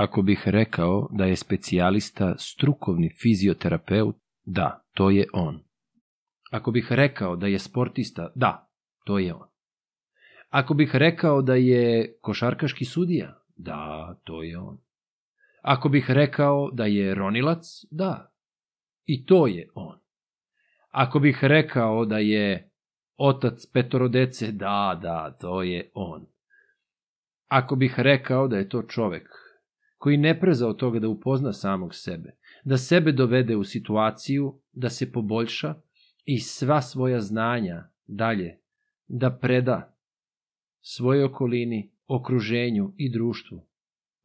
Ako 0.00 0.22
bih 0.22 0.42
rekao 0.46 1.08
da 1.10 1.24
je 1.24 1.36
specijalista 1.36 2.34
strukovni 2.38 3.10
fizioterapeut, 3.22 4.16
da, 4.44 4.84
to 4.94 5.10
je 5.10 5.26
on. 5.32 5.62
Ako 6.50 6.70
bih 6.70 6.86
rekao 6.90 7.36
da 7.36 7.46
je 7.46 7.58
sportista, 7.58 8.32
da, 8.34 8.70
to 9.04 9.18
je 9.18 9.34
on. 9.34 9.48
Ako 10.48 10.74
bih 10.74 10.90
rekao 10.94 11.42
da 11.42 11.54
je 11.54 12.14
košarkaški 12.20 12.84
sudija, 12.84 13.42
da, 13.56 14.14
to 14.24 14.42
je 14.42 14.58
on. 14.58 14.78
Ako 15.62 15.88
bih 15.88 16.10
rekao 16.10 16.70
da 16.72 16.84
je 16.84 17.14
ronilac, 17.14 17.84
da, 17.90 18.32
i 19.04 19.26
to 19.26 19.46
je 19.46 19.68
on. 19.74 19.98
Ako 20.90 21.18
bih 21.18 21.38
rekao 21.42 22.04
da 22.04 22.18
je 22.18 22.70
otac 23.16 23.66
petoro 23.66 24.08
dece, 24.08 24.52
da, 24.52 24.98
da, 25.02 25.36
to 25.40 25.62
je 25.62 25.90
on. 25.94 26.26
Ako 27.48 27.76
bih 27.76 27.94
rekao 27.98 28.48
da 28.48 28.56
je 28.56 28.68
to 28.68 28.82
čovek 28.82 29.49
koji 30.00 30.16
ne 30.16 30.40
preza 30.40 30.68
od 30.68 30.76
toga 30.76 30.98
da 30.98 31.08
upozna 31.08 31.52
samog 31.52 31.94
sebe, 31.94 32.30
da 32.64 32.76
sebe 32.76 33.12
dovede 33.12 33.56
u 33.56 33.64
situaciju 33.64 34.60
da 34.72 34.88
se 34.90 35.12
poboljša 35.12 35.74
i 36.24 36.38
sva 36.38 36.82
svoja 36.82 37.20
znanja 37.20 37.84
dalje 38.06 38.58
da 39.08 39.30
preda 39.30 39.96
svojoj 40.80 41.24
okolini, 41.24 41.92
okruženju 42.06 42.94
i 42.96 43.12
društvu, 43.12 43.66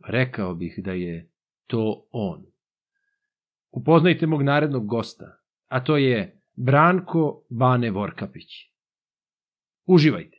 rekao 0.07 0.55
bih 0.55 0.79
da 0.83 0.91
je 0.91 1.29
to 1.67 2.07
on. 2.11 2.45
Upoznajte 3.71 4.27
mog 4.27 4.41
narednog 4.41 4.87
gosta, 4.87 5.37
a 5.67 5.83
to 5.83 5.97
je 5.97 6.41
Branko 6.53 7.45
Bane 7.49 7.91
Vorkapić. 7.91 8.49
Uživajte! 9.85 10.34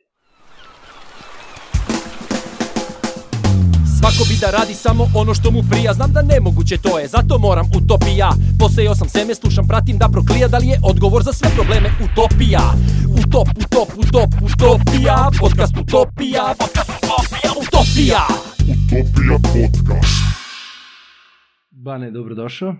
Svako 4.07 4.29
bi 4.29 4.37
da 4.41 4.49
radi 4.57 4.73
samo 4.73 5.03
ono 5.15 5.33
što 5.33 5.51
mu 5.51 5.61
prija. 5.71 5.93
Znam 5.93 6.11
da 6.13 6.21
nemoguće 6.21 6.77
to 6.77 6.99
je, 6.99 7.07
zato 7.07 7.37
moram 7.37 7.65
utopija. 7.79 8.29
Posejao 8.59 8.95
sam 8.95 9.09
seme, 9.09 9.35
slušam, 9.35 9.67
pratim 9.67 9.97
da 9.97 10.07
proklija. 10.15 10.47
Da 10.47 10.57
li 10.57 10.67
je 10.67 10.79
odgovor 10.91 11.21
za 11.23 11.33
sve 11.33 11.49
probleme 11.57 11.89
utopija? 12.05 12.63
Utop, 13.21 13.47
utop, 13.63 13.89
utop, 14.03 14.31
utopija. 14.47 15.17
Podcast 15.41 15.75
utopija, 15.83 16.43
podcast 16.61 16.91
utopija, 17.03 17.53
utopija. 17.63 18.23
Utopija 18.73 19.37
podcast. 19.53 20.19
Bane, 21.71 22.11
dobrodošao. 22.11 22.75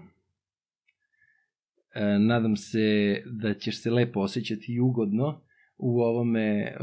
E, 1.95 2.19
nadam 2.19 2.55
se 2.57 2.87
da 3.41 3.53
ćeš 3.53 3.81
se 3.81 3.91
lepo 3.91 4.19
osjećati 4.19 4.65
i 4.73 4.79
ugodno 4.79 5.41
u 5.77 6.01
ovome 6.01 6.47
e, 6.59 6.75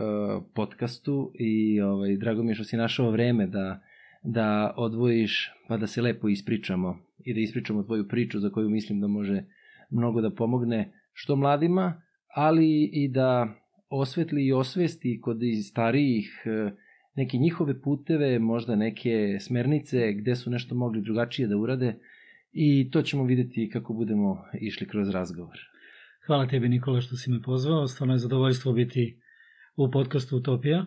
podcastu 0.54 1.32
i 1.38 1.80
ovaj, 1.80 2.16
drago 2.16 2.42
mi 2.42 2.50
je 2.50 2.54
što 2.54 2.64
si 2.64 2.76
našao 2.76 3.10
vreme 3.10 3.47
da, 3.47 3.80
da 4.25 4.75
odvojiš 4.77 5.53
pa 5.69 5.77
da 5.77 5.86
se 5.86 6.03
lepo 6.03 6.28
ispričamo 6.28 6.98
i 7.25 7.34
da 7.34 7.41
ispričamo 7.41 7.83
tvoju 7.83 8.08
priču 8.08 8.41
za 8.41 8.50
koju 8.50 8.70
mislim 8.70 9.00
da 9.00 9.06
može 9.06 9.44
mnogo 9.91 10.20
da 10.20 10.31
pomogne 10.31 10.92
što 11.12 11.36
mladima, 11.36 12.03
ali 12.34 12.91
i 12.92 13.08
da 13.08 13.55
osvetli 13.91 14.47
i 14.47 14.53
osvesti 14.53 15.20
kod 15.22 15.42
i 15.42 15.55
starijih 15.55 16.42
e, 16.47 16.70
neke 17.14 17.36
njihove 17.36 17.83
puteve, 17.83 18.39
možda 18.39 18.77
neke 18.77 19.39
smernice 19.41 20.12
gde 20.12 20.36
su 20.36 20.50
nešto 20.50 20.75
mogli 20.75 21.03
drugačije 21.03 21.48
da 21.48 21.56
urade 21.56 21.94
i 22.53 22.91
to 22.91 23.03
ćemo 23.03 23.25
videti 23.25 23.70
kako 23.72 23.92
budemo 23.92 24.44
išli 24.61 24.88
kroz 24.88 25.09
razgovor. 25.09 25.59
Hvala 26.27 26.47
tebi 26.47 26.69
Nikola 26.69 27.00
što 27.00 27.16
si 27.16 27.31
me 27.31 27.42
pozvao, 27.42 27.86
stvarno 27.86 28.14
je 28.14 28.19
zadovoljstvo 28.19 28.72
biti 28.72 29.20
u 29.77 29.91
podcastu 29.91 30.36
Utopija 30.36 30.86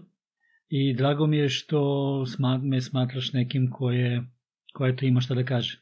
i 0.69 0.93
drago 0.93 1.27
mi 1.27 1.37
je 1.37 1.49
što 1.49 1.79
sma, 2.27 2.57
me 2.57 2.81
smatraš 2.81 3.33
nekim 3.33 3.69
koje, 3.71 4.23
koje 4.73 4.95
to 4.95 5.05
ima 5.05 5.21
šta 5.21 5.35
da 5.35 5.43
kaže. 5.43 5.79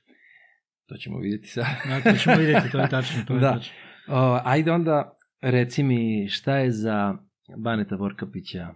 To 0.86 0.98
ćemo 0.98 1.20
videti 1.20 1.48
sad. 1.48 1.66
Ja, 1.90 2.02
to 2.04 2.12
ćemo 2.14 2.36
videti, 2.36 2.72
to 2.72 2.80
je 2.80 2.90
tačno. 2.90 3.24
To 3.28 3.34
je 3.34 3.40
Da. 3.42 3.54
tačno. 3.54 3.74
O, 4.08 4.40
ajde 4.44 4.72
onda, 4.72 5.18
reci 5.42 5.84
mi 5.84 6.28
šta 6.30 6.58
je 6.58 6.72
za 6.72 7.18
Baneta 7.58 7.96
Vorkapića 7.96 8.68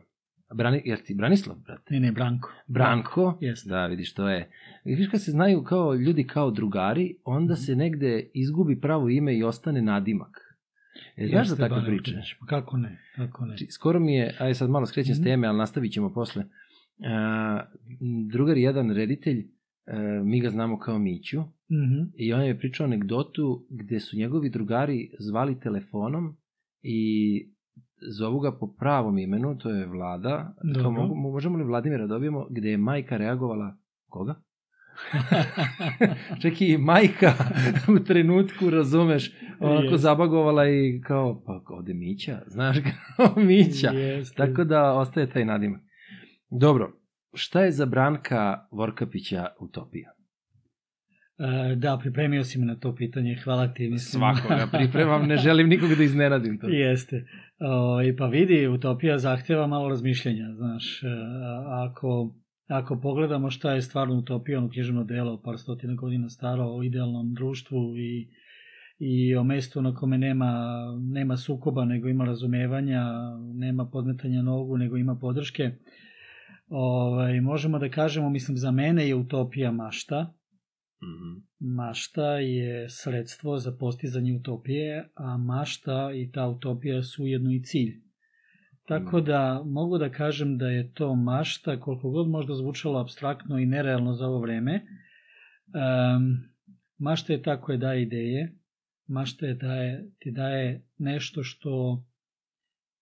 Brani, 0.54 0.82
jer 0.86 1.00
ti 1.00 1.14
Branislav, 1.16 1.58
brate? 1.58 1.94
Ne, 1.94 2.00
ne, 2.00 2.12
Branko. 2.12 2.52
Branko, 2.68 3.38
Jeste. 3.42 3.70
da 3.70 3.86
vidiš 3.86 4.14
to 4.14 4.30
je. 4.30 4.50
Vidiš 4.86 5.08
kad 5.08 5.24
se 5.24 5.32
znaju 5.32 5.64
kao 5.64 5.94
ljudi 5.96 6.24
kao 6.24 6.52
drugari, 6.52 7.16
onda 7.26 7.54
Mhm. 7.54 7.62
se 7.62 7.76
negde 7.76 8.30
izgubi 8.34 8.80
pravo 8.82 9.10
ime 9.10 9.38
i 9.38 9.44
ostane 9.44 9.82
nadimak. 9.82 10.38
E, 11.16 11.28
znaš 11.28 11.48
za 11.48 11.56
takve 11.58 11.86
priče? 11.86 12.14
Pa 12.40 12.46
Kako 12.46 12.78
ne, 12.78 12.98
kako 13.16 13.46
ne. 13.46 13.56
Skoro 13.70 14.00
mi 14.00 14.16
je, 14.16 14.36
aj 14.40 14.54
sad 14.54 14.70
malo 14.70 14.86
skrećem 14.86 15.16
s 15.16 15.20
Mhm. 15.20 15.24
teme, 15.24 15.48
ali 15.48 15.58
nastavit 15.58 15.92
ćemo 15.92 16.14
posle. 16.14 16.44
A, 17.06 17.62
drugar 18.26 18.58
je 18.58 18.64
jedan 18.64 18.92
reditelj, 18.92 19.48
a, 19.88 19.94
mi 20.24 20.42
ga 20.42 20.50
znamo 20.50 20.80
kao 20.80 21.00
Miću, 21.00 21.40
Mhm. 21.72 22.02
i 22.16 22.34
on 22.34 22.44
je 22.44 22.60
pričao 22.60 22.86
anegdotu 22.86 23.66
gde 23.72 24.00
su 24.00 24.18
njegovi 24.18 24.50
drugari 24.50 25.12
zvali 25.20 25.60
telefonom 25.60 26.38
i 26.82 27.00
zovu 28.10 28.40
ga 28.40 28.52
po 28.52 28.68
pravom 28.70 29.18
imenu, 29.18 29.58
to 29.58 29.70
je 29.70 29.86
Vlada. 29.86 30.54
Dobro. 30.64 30.82
Kao, 30.82 30.92
mogu, 30.92 31.16
možemo 31.16 31.58
li 31.58 31.64
Vladimira 31.64 32.02
da 32.02 32.08
dobijemo, 32.08 32.48
gde 32.50 32.70
je 32.70 32.78
majka 32.78 33.18
reagovala, 33.18 33.78
koga? 34.08 34.36
Čak 36.42 36.62
i 36.62 36.78
majka 36.78 37.34
u 37.96 38.00
trenutku, 38.04 38.70
razumeš, 38.70 39.32
onako 39.60 39.84
Jeste. 39.84 39.98
zabagovala 39.98 40.70
i 40.70 41.02
kao, 41.04 41.44
pa 41.46 41.62
ovde 41.68 41.94
Mića, 41.94 42.42
znaš, 42.48 42.78
kao 43.16 43.34
Mića. 43.38 43.92
Jeste. 43.92 44.36
Tako 44.36 44.64
da 44.64 44.94
ostaje 44.94 45.30
taj 45.30 45.46
nadimak. 45.46 45.82
Dobro, 46.50 46.94
šta 47.34 47.62
je 47.62 47.72
za 47.72 47.86
Branka 47.86 48.68
Vorkapića 48.72 49.48
utopija? 49.60 50.12
E, 51.40 51.76
Da, 51.76 51.98
pripremio 52.02 52.44
si 52.44 52.60
me 52.60 52.66
na 52.66 52.76
to 52.76 52.96
pitanje, 52.96 53.40
hvala 53.44 53.74
ti. 53.74 53.90
Mislim. 53.90 54.22
Svakoga 54.22 54.68
pripremam, 54.78 55.28
ne 55.28 55.38
želim 55.38 55.70
nikog 55.70 55.90
da 55.98 56.04
iznenadim 56.04 56.60
to. 56.60 56.68
Jeste. 56.68 57.26
O, 57.60 58.02
I 58.02 58.16
pa 58.16 58.26
vidi, 58.26 58.68
utopija 58.68 59.18
zahteva 59.18 59.68
malo 59.68 59.90
razmišljenja, 59.90 60.46
znaš, 60.56 61.04
e, 61.04 61.08
ako, 61.90 62.36
ako 62.70 63.00
pogledamo 63.00 63.50
šta 63.50 63.74
je 63.74 63.82
stvarno 63.82 64.16
utopija, 64.16 64.58
ono 64.58 64.70
književno 64.70 65.04
delo, 65.04 65.42
par 65.42 65.58
stotina 65.58 65.94
godina 65.94 66.30
staro, 66.30 66.66
o 66.66 66.84
idealnom 66.84 67.34
društvu 67.34 67.98
i, 67.98 68.30
i 69.00 69.36
o 69.36 69.44
mestu 69.44 69.82
na 69.82 69.96
kome 69.96 70.18
nema, 70.18 70.54
nema 71.00 71.38
sukoba, 71.38 71.86
nego 71.86 72.08
ima 72.08 72.26
razumevanja, 72.26 73.04
nema 73.54 73.86
podmetanja 73.86 74.42
nogu, 74.42 74.78
nego 74.78 74.98
ima 74.98 75.16
podrške, 75.16 75.72
ovaj, 76.68 77.42
možemo 77.42 77.80
da 77.80 77.90
kažemo, 77.90 78.30
mislim, 78.30 78.58
za 78.58 78.72
mene 78.72 79.08
je 79.08 79.16
utopija 79.16 79.72
mašta, 79.72 80.34
Mhm. 81.04 81.40
Mašta 81.60 82.34
je 82.34 82.90
sredstvo 82.90 83.58
za 83.58 83.72
postizanje 83.80 84.34
utopije, 84.34 85.10
a 85.16 85.38
mašta 85.38 86.12
i 86.16 86.32
ta 86.32 86.48
utopija 86.48 87.04
su 87.04 87.24
ujedno 87.24 87.52
i 87.52 87.64
cilj. 87.64 88.09
Tako 88.90 89.22
da 89.22 89.64
mogu 89.66 89.98
da 89.98 90.10
kažem 90.10 90.58
da 90.58 90.68
je 90.68 90.94
to 90.94 91.16
mašta, 91.16 91.80
koliko 91.80 92.10
god 92.10 92.30
možda 92.30 92.56
zvučalo 92.56 93.00
abstraktno 93.00 93.60
i 93.60 93.66
nerealno 93.66 94.14
za 94.14 94.28
ovo 94.28 94.40
vreme. 94.40 94.74
Um, 94.76 96.38
mašta 96.98 97.34
je 97.34 97.42
ta 97.42 97.62
koja 97.62 97.78
daje 97.78 98.02
ideje, 98.02 98.56
mašta 99.08 99.46
je 99.46 99.54
daje, 99.54 100.06
ti 100.20 100.32
daje 100.32 100.86
nešto 100.98 101.44
što, 101.44 102.04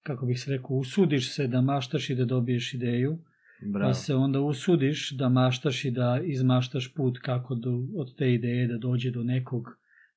kako 0.03 0.25
bih 0.25 0.40
se 0.40 0.52
rekao, 0.52 0.75
usudiš 0.75 1.36
se 1.36 1.48
da 1.48 1.62
maštaš 1.62 2.09
i 2.09 2.16
da 2.16 2.25
dobiješ 2.25 2.74
ideju, 2.74 3.19
Bravo. 3.62 3.90
pa 3.90 3.94
se 3.94 4.16
onda 4.16 4.40
usudiš 4.40 5.12
da 5.12 5.30
maštaš 5.30 5.86
i 5.86 5.92
da 5.92 6.19
izmaštaš 6.24 6.94
put 6.94 7.19
kako 7.19 7.56
do, 7.56 7.80
od 7.98 8.16
te 8.18 8.34
ideje 8.34 8.68
da 8.68 8.78
dođe 8.78 9.12
do 9.12 9.24
nekog, 9.24 9.68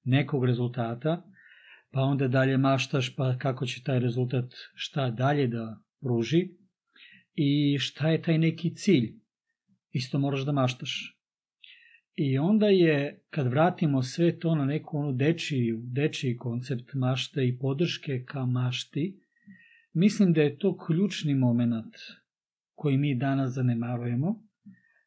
nekog 0.04 0.44
rezultata, 0.44 1.22
pa 1.90 2.00
onda 2.00 2.28
dalje 2.28 2.56
maštaš 2.56 3.16
pa 3.16 3.38
kako 3.38 3.66
će 3.66 3.82
taj 3.82 3.98
rezultat 3.98 4.54
šta 4.74 5.10
dalje 5.10 5.46
da 5.46 5.80
pruži 6.00 6.48
i 7.34 7.78
šta 7.78 8.08
je 8.08 8.22
taj 8.22 8.38
neki 8.38 8.74
cilj. 8.74 9.14
Isto 9.90 10.18
moraš 10.18 10.40
da 10.40 10.52
maštaš. 10.52 11.16
I 12.14 12.38
onda 12.38 12.66
je, 12.66 13.22
kad 13.30 13.46
vratimo 13.46 14.02
sve 14.02 14.38
to 14.38 14.54
na 14.54 14.64
neku 14.64 14.98
onu 14.98 15.12
dečiju, 15.12 15.80
dečiji 15.84 16.36
koncept 16.36 16.94
mašte 16.94 17.48
i 17.48 17.58
podrške 17.58 18.24
ka 18.24 18.46
mašti, 18.46 19.20
mislim 19.92 20.32
da 20.32 20.42
je 20.42 20.58
to 20.58 20.78
ključni 20.78 21.34
moment 21.34 21.94
koji 22.74 22.96
mi 22.96 23.14
danas 23.14 23.52
zanemarujemo, 23.52 24.42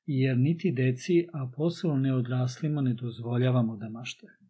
jer 0.06 0.38
niti 0.38 0.72
deci, 0.72 1.28
a 1.34 1.52
posebno 1.56 1.98
ne 1.98 2.14
odraslima, 2.14 2.82
ne 2.82 2.94
dozvoljavamo 2.94 3.78
da 3.78 3.90
maštaju. 3.90 4.43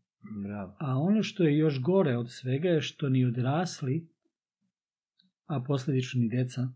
Bravo. 0.44 0.76
A 0.80 0.98
ono 0.98 1.24
što 1.24 1.44
je 1.44 1.58
još 1.58 1.82
gore 1.82 2.18
od 2.18 2.32
svega 2.32 2.70
je 2.70 2.82
što 2.82 3.10
ni 3.10 3.26
odrasli, 3.26 4.08
a 5.46 5.64
posledično 5.68 6.22
ni 6.22 6.30
deca, 6.30 6.70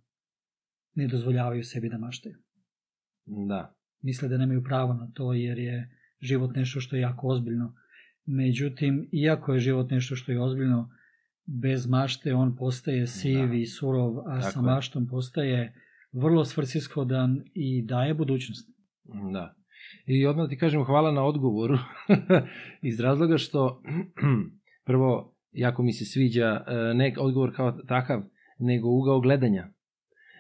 ne 0.96 1.08
dozvoljavaju 1.08 1.64
sebi 1.64 1.90
da 1.90 1.98
maštaju. 1.98 2.36
Da. 3.26 3.76
Misle 4.02 4.30
da 4.30 4.38
nemaju 4.38 4.64
pravo 4.64 4.94
na 4.94 5.12
to 5.14 5.34
jer 5.34 5.60
je 5.60 5.98
život 6.22 6.56
nešto 6.56 6.80
što 6.80 6.96
je 6.96 7.02
jako 7.02 7.28
ozbiljno. 7.28 7.76
Međutim, 8.26 9.10
iako 9.12 9.54
je 9.54 9.60
život 9.60 9.92
nešto 9.92 10.16
što 10.16 10.32
je 10.32 10.42
ozbiljno, 10.42 10.92
bez 11.46 11.88
mašte 11.88 12.34
on 12.34 12.56
postaje 12.56 13.08
siv 13.08 13.48
Da. 13.48 13.54
i 13.54 13.66
surov, 13.66 14.20
a 14.20 14.40
Tako 14.40 14.52
sa 14.52 14.62
maštom 14.62 15.08
postaje 15.08 15.74
vrlo 16.12 16.46
svrsishodan 16.46 17.44
i 17.54 17.82
daje 17.82 18.14
budućnost. 18.14 18.70
Da. 19.34 19.56
I 20.06 20.26
odmah 20.26 20.50
ti 20.50 20.58
kažem 20.58 20.84
hvala 20.84 21.12
na 21.12 21.24
odgovoru, 21.24 21.78
iz 22.90 23.00
razloga 23.00 23.38
što, 23.38 23.82
prvo, 24.86 25.34
jako 25.52 25.84
mi 25.84 25.94
se 25.94 26.06
sviđa 26.06 26.64
e, 26.68 26.94
ne 26.94 27.14
odgovor 27.20 27.56
kao 27.56 27.72
takav, 27.72 28.24
nego 28.60 28.90
ugao 28.90 29.20
gledanja. 29.20 29.68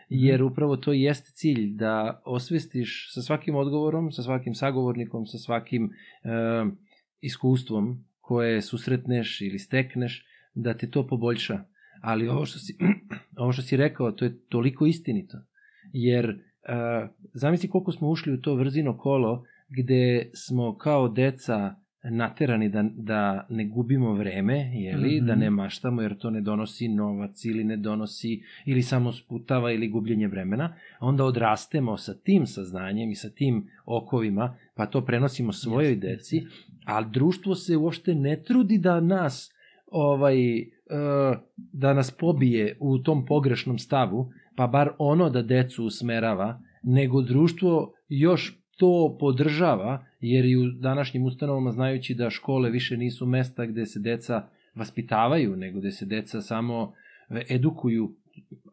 Jer 0.09 0.43
upravo 0.43 0.77
to 0.77 0.93
jeste 0.93 1.31
cilj, 1.31 1.75
da 1.75 2.21
osvestiš 2.25 3.13
sa 3.13 3.21
svakim 3.21 3.55
odgovorom, 3.55 4.11
sa 4.11 4.23
svakim 4.23 4.55
sagovornikom, 4.55 5.25
sa 5.25 5.37
svakim 5.37 5.85
e, 5.85 5.89
iskustvom 7.21 8.05
koje 8.19 8.61
susretneš 8.61 9.41
ili 9.41 9.59
stekneš, 9.59 10.25
da 10.53 10.77
te 10.77 10.89
to 10.89 11.07
poboljša. 11.07 11.63
Ali 12.01 12.27
ovo 12.27 12.45
što 12.45 12.59
si, 12.59 12.77
ovo 13.41 13.51
što 13.51 13.61
si 13.61 13.77
rekao, 13.77 14.11
to 14.11 14.25
je 14.25 14.39
toliko 14.49 14.85
istinito. 14.85 15.37
Jer 15.93 16.39
zamisli 17.33 17.69
koliko 17.69 17.91
smo 17.91 18.09
ušli 18.09 18.33
u 18.33 18.41
to 18.41 18.55
vrzino 18.55 18.97
kolo 18.97 19.43
gde 19.69 20.29
smo 20.33 20.77
kao 20.77 21.07
deca 21.07 21.75
naterani 22.09 22.69
da, 22.69 22.85
da 22.95 23.45
ne 23.49 23.65
gubimo 23.65 24.13
vreme, 24.13 24.71
jeli, 24.73 25.07
mm 25.07 25.23
-hmm. 25.23 25.27
da 25.27 25.33
Mhm. 25.33 25.39
ne 25.39 25.49
maštamo 25.49 26.01
jer 26.01 26.17
to 26.17 26.29
ne 26.29 26.41
donosi 26.41 26.87
novac 26.87 27.45
ili 27.45 27.63
ne 27.63 27.77
donosi 27.77 28.41
ili 28.65 28.81
samo 28.81 29.11
sputava 29.11 29.71
ili 29.71 29.87
gubljenje 29.87 30.27
vremena, 30.27 30.75
a 30.99 31.05
onda 31.05 31.23
odrastemo 31.25 31.97
sa 31.97 32.13
tim 32.13 32.45
saznanjem 32.45 33.11
i 33.11 33.15
sa 33.15 33.29
tim 33.29 33.67
okovima, 33.85 34.55
pa 34.75 34.85
to 34.85 35.05
prenosimo 35.05 35.53
svojoj 35.53 35.91
Jeste, 35.91 36.07
deci, 36.07 36.41
a 36.85 37.03
društvo 37.03 37.55
se 37.55 37.77
uopšte 37.77 38.15
ne 38.15 38.43
trudi 38.43 38.77
da 38.77 38.99
nas 38.99 39.53
ovaj 39.91 40.59
e, 40.59 40.65
da 41.55 41.93
nas 41.93 42.11
pobije 42.11 42.77
u 42.79 42.97
tom 42.99 43.25
pogrešnom 43.25 43.79
stavu, 43.79 44.31
pa 44.57 44.67
bar 44.67 44.89
ono 44.97 45.29
da 45.29 45.41
decu 45.41 45.85
usmerava, 45.85 46.61
nego 46.83 47.21
društvo 47.21 47.93
još 48.09 48.59
to 48.77 49.17
podržava, 49.19 50.05
jer 50.19 50.45
i 50.45 50.57
u 50.57 50.71
današnjim 50.71 51.25
ustanovama 51.25 51.71
znajući 51.71 52.15
da 52.15 52.29
škole 52.29 52.69
više 52.69 52.97
nisu 52.97 53.25
mesta 53.25 53.65
gde 53.65 53.85
se 53.85 53.99
deca 53.99 54.47
vaspitavaju, 54.75 55.55
nego 55.55 55.79
gde 55.79 55.91
se 55.91 56.05
deca 56.05 56.41
samo 56.41 56.93
e, 57.29 57.45
edukuju, 57.49 58.15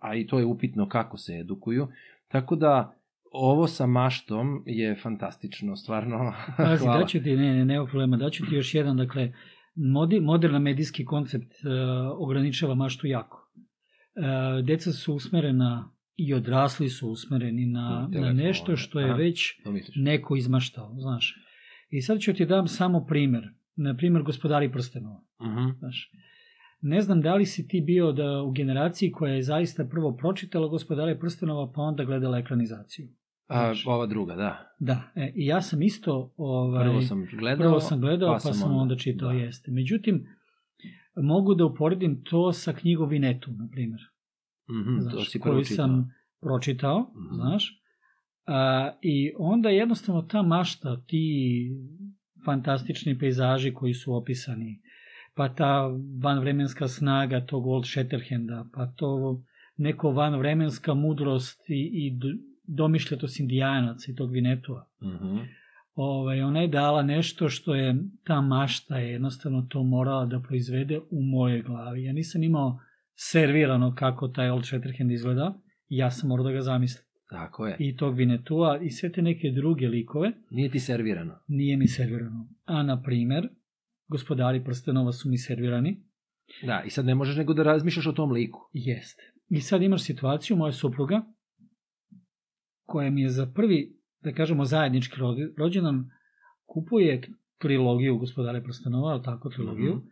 a 0.01 0.15
i 0.15 0.27
to 0.27 0.39
je 0.39 0.45
upitno 0.45 0.89
kako 0.89 1.17
se 1.17 1.39
edukuju. 1.39 1.89
Tako 2.29 2.57
da 2.57 2.95
ovo 3.33 3.67
sa 3.67 3.87
maštom 3.87 4.63
je 4.67 4.97
fantastično, 4.97 5.77
stvarno. 5.77 6.33
Pazi, 6.57 6.85
daću 6.85 7.23
ti, 7.23 7.37
ne, 7.37 7.55
ne, 7.55 7.65
nema 7.65 7.87
problema, 7.87 8.17
daću 8.17 8.47
ti 8.47 8.55
još 8.55 8.75
jedan, 8.75 8.97
dakle, 8.97 9.33
modi, 9.75 10.21
moderna 10.21 10.59
medijski 10.59 11.05
koncept 11.05 11.53
uh, 11.53 11.71
ograničava 12.19 12.75
maštu 12.75 13.07
jako. 13.07 13.44
Uh, 14.17 14.65
deca 14.65 14.93
su 14.93 15.15
usmerena 15.15 15.91
i 16.17 16.35
odrasli 16.35 16.89
su 16.89 17.09
usmereni 17.09 17.67
na, 17.67 18.09
Na 18.13 18.21
na 18.21 18.33
nešto 18.33 18.77
što 18.77 19.01
je 19.01 19.15
već 19.15 19.61
neko 19.97 20.37
izmaštao, 20.37 20.95
znaš. 20.99 21.35
I 21.91 22.01
sad 22.01 22.21
ću 22.21 22.33
ti 22.33 22.47
dam 22.47 22.69
samo 22.69 23.07
primer. 23.07 23.49
Na 23.77 23.97
primer, 23.97 24.23
gospodari 24.23 24.73
prstenova. 24.73 25.21
Mhm. 25.43 25.79
Znaš. 25.79 26.11
Ne 26.81 27.01
znam 27.01 27.21
da 27.21 27.35
li 27.35 27.47
si 27.47 27.69
ti 27.69 27.81
bio 27.81 28.13
da 28.13 28.43
u 28.43 28.51
generaciji 28.51 29.13
koja 29.13 29.35
je 29.35 29.43
zaista 29.43 29.85
prvo 29.85 30.17
pročitala 30.17 30.69
gospodare 30.69 31.19
prstenova, 31.19 31.73
pa 31.73 31.83
onda 31.83 32.05
gledala 32.05 32.39
ekranizaciju. 32.39 33.09
A, 33.49 33.73
ova 33.87 34.07
druga, 34.07 34.35
da. 34.37 34.75
Da, 34.79 35.13
e, 35.15 35.33
i 35.35 35.47
ja 35.47 35.63
sam 35.63 35.83
isto... 35.83 36.33
Ovaj, 36.37 36.85
Prvo 36.85 37.03
sam 37.03 37.27
gledao, 37.39 37.59
Prvo 37.59 37.81
sam 37.81 38.01
gledao, 38.01 38.33
pa, 38.33 38.53
sam 38.53 38.77
onda, 38.77 38.97
čitao, 38.97 39.33
da. 39.33 39.39
jeste. 39.39 39.71
Međutim, 39.71 40.27
mogu 41.17 41.55
da 41.55 41.65
uporedim 41.65 42.23
to 42.23 42.53
sa 42.53 42.73
knjigom 42.73 43.09
Vinetu, 43.09 43.51
na 43.53 43.69
primjer. 43.69 44.01
Mhm, 44.71 44.97
to 44.97 45.11
Znaš, 45.11 45.31
si 45.31 45.41
prvo 45.41 45.53
koju 45.53 45.65
čitao. 45.65 45.77
sam 45.79 46.11
pročitao, 46.41 46.99
Mhm. 47.01 47.35
znaš. 47.35 47.81
A, 48.47 48.91
I 49.03 49.33
onda 49.39 49.69
jednostavno 49.69 50.23
ta 50.23 50.43
mašta, 50.43 51.01
ti 51.07 51.25
fantastični 52.45 53.19
pejzaži 53.19 53.73
koji 53.73 53.95
su 53.95 54.15
opisani, 54.15 54.81
pa 55.35 55.49
ta 55.49 55.91
vanvremenska 56.23 56.89
snaga 56.89 57.41
tog 57.41 57.67
Old 57.67 57.85
Shatterhanda, 57.87 58.67
pa 58.73 58.87
to 58.87 59.43
neko 59.77 60.11
vanvremenska 60.11 60.95
mudrost 60.95 61.61
i, 61.69 61.75
i 61.75 62.19
domišljatost 62.65 63.41
indijanaca 63.41 64.13
i 64.13 64.15
tog 64.15 64.33
Vinetua. 64.33 64.87
Mhm. 65.03 65.37
Ovaj, 65.95 66.43
ona 66.43 66.61
je 66.61 66.69
dala 66.69 67.03
nešto 67.03 67.49
što 67.49 67.75
je, 67.75 67.97
ta 68.25 68.41
mašta 68.41 68.99
je 68.99 69.13
jednostavno 69.13 69.67
to 69.71 69.83
morala 69.83 70.27
da 70.27 70.41
proizvede 70.41 70.99
u 71.11 71.23
mojoj 71.23 71.63
glavi. 71.63 72.05
Ja 72.05 72.13
nisam 72.13 72.43
imao 72.43 72.79
servirano 73.15 73.95
kako 73.95 74.29
taj 74.29 74.51
Old 74.51 74.67
Shatterhand 74.67 75.11
izgleda, 75.11 75.61
ja 75.89 76.11
sam 76.11 76.29
morao 76.29 76.45
da 76.45 76.53
ga 76.53 76.61
zamislim. 76.61 77.05
Tako 77.31 77.67
je. 77.67 77.77
I 77.79 77.97
tog 77.97 78.17
Vinetua 78.17 78.79
i 78.83 78.91
sve 78.91 79.13
te 79.13 79.23
neke 79.23 79.51
druge 79.51 79.89
likove 79.89 80.33
Nije 80.51 80.71
ti 80.71 80.81
servirano. 80.81 81.39
nije 81.49 81.77
mi 81.77 81.89
servirano. 81.89 82.49
A 82.65 82.83
na 82.83 83.03
primer, 83.03 83.49
gospodari 84.09 84.65
prstenova 84.65 85.13
su 85.13 85.29
mi 85.31 85.39
servirani. 85.39 86.03
Da, 86.63 86.83
i 86.87 86.91
sad 86.91 87.05
ne 87.05 87.15
možeš 87.15 87.37
nego 87.37 87.55
da 87.55 87.63
razmišljaš 87.63 88.07
o 88.07 88.13
tom 88.13 88.33
liku. 88.33 88.61
Jeste. 88.73 89.23
I 89.49 89.61
sad 89.61 89.83
imaš 89.83 90.03
situaciju, 90.03 90.57
moja 90.57 90.73
supruga, 90.73 91.23
koja 92.87 93.11
mi 93.11 93.23
je 93.23 93.29
za 93.29 93.53
prvi, 93.55 93.97
da 94.25 94.33
kažemo, 94.33 94.65
zajednički 94.65 95.17
rođendan, 95.57 96.11
kupuje 96.67 97.21
trilogiju 97.59 98.19
gospodare 98.19 98.63
prstenova, 98.63 99.11
ali 99.11 99.23
tako 99.23 99.51
trilogiju, 99.51 99.91
Mhm. 99.91 100.07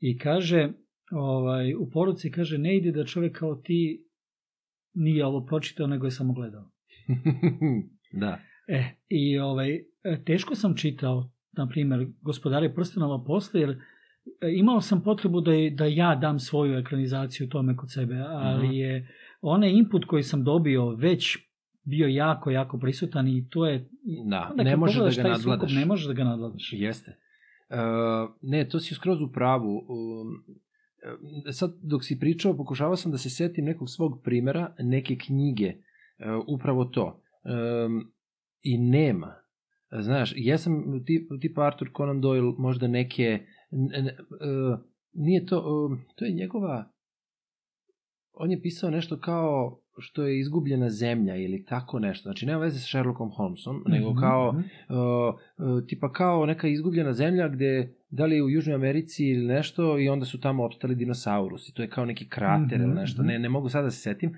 i 0.00 0.18
kaže, 0.18 0.72
ovaj, 1.12 1.74
u 1.74 1.90
poruci 1.90 2.30
kaže, 2.30 2.58
ne 2.58 2.76
ide 2.76 2.92
da 2.92 3.04
čovek 3.04 3.38
kao 3.38 3.54
ti 3.56 4.06
nije 4.94 5.26
ovo 5.26 5.46
pročitao, 5.46 5.86
nego 5.86 6.06
je 6.06 6.10
samo 6.10 6.32
gledao. 6.32 6.70
da. 8.12 8.38
E, 8.68 8.84
i 9.08 9.38
ovaj, 9.38 9.74
e, 10.04 10.24
teško 10.24 10.54
sam 10.54 10.76
čitao, 10.76 11.30
na 11.52 11.68
primjer, 11.68 12.06
gospodare 12.20 12.74
prstenova 12.74 13.24
posle, 13.24 13.60
jer 13.60 13.70
e, 13.70 13.76
imao 14.50 14.80
sam 14.80 15.02
potrebu 15.02 15.40
da, 15.40 15.52
je- 15.52 15.70
da 15.70 15.84
ja 15.86 16.14
dam 16.14 16.38
svoju 16.38 16.74
ekranizaciju 16.74 17.48
tome 17.48 17.76
kod 17.76 17.92
sebe, 17.92 18.14
ali 18.18 18.64
Mhm. 18.64 18.74
je 18.74 19.08
onaj 19.40 19.70
input 19.70 20.04
koji 20.04 20.22
sam 20.22 20.44
dobio 20.44 20.90
već 20.90 21.38
bio 21.84 22.08
jako, 22.08 22.50
jako 22.50 22.78
prisutan 22.78 23.28
i 23.28 23.48
to 23.50 23.66
je... 23.66 23.88
Da, 24.30 24.48
onda 24.50 24.62
ne 24.62 24.76
možeš 24.76 24.96
da 24.96 25.00
pogledaš 25.00 25.16
ga 25.16 25.22
sukob, 25.22 25.50
nadvladaš. 25.50 25.74
Ne 25.74 25.86
možeš 25.86 26.06
da 26.06 26.12
ga 26.12 26.24
nadvladaš. 26.24 26.72
Jeste. 26.72 27.16
Uh, 27.70 27.76
ne, 28.42 28.68
to 28.68 28.80
si 28.80 28.94
skroz 28.94 29.22
u 29.22 29.32
pravu. 29.32 29.82
E, 31.48 31.52
sad, 31.52 31.74
dok 31.82 32.04
si 32.04 32.18
pričao, 32.20 32.56
pokušavao 32.56 32.96
sam 32.96 33.12
da 33.12 33.18
se 33.18 33.30
setim 33.30 33.64
nekog 33.64 33.90
svog 33.90 34.22
primera, 34.22 34.74
neke 34.78 35.16
knjige, 35.16 35.68
uh, 35.68 36.44
upravo 36.46 36.84
to. 36.84 37.22
Um, 37.86 38.12
I 38.62 38.78
nema. 38.78 39.34
Znaš, 40.00 40.32
jesam 40.36 41.04
tip, 41.06 41.30
tipa 41.40 41.66
Arthur 41.66 41.88
Conan 41.96 42.22
Doyle, 42.22 42.54
možda 42.58 42.88
neke... 42.88 43.46
n- 43.70 43.90
n- 43.94 44.16
uh, 44.30 44.78
nije 45.12 45.46
to... 45.46 45.86
Um, 45.86 46.00
to 46.16 46.24
je 46.24 46.32
njegova... 46.32 46.90
On 48.32 48.50
je 48.50 48.62
pisao 48.62 48.90
nešto 48.90 49.20
kao 49.20 49.80
što 49.98 50.22
je 50.22 50.38
izgubljena 50.38 50.90
zemlja 50.90 51.36
ili 51.36 51.64
tako 51.64 51.98
nešto. 51.98 52.22
Znači, 52.22 52.46
nema 52.46 52.58
veze 52.58 52.78
sa 52.78 52.86
Sherlockom 52.86 53.30
Holmesom, 53.30 53.84
nego 53.86 54.10
Mhm, 54.10 54.18
kao 54.20 54.52
mhm. 54.52 54.60
uh, 54.90 55.34
uh, 55.76 55.86
tipa 55.86 56.12
kao 56.12 56.46
neka 56.46 56.68
izgubljena 56.68 57.12
zemlja 57.12 57.48
gde 57.48 57.70
da 58.10 58.26
li 58.26 58.36
je 58.36 58.42
u 58.42 58.50
Južnoj 58.50 58.74
Americi 58.74 59.24
ili 59.24 59.46
nešto 59.46 59.98
i 59.98 60.08
onda 60.08 60.24
su 60.26 60.40
tamo 60.40 60.64
opstali 60.64 60.94
dinosaurusi. 60.94 61.74
To 61.74 61.82
je 61.82 61.88
kao 61.88 62.04
neki 62.04 62.28
krater 62.28 62.78
ili 62.78 62.88
Mhm, 62.88 62.96
nešto. 62.96 63.22
mhm. 63.22 63.28
Ne, 63.28 63.38
ne 63.38 63.48
mogu 63.48 63.68
sada 63.68 63.84
da 63.84 63.90
se 63.90 64.00
setim. 64.00 64.34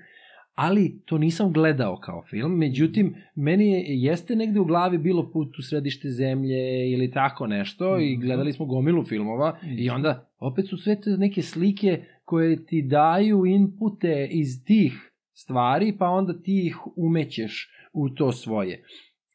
Ali 0.55 1.01
to 1.05 1.17
nisam 1.17 1.53
gledao 1.53 1.97
kao 1.97 2.23
film, 2.23 2.57
međutim, 2.57 3.15
meni 3.35 3.67
je, 3.67 3.83
jeste 3.87 4.35
negde 4.35 4.59
u 4.59 4.65
glavi 4.65 4.97
bilo 4.97 5.31
put 5.31 5.59
u 5.59 5.61
središte 5.61 6.09
zemlje 6.09 6.57
ili 6.91 7.11
tako 7.11 7.47
nešto 7.47 7.99
i 7.99 8.13
Mhm. 8.13 8.21
gledali 8.21 8.53
smo 8.53 8.65
gomilu 8.65 9.03
filmova 9.03 9.57
i 9.67 9.73
Isto. 9.75 9.95
onda 9.95 10.29
opet 10.39 10.67
su 10.67 10.77
sve 10.77 11.01
te 11.01 11.09
neke 11.09 11.41
slike 11.41 12.03
koje 12.25 12.65
ti 12.65 12.81
daju 12.81 13.45
inpute 13.45 14.27
iz 14.31 14.63
tih 14.65 15.06
stvari, 15.37 15.97
pa 15.99 16.07
onda 16.07 16.33
ti 16.35 16.65
ih 16.65 16.77
umećeš 16.97 17.69
u 17.93 18.09
to 18.09 18.31
svoje. 18.31 18.83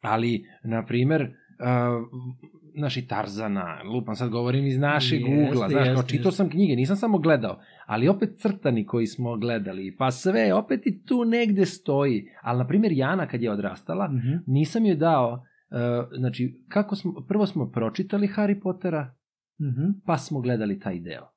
Ali, 0.03 0.33
na 0.65 0.87
primer, 0.87 1.23
uh, 1.23 1.29
naši 2.75 3.07
Tarzana, 3.07 3.67
lupam 3.85 4.15
sad 4.15 4.31
govorim 4.31 4.67
iz 4.67 4.79
našeg 4.79 5.21
Jeste, 5.21 5.43
ugla, 5.45 5.69
znaš, 5.69 5.85
kao 5.85 5.93
jeste, 5.93 6.09
čitao 6.09 6.29
jeste. 6.29 6.37
sam 6.37 6.51
knjige, 6.51 6.77
nisam 6.77 6.97
samo 6.97 7.19
gledao, 7.19 7.59
ali 7.87 8.09
opet 8.09 8.31
crtani 8.37 8.87
koji 8.87 9.07
smo 9.07 9.37
gledali, 9.37 9.97
pa 9.97 10.11
sve, 10.11 10.55
opet 10.55 10.87
i 10.87 11.05
tu 11.05 11.25
negde 11.25 11.67
stoji. 11.67 12.25
Ali, 12.43 12.59
na 12.59 12.67
primjer, 12.67 12.93
Jana 12.93 13.27
kad 13.27 13.43
je 13.43 13.51
odrastala, 13.51 14.09
Mhm. 14.09 14.33
nisam 14.47 14.87
joj 14.87 14.97
dao, 14.97 15.33
uh, 15.33 15.39
znači, 16.13 16.61
kako 16.69 16.97
smo, 16.97 17.25
prvo 17.29 17.47
smo 17.47 17.71
pročitali 17.71 18.29
Harry 18.29 18.61
Pottera, 18.63 19.15
Mhm. 19.61 19.91
pa 20.07 20.19
smo 20.19 20.41
gledali 20.41 20.81
taj 20.81 21.01
deo. 21.01 21.29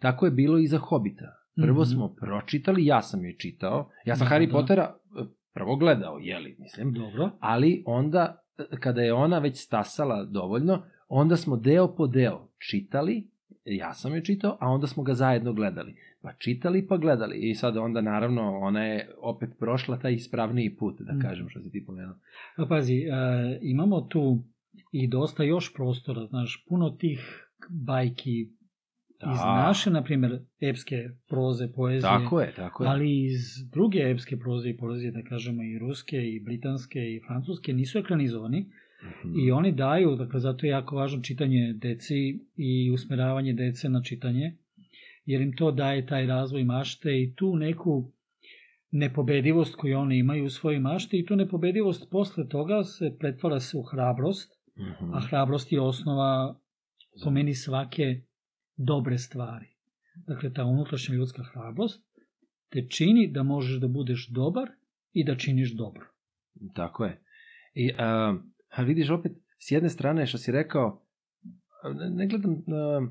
Tako 0.00 0.24
je 0.24 0.30
bilo 0.32 0.58
i 0.58 0.66
za 0.66 0.78
Hobita. 0.78 1.32
Prvo 1.56 1.80
Mhm. 1.80 1.84
smo 1.84 2.08
pročitali, 2.10 2.86
ja 2.86 3.02
sam 3.02 3.24
joj 3.24 3.36
čitao, 3.36 3.90
ja 4.04 4.16
sam 4.16 4.28
Da, 4.28 4.34
Harry 4.34 4.46
da. 4.46 4.52
Pottera 4.52 4.94
e, 5.14 5.24
prvo 5.54 5.76
gledao, 5.76 6.18
jeli, 6.18 6.56
mislim, 6.58 6.92
Dobro. 6.92 7.30
ali 7.40 7.82
onda, 7.86 8.22
e, 8.58 8.76
kada 8.76 9.02
je 9.02 9.12
ona 9.14 9.38
već 9.38 9.56
stasala 9.56 10.24
dovoljno, 10.24 10.78
onda 11.08 11.36
smo 11.36 11.56
deo 11.56 11.94
po 11.94 12.06
deo 12.06 12.48
čitali, 12.60 13.28
ja 13.64 13.94
sam 13.94 14.12
joj 14.12 14.22
čitao, 14.22 14.56
a 14.60 14.68
onda 14.68 14.86
smo 14.86 15.02
ga 15.02 15.14
zajedno 15.14 15.52
gledali. 15.52 15.94
pa 16.22 16.32
čitali 16.34 16.86
pa 16.86 16.96
gledali. 16.96 17.38
I 17.40 17.54
sad 17.54 17.76
onda 17.76 18.00
naravno 18.00 18.58
ona 18.58 18.84
je 18.84 19.10
opet 19.18 19.50
prošla 19.58 19.98
taj 19.98 20.12
ispravniji 20.12 20.70
put, 20.70 21.00
da 21.00 21.12
Mm. 21.12 21.20
kažem 21.20 21.48
što 21.48 21.60
si 21.60 21.70
ti 21.70 21.84
pomenuo. 21.86 22.14
A 22.56 22.66
pazi, 22.66 22.94
e, 22.94 23.08
imamo 23.62 24.00
tu 24.00 24.42
i 24.92 25.08
dosta 25.08 25.42
još 25.42 25.74
prostora, 25.74 26.26
znaš, 26.26 26.64
puno 26.68 26.90
tih 26.90 27.46
bajki 27.70 28.50
iz 29.24 29.38
naše, 29.46 29.90
na 29.90 30.02
primjer, 30.02 30.38
epske 30.60 30.96
proze, 31.28 31.68
poezije, 31.68 32.00
Tako 32.02 32.40
je, 32.40 32.52
tako 32.52 32.84
je. 32.84 32.90
ali 32.90 33.24
iz 33.24 33.40
druge 33.66 33.98
epske 34.00 34.36
proze 34.38 34.70
i 34.70 34.76
poezije, 34.76 35.12
da 35.12 35.22
kažemo 35.22 35.62
i 35.64 35.78
ruske, 35.78 36.16
i 36.18 36.40
britanske, 36.40 36.98
i 37.00 37.20
francuske, 37.20 37.72
nisu 37.72 37.98
ekranizovani 37.98 38.66
Mhm. 39.20 39.38
i 39.38 39.50
oni 39.52 39.72
daju, 39.72 40.16
dakle, 40.16 40.40
zato 40.40 40.66
je 40.66 40.70
jako 40.70 40.96
važno 40.96 41.22
čitanje 41.22 41.72
deci 41.74 42.16
i 42.56 42.90
usmeravanje 42.90 43.52
dece 43.52 43.88
na 43.88 44.02
čitanje, 44.02 44.56
jer 45.24 45.40
im 45.40 45.52
to 45.52 45.70
daje 45.72 46.06
taj 46.06 46.26
razvoj 46.26 46.64
mašte 46.64 47.12
i 47.12 47.34
tu 47.34 47.56
neku 47.56 48.12
nepobedivost 48.92 49.74
koju 49.74 49.98
oni 49.98 50.18
imaju 50.18 50.44
u 50.44 50.50
svojoj 50.50 50.80
mašti 50.80 51.18
i 51.18 51.26
tu 51.26 51.36
nepobedivost 51.36 52.10
posle 52.10 52.48
toga 52.48 52.84
se 52.84 53.16
pretvara 53.18 53.60
se 53.60 53.76
u 53.76 53.82
hrabrost, 53.82 54.52
Mhm. 54.78 55.14
a 55.14 55.20
hrabrost 55.20 55.72
je 55.72 55.80
osnova 55.80 56.58
po 57.24 57.30
meni 57.30 57.54
svake 57.54 58.20
dobre 58.76 59.18
stvari. 59.18 59.66
Dakle, 60.16 60.52
ta 60.52 60.64
unutrašnja 60.64 61.14
ljudska 61.14 61.42
hrabrost 61.44 62.02
te 62.68 62.86
čini 62.88 63.28
da 63.28 63.42
možeš 63.42 63.80
da 63.80 63.88
budeš 63.88 64.28
dobar 64.28 64.68
i 65.12 65.24
da 65.24 65.36
činiš 65.36 65.72
dobro. 65.72 66.06
Tako 66.74 67.04
je. 67.04 67.22
I, 67.74 67.92
a, 67.98 68.36
a 68.70 68.82
vidiš 68.82 69.10
opet, 69.10 69.32
s 69.58 69.70
jedne 69.70 69.88
strane 69.88 70.26
što 70.26 70.38
si 70.38 70.52
rekao, 70.52 71.02
ne- 72.10 72.26
gledam, 72.26 72.52
a, 72.52 73.08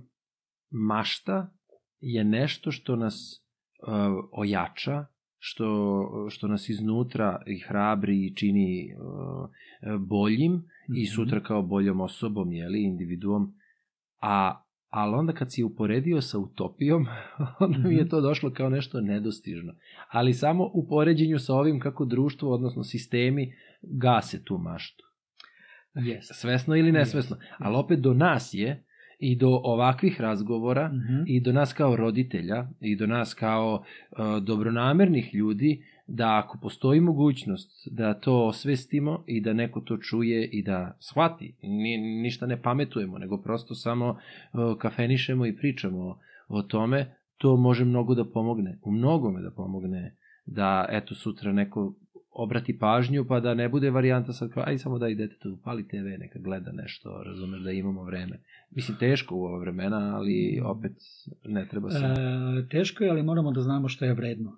mašta 0.70 1.54
je 2.00 2.24
nešto 2.24 2.72
što 2.72 2.96
nas 2.96 3.44
a, 3.88 4.22
ojača, 4.32 5.06
što, 5.38 5.68
što 6.30 6.48
nas 6.48 6.70
iznutra 6.70 7.44
i 7.48 7.60
hrabri 7.60 8.26
i 8.26 8.36
čini 8.36 8.96
a, 9.00 9.48
boljim 10.00 10.54
i 10.88 11.02
Mhm. 11.04 11.12
sutra 11.16 11.40
kao 11.40 11.62
boljom 11.62 12.02
osobom, 12.02 12.52
jeli, 12.52 12.84
individuom. 12.84 13.54
A, 14.22 14.62
ali 14.96 15.14
onda 15.14 15.34
kad 15.34 15.52
si 15.52 15.64
uporedio 15.64 16.22
sa 16.22 16.40
utopijom, 16.40 17.06
onda 17.60 17.78
mi 17.80 17.96
je 17.96 18.02
Mhm. 18.02 18.10
to 18.10 18.22
došlo 18.22 18.52
kao 18.52 18.70
nešto 18.70 19.02
nedostižno. 19.02 19.74
Ali 20.10 20.34
samo 20.34 20.64
u 20.66 20.88
poređenju 20.88 21.40
sa 21.40 21.54
ovim 21.54 21.80
kako 21.80 22.06
društvo, 22.06 22.52
odnosno 22.52 22.84
sistemi, 22.84 23.54
gase 23.84 24.44
tu 24.44 24.58
maštu. 24.58 25.04
Yes. 25.96 26.20
Svesno 26.34 26.76
ili 26.76 26.92
nesvesno. 26.92 27.38
Ali 27.58 27.76
opet 27.76 28.00
do 28.00 28.14
nas 28.14 28.50
je 28.54 28.84
i 29.20 29.36
do 29.36 29.50
ovakvih 29.50 30.22
razgovora 30.22 30.88
Mhm. 30.88 31.24
i 31.28 31.42
do 31.42 31.52
nas 31.52 31.74
kao 31.74 31.96
roditelja 31.96 32.68
i 32.82 32.96
do 32.96 33.08
nas 33.08 33.34
kao 33.34 33.84
uh, 34.12 34.18
dobronamernih 34.44 35.36
ljudi 35.36 35.84
da 36.08 36.42
ako 36.44 36.58
postoji 36.62 37.02
mogućnost 37.02 37.88
da 37.92 38.14
to 38.14 38.46
osvestimo 38.46 39.24
i 39.28 39.42
da 39.42 39.54
neko 39.54 39.82
to 39.82 39.98
čuje 39.98 40.50
i 40.52 40.64
da 40.64 40.98
shvati, 41.00 41.56
ni, 41.62 41.98
ništa 41.98 42.46
ne 42.46 42.62
pametujemo, 42.62 43.18
nego 43.18 43.38
prosto 43.38 43.76
samo 43.76 44.18
kafenišemo 44.80 45.46
i 45.46 45.56
pričamo 45.58 46.20
o, 46.48 46.62
tome, 46.62 47.16
to 47.38 47.58
može 47.58 47.86
mnogo 47.86 48.16
da 48.16 48.26
pomogne, 48.26 48.80
u 48.82 48.92
mnogome 48.92 49.42
da 49.42 49.52
pomogne 49.52 50.16
da 50.46 50.86
eto 50.90 51.16
sutra 51.16 51.52
neko 51.52 51.96
obrati 52.32 52.80
pažnju 52.80 53.26
pa 53.28 53.40
da 53.40 53.54
ne 53.54 53.70
bude 53.70 53.90
varijanta 53.90 54.34
sad 54.34 54.52
kao 54.52 54.64
aj 54.68 54.78
samo 54.78 55.00
daj 55.00 55.16
detetu 55.16 55.54
upali 55.54 55.88
TV 55.88 56.20
neka 56.20 56.40
gleda 56.40 56.72
nešto 56.72 57.24
razumeš 57.24 57.62
da 57.62 57.72
imamo 57.72 58.04
vreme. 58.04 58.40
Mislim 58.72 58.98
teško 58.98 59.36
u 59.36 59.44
ova 59.44 59.60
vremena 59.60 60.16
ali 60.16 60.62
opet 60.66 60.92
ne 61.46 61.68
treba 61.68 61.90
se. 61.90 62.06
E, 62.06 62.68
teško 62.70 63.04
je, 63.04 63.10
ali 63.10 63.24
moramo 63.24 63.52
da 63.52 63.62
znamo 63.62 63.88
šta 63.88 64.06
je 64.06 64.14
vredno, 64.14 64.52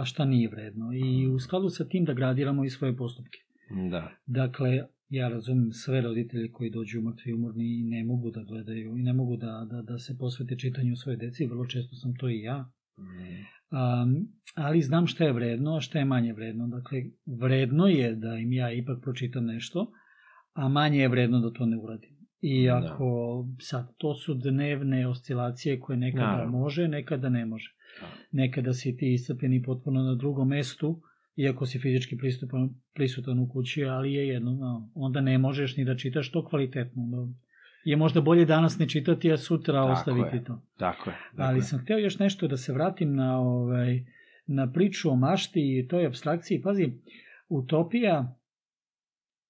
a 0.00 0.04
šta 0.04 0.24
nije 0.24 0.48
vredno. 0.48 0.92
I 0.92 1.28
u 1.28 1.38
skladu 1.38 1.68
sa 1.68 1.84
tim 1.84 2.04
da 2.04 2.12
gradiramo 2.12 2.64
i 2.64 2.70
svoje 2.70 2.96
postupke. 2.96 3.38
da 3.90 4.10
Dakle, 4.26 4.82
ja 5.08 5.28
razumem 5.28 5.72
sve 5.72 6.00
roditelje 6.00 6.52
koji 6.52 6.70
dođu 6.70 7.00
mrtvi 7.02 7.32
umorni 7.32 7.78
i 7.78 7.82
ne 7.82 8.04
mogu 8.04 8.30
da 8.30 8.42
gledaju 8.42 8.96
i 8.98 9.02
ne 9.02 9.12
mogu 9.12 9.36
da, 9.36 9.66
da, 9.70 9.82
da 9.82 9.98
se 9.98 10.18
posvete 10.18 10.58
čitanju 10.58 10.96
svoje 10.96 11.16
deci, 11.16 11.46
vrlo 11.46 11.66
često 11.66 11.96
sam 11.96 12.16
to 12.16 12.28
i 12.28 12.40
ja. 12.42 12.70
Mm, 12.98 13.60
Um, 13.72 14.28
ali 14.54 14.82
znam 14.82 15.06
šta 15.06 15.24
je 15.24 15.32
vredno, 15.32 15.76
a 15.76 15.80
šta 15.80 15.98
je 15.98 16.04
manje 16.04 16.32
vredno. 16.32 16.66
Dakle, 16.66 17.02
vredno 17.26 17.86
je 17.86 18.14
da 18.14 18.34
im 18.34 18.52
ja 18.52 18.72
ipak 18.72 19.02
pročitam 19.02 19.44
nešto, 19.46 19.92
a 20.52 20.68
manje 20.68 20.98
je 21.00 21.08
vredno 21.08 21.40
da 21.40 21.52
to 21.52 21.66
ne 21.66 21.76
uradim. 21.78 22.10
I 22.40 22.66
Da. 22.66 22.76
ako, 22.76 23.46
sad, 23.60 23.94
to 23.98 24.14
su 24.14 24.34
dnevne 24.34 25.08
oscilacije 25.08 25.80
koje 25.80 25.98
nekada 25.98 26.26
Naravno. 26.26 26.58
može, 26.58 26.88
nekada 26.88 27.28
ne 27.28 27.46
može. 27.46 27.74
Da. 28.00 28.08
Nekada 28.32 28.72
si 28.72 28.96
ti 28.96 29.12
iscrpljeni 29.12 29.62
potpuno 29.62 30.02
na 30.02 30.14
drugom 30.14 30.48
mestu, 30.48 31.02
iako 31.36 31.66
si 31.66 31.78
fizički 31.78 32.16
pristupan, 32.16 32.70
prisutan 32.94 33.38
u 33.38 33.48
kući, 33.48 33.84
ali 33.84 34.12
je 34.12 34.28
jedno, 34.28 34.50
no, 34.52 34.90
onda 34.94 35.20
ne 35.20 35.38
možeš 35.38 35.76
ni 35.76 35.84
da 35.84 35.96
čitaš 35.96 36.30
to 36.32 36.44
kvalitetno. 36.48 37.02
Da, 37.06 37.34
je 37.84 37.96
možda 37.96 38.20
bolje 38.20 38.44
danas 38.44 38.78
ne 38.78 38.88
čitati, 38.88 39.32
a 39.32 39.36
sutra 39.36 39.74
Tako 39.74 39.92
ostaviti 39.92 40.36
je. 40.36 40.44
to. 40.44 40.62
tako 40.78 41.10
je 41.10 41.16
tako 41.30 41.42
Ali 41.42 41.58
je. 41.58 41.62
sam 41.62 41.78
hteo 41.78 41.98
još 41.98 42.18
nešto 42.18 42.48
da 42.48 42.56
se 42.56 42.72
vratim 42.72 43.14
na, 43.14 43.38
ovaj, 43.40 44.04
na 44.46 44.72
priču 44.72 45.10
o 45.10 45.16
mašti 45.16 45.78
i 45.78 45.88
toj 45.88 46.06
abstrakciji. 46.06 46.62
Pazi, 46.62 46.92
utopija 47.48 48.36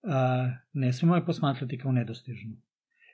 a, 0.02 0.50
ne 0.72 0.92
smemo 0.92 1.16
je 1.16 1.26
posmatrati 1.26 1.78
kao 1.78 1.92
nedostižnu. 1.92 2.56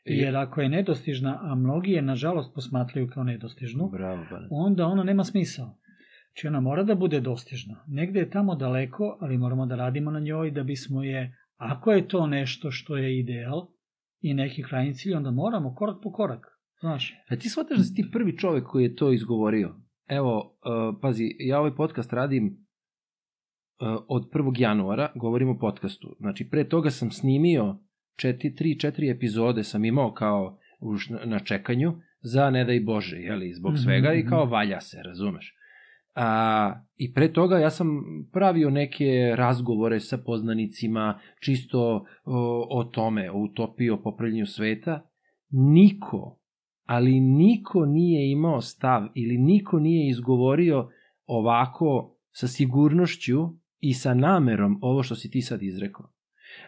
I- 0.06 0.18
Jer 0.18 0.36
ako 0.36 0.60
je 0.60 0.68
nedostižna, 0.68 1.38
a 1.42 1.54
mnogi 1.54 1.90
je 1.90 2.02
nažalost 2.02 2.54
posmatraju 2.54 3.08
kao 3.08 3.24
nedostižnu, 3.24 3.88
bravo 3.92 4.24
onda 4.50 4.86
ona 4.86 5.02
nema 5.02 5.24
smisao. 5.24 5.78
Znači 6.26 6.46
ona 6.48 6.60
mora 6.60 6.82
da 6.82 6.94
bude 6.94 7.20
dostižna. 7.20 7.84
Negde 7.88 8.20
je 8.20 8.30
tamo 8.30 8.54
daleko, 8.54 9.18
ali 9.20 9.38
moramo 9.38 9.66
da 9.66 9.76
radimo 9.76 10.10
na 10.10 10.20
njoj 10.20 10.50
da 10.50 10.62
bismo 10.62 11.02
je, 11.02 11.36
ako 11.56 11.92
je 11.92 12.08
to 12.08 12.26
nešto 12.26 12.70
što 12.70 12.96
je 12.96 13.18
ideal 13.18 13.68
i 14.20 14.34
neki 14.34 14.62
krajnji 14.62 14.94
cilj, 14.94 15.14
onda 15.14 15.30
moramo 15.30 15.74
korak 15.74 15.96
po 16.02 16.12
korak. 16.12 16.46
Znaš, 16.80 17.14
A 17.28 17.36
ti 17.36 17.48
shvataš 17.48 17.78
da 17.78 17.84
si 17.84 17.94
ti 17.94 18.08
prvi 18.12 18.36
čovek 18.38 18.64
koji 18.64 18.84
je 18.84 18.94
to 18.94 19.12
izgovorio? 19.12 19.74
Evo, 20.08 20.36
uh, 20.38 20.98
pazi, 21.02 21.36
ja 21.38 21.58
ovaj 21.58 21.74
podcast 21.74 22.12
radim 22.12 22.46
uh, 22.46 24.04
od 24.08 24.30
1. 24.30 24.60
januara, 24.60 25.12
govorim 25.14 25.48
o 25.48 25.58
podcastu. 25.58 26.16
Znači, 26.20 26.48
pre 26.50 26.68
toga 26.68 26.90
sam 26.90 27.10
snimio 27.10 27.78
3-4 28.18 29.10
epizode 29.10 29.64
sam 29.64 29.84
imao 29.84 30.12
kao 30.12 30.58
už 30.80 31.08
na- 31.26 31.38
čekanju 31.38 31.92
za 32.20 32.50
ne 32.50 32.64
daj 32.64 32.80
Bože, 32.80 33.16
jeli, 33.16 33.52
zbog 33.54 33.72
Mhm, 33.72 33.82
svega 33.82 34.12
i 34.14 34.18
mhm. 34.20 34.28
kao 34.28 34.44
valja 34.44 34.80
se, 34.80 35.02
razumeš? 35.02 35.54
A, 36.14 36.80
I 36.96 37.12
pre 37.12 37.32
toga 37.32 37.58
ja 37.58 37.70
sam 37.70 37.88
pravio 38.32 38.70
neke 38.70 39.04
razgovore 39.36 40.00
sa 40.00 40.18
poznanicima 40.18 41.18
čisto 41.40 41.80
o, 42.24 42.66
o 42.70 42.84
tome, 42.84 43.30
o 43.30 43.38
utopiji, 43.38 43.90
o 43.90 44.02
popravljanju 44.02 44.46
sveta. 44.46 45.02
Niko, 45.50 46.38
ali 46.84 47.20
niko 47.20 47.86
nije 47.86 48.30
imao 48.30 48.60
stav 48.60 49.08
ili 49.14 49.38
niko 49.38 49.78
nije 49.78 50.10
izgovorio 50.10 50.88
ovako 51.26 52.16
sa 52.32 52.48
sigurnošću 52.48 53.36
i 53.80 53.94
sa 53.94 54.14
namerom 54.14 54.78
ovo 54.82 55.02
što 55.02 55.14
si 55.14 55.30
ti 55.30 55.42
sad 55.42 55.62
izrekao. 55.62 56.10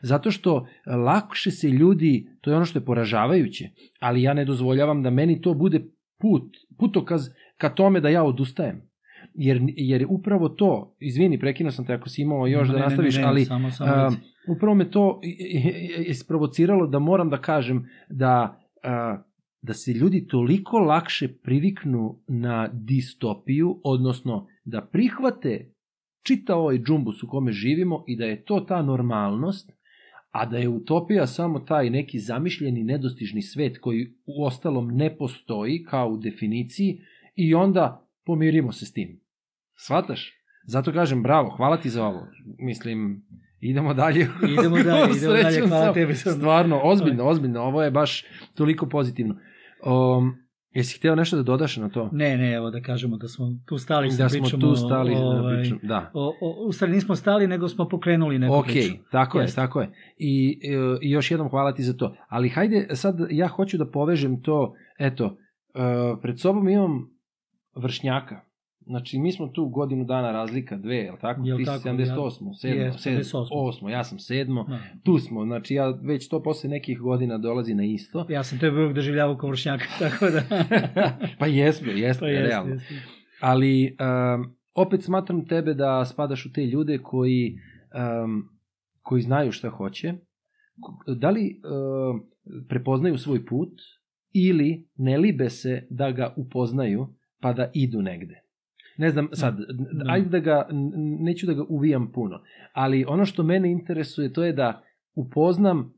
Zato 0.03 0.31
što 0.31 0.67
lakše 0.87 1.51
se 1.51 1.69
ljudi, 1.69 2.27
to 2.41 2.51
je 2.51 2.57
ono 2.57 2.65
što 2.65 2.79
je 2.79 2.85
poražavajuće, 2.85 3.69
ali 4.01 4.23
ja 4.23 4.35
ne 4.35 4.45
dozvoljavam 4.45 5.03
da 5.03 5.11
meni 5.11 5.41
to 5.41 5.55
bude 5.55 5.81
put, 6.21 6.57
putokaz 6.79 7.29
ka 7.57 7.69
tome 7.69 8.01
da 8.01 8.09
ja 8.09 8.25
odustajem. 8.25 8.89
Jer, 9.35 9.61
jer 9.67 10.07
upravo 10.09 10.49
to, 10.49 10.97
izvini, 11.01 11.39
prekinuo 11.39 11.71
sam 11.71 11.87
te 11.87 11.93
ako 11.93 12.09
si 12.09 12.23
imao 12.23 12.47
još 12.47 12.69
Ne, 12.69 12.73
da 12.73 12.79
ne, 12.79 12.85
ne, 12.85 12.89
nastaviš, 12.89 13.17
ne, 13.17 13.23
ali 13.23 13.45
samo, 13.45 13.71
samo 13.71 13.93
a, 13.93 14.09
reci. 14.09 14.21
upravo 14.49 14.75
me 14.75 14.91
to 14.91 15.21
isprovociralo 16.07 16.87
da 16.87 16.99
moram 16.99 17.31
da 17.31 17.41
kažem 17.41 17.89
da, 18.09 18.61
a, 18.83 19.23
da 19.63 19.75
se 19.75 19.93
ljudi 19.93 20.27
toliko 20.27 20.79
lakše 20.79 21.29
priviknu 21.43 22.21
na 22.29 22.69
distopiju, 22.73 23.81
odnosno 23.85 24.47
da 24.65 24.81
prihvate 24.93 25.73
čita 26.27 26.57
ovaj 26.57 26.79
džumbus 26.79 27.23
u 27.23 27.29
kome 27.29 27.53
živimo 27.53 28.05
i 28.07 28.17
da 28.17 28.25
je 28.25 28.45
to 28.45 28.61
ta 28.61 28.83
normalnost, 28.83 29.73
a 30.31 30.47
da 30.47 30.59
je 30.59 30.69
utopija 30.69 31.27
samo 31.27 31.61
taj 31.61 31.91
neki 31.91 32.19
zamišljeni 32.19 32.85
nedostižni 32.85 33.43
svet 33.43 33.79
koji 33.79 34.15
u 34.27 34.45
ostalom 34.45 34.89
ne 34.89 35.17
postoji 35.17 35.85
kao 35.85 36.09
u 36.09 36.17
definiciji 36.17 37.01
i 37.35 37.55
onda 37.55 38.09
pomirimo 38.25 38.73
se 38.73 38.87
s 38.87 38.93
tim. 38.93 39.21
Svataš? 39.75 40.35
Zato 40.65 40.93
kažem 40.93 41.23
bravo, 41.23 41.51
hvala 41.51 41.77
ti 41.77 41.91
za 41.91 42.05
ovo. 42.05 42.27
Mislim, 42.59 43.27
idemo 43.61 43.95
dalje. 43.95 44.21
Idemo 44.59 44.77
dalje, 44.77 45.17
idemo 45.17 45.35
dalje, 45.43 45.67
hvala 45.69 45.93
tebi. 45.93 46.15
Stvarno, 46.15 46.81
ozbiljno, 46.83 47.25
ozbiljno, 47.25 47.61
ovo 47.61 47.83
je 47.83 47.91
baš 47.91 48.25
toliko 48.55 48.87
pozitivno. 48.87 49.35
Um, 49.85 50.48
jesi 50.71 50.99
hteo 50.99 51.15
nešto 51.15 51.37
da 51.37 51.43
dodaš 51.43 51.77
na 51.77 51.89
to? 51.89 52.09
Ne, 52.13 52.37
ne, 52.37 52.53
evo 52.53 52.71
da 52.71 52.81
kažemo 52.81 53.17
da 53.17 53.29
smo 53.29 53.47
tu 53.67 53.79
stali 53.79 54.11
sa 54.11 54.23
Da 54.23 54.29
smo 54.29 54.49
tu 54.49 54.77
stali 54.77 55.15
ovaj, 55.15 55.61
priču. 55.61 55.77
Da. 55.83 56.11
O, 56.15 56.33
o, 56.41 56.67
u 56.69 56.73
stvari 56.73 56.93
nismo 56.93 57.17
stali, 57.17 57.47
nego 57.47 57.69
smo 57.69 57.89
pokrenuli 57.89 58.39
neku 58.39 58.55
Ok, 58.55 58.67
priču. 58.67 58.93
tako 59.11 59.39
je, 59.39 59.45
Jeste. 59.45 59.57
tako 59.57 59.81
je. 59.81 59.91
I, 60.17 60.61
e, 60.65 60.99
I 61.03 61.11
još 61.11 61.31
jednom 61.31 61.49
hvala 61.51 61.73
ti 61.75 61.83
za 61.83 61.93
to. 61.97 62.17
Ali 62.29 62.49
hajde, 62.49 62.89
sad 62.93 63.17
ja 63.31 63.49
hoću 63.49 63.79
da 63.79 63.91
povežem 63.91 64.43
to, 64.43 64.75
eto, 64.99 65.37
e, 65.75 65.81
pred 66.23 66.41
sobom 66.41 66.69
imam 66.69 67.11
vršnjaka. 67.77 68.41
Znači, 68.89 69.19
mi 69.19 69.33
smo 69.33 69.49
tu 69.49 69.69
godinu 69.69 70.05
dana 70.05 70.33
razlika, 70.33 70.77
dve, 70.77 70.97
je 70.97 71.13
li 71.13 71.19
tako? 71.21 71.41
Jel 71.45 71.57
Ti 71.57 71.65
tako, 71.65 71.79
si 71.79 71.89
78, 71.89 72.41
7, 72.41 72.67
Je, 72.67 72.93
7, 72.93 73.19
78. 73.19 73.47
8, 73.51 73.89
ja 73.89 74.05
sam 74.05 74.19
7. 74.19 74.69
Da. 74.69 74.79
Tu 75.05 75.19
smo, 75.19 75.45
znači 75.45 75.75
ja 75.75 75.89
već 76.03 76.29
to 76.29 76.43
posle 76.43 76.71
nekih 76.71 76.99
godina 76.99 77.39
dolazi 77.39 77.75
na 77.75 77.85
isto. 77.85 78.27
Ja 78.29 78.43
sam 78.43 78.59
tebe 78.59 78.77
uvijek 78.77 78.95
doživljavao 78.95 79.37
kao 79.37 79.51
vršnjaka, 79.51 79.85
tako 80.09 80.27
da... 80.31 80.43
pa 81.41 81.47
jesmo, 81.47 81.93
jesmo, 81.93 82.25
pa 82.25 82.29
jeste, 82.29 82.49
realno. 82.49 82.75
jeste. 82.75 82.95
Ali 83.41 83.97
um, 84.01 84.57
opet 84.75 85.05
smatram 85.05 85.47
tebe 85.47 85.75
da 85.75 86.05
spadaš 86.05 86.47
u 86.47 86.53
te 86.53 86.67
ljude 86.67 86.99
koji, 86.99 87.59
um, 88.25 88.49
koji 89.03 89.23
znaju 89.23 89.53
šta 89.53 89.71
hoće. 89.71 90.15
Da 91.07 91.31
li 91.31 91.61
um, 91.65 92.23
prepoznaju 92.69 93.19
svoj 93.19 93.47
put 93.47 93.73
ili 94.33 94.89
ne 94.97 95.19
libe 95.19 95.51
se 95.51 95.87
da 95.91 96.11
ga 96.11 96.35
upoznaju 96.37 97.07
pa 97.41 97.53
da 97.53 97.71
idu 97.75 98.03
negde. 98.03 98.48
Ne 98.99 99.11
znam, 99.11 99.29
sad, 99.33 99.59
Da. 99.93 100.05
ajde 100.09 100.29
da 100.29 100.39
ga, 100.39 100.69
neću 101.21 101.47
da 101.47 101.53
ga 101.53 101.65
uvijam 101.69 102.13
puno, 102.13 102.41
ali 102.73 103.05
ono 103.05 103.25
što 103.25 103.43
mene 103.43 103.71
interesuje 103.73 104.33
to 104.33 104.45
je 104.45 104.53
da 104.53 104.83
upoznam 105.15 105.95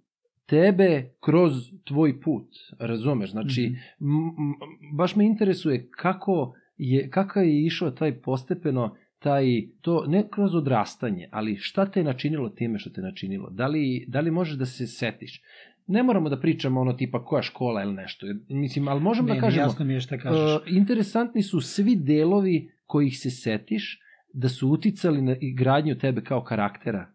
tebe 0.47 1.11
kroz 1.21 1.53
tvoj 1.85 2.21
put, 2.21 2.47
razumeš? 2.79 3.31
Znači, 3.31 3.63
Mhm. 4.01 4.11
m, 4.11 4.27
m, 4.29 4.55
baš 4.93 5.17
me 5.17 5.27
interesuje 5.27 5.89
kako 5.91 6.55
je, 6.77 7.11
kakav 7.11 7.45
je 7.45 7.65
išao 7.67 7.91
taj 7.91 8.13
postepeno, 8.15 8.97
taj, 9.19 9.47
to 9.81 10.05
ne 10.07 10.29
kroz 10.31 10.55
odrastanje, 10.55 11.29
ali 11.31 11.57
šta 11.57 11.87
te 11.87 12.01
je 12.01 12.05
načinilo 12.05 12.49
time 12.49 12.79
što 12.79 12.91
te 12.91 13.01
je 13.01 13.05
načinilo? 13.05 13.51
Da 13.51 13.67
li, 13.67 14.05
da 14.09 14.21
li 14.21 14.31
možeš 14.31 14.55
da 14.55 14.67
se 14.67 14.87
setiš? 14.87 15.43
Ne 15.91 16.03
moramo 16.03 16.29
da 16.29 16.41
pričamo 16.41 16.81
ono 16.81 16.93
tipa 16.93 17.25
koja 17.25 17.43
škola 17.43 17.83
ili 17.83 17.95
nešto, 17.95 18.27
mislim, 18.49 18.89
ali 18.89 19.01
možemo 19.01 19.29
Ne, 19.29 19.35
da 19.35 19.35
ne, 19.35 19.41
kažemo, 19.41 19.63
jasno 19.67 19.85
mi 19.85 19.95
je 19.95 20.01
šta 20.01 20.19
kažeš. 20.19 20.57
uh, 20.57 20.63
interesantni 20.67 21.43
su 21.43 21.61
svi 21.61 21.97
delovi 21.97 22.71
kojih 22.87 23.19
se 23.19 23.31
setiš 23.31 24.01
da 24.33 24.49
su 24.49 24.69
uticali 24.69 25.23
na 25.23 25.37
gradnju 25.57 25.99
tebe 25.99 26.25
kao 26.25 26.45
karaktera. 26.45 27.07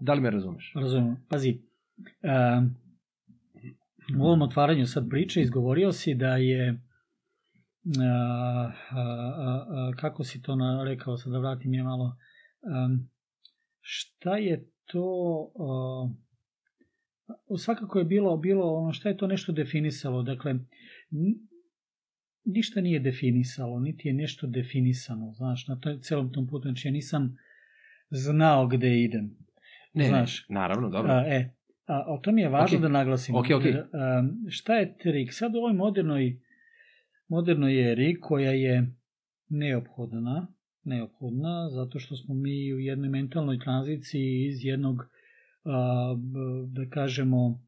Da 0.00 0.14
li 0.14 0.20
me 0.20 0.30
razumeš? 0.30 0.72
Razumem. 0.76 1.16
Pazi, 1.28 1.60
um, 2.58 2.74
u 4.18 4.24
ovom 4.26 4.42
otvaranju 4.42 4.86
sad 4.86 5.08
priče 5.10 5.40
izgovorio 5.40 5.92
si 5.92 6.14
da 6.14 6.36
je 6.36 6.80
a, 8.00 8.70
a, 8.90 9.00
a, 9.00 9.66
a, 9.70 9.92
kako 9.96 10.24
si 10.24 10.42
to 10.42 10.56
na, 10.56 10.84
rekao 10.84 11.16
sad 11.16 11.32
da 11.32 11.38
vratim 11.38 11.74
je 11.74 11.82
malo 11.82 12.16
um, 12.84 13.08
šta 13.80 14.36
je 14.36 14.68
to 14.84 15.04
uh, 15.54 16.10
svakako 17.58 17.98
je 17.98 18.04
bilo 18.04 18.36
bilo 18.36 18.74
ono 18.74 18.92
šta 18.92 19.08
je 19.08 19.16
to 19.16 19.26
nešto 19.26 19.52
definisalo 19.52 20.22
dakle 20.22 20.54
ništa 22.44 22.80
nije 22.80 23.00
definisalo 23.00 23.80
niti 23.80 24.08
je 24.08 24.14
nešto 24.14 24.46
definisano 24.46 25.32
znaš 25.32 25.68
na 25.68 25.80
toj, 25.80 26.00
celom 26.00 26.32
tom 26.32 26.46
putu 26.46 26.62
znači 26.62 26.88
ja 26.88 26.92
nisam 26.92 27.36
znao 28.10 28.66
gde 28.66 29.02
idem 29.02 29.42
Ne, 29.94 30.08
Znaš. 30.08 30.48
ne, 30.48 30.54
naravno, 30.54 30.90
dobro. 30.90 31.12
A, 31.12 31.24
e, 31.26 31.54
a, 31.86 31.94
a 31.94 32.20
to 32.22 32.32
mi 32.32 32.40
je 32.40 32.48
važno 32.48 32.76
Ok. 32.78 32.82
da 32.82 32.88
naglasim. 32.88 33.34
Ok, 33.34 33.46
ok. 33.56 33.64
Jer, 33.64 33.76
a, 33.76 34.24
šta 34.48 34.74
je 34.74 34.98
trik? 34.98 35.32
Sad 35.32 35.54
u 35.54 35.58
ovoj 35.58 35.72
modernoj, 35.72 36.40
modernoj 37.28 37.92
eri 37.92 38.20
koja 38.20 38.50
je 38.50 38.94
neophodna, 39.48 40.46
neophodna, 40.84 41.70
zato 41.70 41.98
što 41.98 42.16
smo 42.16 42.34
mi 42.34 42.72
u 42.74 42.78
jednoj 42.78 43.08
mentalnoj 43.08 43.58
tranziciji 43.58 44.46
iz 44.46 44.64
jednog, 44.64 44.96
da 46.68 46.90
kažemo, 46.90 47.60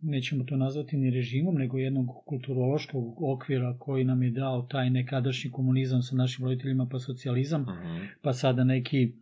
nećemo 0.00 0.44
to 0.44 0.56
nazvati 0.56 0.96
ni 0.96 1.10
režimom, 1.10 1.54
nego 1.54 1.78
jednog 1.78 2.06
kulturološkog 2.26 3.04
okvira 3.22 3.76
koji 3.78 4.04
nam 4.04 4.22
je 4.22 4.30
dao 4.30 4.62
taj 4.62 4.90
nekadašnji 4.90 5.50
komunizam 5.50 6.02
sa 6.02 6.16
našim 6.16 6.44
roditeljima, 6.44 6.86
pa 6.86 6.98
socijalizam, 6.98 7.62
Mhm. 7.62 8.04
pa 8.22 8.32
sada 8.32 8.64
neki 8.64 9.12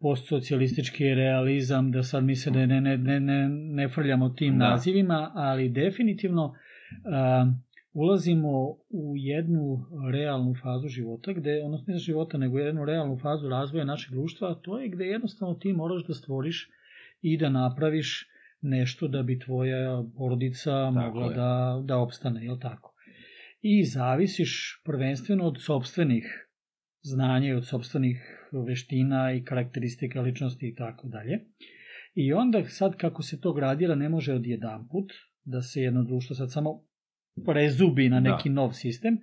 postsocijalistički 0.00 1.04
realizam, 1.04 1.90
da 1.90 2.02
sad 2.02 2.24
misle 2.24 2.52
da 2.52 2.66
ne, 2.66 2.80
ne, 2.80 2.98
ne, 2.98 3.20
ne, 3.20 3.48
ne 3.48 3.88
frljamo 3.88 4.28
tim 4.28 4.58
Da. 4.58 4.70
nazivima, 4.70 5.32
ali 5.34 5.68
definitivno 5.68 6.54
a, 7.04 7.52
ulazimo 7.92 8.76
u 8.90 9.14
jednu 9.16 9.86
realnu 10.12 10.54
fazu 10.62 10.88
života, 10.88 11.32
gde, 11.32 11.62
odnosno 11.64 11.92
ne 11.92 11.98
života, 11.98 12.38
nego 12.38 12.58
jednu 12.58 12.84
realnu 12.84 13.18
fazu 13.18 13.48
razvoja 13.48 13.84
našeg 13.84 14.14
društva, 14.14 14.50
a 14.50 14.54
to 14.54 14.78
je 14.78 14.88
gde 14.88 15.04
jednostavno 15.04 15.54
ti 15.54 15.72
moraš 15.72 16.06
da 16.06 16.14
stvoriš 16.14 16.70
i 17.20 17.38
da 17.38 17.48
napraviš 17.48 18.28
nešto 18.62 19.08
da 19.08 19.22
bi 19.22 19.38
tvoja 19.38 20.04
porodica 20.16 20.90
mogla 20.90 21.26
je. 21.26 21.34
da, 21.34 21.82
da 21.84 21.98
opstane, 21.98 22.44
je 22.44 22.58
tako? 22.60 22.94
I 23.60 23.84
zavisiš 23.84 24.82
prvenstveno 24.84 25.44
od 25.44 25.56
sobstvenih 25.60 26.48
znanja 27.02 27.48
i 27.48 27.52
od 27.52 27.66
sobstvenih 27.66 28.48
veština 28.66 29.32
i 29.32 29.44
karakteristika 29.44 30.20
ličnosti 30.20 30.68
i 30.68 30.74
tako 30.74 31.08
dalje. 31.08 31.40
I 32.14 32.32
onda 32.32 32.64
sad 32.64 32.96
kako 32.96 33.22
se 33.22 33.40
to 33.40 33.52
gradira 33.52 33.94
ne 33.94 34.08
može 34.08 34.34
odjedan 34.34 34.88
put 34.88 35.12
da 35.44 35.62
se 35.62 35.80
jedno 35.80 36.04
društvo 36.04 36.36
sad 36.36 36.52
samo 36.52 36.84
prezubi 37.46 38.08
na 38.08 38.20
neki 38.20 38.48
Da. 38.48 38.54
nov 38.54 38.72
sistem. 38.72 39.18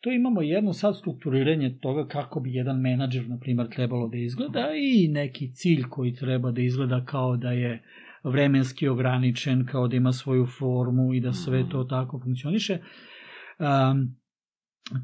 To 0.00 0.10
imamo 0.12 0.42
jedno 0.42 0.72
sad 0.72 0.98
strukturiranje 0.98 1.78
toga 1.80 2.08
kako 2.08 2.40
bi 2.40 2.54
jedan 2.54 2.80
menadžer, 2.80 3.28
na 3.28 3.38
primjer, 3.38 3.68
trebalo 3.68 4.08
da 4.08 4.16
izgleda 4.16 4.66
i 4.76 5.08
neki 5.08 5.52
cilj 5.54 5.82
koji 5.90 6.14
treba 6.14 6.50
da 6.50 6.60
izgleda 6.60 7.04
kao 7.04 7.36
da 7.36 7.52
je 7.52 7.82
vremenski 8.24 8.88
ograničen, 8.88 9.66
kao 9.66 9.88
da 9.88 9.96
ima 9.96 10.12
svoju 10.12 10.46
formu 10.46 11.14
i 11.14 11.20
da 11.20 11.32
sve 11.32 11.60
Mhm. 11.60 11.68
to 11.70 11.84
tako 11.84 12.20
funkcioniše. 12.24 12.78
Um, 13.58 14.16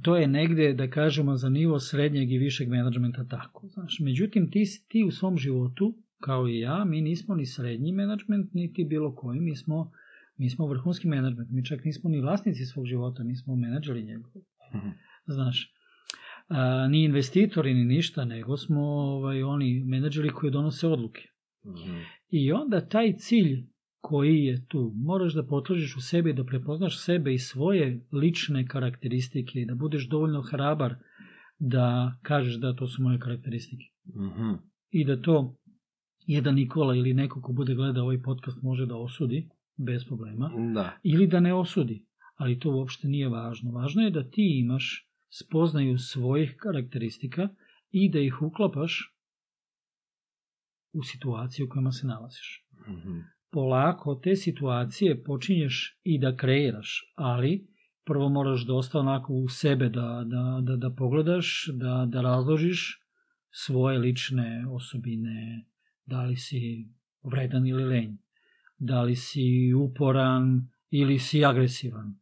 to 0.03 0.16
je 0.16 0.27
negde, 0.29 0.73
da 0.73 0.90
kažemo, 0.90 1.37
za 1.37 1.49
nivo 1.49 1.79
srednjeg 1.79 2.33
i 2.33 2.38
višeg 2.38 2.68
menadžmenta 2.68 3.25
tako. 3.25 3.66
Znaš. 3.68 3.99
Međutim, 4.01 4.51
ti, 4.51 4.64
ti 4.88 5.05
u 5.05 5.11
svom 5.11 5.38
životu, 5.38 5.94
kao 6.20 6.49
i 6.49 6.59
ja, 6.59 6.85
mi 6.85 7.01
nismo 7.01 7.35
ni 7.35 7.46
srednji 7.46 7.92
menadžment, 7.92 8.55
niti 8.55 8.85
bilo 8.85 9.14
koji, 9.14 9.40
mi 9.40 9.57
smo, 9.57 9.92
mi 10.40 10.50
smo 10.50 10.66
vrhunski 10.66 11.09
menadžment, 11.09 11.50
mi 11.50 11.64
čak 11.64 11.85
nismo 11.85 12.11
ni 12.11 12.20
vlasnici 12.20 12.64
svog 12.64 12.87
života, 12.87 13.24
mi 13.24 13.37
smo 13.37 13.57
menadžeri 13.57 14.03
njegovi. 14.03 14.44
Mhm. 14.74 14.88
Znaš, 15.26 15.72
a, 16.48 16.88
ni 16.88 17.05
investitori, 17.05 17.74
ni 17.74 17.85
ništa, 17.85 18.24
nego 18.24 18.57
smo 18.57 18.83
ovaj, 18.83 19.42
oni 19.42 19.85
menadžeri 19.85 20.29
koji 20.29 20.53
donose 20.53 20.87
odluke. 20.87 21.22
Mhm. 21.66 21.98
I 22.31 22.53
onda 22.53 22.88
taj 22.88 23.12
cilj 23.16 23.66
koji 24.00 24.44
je 24.44 24.66
tu, 24.66 24.92
moraš 24.96 25.35
da 25.35 25.46
potražiš 25.46 25.96
u 25.96 26.00
sebi, 26.00 26.33
da 26.33 26.44
prepoznaš 26.44 27.05
sebe 27.05 27.35
i 27.35 27.38
svoje 27.38 28.07
lične 28.12 28.66
karakteristike 28.66 29.61
i 29.61 29.66
da 29.66 29.74
budeš 29.74 30.09
dovoljno 30.09 30.42
hrabar 30.42 30.94
da 31.59 32.18
kažeš 32.22 32.55
da 32.55 32.76
to 32.76 32.87
su 32.87 33.03
moje 33.03 33.18
karakteristike. 33.18 33.85
Mhm. 34.16 34.53
I 34.90 35.05
da 35.05 35.22
to 35.22 35.57
jedan 36.26 36.55
Nikola 36.55 36.94
ili 36.94 37.14
neko 37.14 37.40
ko 37.42 37.53
bude 37.53 37.74
gledao 37.74 38.05
ovaj 38.05 38.22
podcast 38.22 38.62
može 38.62 38.87
da 38.87 38.96
osudi 38.96 39.48
bez 39.85 40.05
problema 40.05 40.51
Da. 40.75 40.99
ili 41.03 41.27
da 41.27 41.40
ne 41.40 41.55
osudi, 41.55 42.05
ali 42.37 42.59
to 42.59 42.71
uopšte 42.71 43.09
nije 43.09 43.29
važno. 43.29 43.71
Važno 43.71 44.03
je 44.03 44.11
da 44.11 44.31
ti 44.31 44.59
imaš 44.61 45.09
spoznaju 45.31 45.99
svojih 45.99 46.57
karakteristika 46.59 47.49
i 47.90 48.11
da 48.11 48.21
ih 48.21 48.43
uklapaš 48.43 49.16
u 50.93 51.03
situaciju 51.03 51.66
u 51.66 51.69
kojima 51.69 51.93
se 51.93 52.07
nalaziš. 52.07 52.66
Mhm. 52.88 53.19
Polako 53.51 54.14
te 54.14 54.37
situacije 54.37 55.25
počinješ 55.25 56.01
i 56.03 56.19
da 56.19 56.37
kreiraš, 56.37 57.12
ali 57.14 57.69
prvo 58.05 58.29
moraš 58.29 58.66
dosta 58.66 58.99
onako 58.99 59.33
u 59.33 59.49
sebe 59.49 59.88
da, 59.88 60.25
da, 60.27 60.61
da, 60.62 60.77
da 60.77 60.95
pogledaš, 60.95 61.69
da, 61.73 62.07
da 62.09 62.21
razložiš 62.21 63.01
svoje 63.51 63.99
lične 63.99 64.64
osobine, 64.71 65.66
da 66.07 66.23
li 66.23 66.37
si 66.37 66.88
vredan 67.23 67.66
ili 67.66 67.85
lenj, 67.85 68.16
da 68.81 69.03
li 69.03 69.16
si 69.16 69.73
uporan 69.75 70.69
ili 70.90 71.19
si 71.19 71.45
agresivan, 71.45 72.14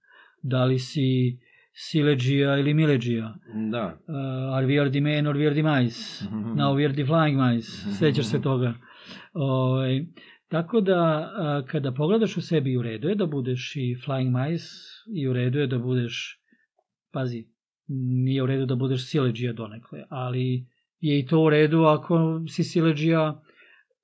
da 0.43 0.65
li 0.65 0.79
si 0.79 1.39
sileđija 1.73 2.59
ili 2.59 2.75
mileđija, 2.75 3.35
Da. 3.71 3.99
uh, 4.09 4.15
are 4.57 4.67
we 4.67 4.81
are 4.81 4.91
the 4.91 5.01
men 5.01 5.27
or 5.27 5.37
we 5.37 5.47
are 5.47 5.55
the 5.55 5.63
mice, 5.63 6.25
now 6.57 6.75
we 6.77 6.85
are 6.85 6.93
the 6.95 7.05
flying 7.05 7.55
mice, 7.55 7.71
sećaš 7.99 8.27
se 8.27 8.43
toga. 8.43 8.75
Ovaj, 9.33 10.05
tako 10.49 10.81
da, 10.81 11.01
a, 11.37 11.63
kada 11.67 11.93
pogledaš 11.93 12.37
u 12.37 12.41
sebi, 12.41 12.77
u 12.77 12.83
redu 12.83 13.09
je 13.09 13.15
da 13.15 13.27
budeš 13.27 13.77
i 13.77 13.97
flying 14.07 14.51
mice, 14.51 14.67
i 15.15 15.29
u 15.29 15.33
redu 15.33 15.59
je 15.59 15.67
da 15.67 15.79
budeš, 15.79 16.41
pazi, 17.13 17.47
nije 18.25 18.43
u 18.43 18.47
redu 18.47 18.67
da 18.67 18.75
budeš 18.75 19.07
sileđija 19.11 19.53
donekle, 19.53 20.05
ali 20.09 20.67
je 21.01 21.19
i 21.19 21.27
to 21.27 21.41
u 21.41 21.51
redu 21.51 21.83
ako 21.83 22.41
si 22.49 22.65
sileđija 22.65 23.43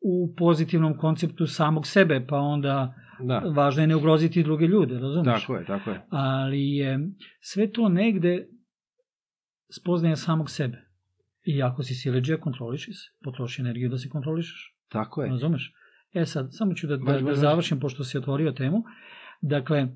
u 0.05 0.35
pozitivnom 0.37 0.99
konceptu 0.99 1.47
samog 1.47 1.87
sebe, 1.87 2.27
pa 2.29 2.37
onda 2.37 2.95
Da. 3.21 3.39
važno 3.39 3.83
je 3.83 3.87
ne 3.87 3.97
ugroziti 3.97 4.43
druge 4.43 4.67
ljude, 4.67 4.99
razumiješ? 4.99 5.41
Tako 5.41 5.57
je, 5.57 5.65
tako 5.65 5.91
je. 5.91 6.01
ali 6.11 6.71
je 6.71 7.09
sve 7.41 7.73
to 7.73 7.89
negde 7.89 8.47
spoznaje 9.77 10.17
samog 10.17 10.51
sebe. 10.51 10.83
I 11.45 11.63
ako 11.63 11.83
si 11.83 11.95
sileđija, 11.95 12.41
kontroliši 12.41 12.93
se, 12.93 13.11
potroši 13.25 13.63
energiju 13.63 13.89
da 13.89 13.99
se 13.99 14.09
kontrolišeš. 14.09 14.77
Tako 14.89 15.23
je. 15.23 15.31
Razumeš? 15.31 15.73
E 16.15 16.27
sad, 16.27 16.49
samo 16.51 16.75
ću 16.75 16.87
da, 16.87 16.97
da, 16.97 17.21
da 17.21 17.35
završim, 17.35 17.81
pošto 17.81 18.05
si 18.05 18.19
otvorio 18.19 18.53
temu. 18.53 18.83
Dakle, 19.41 19.89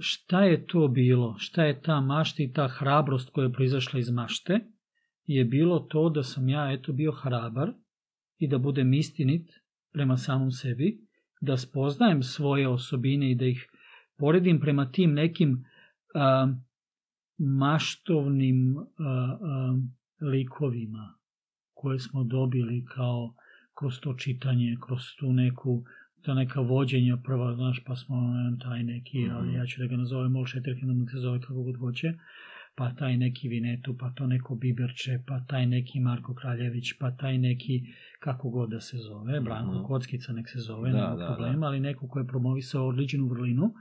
šta 0.00 0.44
je 0.44 0.66
to 0.66 0.88
bilo, 0.88 1.34
šta 1.38 1.64
je 1.64 1.80
ta 1.82 2.00
mašta 2.00 2.42
i 2.42 2.52
ta 2.52 2.68
hrabrost 2.68 3.30
koja 3.30 3.44
je 3.44 3.52
proizašla 3.52 4.00
iz 4.00 4.10
mašte, 4.10 4.60
je 5.24 5.44
bilo 5.44 5.78
to 5.78 6.08
da 6.08 6.22
sam 6.22 6.48
ja 6.48 6.72
eto 6.72 6.92
bio 6.92 7.12
hrabar 7.12 7.72
i 8.42 8.48
da 8.48 8.58
budem 8.58 8.94
istinit 8.94 9.60
prema 9.92 10.16
samom 10.16 10.50
sebi, 10.50 10.98
da 11.40 11.56
spoznajem 11.56 12.22
svoje 12.22 12.68
osobine 12.68 13.30
i 13.30 13.34
da 13.34 13.46
ih 13.46 13.68
poredim 14.16 14.60
prema 14.60 14.90
tim 14.90 15.12
nekim 15.14 15.64
a, 16.14 16.54
maštovnim 17.38 18.76
a, 18.78 18.84
a, 18.98 19.78
likovima 20.20 21.14
koje 21.74 21.98
smo 21.98 22.24
dobili 22.24 22.84
kao 22.84 23.34
kroz 23.78 24.00
to 24.00 24.14
čitanje, 24.14 24.76
kroz 24.86 25.02
tu 25.18 25.32
neku 25.32 25.84
ta 26.22 26.34
neka 26.34 26.60
vođenja 26.60 27.16
prva, 27.24 27.54
znaš, 27.54 27.82
pa 27.86 27.96
smo 27.96 28.16
taj 28.62 28.82
neki, 28.82 29.28
ali 29.32 29.54
ja 29.54 29.66
ću 29.66 29.80
da 29.80 29.86
ga 29.86 29.96
nazovem 29.96 30.32
Mol 30.32 30.46
Šeterkin, 30.46 31.04
da 31.04 31.10
se 31.10 31.18
zove 31.18 31.40
kako 31.40 31.62
god 31.62 31.76
hoće, 31.76 32.14
pa 32.74 32.94
taj 32.94 33.16
neki 33.16 33.48
Vinetu, 33.48 33.96
pa 33.98 34.10
to 34.10 34.26
neko 34.26 34.54
Biberče, 34.54 35.22
pa 35.26 35.40
taj 35.48 35.66
neki 35.66 36.00
Marko 36.00 36.34
Kraljević, 36.34 36.92
pa 36.98 37.10
taj 37.10 37.38
neki, 37.38 37.82
kako 38.20 38.50
god 38.50 38.70
da 38.70 38.80
se 38.80 38.96
zove, 38.96 39.40
Branko 39.40 39.72
mm 39.72 39.76
-hmm. 39.76 39.86
Kockica 39.86 40.32
nek 40.32 40.48
se 40.48 40.58
zove, 40.58 40.90
da, 40.90 40.96
nema 40.96 41.16
da, 41.16 41.26
problema, 41.26 41.60
da. 41.60 41.66
ali 41.66 41.80
neko 41.80 42.08
ko 42.08 42.18
je 42.18 42.26
promovisao 42.26 42.86
odličenu 42.86 43.26
vrlinu, 43.26 43.74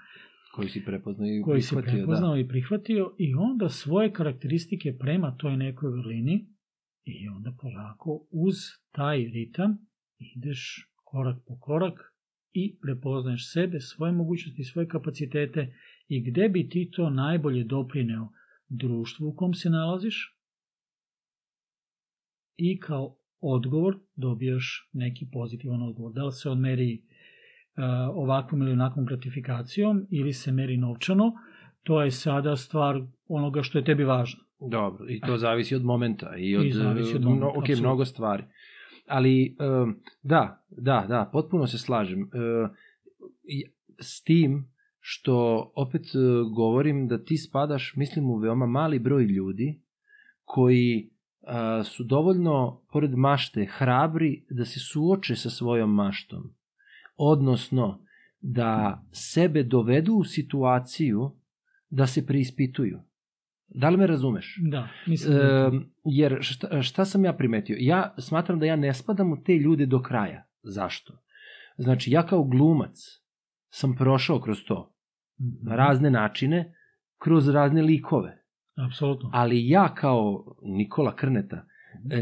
koji 0.52 0.70
si 0.70 0.86
prepoznao 0.86 1.28
i 1.28 1.42
koji 1.42 1.62
prihvatio. 1.62 1.92
si 1.92 1.98
prepoznao 1.98 2.34
da. 2.34 2.40
i 2.40 2.48
prihvatio 2.48 3.16
i 3.18 3.36
onda 3.36 3.70
svoje 3.70 4.14
karakteristike 4.14 4.98
prema 5.00 5.36
toj 5.38 5.58
nekoj 5.58 5.92
vrlini 5.92 6.48
i 7.04 7.28
onda 7.30 7.52
polako 7.62 8.28
uz 8.32 8.56
taj 8.92 9.18
ritam 9.18 9.78
ideš 10.36 10.88
korak 11.04 11.38
po 11.48 11.60
korak 11.60 12.00
i 12.54 12.78
prepoznaješ 12.82 13.54
sebe, 13.54 13.80
svoje 13.80 14.12
mogućnosti, 14.12 14.64
svoje 14.64 14.88
kapacitete 14.88 15.74
i 16.08 16.32
gde 16.32 16.50
bi 16.50 16.70
ti 16.70 16.92
to 16.96 17.10
najbolje 17.10 17.64
doprineo 17.64 18.30
društvu 18.72 19.28
u 19.28 19.36
kom 19.36 19.54
se 19.54 19.70
nalaziš 19.70 20.38
i 22.58 22.80
kao 22.80 23.18
odgovor 23.40 24.00
dobijaš 24.16 24.90
neki 24.94 25.28
pozitivan 25.34 25.82
odgovor. 25.82 26.14
Da 26.14 26.24
li 26.24 26.32
se 26.32 26.50
odmeri 26.50 27.02
uh, 27.02 27.84
ovakvom 28.16 28.62
ili 28.62 28.72
onakvom 28.72 29.06
gratifikacijom 29.06 30.08
ili 30.10 30.34
se 30.34 30.52
meri 30.52 30.78
novčano, 30.78 31.34
to 31.84 32.02
je 32.02 32.12
sada 32.12 32.56
stvar 32.56 33.02
onoga 33.28 33.62
što 33.62 33.78
je 33.78 33.84
tebi 33.84 34.04
važno. 34.04 34.44
Dobro, 34.60 35.06
i 35.10 35.20
to 35.20 35.38
zavisi 35.38 35.76
od 35.76 35.84
momenta 35.84 36.36
i 36.38 36.58
od, 36.58 36.66
I 36.66 36.72
zavisi 36.72 37.16
od 37.16 37.22
momenta, 37.22 37.48
ok, 37.48 37.70
mnogo 37.80 38.06
stvari. 38.06 38.44
Ali, 39.08 39.56
da, 40.24 40.66
da, 40.70 41.06
da, 41.10 41.30
potpuno 41.34 41.68
se 41.68 41.78
slažem. 41.78 42.30
S 44.00 44.24
tim 44.24 44.71
što 45.02 45.72
opet 45.76 46.02
govorim 46.56 47.08
da 47.08 47.24
ti 47.24 47.38
spadaš, 47.38 47.94
mislim, 47.96 48.30
u 48.30 48.36
veoma 48.36 48.66
mali 48.66 49.00
broj 49.00 49.24
ljudi 49.24 49.82
koji 50.44 51.10
su 51.84 52.04
dovoljno, 52.04 52.82
pored 52.92 53.12
mašte, 53.16 53.66
hrabri 53.78 54.46
da 54.50 54.66
se 54.66 54.80
suoče 54.80 55.36
sa 55.36 55.50
svojom 55.50 55.94
maštom. 55.94 56.54
Odnosno, 57.16 58.06
da 58.42 59.04
sebe 59.12 59.64
dovedu 59.64 60.14
u 60.14 60.24
situaciju 60.24 61.32
da 61.90 62.08
se 62.08 62.26
preispituju. 62.26 63.00
Da 63.68 63.90
li 63.90 63.98
me 63.98 64.08
razumeš? 64.08 64.60
Da, 64.72 64.90
mislim 65.08 65.38
da... 65.38 65.42
E, 65.44 65.72
jer 66.04 66.38
šta, 66.42 66.82
šta 66.82 67.06
sam 67.06 67.26
ja 67.26 67.34
primetio? 67.34 67.78
Ja 67.80 68.16
smatram 68.18 68.60
da 68.60 68.66
ja 68.66 68.76
ne 68.76 68.94
spadam 68.94 69.32
u 69.32 69.44
te 69.44 69.54
ljude 69.56 69.86
do 69.86 70.02
kraja. 70.02 70.48
Zašto? 70.64 71.14
Znači, 71.78 72.12
ja 72.12 72.26
kao 72.26 72.44
glumac 72.44 73.21
sam 73.72 73.96
prošao 73.96 74.40
kroz 74.40 74.64
to. 74.68 74.94
Na 75.64 75.76
razne 75.76 76.12
načine, 76.12 76.74
kroz 77.18 77.50
razne 77.50 77.82
likove. 77.82 78.44
Apsolutno. 78.88 79.30
Ali 79.34 79.70
ja 79.70 79.96
kao 79.96 80.46
Nikola 80.62 81.16
Krneta 81.16 81.66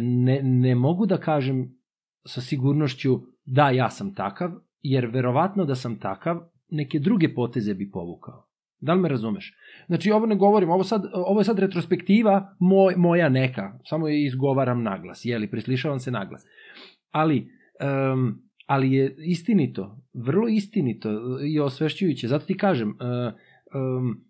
ne, 0.01 0.41
ne 0.43 0.75
mogu 0.75 1.05
da 1.05 1.17
kažem 1.17 1.79
sa 2.25 2.41
sigurnošću 2.41 3.21
da 3.45 3.69
ja 3.69 3.89
sam 3.89 4.15
takav, 4.15 4.51
jer 4.81 5.05
verovatno 5.05 5.65
da 5.65 5.75
sam 5.75 5.99
takav, 5.99 6.39
neke 6.69 6.99
druge 6.99 7.33
poteze 7.33 7.73
bi 7.73 7.91
povukao. 7.91 8.45
Da 8.79 8.93
li 8.93 9.01
me 9.01 9.09
razumeš? 9.09 9.53
Znači, 9.87 10.11
ovo 10.11 10.25
ne 10.25 10.35
govorim, 10.35 10.69
ovo, 10.69 10.83
sad, 10.83 11.03
ovo 11.13 11.39
je 11.39 11.43
sad 11.43 11.59
retrospektiva 11.59 12.55
moj, 12.59 12.95
moja 12.97 13.29
neka, 13.29 13.79
samo 13.85 14.07
je 14.07 14.25
izgovaram 14.25 14.83
naglas, 14.83 15.25
jeli, 15.25 15.51
preslišavam 15.51 15.99
se 15.99 16.11
naglas. 16.11 16.45
Ali, 17.11 17.51
um, 18.13 18.48
ali 18.69 18.93
je 18.93 19.15
istinito, 19.17 19.97
vrlo 20.13 20.47
istinito 20.47 21.09
i 21.45 21.59
osvešćujuće. 21.59 22.27
Zato 22.27 22.45
ti 22.45 22.57
kažem, 22.57 22.89
uh, 22.89 22.95
um, 23.75 24.21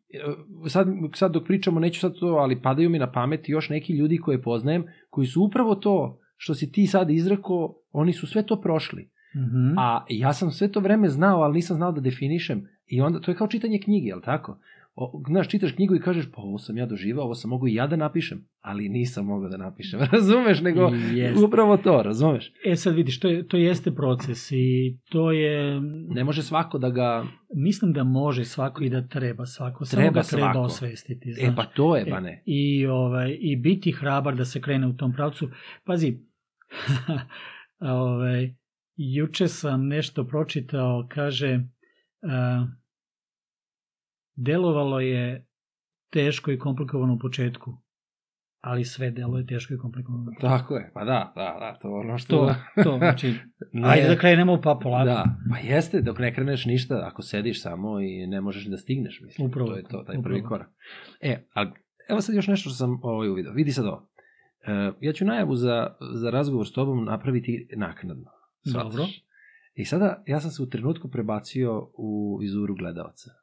sad, 0.69 0.87
sad 1.13 1.31
dok 1.31 1.45
pričamo, 1.45 1.79
neću 1.79 1.99
sad 1.99 2.19
to, 2.19 2.27
ali 2.27 2.61
padaju 2.61 2.89
mi 2.89 2.99
na 2.99 3.11
pamet 3.11 3.49
još 3.49 3.69
neki 3.69 3.93
ljudi 3.93 4.17
koje 4.17 4.41
poznajem, 4.41 4.85
koji 5.09 5.27
su 5.27 5.43
upravo 5.43 5.75
to 5.75 6.19
što 6.37 6.55
si 6.55 6.71
ti 6.71 6.87
sad 6.87 7.09
izrekao, 7.09 7.75
oni 7.91 8.13
su 8.13 8.27
sve 8.27 8.45
to 8.45 8.61
prošli. 8.61 9.09
Mm 9.35 9.39
-hmm. 9.39 9.73
A 9.77 10.05
ja 10.09 10.33
sam 10.33 10.51
sve 10.51 10.71
to 10.71 10.79
vreme 10.79 11.09
znao, 11.09 11.41
ali 11.41 11.53
nisam 11.53 11.77
znao 11.77 11.91
da 11.91 12.01
definišem. 12.01 12.67
I 12.87 13.01
onda, 13.01 13.19
to 13.19 13.31
je 13.31 13.35
kao 13.35 13.47
čitanje 13.47 13.79
knjige, 13.83 14.07
jel 14.07 14.21
tako? 14.21 14.59
O, 15.01 15.23
znaš, 15.27 15.47
čitaš 15.47 15.71
knjigu 15.71 15.95
i 15.95 15.99
kažeš, 15.99 16.25
pa 16.31 16.41
ovo 16.41 16.57
sam 16.57 16.77
ja 16.77 16.85
doživao, 16.85 17.25
ovo 17.25 17.35
sam 17.35 17.49
mogu 17.49 17.67
i 17.67 17.73
ja 17.73 17.87
da 17.87 17.95
napišem, 17.95 18.47
ali 18.61 18.89
nisam 18.89 19.25
mogao 19.25 19.49
da 19.49 19.57
napišem, 19.57 19.99
razumeš, 20.11 20.61
nego 20.61 20.89
Jest. 21.13 21.43
upravo 21.43 21.77
to, 21.77 22.03
razumeš? 22.03 22.53
E 22.65 22.75
sad 22.75 22.95
vidiš, 22.95 23.19
to, 23.19 23.27
je, 23.27 23.47
to 23.47 23.57
jeste 23.57 23.91
proces 23.95 24.51
i 24.51 24.97
to 25.09 25.31
je... 25.31 25.81
Ne 26.09 26.23
može 26.23 26.43
svako 26.43 26.77
da 26.77 26.89
ga... 26.89 27.25
Mislim 27.55 27.93
da 27.93 28.03
može 28.03 28.45
svako 28.45 28.83
i 28.83 28.89
da 28.89 29.07
treba 29.07 29.45
svako, 29.45 29.85
samo 29.85 30.01
treba 30.01 30.21
ga 30.21 30.27
treba 30.27 30.53
svako. 30.53 30.59
osvestiti. 30.59 31.33
Znaš. 31.33 31.49
E 31.49 31.55
pa 31.55 31.65
to 31.65 31.95
je, 31.95 32.05
pa 32.09 32.19
ne. 32.19 32.31
E, 32.31 32.41
i, 32.45 32.85
ovaj, 32.85 33.37
I 33.39 33.55
biti 33.55 33.91
hrabar 33.91 34.35
da 34.35 34.45
se 34.45 34.61
krene 34.61 34.87
u 34.87 34.93
tom 34.93 35.13
pravcu. 35.13 35.49
Pazi, 35.85 36.17
ovaj, 37.79 38.55
juče 38.95 39.47
sam 39.47 39.87
nešto 39.87 40.23
pročitao, 40.23 41.07
kaže... 41.09 41.59
Uh, 42.21 42.79
Delovalo 44.41 44.99
je 44.99 45.45
teško 46.09 46.51
i 46.51 46.59
komplikovano 46.59 47.13
u 47.13 47.19
početku, 47.19 47.77
ali 48.61 48.85
sve 48.85 49.11
delo 49.11 49.37
je 49.37 49.45
teško 49.45 49.73
i 49.73 49.77
komplikovano. 49.77 50.31
Tako 50.41 50.75
je, 50.75 50.91
pa 50.93 51.05
da, 51.05 51.33
da, 51.35 51.57
da, 51.59 51.77
to 51.81 51.91
ono 51.91 52.17
što... 52.17 52.35
To, 52.35 52.83
to, 52.83 52.97
znači, 52.97 53.35
ne, 53.73 53.89
ajde 53.89 54.07
da 54.07 54.15
krenemo 54.15 54.61
pa 54.61 54.79
polako. 54.83 55.05
Da, 55.05 55.25
pa 55.51 55.57
jeste, 55.57 56.01
dok 56.01 56.19
ne 56.19 56.33
kreneš 56.35 56.65
ništa, 56.65 57.01
ako 57.11 57.21
sediš 57.21 57.61
samo 57.61 57.99
i 58.01 58.27
ne 58.27 58.41
možeš 58.41 58.65
da 58.65 58.77
stigneš, 58.77 59.21
mislim, 59.21 59.47
upravo, 59.47 59.69
to 59.69 59.75
je 59.75 59.83
to, 59.83 59.89
taj 59.89 60.17
upravo. 60.17 60.23
prvi 60.23 60.43
korak. 60.43 60.67
E, 61.21 61.47
ali 61.53 61.71
evo 62.09 62.21
sad 62.21 62.35
još 62.35 62.47
nešto 62.47 62.69
što 62.69 62.77
sam 62.77 62.99
ovaj 63.01 63.29
uvidio, 63.29 63.51
vidi 63.51 63.71
sad 63.71 63.85
ovo. 63.85 64.09
E, 64.67 64.91
ja 65.01 65.13
ću 65.13 65.25
najavu 65.25 65.55
za, 65.55 65.95
za 66.13 66.29
razgovor 66.29 66.67
s 66.67 66.71
tobom 66.71 67.05
napraviti 67.05 67.67
naknadno. 67.77 68.31
Svataš. 68.71 68.91
Dobro. 68.91 69.05
I 69.73 69.85
sada, 69.85 70.23
ja 70.27 70.39
sam 70.39 70.51
se 70.51 70.63
u 70.63 70.69
trenutku 70.69 71.09
prebacio 71.09 71.91
u 71.93 72.37
vizuru 72.41 72.75
gledalca. 72.75 73.38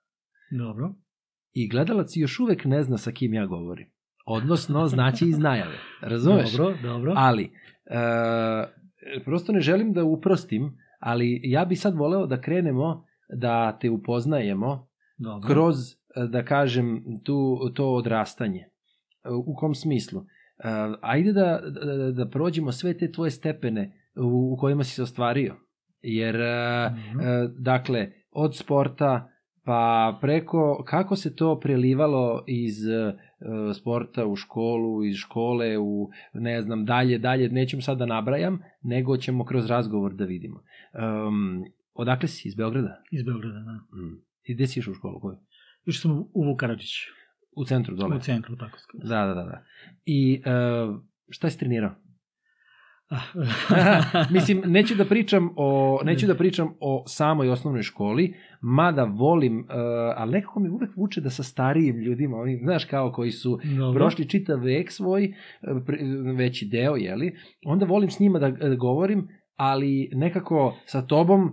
Dobro. 0.50 0.94
I 1.52 1.68
gledalac 1.68 2.16
još 2.16 2.40
uvek 2.40 2.64
ne 2.64 2.82
zna 2.82 2.98
sa 2.98 3.12
kim 3.12 3.34
ja 3.34 3.46
govorim. 3.46 3.90
Odnosno, 4.26 4.86
znači 4.86 5.24
iz 5.28 5.38
najave. 5.38 5.78
Razumeš? 6.00 6.52
Dobro, 6.52 6.76
dobro. 6.82 7.12
Ali, 7.16 7.50
e, 7.84 9.20
prosto 9.24 9.52
ne 9.52 9.60
želim 9.60 9.92
da 9.92 10.04
uprostim, 10.04 10.78
ali 11.00 11.40
ja 11.44 11.64
bi 11.64 11.76
sad 11.76 11.94
voleo 11.94 12.26
da 12.26 12.40
krenemo 12.40 13.04
da 13.28 13.78
te 13.78 13.90
upoznajemo 13.90 14.88
dobro. 15.18 15.48
kroz, 15.48 15.76
da 16.28 16.44
kažem, 16.44 17.02
tu, 17.24 17.58
to 17.74 17.94
odrastanje. 17.94 18.68
U 19.46 19.54
kom 19.54 19.74
smislu? 19.74 20.20
E, 20.20 20.24
ajde 21.02 21.32
da, 21.32 21.60
da, 21.84 22.12
da 22.12 22.30
prođemo 22.30 22.72
sve 22.72 22.98
te 22.98 23.12
tvoje 23.12 23.30
stepene 23.30 23.92
u, 24.16 24.52
u 24.52 24.56
kojima 24.56 24.84
si 24.84 24.94
se 24.94 25.02
ostvario. 25.02 25.54
Jer, 26.02 26.36
mm 26.36 27.18
-hmm. 27.18 27.54
dakle, 27.58 28.12
od 28.30 28.56
sporta, 28.56 29.28
pa 29.66 30.18
preko 30.20 30.84
kako 30.86 31.16
se 31.16 31.36
to 31.36 31.60
prelivalo 31.60 32.44
iz 32.46 32.78
uh, 32.86 33.76
sporta 33.76 34.26
u 34.26 34.36
školu, 34.36 35.04
iz 35.04 35.16
škole 35.16 35.78
u 35.78 36.10
ne 36.32 36.62
znam 36.62 36.84
dalje, 36.84 37.18
dalje, 37.18 37.48
nećemo 37.48 37.82
sad 37.82 37.98
da 37.98 38.06
nabrajam, 38.06 38.62
nego 38.82 39.16
ćemo 39.16 39.44
kroz 39.44 39.66
razgovor 39.66 40.14
da 40.14 40.24
vidimo. 40.24 40.62
Um, 41.28 41.64
odakle 41.94 42.28
si, 42.28 42.48
iz 42.48 42.54
Beograda? 42.54 43.02
Iz 43.10 43.22
Beograda, 43.22 43.58
da. 43.58 43.72
Mm. 43.72 44.22
I 44.44 44.54
gde 44.54 44.66
si 44.66 44.80
išao 44.80 44.92
u 44.92 44.94
školu, 44.94 45.20
koju? 45.20 45.36
Išao 45.86 46.00
sam 46.00 46.24
u 46.34 46.44
Vukaračić. 46.44 46.92
U 47.56 47.64
centru 47.64 47.96
dole? 47.96 48.16
U 48.16 48.20
centru, 48.20 48.56
tako 48.56 48.78
skoro. 48.78 49.08
Da, 49.08 49.26
da, 49.26 49.34
da. 49.34 49.42
da. 49.44 49.64
I 50.04 50.42
uh, 50.46 51.00
šta 51.28 51.50
si 51.50 51.58
trenirao? 51.58 51.94
Mislim, 54.34 54.62
neću 54.66 54.94
da 54.94 55.04
pričam 55.04 55.50
o 55.56 56.00
neću 56.04 56.26
da 56.26 56.34
pričam 56.34 56.74
o 56.80 57.04
samoj 57.06 57.48
osnovnoj 57.48 57.82
školi, 57.82 58.34
mada 58.60 59.04
volim, 59.04 59.58
uh, 59.58 59.66
ali 60.16 60.32
nekako 60.32 60.60
mi 60.60 60.68
uvek 60.68 60.96
vuče 60.96 61.20
da 61.20 61.30
sa 61.30 61.42
starijim 61.42 61.96
ljudima, 61.96 62.36
oni, 62.36 62.58
znaš, 62.62 62.84
kao 62.84 63.12
koji 63.12 63.30
su 63.30 63.58
Dobro. 63.78 64.00
prošli 64.00 64.28
čitav 64.28 64.60
vek 64.60 64.92
svoj, 64.92 65.34
veći 66.36 66.66
deo, 66.66 66.96
jeli, 66.96 67.36
onda 67.64 67.86
volim 67.86 68.10
s 68.10 68.20
njima 68.20 68.38
da, 68.38 68.50
da 68.50 68.74
govorim, 68.74 69.28
ali 69.56 70.10
nekako 70.12 70.76
sa 70.86 71.02
tobom 71.02 71.44
uh, 71.44 71.52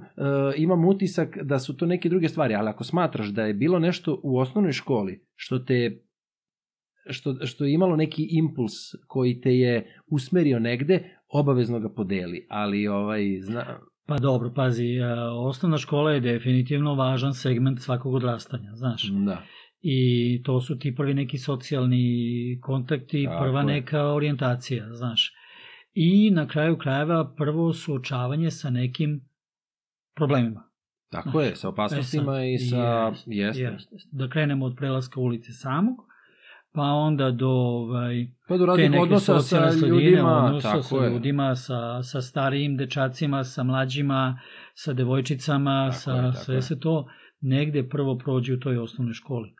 imam 0.58 0.86
utisak 0.86 1.38
da 1.44 1.60
su 1.60 1.78
to 1.78 1.86
neke 1.86 2.10
druge 2.10 2.30
stvari, 2.30 2.56
ali 2.56 2.70
ako 2.70 2.84
smatraš 2.84 3.28
da 3.28 3.46
je 3.46 3.54
bilo 3.54 3.80
nešto 3.80 4.20
u 4.24 4.39
osnovnoj 4.39 4.72
školi 4.72 5.26
što 5.36 5.60
te 5.60 6.04
što, 7.10 7.46
što 7.46 7.66
je 7.66 7.74
imalo 7.74 7.96
neki 7.96 8.28
impuls 8.32 8.74
koji 9.08 9.42
te 9.42 9.58
je 9.58 10.02
usmerio 10.08 10.60
negde, 10.60 11.18
obavezno 11.34 11.80
ga 11.80 11.89
podeli, 11.89 12.48
ali 12.50 12.88
ovaj, 12.88 13.39
zna... 13.41 13.80
Pa 14.06 14.17
dobro, 14.17 14.54
pazi, 14.56 14.96
e, 14.96 15.13
osnovna 15.32 15.78
škola 15.78 16.12
je 16.12 16.19
definitivno 16.19 16.96
važan 16.96 17.34
segment 17.34 17.80
svakog 17.80 18.13
odrastanja, 18.13 18.76
znaš. 18.76 19.04
Da. 19.26 19.41
I 19.82 20.41
to 20.43 20.62
su 20.62 20.80
ti 20.80 20.96
prvi 20.96 21.13
neki 21.13 21.38
socijalni 21.38 22.60
kontakti, 22.62 23.26
Tako 23.26 23.43
prva 23.43 23.60
je. 23.60 23.65
neka 23.65 24.04
orijentacija, 24.04 24.93
znaš. 24.93 25.34
I 25.93 26.32
na 26.32 26.48
kraju 26.48 26.78
krajeva 26.78 27.34
prvo 27.38 27.74
suočavanje 27.74 28.52
sa 28.52 28.69
nekim 28.69 29.22
problemima. 30.15 30.69
Tako 31.10 31.41
je, 31.41 31.56
sa 31.56 31.69
opasnostima 31.69 32.46
i 32.46 32.58
sa... 32.58 33.12
Jest, 33.12 33.28
Jeste. 33.28 33.62
jest, 33.62 33.91
jest. 33.91 34.10
Da 34.12 34.30
krenemo 34.30 34.65
od 34.65 34.76
prelaska 34.78 35.19
ulice 35.19 35.52
samog, 35.52 35.96
pa 36.74 36.82
onda 36.82 37.32
do 37.32 37.50
ovaj, 37.50 38.28
Pa 38.48 38.58
do 38.58 38.66
raznih 38.66 39.02
odnosa 39.02 39.40
sa 39.40 39.72
sredine, 39.72 39.88
ljudima, 39.88 40.46
odnosa 40.46 40.72
tako 40.72 40.84
sa 40.84 40.96
je. 40.96 41.10
ljudima, 41.14 41.56
sa, 41.56 42.04
sa 42.04 42.22
starijim 42.22 42.78
dečacima, 42.78 43.44
sa 43.44 43.64
mlađima, 43.64 44.40
sa 44.76 44.94
devojčicama, 44.94 45.90
Tako 45.90 46.00
sa, 46.00 46.12
je, 46.16 46.34
sve 46.34 46.56
je. 46.56 46.62
se 46.62 46.80
to 46.80 47.08
negde 47.42 47.90
prvo 47.90 48.18
prođe 48.18 48.54
u 48.54 48.60
toj 48.60 48.78
osnovnoj 48.78 49.14
školi. 49.14 49.56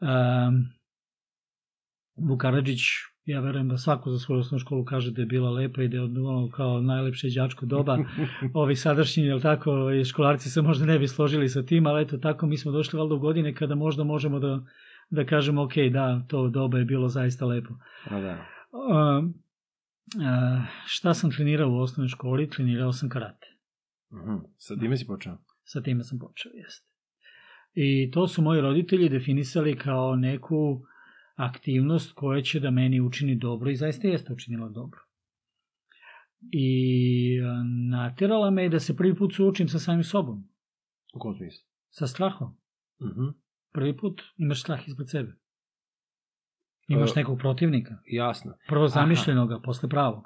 Um, 0.00 0.64
Vukarađić, 2.28 2.80
ja 3.24 3.40
verujem 3.40 3.68
da 3.68 3.76
svako 3.76 4.10
za 4.10 4.18
svoju 4.18 4.40
osnovnu 4.40 4.58
školu 4.58 4.84
kaže 4.84 5.10
da 5.10 5.22
je 5.22 5.26
bila 5.26 5.50
lepa 5.50 5.82
i 5.82 5.88
da 5.88 5.96
je 5.96 6.02
ono 6.02 6.50
kao 6.50 6.80
najlepše 6.80 7.28
đačko 7.36 7.66
doba. 7.66 7.98
Ovi 8.54 8.76
sadašnji, 8.76 9.24
jel 9.24 9.40
tako, 9.40 9.70
školarci 10.10 10.50
se 10.50 10.62
možda 10.62 10.86
ne 10.86 10.98
bi 10.98 11.08
složili 11.08 11.48
sa 11.48 11.62
tim, 11.62 11.86
ali 11.86 12.02
eto 12.02 12.18
tako 12.18 12.46
mi 12.46 12.56
smo 12.56 12.72
došli 12.72 12.98
valjda 12.98 13.14
u 13.14 13.18
godine 13.18 13.54
kada 13.54 13.74
možda 13.74 14.04
možemo 14.04 14.38
da, 14.38 14.60
da 15.10 15.26
kažemo 15.26 15.62
ok, 15.62 15.72
da, 15.92 16.24
to 16.28 16.48
doba 16.48 16.78
je 16.78 16.84
bilo 16.84 17.08
zaista 17.08 17.46
lepo. 17.46 17.74
A 18.04 18.20
da. 18.20 18.46
Uh, 18.72 19.24
uh, 19.24 19.32
šta 20.86 21.14
sam 21.14 21.30
trenirao 21.30 21.70
u 21.70 21.78
osnovnoj 21.78 22.08
školi? 22.08 22.50
Trenirao 22.50 22.92
sam 22.92 23.08
karate. 23.08 23.46
Mhm. 24.12 24.36
Sa 24.56 24.76
time 24.76 24.96
si 24.96 25.06
počeo? 25.06 25.38
Sa 25.64 25.82
time 25.82 26.04
sam 26.04 26.18
počeo, 26.18 26.52
jeste. 26.54 26.88
I 27.74 28.10
to 28.10 28.28
su 28.28 28.42
moji 28.42 28.60
roditelji 28.60 29.08
definisali 29.08 29.76
kao 29.76 30.16
neku 30.16 30.80
aktivnost 31.36 32.12
koja 32.12 32.42
će 32.42 32.60
da 32.60 32.70
meni 32.70 33.00
učini 33.00 33.34
dobro 33.36 33.70
i 33.70 33.76
zaista 33.76 34.08
jeste 34.08 34.32
učinila 34.32 34.68
dobro. 34.68 35.00
I 36.52 37.40
a, 37.44 37.62
naterala 37.90 38.50
me 38.50 38.68
da 38.68 38.80
se 38.80 38.96
prvi 38.96 39.14
put 39.14 39.34
suočim 39.34 39.68
sa 39.68 39.78
samim 39.78 40.04
sobom, 40.04 40.48
U 41.14 41.18
kom 41.18 41.34
smislu? 41.36 41.66
sa 41.90 42.06
strahom. 42.06 42.56
Mhm. 43.02 43.28
Prvi 43.72 43.96
put 43.96 44.22
imaš 44.36 44.60
strah 44.62 44.88
ispred 44.88 45.10
sebe. 45.10 45.32
Imaš 46.88 47.10
E, 47.10 47.14
nekog 47.16 47.38
protivnika. 47.38 47.94
Jasno. 48.06 48.52
Prvo 48.68 48.88
zamišljenoga, 48.88 49.60
posle 49.60 49.88
pravog. 49.88 50.24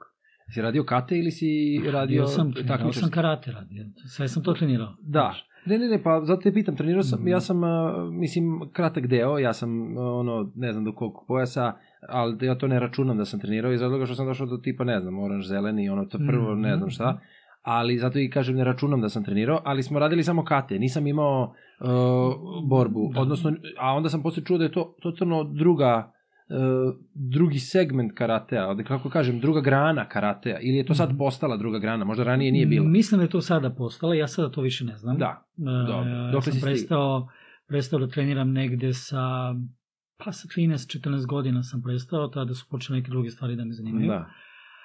Si 0.51 0.63
radio 0.63 0.85
kate 0.85 1.19
ili 1.19 1.31
si 1.31 1.47
radio 1.79 1.93
Radio 1.93 2.27
sam, 2.27 2.53
trenirao 2.53 2.93
sam 2.93 3.11
karate 3.11 3.53
radio. 3.53 3.85
Sve 4.07 4.29
sam 4.29 4.43
to 4.43 4.53
trenirao. 4.53 4.95
Da. 5.01 5.35
Ne, 5.67 5.79
ne, 5.79 5.89
ne, 5.89 6.03
pa 6.03 6.21
zato 6.25 6.43
te 6.43 6.53
pitam, 6.53 6.77
trenirao 6.77 7.03
sam, 7.03 7.19
Mhm. 7.21 7.29
ja 7.29 7.41
sam, 7.41 7.65
a, 7.65 7.73
mislim, 8.11 8.45
kratak 8.73 9.07
deo, 9.07 9.39
ja 9.39 9.53
sam, 9.53 9.71
ono, 9.99 10.53
ne 10.55 10.73
znam 10.73 10.85
do 10.85 10.93
kog 10.93 11.13
pojasa, 11.29 11.73
ali 12.09 12.47
ja 12.47 12.59
to 12.59 12.69
ne 12.69 12.81
računam 12.81 13.19
da 13.19 13.25
sam 13.25 13.41
trenirao 13.41 13.73
iz 13.73 13.83
razloga 13.83 14.07
što 14.07 14.15
sam 14.15 14.27
došao 14.27 14.47
do 14.47 14.57
tipa, 14.57 14.85
ne 14.85 15.01
znam, 15.01 15.19
oranž, 15.19 15.47
zeleni, 15.47 15.89
ono, 15.89 16.05
to 16.05 16.19
prvo, 16.29 16.55
ne 16.55 16.77
znam 16.77 16.91
šta, 16.91 17.21
ali 17.63 17.99
zato 17.99 18.19
i 18.19 18.31
kažem 18.31 18.57
ne 18.57 18.65
računam 18.65 19.01
da 19.01 19.09
sam 19.09 19.25
trenirao, 19.25 19.61
ali 19.65 19.83
smo 19.83 19.99
radili 19.99 20.23
samo 20.23 20.45
kate, 20.45 20.79
nisam 20.79 21.07
imao 21.07 21.55
uh, 21.81 21.89
borbu, 22.65 23.11
Da. 23.15 23.21
odnosno, 23.21 23.53
a 23.79 23.93
onda 23.93 24.09
sam 24.09 24.23
posle 24.23 24.45
čuo 24.45 24.59
da 24.59 24.65
je 24.65 24.73
to 24.73 24.97
totalno 25.03 25.45
druga, 25.45 26.13
uh, 26.49 26.57
drugi 27.15 27.59
segment 27.59 28.13
karatea, 28.15 28.69
ovde 28.69 28.85
kako 28.85 29.11
kažem, 29.11 29.41
druga 29.41 29.61
grana 29.61 30.05
karatea, 30.07 30.59
ili 30.59 30.77
je 30.77 30.87
to 30.87 30.95
sad 30.95 31.09
Mhm. 31.09 31.19
postala 31.19 31.57
druga 31.57 31.79
grana, 31.79 32.05
možda 32.05 32.25
ranije 32.25 32.53
nije 32.53 32.67
bila. 32.67 32.87
Mislim 32.89 33.19
da 33.19 33.25
je 33.25 33.31
to 33.31 33.41
sada 33.41 33.71
postala, 33.71 34.15
ja 34.15 34.27
sada 34.29 34.51
to 34.51 34.61
više 34.61 34.85
ne 34.85 34.97
znam. 34.97 35.19
Da, 35.19 35.45
E, 35.59 35.87
dobro. 35.87 36.11
Ja 36.11 36.31
Dokle 36.31 36.53
sam 36.53 36.61
prestao, 36.61 37.29
prestao 37.69 37.99
da 37.99 38.09
treniram 38.09 38.53
negde 38.53 38.93
sa, 38.93 39.55
pa 40.19 40.33
sa 40.33 40.49
13-14 40.49 41.27
godina 41.27 41.63
sam 41.63 41.83
prestao, 41.83 42.29
tada 42.29 42.55
su 42.55 42.67
počele 42.71 42.99
neke 42.99 43.11
druge 43.11 43.31
stvari 43.31 43.57
da 43.57 43.65
me 43.65 43.73
zanimaju. 43.73 44.09
Da. 44.09 44.27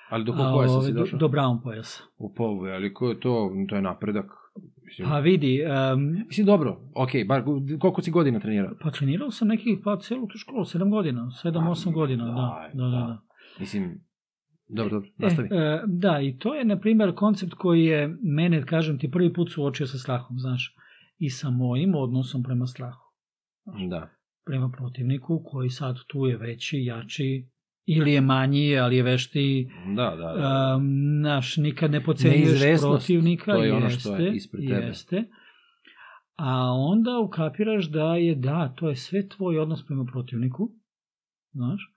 Ali 0.09 0.25
do 0.25 0.31
kog 0.31 0.53
pojasa 0.53 0.81
si 0.81 0.93
do, 0.93 0.99
došao? 0.99 1.19
do 1.19 1.27
brown 1.27 1.61
pojasa. 1.63 2.03
U 2.17 2.33
polu, 2.33 2.65
ali 2.65 2.93
ko 2.93 3.09
je 3.09 3.19
to, 3.19 3.51
to 3.69 3.75
je 3.75 3.81
napredak. 3.81 4.25
Mislim, 4.85 5.09
Pa 5.09 5.19
vidi, 5.19 5.63
um, 5.93 6.23
mislim 6.27 6.45
dobro, 6.45 6.79
ok, 6.95 7.09
bar 7.27 7.43
koliko 7.79 8.01
si 8.01 8.11
godina 8.11 8.39
trenirao? 8.39 8.71
pa 8.81 8.91
trenirao 8.91 9.31
sam 9.31 9.47
nekih, 9.47 9.79
pa 9.83 9.97
celu 9.99 10.27
tu 10.27 10.37
školu, 10.37 10.65
7 10.65 10.89
godina, 10.89 11.29
7-8 11.43 11.93
godina, 11.93 12.25
da, 12.25 12.31
da, 12.73 12.83
da. 12.83 12.89
da. 12.89 12.97
da. 12.97 13.21
Mislim, 13.59 14.01
dobro, 14.67 14.91
dobro, 14.91 15.09
nastavi. 15.17 15.49
E, 15.51 15.57
e, 15.57 15.83
da, 15.87 16.21
i 16.21 16.37
to 16.37 16.55
je, 16.55 16.65
na 16.65 16.79
primjer, 16.79 17.15
koncept 17.15 17.53
koji 17.53 17.85
je 17.85 18.17
mene, 18.21 18.65
kažem 18.65 18.99
ti, 18.99 19.11
prvi 19.11 19.33
put 19.33 19.51
suočio 19.51 19.87
sa 19.87 19.97
strahom, 19.97 20.39
znaš, 20.39 20.75
i 21.17 21.29
sa 21.29 21.49
mojim 21.49 21.95
odnosom 21.95 22.43
prema 22.43 22.67
strahu. 22.67 23.03
da. 23.89 24.09
Prema 24.45 24.69
protivniku 24.69 25.43
koji 25.45 25.69
sad 25.69 25.95
tu 26.07 26.25
je 26.25 26.37
veći, 26.37 26.77
jači, 26.83 27.47
ili 27.87 28.13
je 28.13 28.21
manji, 28.21 28.77
ali 28.77 28.97
je 28.97 29.03
vešti, 29.03 29.69
Da, 29.95 30.15
da, 30.15 30.33
da. 30.33 30.75
um, 30.77 31.21
naš, 31.21 31.57
nikad 31.57 31.91
ne 31.91 32.03
pocenjuješ 32.03 32.81
protivnika, 32.81 33.53
to 33.53 33.63
je 33.63 33.73
ono 33.73 33.85
jeste, 33.85 33.99
što 33.99 34.15
je 34.15 34.35
ispred 34.35 34.67
tebe. 34.67 34.85
jeste. 34.85 35.23
A 36.35 36.71
onda 36.73 37.19
ukapiraš 37.19 37.89
da 37.89 38.15
je, 38.15 38.35
da, 38.35 38.73
to 38.77 38.89
je 38.89 38.95
sve 38.95 39.27
tvoj 39.27 39.59
odnos 39.59 39.85
prema 39.85 40.05
protivniku, 40.05 40.71
znaš, 41.51 41.93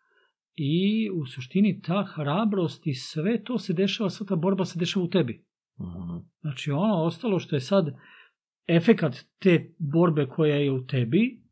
i 0.56 1.10
u 1.14 1.26
suštini 1.26 1.80
ta 1.82 2.04
hrabrost 2.14 2.86
i 2.86 2.94
sve 2.94 3.44
to 3.44 3.58
se 3.58 3.72
dešava, 3.72 4.10
sva 4.10 4.26
ta 4.26 4.36
borba 4.36 4.64
se 4.64 4.78
dešava 4.78 5.04
u 5.04 5.08
tebi. 5.08 5.44
Mhm. 5.80 6.18
Znači 6.40 6.70
ono 6.70 6.94
ostalo 7.04 7.38
što 7.38 7.56
je 7.56 7.60
sad 7.60 7.96
efekat 8.68 9.16
te 9.38 9.74
borbe 9.78 10.26
koja 10.26 10.56
je 10.56 10.72
u 10.72 10.86
tebi, 10.86 11.42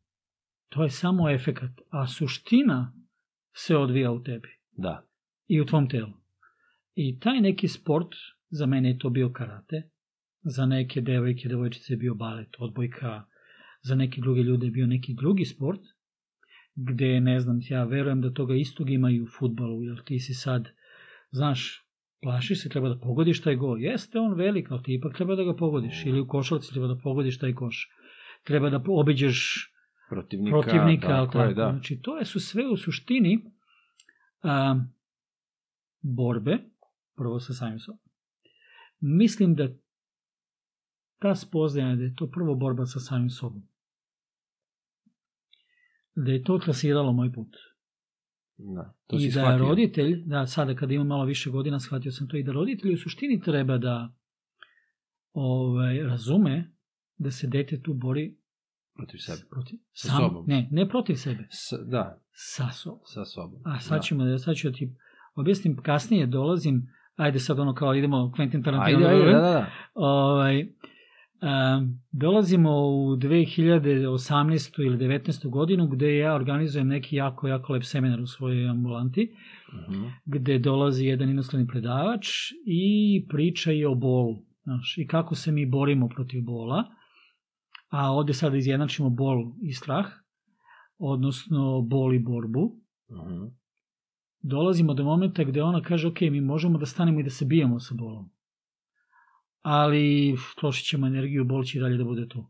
to 0.69 0.83
je 0.83 0.89
samo 0.89 1.29
efekat, 1.29 1.71
a 1.89 2.07
suština 2.07 2.98
se 3.65 3.77
odvija 3.77 4.11
u 4.11 4.23
tebi 4.23 4.49
Da. 4.71 5.05
i 5.47 5.61
u 5.61 5.65
tvom 5.65 5.89
telu. 5.89 6.13
I 6.95 7.19
taj 7.19 7.41
neki 7.41 7.67
sport, 7.67 8.15
za 8.49 8.65
mene 8.65 8.89
je 8.89 8.97
to 8.97 9.09
bio 9.09 9.29
karate, 9.29 9.89
za 10.43 10.65
neke 10.65 11.01
devojke, 11.01 11.49
devojčice 11.49 11.93
je 11.93 11.97
bio 11.97 12.15
balet, 12.15 12.55
odbojka, 12.59 13.25
za 13.81 13.95
neke 13.95 14.21
druge 14.21 14.41
ljude 14.41 14.67
je 14.67 14.71
bio 14.71 14.87
neki 14.87 15.13
drugi 15.13 15.45
sport, 15.45 15.81
gde, 16.75 17.19
ne 17.19 17.39
znam, 17.39 17.59
ja 17.69 17.83
verujem 17.83 18.21
da 18.21 18.33
toga 18.33 18.55
istog 18.55 18.89
ima 18.89 19.09
i 19.09 19.21
u 19.21 19.27
futbalu, 19.27 19.83
jer 19.83 20.03
ti 20.05 20.19
si 20.19 20.33
sad, 20.33 20.69
znaš, 21.31 21.85
plašiš 22.21 22.61
se, 22.63 22.69
treba 22.69 22.89
da 22.89 22.99
pogodiš 22.99 23.41
taj 23.41 23.55
gol. 23.55 23.81
Jeste 23.81 24.19
on 24.19 24.33
velik, 24.33 24.71
ali 24.71 24.83
ti 24.83 24.93
ipak 24.93 25.15
treba 25.15 25.35
da 25.35 25.43
ga 25.43 25.55
pogodiš. 25.55 26.05
Ili 26.05 26.19
u 26.19 26.27
košarci 26.27 26.71
treba 26.71 26.87
da 26.87 26.99
pogodiš 27.03 27.39
taj 27.39 27.53
koš. 27.53 27.89
Treba 28.43 28.69
da 28.69 28.83
obiđeš 28.87 29.71
Protivnika, 30.09 30.61
protivnika, 30.61 31.07
ali 31.07 31.27
tako 31.31 31.53
da. 31.53 31.71
Znači, 31.71 31.99
to 32.01 32.17
je 32.17 32.25
su 32.25 32.39
sve 32.39 32.63
u 32.67 32.77
suštini 32.77 33.51
a, 34.41 34.83
borbe, 36.01 36.57
prvo 37.15 37.39
sa 37.39 37.53
samim 37.53 37.79
sobom. 37.79 37.99
Mislim 38.99 39.55
da 39.55 39.67
ta 41.19 41.35
spoznaja 41.35 41.95
da 41.95 42.03
je 42.03 42.15
to 42.15 42.27
prvo 42.31 42.55
borba 42.55 42.85
sa 42.85 42.99
samim 42.99 43.29
sobom. 43.29 43.63
Da 46.15 46.31
je 46.31 46.43
to 46.43 46.57
trasiralo 46.57 47.11
moj 47.11 47.33
put. 47.33 47.55
da. 48.57 48.93
To 49.07 49.15
I 49.15 49.19
si 49.19 49.25
da 49.25 49.31
shvatio. 49.31 49.65
roditelj, 49.65 50.23
da 50.25 50.47
sada 50.47 50.75
kada 50.75 50.93
imam 50.93 51.07
malo 51.07 51.25
više 51.25 51.49
godina 51.49 51.79
shvatio 51.79 52.11
sam 52.11 52.27
to 52.27 52.37
i 52.37 52.43
da 52.43 52.51
roditelj 52.51 52.93
u 52.93 52.97
suštini 52.97 53.41
treba 53.41 53.77
da 53.77 54.13
ovaj, 55.33 56.03
razume 56.03 56.71
da 57.17 57.31
se 57.31 57.47
dete 57.47 57.81
tu 57.81 57.93
bori 57.93 58.38
Protiv 58.99 59.17
sebe. 59.19 59.49
protiv, 59.51 59.79
Sa 59.93 60.07
sam, 60.07 60.17
sobom. 60.19 60.45
Ne, 60.47 60.67
ne 60.71 60.89
protiv 60.89 61.15
sebe, 61.15 61.47
S, 61.51 61.73
da, 61.85 62.21
sa 62.31 62.69
sobom. 62.71 62.99
sa 63.05 63.25
sobom. 63.25 63.61
A 63.65 63.79
sad 63.79 63.97
da. 63.97 64.01
ćemo 64.01 64.25
da 64.25 64.37
sad 64.37 64.55
ću 64.55 64.69
da 64.69 64.75
ti 64.75 64.89
objasnim 65.35 65.77
kasnije 65.77 66.25
dolazim 66.27 66.87
ajde 67.15 67.39
sad 67.39 67.59
ono 67.59 67.73
kao 67.73 67.95
idemo 67.95 68.17
Quentin 68.29 68.63
Tarantino 68.63 68.97
Ajde, 68.99 69.19
ajde, 69.19 69.25
da, 69.25 69.31
da, 69.33 69.41
da. 69.41 69.65
ovaj 69.93 70.61
um, 70.61 70.69
dolazimo 72.11 72.71
u 72.71 73.17
2018. 73.17 74.05
ili 74.79 74.97
19. 74.99 75.49
godinu 75.49 75.87
gde 75.87 76.17
ja 76.17 76.35
organizujem 76.35 76.87
neki 76.87 77.15
jako, 77.15 77.47
jako 77.47 77.73
lep 77.73 77.83
seminar 77.83 78.21
u 78.21 78.27
svojoj 78.27 78.69
ambulanti 78.69 79.31
Mhm. 79.89 80.03
gde 80.25 80.59
dolazi 80.59 81.05
jedan 81.05 81.29
inostrani 81.29 81.67
predavač 81.67 82.27
i 82.65 82.83
priča 83.29 83.71
i 83.71 83.85
o 83.85 83.95
bolu 83.95 84.35
znaš, 84.63 84.97
i 84.97 85.07
kako 85.07 85.35
se 85.35 85.51
mi 85.51 85.65
borimo 85.65 86.07
protiv 86.07 86.43
bola 86.43 86.83
a 87.89 88.11
ovde 88.11 88.33
sada 88.33 88.57
izjednačimo 88.57 89.09
bol 89.09 89.51
i 89.61 89.73
strah 89.73 90.05
odnosno 90.97 91.81
bol 91.81 92.13
i 92.13 92.19
borbu 92.19 92.75
Mhm. 93.11 93.45
dolazimo 94.41 94.93
do 94.93 95.03
momenta 95.03 95.43
gde 95.43 95.63
ona 95.63 95.81
kaže 95.81 96.07
ok, 96.07 96.21
mi 96.21 96.41
možemo 96.41 96.77
da 96.77 96.85
stanemo 96.85 97.19
i 97.19 97.23
da 97.23 97.29
se 97.29 97.45
bijemo 97.45 97.79
sa 97.79 97.95
bolom. 97.95 98.29
ali 99.61 100.35
trošit 100.59 100.85
ćemo 100.87 101.07
energiju, 101.07 101.45
bol 101.45 101.63
će 101.63 101.77
i 101.77 101.81
dalje 101.81 101.97
da 101.97 102.03
bude 102.03 102.27
tu. 102.27 102.45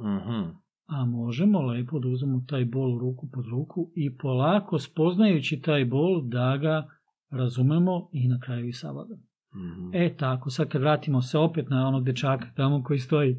Mhm. 0.00 0.50
A 0.86 1.04
možemo 1.04 1.60
lepo 1.62 1.98
da 1.98 2.08
uzmemo 2.08 2.44
taj 2.48 2.64
bol 2.64 2.98
ruku 2.98 3.30
pod 3.32 3.46
ruku 3.46 3.90
i 3.94 4.16
polako 4.16 4.78
spoznajući 4.78 5.60
taj 5.60 5.84
bol 5.84 6.22
da 6.22 6.56
ga 6.56 6.88
razumemo 7.30 8.08
i 8.12 8.28
na 8.28 8.40
kraju 8.40 8.68
i 8.68 8.72
savladamo. 8.72 9.22
Mhm. 9.56 9.90
E 9.92 10.16
tako, 10.16 10.50
sad 10.50 10.68
kad 10.68 10.80
vratimo 10.80 11.22
se 11.22 11.38
opet 11.38 11.68
na 11.68 11.88
onog 11.88 12.04
dečaka 12.04 12.46
tamo 12.56 12.82
koji 12.82 12.98
stoji 12.98 13.36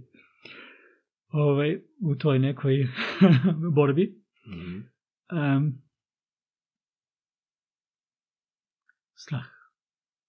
ovaj, 1.30 1.82
u 2.02 2.16
toj 2.16 2.40
nekoj 2.40 2.88
borbi. 3.76 4.24
Mhm. 4.48 4.80
Um, 5.32 5.82
strah, 9.16 9.46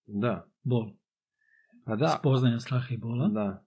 Da. 0.07 0.47
bol, 0.63 0.93
Pa 1.85 1.97
da. 1.97 2.09
spoznaja 2.11 2.61
straha 2.61 2.95
i 2.95 2.99
bola, 2.99 3.29
Da. 3.29 3.65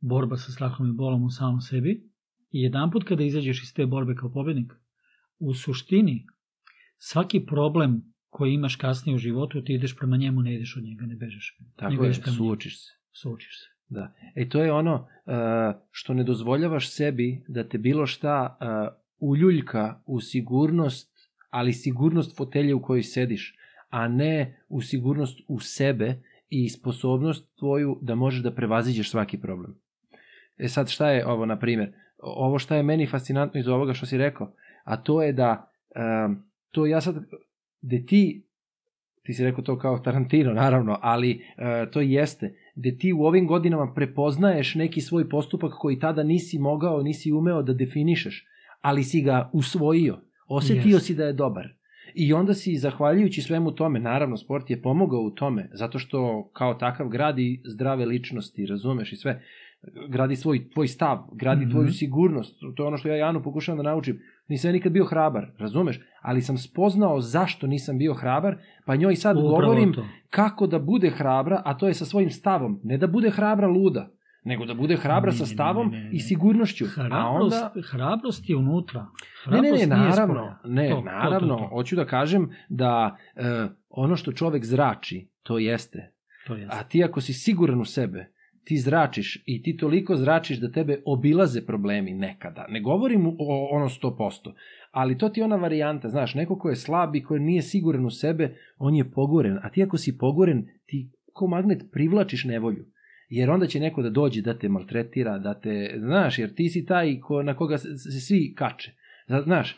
borba 0.00 0.36
sa 0.36 0.52
strahom 0.52 0.88
i 0.88 0.94
bolom 0.94 1.24
u 1.24 1.30
samom 1.30 1.60
sebi 1.60 2.10
i 2.50 2.62
jedan 2.62 2.90
put 2.90 3.04
kada 3.04 3.22
izađeš 3.24 3.62
iz 3.62 3.74
te 3.74 3.86
borbe 3.86 4.14
kao 4.14 4.32
pobednik, 4.32 4.72
u 5.38 5.54
suštini 5.54 6.26
svaki 6.98 7.46
problem 7.46 8.02
koji 8.28 8.52
imaš 8.52 8.76
kasnije 8.76 9.14
u 9.14 9.18
životu, 9.18 9.62
ti 9.62 9.74
ideš 9.74 9.96
prema 9.96 10.16
njemu, 10.16 10.42
ne 10.42 10.54
ideš 10.54 10.76
od 10.76 10.84
njega, 10.84 11.06
ne 11.06 11.16
bežeš, 11.16 11.58
Tako 11.76 12.04
je, 12.04 12.14
suočiš 12.14 12.84
se. 12.84 12.90
suočiš 13.12 13.60
se. 13.60 13.73
Da. 13.88 14.12
E 14.34 14.48
to 14.48 14.62
je 14.62 14.72
ono 14.72 14.94
uh, 14.94 15.34
što 15.90 16.14
ne 16.14 16.24
dozvoljavaš 16.24 16.90
sebi 16.90 17.44
da 17.48 17.68
te 17.68 17.78
bilo 17.78 18.06
šta 18.06 18.58
uh, 18.60 18.94
uljuljka 19.18 20.00
u 20.06 20.20
sigurnost, 20.20 21.30
ali 21.50 21.72
sigurnost 21.72 22.36
fotelje 22.36 22.74
u 22.74 22.82
kojoj 22.82 23.02
sediš, 23.02 23.56
a 23.90 24.08
ne 24.08 24.64
u 24.68 24.80
sigurnost 24.80 25.40
u 25.48 25.60
sebe 25.60 26.22
i 26.48 26.68
sposobnost 26.68 27.56
tvoju 27.58 27.98
da 28.02 28.14
možeš 28.14 28.42
da 28.42 28.54
prevaziđeš 28.54 29.10
svaki 29.10 29.40
problem. 29.40 29.74
E 30.58 30.68
sad 30.68 30.88
šta 30.88 31.10
je 31.10 31.26
ovo, 31.26 31.46
na 31.46 31.58
primjer? 31.58 31.92
Ovo 32.18 32.58
šta 32.58 32.76
je 32.76 32.82
meni 32.82 33.06
fascinantno 33.06 33.60
iz 33.60 33.68
ovoga 33.68 33.94
što 33.94 34.06
si 34.06 34.18
rekao, 34.18 34.52
a 34.84 34.96
to 34.96 35.22
je 35.22 35.32
da 35.32 35.70
um, 36.26 36.42
to 36.70 36.86
ja 36.86 37.00
sad, 37.00 37.16
gde 37.80 38.06
ti 38.06 38.46
ti 39.26 39.32
si 39.34 39.44
rekao 39.44 39.64
to 39.64 39.78
kao 39.78 39.98
Tarantino, 39.98 40.52
naravno, 40.52 40.98
ali 41.02 41.30
e, 41.56 41.90
to 41.90 42.00
jeste, 42.00 42.54
gde 42.74 42.96
ti 42.96 43.12
u 43.12 43.22
ovim 43.24 43.46
godinama 43.46 43.92
prepoznaješ 43.94 44.74
neki 44.74 45.00
svoj 45.00 45.28
postupak 45.28 45.72
koji 45.78 45.98
tada 45.98 46.22
nisi 46.22 46.58
mogao, 46.58 47.02
nisi 47.02 47.32
umeo 47.32 47.62
da 47.62 47.72
definišeš, 47.72 48.46
ali 48.80 49.04
si 49.04 49.22
ga 49.22 49.50
usvojio, 49.52 50.18
osetio 50.48 50.94
Jeste. 50.94 51.00
si 51.06 51.14
da 51.14 51.24
je 51.24 51.32
dobar. 51.32 51.68
I 52.14 52.32
onda 52.32 52.54
si, 52.54 52.76
zahvaljujući 52.76 53.42
svemu 53.42 53.70
tome, 53.72 54.00
naravno, 54.00 54.36
sport 54.36 54.70
je 54.70 54.82
pomogao 54.82 55.20
u 55.20 55.30
tome, 55.30 55.68
zato 55.72 55.98
što 55.98 56.50
kao 56.52 56.74
takav 56.74 57.08
gradi 57.08 57.62
zdrave 57.64 58.06
ličnosti, 58.06 58.66
razumeš 58.66 59.12
i 59.12 59.16
sve, 59.16 59.42
gradi 60.08 60.36
svoj 60.36 60.70
tvoj 60.70 60.88
stav, 60.88 61.18
gradi 61.32 61.64
Mhm. 61.64 61.70
tvoju 61.70 61.88
sigurnost, 61.90 62.56
to 62.76 62.82
je 62.82 62.86
ono 62.86 62.96
što 62.96 63.08
ja 63.08 63.16
Janu 63.16 63.42
pokušavam 63.42 63.76
da 63.84 63.90
naučim. 63.90 64.20
Nisam 64.48 64.68
ja 64.68 64.72
nikad 64.72 64.92
bio 64.92 65.04
hrabar, 65.04 65.46
razumeš? 65.58 66.00
Ali 66.22 66.40
sam 66.42 66.58
spoznao 66.58 67.20
zašto 67.20 67.66
nisam 67.66 67.98
bio 67.98 68.14
hrabar, 68.14 68.56
pa 68.86 68.96
njoj 68.96 69.16
sad 69.16 69.36
Upravo 69.36 69.60
govorim 69.60 69.92
to. 69.92 70.04
kako 70.30 70.66
da 70.66 70.78
bude 70.78 71.10
hrabra, 71.10 71.62
a 71.64 71.76
to 71.76 71.88
je 71.88 71.94
sa 71.94 72.04
svojim 72.04 72.30
stavom. 72.30 72.80
Ne 72.84 72.98
da 72.98 73.06
bude 73.06 73.30
hrabra 73.30 73.68
luda, 73.68 74.10
nego 74.44 74.64
da 74.64 74.74
bude 74.74 74.96
hrabra 74.96 75.30
Ne, 75.30 75.36
sa 75.36 75.44
ne, 75.44 75.48
ne, 75.48 75.54
stavom 75.54 75.90
ne, 75.90 75.98
ne, 75.98 76.10
i 76.10 76.14
ne. 76.14 76.20
sigurnošću. 76.20 76.84
A 76.84 76.88
Hrabrost, 76.88 77.56
onda... 77.64 77.72
hrabrost 77.82 78.50
je 78.50 78.56
unutra. 78.56 79.00
Ne, 79.00 79.06
ne, 79.52 79.62
ne, 79.62 79.68
Hrabrost 79.68 79.86
nije 79.86 79.86
naravno, 79.86 80.56
ne, 80.64 80.88
To, 80.90 80.96
to, 80.96 81.02
naravno, 81.02 81.48
to, 81.48 81.62
to. 81.62 81.68
hoću 81.68 81.96
da 81.96 82.04
kažem 82.06 82.50
da 82.68 83.16
e, 83.36 83.66
ono 83.88 84.16
što 84.16 84.32
čovek 84.32 84.64
zrači, 84.64 85.28
to 85.42 85.58
jeste. 85.58 86.12
To 86.46 86.54
je. 86.54 86.68
A 86.70 86.82
ti 86.82 87.04
ako 87.04 87.20
si 87.20 87.32
siguran 87.32 87.80
u 87.80 87.84
sebe, 87.84 88.32
ti 88.64 88.78
zračiš 88.78 89.42
i 89.46 89.62
ti 89.62 89.76
toliko 89.76 90.16
zračiš 90.16 90.58
da 90.58 90.72
tebe 90.72 91.02
obilaze 91.04 91.66
problemi 91.66 92.14
nekada. 92.14 92.66
Ne 92.68 92.80
govorim 92.80 93.26
o 93.26 93.68
ono 93.70 93.88
100%, 93.88 94.52
ali 94.90 95.18
to 95.18 95.28
ti 95.28 95.40
je 95.40 95.44
ona 95.44 95.56
varijanta, 95.56 96.08
znaš, 96.08 96.34
neko 96.34 96.58
ko 96.58 96.68
je 96.68 96.76
slab 96.76 97.16
i 97.16 97.22
ko 97.22 97.38
nije 97.38 97.62
siguran 97.62 98.06
u 98.06 98.10
sebe, 98.10 98.54
on 98.78 98.94
je 98.94 99.10
pogoren, 99.10 99.58
a 99.62 99.68
ti 99.68 99.82
ako 99.82 99.96
si 99.96 100.18
pogoren, 100.18 100.68
ti 100.86 101.08
ko 101.32 101.46
magnet 101.46 101.82
privlačiš 101.92 102.44
nevolju. 102.44 102.84
Jer 103.28 103.50
onda 103.50 103.66
će 103.66 103.80
neko 103.80 104.02
da 104.02 104.10
dođe 104.10 104.42
da 104.42 104.58
te 104.58 104.68
maltretira, 104.68 105.38
da 105.38 105.54
te, 105.60 105.94
znaš, 105.96 106.38
jer 106.38 106.54
ti 106.54 106.68
si 106.68 106.86
taj 106.86 107.20
ko, 107.20 107.42
na 107.42 107.56
koga 107.56 107.78
se, 107.78 107.88
se 107.96 108.20
svi 108.20 108.54
kače. 108.56 108.92
Znaš, 109.44 109.76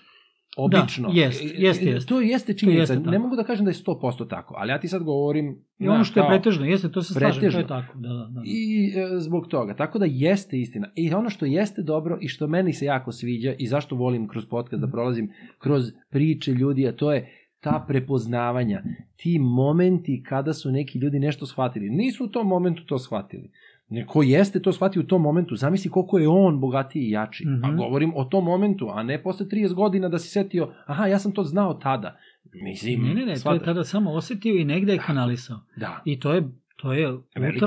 obično. 0.56 1.10
jest, 1.12 1.42
jest, 1.58 1.82
jest. 1.82 2.08
To 2.08 2.20
jeste 2.20 2.54
činjenica. 2.54 2.80
jeste 2.80 2.96
tako. 2.96 3.10
ne 3.10 3.18
mogu 3.18 3.36
da 3.36 3.44
kažem 3.44 3.64
da 3.64 3.70
je 3.70 3.74
100% 3.74 4.28
tako, 4.28 4.54
ali 4.58 4.70
ja 4.70 4.80
ti 4.80 4.88
sad 4.88 5.02
govorim... 5.02 5.58
I 5.78 5.88
ono 5.88 6.04
što 6.04 6.20
je 6.20 6.26
pretežno, 6.28 6.66
jeste, 6.66 6.90
to 6.92 7.02
se 7.02 7.14
slažem, 7.14 7.52
to 7.52 7.58
je 7.58 7.66
tako. 7.66 7.98
Da, 7.98 8.08
da, 8.08 8.28
da. 8.30 8.42
I 8.44 8.92
e, 8.96 9.20
zbog 9.20 9.48
toga. 9.48 9.74
Tako 9.74 9.98
da 9.98 10.06
jeste 10.08 10.60
istina. 10.60 10.88
I 10.94 11.14
ono 11.14 11.30
što 11.30 11.46
jeste 11.46 11.82
dobro 11.82 12.18
i 12.20 12.28
što 12.28 12.46
meni 12.46 12.72
se 12.72 12.84
jako 12.84 13.12
sviđa 13.12 13.54
i 13.58 13.66
zašto 13.66 13.96
volim 13.96 14.28
kroz 14.28 14.46
podcast 14.46 14.80
da 14.80 14.90
prolazim 14.90 15.32
kroz 15.58 15.92
priče 16.10 16.52
ljudi, 16.52 16.88
a 16.88 16.92
to 16.92 17.12
je 17.12 17.32
ta 17.60 17.84
prepoznavanja, 17.88 18.82
ti 19.16 19.38
momenti 19.38 20.22
kada 20.22 20.52
su 20.52 20.72
neki 20.72 20.98
ljudi 20.98 21.18
nešto 21.18 21.46
shvatili. 21.46 21.90
Nisu 21.90 22.24
u 22.24 22.28
tom 22.28 22.46
momentu 22.46 22.86
to 22.86 22.98
shvatili. 22.98 23.50
Neko 23.88 24.22
jeste 24.22 24.60
to 24.60 24.72
shvatio 24.72 25.02
u 25.02 25.06
tom 25.06 25.22
momentu, 25.22 25.56
zamisli 25.56 25.90
koliko 25.90 26.18
je 26.18 26.28
on 26.28 26.60
bogatiji 26.60 27.02
i 27.02 27.10
jači. 27.10 27.44
Mhm. 27.46 27.64
A 27.64 27.72
govorim 27.72 28.12
o 28.16 28.24
tom 28.24 28.44
momentu, 28.44 28.88
a 28.88 29.02
ne 29.02 29.22
posle 29.22 29.46
30 29.46 29.74
godina 29.74 30.08
da 30.08 30.18
si 30.18 30.28
setio, 30.28 30.72
aha, 30.86 31.06
ja 31.06 31.18
sam 31.18 31.32
to 31.32 31.44
znao 31.44 31.74
tada. 31.74 32.16
Mislim, 32.54 33.02
Ne, 33.02 33.08
ne, 33.08 33.14
ne, 33.16 33.24
to 33.24 33.30
je 33.30 33.36
shvataš? 33.36 33.64
tada 33.64 33.84
samo 33.84 34.12
osetio 34.12 34.54
i 34.54 34.64
negde 34.64 34.92
je 34.92 34.98
kanalisao. 34.98 35.60
Da, 35.76 36.02
I 36.04 36.20
to 36.20 36.32
je, 36.32 36.48
to 36.76 36.92
je 36.92 37.18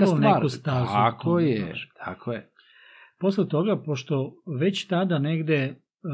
stvar. 0.08 0.36
neku 0.36 0.50
stazu. 0.50 0.86
Tako 0.88 1.40
je, 1.40 1.74
tako 1.98 2.32
je. 2.34 2.50
Posle 3.20 3.48
toga, 3.48 3.78
pošto 3.78 4.36
već 4.60 4.88
tada 4.88 5.20
negde, 5.20 5.76
uh, 6.04 6.10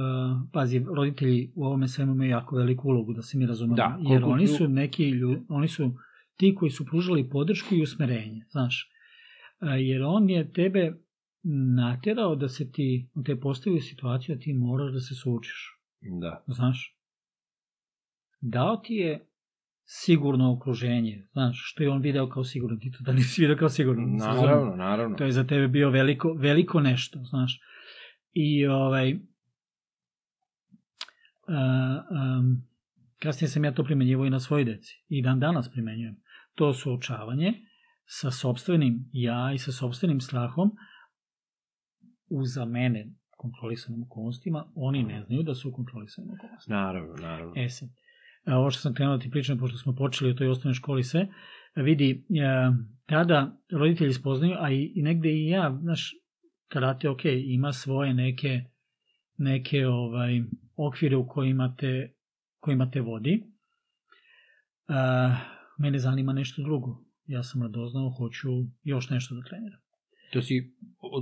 pazi, 0.53 0.85
roditelji 0.89 1.51
u 1.55 1.65
ovome 1.65 1.87
svemu 1.87 2.13
imaju 2.13 2.29
jako 2.29 2.55
veliku 2.55 2.87
ulogu, 2.87 3.13
da 3.13 3.21
se 3.21 3.37
mi 3.37 3.45
razumemo. 3.45 3.75
Da, 3.75 3.97
jer 4.01 4.23
oni 4.23 4.47
su- 4.47 4.55
su 4.55 4.67
neki 4.67 5.09
ljudi, 5.09 5.41
oni 5.49 5.67
su 5.67 5.91
ti 6.37 6.55
koji 6.55 6.71
su 6.71 6.85
pružali 6.85 7.29
podršku 7.29 7.75
i 7.75 7.81
usmerenje, 7.81 8.45
znaš. 8.49 8.91
Uh, 9.61 9.69
jer 9.79 10.03
on 10.03 10.29
je 10.29 10.53
tebe 10.53 10.93
naterao 11.75 12.35
da 12.35 12.47
se 12.47 12.71
ti, 12.71 13.09
on 13.15 13.23
te 13.23 13.39
postavio 13.39 13.81
situaciju 13.81 14.35
da 14.35 14.41
ti 14.41 14.53
moraš 14.53 14.93
da 14.93 14.99
se 14.99 15.15
suučiš, 15.15 15.79
Da. 16.01 16.43
znaš. 16.47 16.97
Dao 18.41 18.77
ti 18.77 18.93
je 18.93 19.25
sigurno 19.85 20.53
okruženje, 20.53 21.27
znaš, 21.31 21.61
što 21.65 21.83
je 21.83 21.89
on 21.89 22.01
video 22.01 22.29
kao 22.29 22.43
sigurno, 22.43 22.77
ti 22.77 22.91
to 22.91 22.97
da 23.03 23.13
nisi 23.13 23.41
video 23.41 23.57
kao 23.57 23.69
sigurno. 23.69 24.07
Naravno, 24.07 24.75
naravno. 24.75 25.17
To 25.17 25.23
je 25.23 25.31
za 25.31 25.43
tebe 25.43 25.67
bio 25.67 25.89
veliko, 25.89 26.33
veliko 26.33 26.79
nešto, 26.79 27.23
znaš. 27.23 27.61
I 28.33 28.67
ovaj, 28.67 29.17
a, 31.47 32.03
um, 32.39 32.67
kasnije 33.19 33.49
sam 33.49 33.65
ja 33.65 33.73
to 33.73 33.83
primenjivo 33.83 34.25
i 34.25 34.29
na 34.29 34.39
svojoj 34.39 34.65
deci. 34.65 35.03
I 35.09 35.21
dan 35.21 35.39
danas 35.39 35.71
primenjujem. 35.71 36.15
To 36.55 36.73
suočavanje 36.73 37.53
sa 38.05 38.31
sobstvenim 38.31 39.09
ja 39.11 39.51
i 39.53 39.57
sa 39.57 39.71
sobstvenim 39.71 40.21
strahom 40.21 40.71
u 42.29 42.45
za 42.45 42.65
mene 42.65 43.13
kontrolisanim 43.37 44.03
okolnostima, 44.03 44.71
oni 44.75 45.03
ne 45.03 45.23
znaju 45.23 45.43
da 45.43 45.55
su 45.55 45.69
u 45.69 45.73
kontrolisanim 45.73 46.31
okolnostima. 46.31 46.77
Naravno, 46.77 47.13
naravno. 47.15 47.53
E 47.55 47.69
sad, 47.69 47.89
a, 48.45 48.57
ovo 48.57 48.71
što 48.71 48.81
sam 48.81 48.93
krenuo 48.93 49.17
da 49.17 49.23
ti 49.23 49.29
pričam, 49.29 49.57
pošto 49.57 49.77
smo 49.77 49.95
počeli 49.95 50.31
u 50.31 50.35
toj 50.35 50.49
osnovnoj 50.49 50.73
školi 50.73 51.03
sve, 51.03 51.27
vidi, 51.75 52.25
e, 52.29 52.71
tada 53.05 53.57
roditelji 53.71 54.13
spoznaju, 54.13 54.55
a 54.59 54.71
i, 54.71 54.91
i 54.95 55.01
negde 55.01 55.29
i 55.29 55.47
ja, 55.47 55.77
znaš, 55.81 56.11
karate, 56.67 57.09
ok, 57.09 57.25
ima 57.25 57.73
svoje 57.73 58.13
neke, 58.13 58.63
neke 59.37 59.87
ovaj, 59.87 60.41
okvire 60.75 61.17
u 61.17 61.27
kojima 61.27 61.75
te, 61.79 62.13
kojima 62.59 62.91
te 62.91 63.01
vodi. 63.01 63.43
A, 64.87 65.35
mene 65.77 65.99
zanima 65.99 66.33
nešto 66.33 66.61
drugo. 66.61 67.04
Ja 67.27 67.43
sam 67.43 67.61
radoznao, 67.61 68.09
hoću 68.09 68.49
još 68.83 69.09
nešto 69.09 69.35
da 69.35 69.41
treniram. 69.41 69.79
To 70.33 70.41
si, 70.41 70.73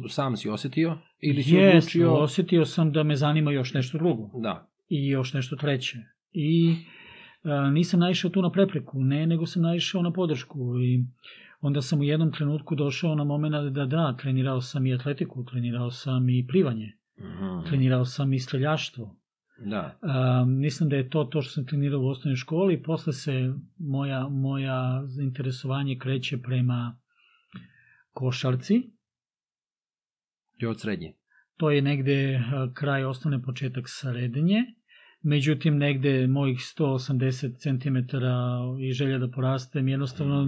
sam 0.10 0.38
si 0.38 0.50
osetio 0.50 0.98
ili 1.20 1.44
si 1.44 1.56
Jest, 1.56 1.88
odlučio... 1.88 2.14
osetio 2.14 2.66
sam 2.66 2.92
da 2.92 3.04
me 3.04 3.16
zanima 3.16 3.52
još 3.52 3.74
nešto 3.74 3.98
drugo. 3.98 4.30
Da. 4.40 4.70
i 4.90 5.08
još 5.08 5.34
nešto 5.34 5.56
treće. 5.56 5.98
I 6.32 6.76
a, 7.44 7.70
nisam 7.70 8.00
naišao 8.00 8.32
tu 8.32 8.42
na 8.42 8.52
prepreku, 8.52 9.04
ne, 9.04 9.28
nego 9.28 9.46
sam 9.46 9.62
naišao 9.62 10.02
na 10.02 10.14
podršku 10.14 10.80
i 10.80 11.06
onda 11.62 11.82
sam 11.82 12.00
u 12.00 12.04
jednom 12.04 12.32
trenutku 12.32 12.76
došao 12.76 13.16
na 13.16 13.24
moment 13.24 13.74
da 13.74 13.86
da, 13.86 14.16
trenirao 14.20 14.62
sam 14.62 14.86
i 14.86 14.94
atletiku, 14.94 15.46
trenirao 15.46 15.92
sam 15.92 16.30
i 16.30 16.48
plivanje, 16.48 16.98
Mhm. 17.20 17.68
trenirao 17.68 18.06
sam 18.06 18.34
i 18.34 18.40
streljaštvo. 18.40 19.16
Da. 19.58 20.00
A, 20.02 20.46
mislim 20.48 20.90
da 20.90 20.96
je 20.96 21.10
to 21.10 21.24
to 21.24 21.42
što 21.42 21.52
sam 21.52 21.66
trenirao 21.66 22.02
u 22.02 22.08
osnovnoj 22.08 22.36
školi, 22.36 22.84
posle 22.84 23.14
se 23.14 23.54
moja, 23.78 24.28
moja 24.30 25.02
zainteresovanje 25.06 25.98
kreće 26.00 26.38
prema 26.42 27.00
košarci, 28.12 28.82
I 30.62 30.66
od 30.66 30.82
srednje. 30.82 31.14
to 31.58 31.72
je 31.72 31.82
negde 31.82 32.36
a, 32.36 32.72
kraj 32.74 33.06
osnovne 33.06 33.42
početak 33.42 33.84
srednje, 33.88 34.64
međutim 35.22 35.78
negde 35.78 36.28
mojih 36.28 36.58
180 36.58 37.58
cm 37.58 38.18
i 38.82 38.92
želja 38.92 39.18
da 39.18 39.32
porastem 39.32 39.88
jednostavno 39.88 40.48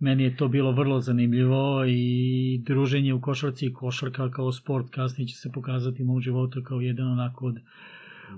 Meni 0.00 0.22
je 0.22 0.36
to 0.36 0.48
bilo 0.48 0.72
vrlo 0.72 1.00
zanimljivo 1.00 1.84
i 1.88 2.62
druženje 2.66 3.14
u 3.14 3.20
košarci 3.20 3.66
i 3.66 3.72
košarka 3.72 4.30
kao 4.30 4.52
sport 4.52 4.90
kasnije 4.90 5.28
će 5.28 5.36
se 5.36 5.50
pokazati 5.54 6.02
u 6.02 6.06
mom 6.06 6.20
životu 6.20 6.62
kao 6.64 6.80
jedan 6.80 7.12
onako 7.12 7.46
od, 7.46 7.56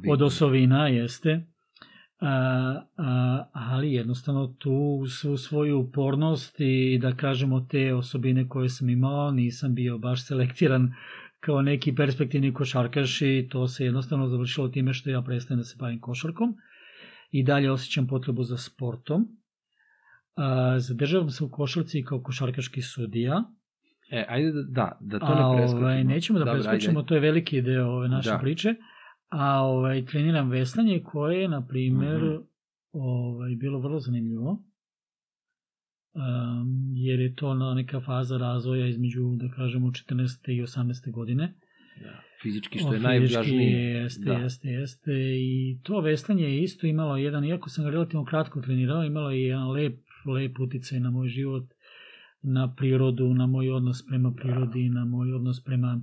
od 0.08 0.22
osovina, 0.22 0.88
jeste. 0.88 1.46
A, 2.20 2.28
a, 2.96 3.44
ali 3.52 3.92
jednostavno 3.92 4.46
tu 4.58 4.72
svu 5.20 5.36
svoju 5.36 5.78
upornost 5.78 6.56
i 6.58 6.98
da 7.02 7.12
kažemo 7.16 7.60
te 7.60 7.94
osobine 7.94 8.48
koje 8.48 8.68
sam 8.68 8.88
imao, 8.88 9.30
nisam 9.30 9.74
bio 9.74 9.98
baš 9.98 10.26
selektiran 10.26 10.94
kao 11.40 11.62
neki 11.62 11.94
perspektivni 11.94 12.54
košarkaš 12.54 13.22
i 13.22 13.48
to 13.50 13.68
se 13.68 13.84
jednostavno 13.84 14.28
završilo 14.28 14.68
time 14.68 14.94
što 14.94 15.10
ja 15.10 15.22
prestajem 15.22 15.58
da 15.58 15.64
se 15.64 15.76
bavim 15.78 16.00
košarkom 16.00 16.54
i 17.30 17.44
dalje 17.44 17.70
osjećam 17.70 18.06
potrebu 18.06 18.42
za 18.44 18.56
sportom. 18.56 19.28
A, 20.36 20.78
zadržavam 20.78 21.30
se 21.30 21.44
u 21.44 21.50
košarci 21.50 22.04
kao 22.04 22.20
košarkaški 22.22 22.82
sudija. 22.82 23.44
E, 24.10 24.24
ajde 24.28 24.52
da, 24.52 24.98
da, 25.00 25.18
to 25.18 25.26
ne 25.28 25.56
preskočimo. 25.56 25.86
ovaj, 25.86 26.04
nećemo 26.04 26.38
da 26.38 26.44
Dobro, 26.44 26.62
preskočimo, 26.62 26.98
ajde. 27.00 27.06
to 27.08 27.14
je 27.14 27.20
veliki 27.20 27.62
deo 27.62 27.86
ove 27.86 28.08
naše 28.08 28.30
Da. 28.30 28.38
priče. 28.38 28.74
A 29.30 29.62
ovaj, 29.62 30.04
treniram 30.04 30.50
veslanje 30.50 31.02
koje 31.02 31.40
je, 31.42 31.48
na 31.48 31.66
primer, 31.66 32.22
Mhm. 32.22 32.36
ovaj, 32.92 33.54
bilo 33.54 33.78
vrlo 33.78 33.98
zanimljivo. 33.98 34.62
Um, 36.12 36.22
jer 36.94 37.20
je 37.20 37.34
to 37.34 37.54
na 37.54 37.74
neka 37.74 38.00
faza 38.00 38.36
razvoja 38.36 38.86
između, 38.86 39.20
da 39.36 39.48
kažemo, 39.48 39.90
14. 39.90 40.52
i 40.52 40.62
18. 40.62 41.10
godine. 41.10 41.54
Da. 42.02 42.20
Fizički 42.42 42.78
što 42.78 42.92
je 42.92 42.98
O, 42.98 43.02
najvažnije. 43.02 43.80
Jeste, 43.92 44.24
Da. 44.24 44.32
jeste, 44.32 44.68
jeste. 44.68 45.12
I 45.36 45.80
to 45.82 46.00
veslanje 46.00 46.44
je 46.44 46.62
isto 46.62 46.86
imalo 46.86 47.16
jedan, 47.16 47.44
iako 47.44 47.68
sam 47.68 47.84
ga 47.84 47.90
relativno 47.90 48.24
kratko 48.24 48.60
trenirao, 48.60 49.04
imalo 49.04 49.30
je 49.30 49.42
jedan 49.42 49.70
lep, 49.70 49.98
lep 50.34 50.60
uticaj 50.60 51.00
na 51.00 51.10
moj 51.10 51.28
život, 51.28 51.64
na 52.42 52.74
prirodu, 52.74 53.34
na 53.34 53.46
moj 53.46 53.70
odnos 53.70 54.06
prema 54.06 54.32
prirodi, 54.32 54.88
na 54.88 55.04
moj 55.04 55.32
odnos 55.32 55.64
prema, 55.64 56.02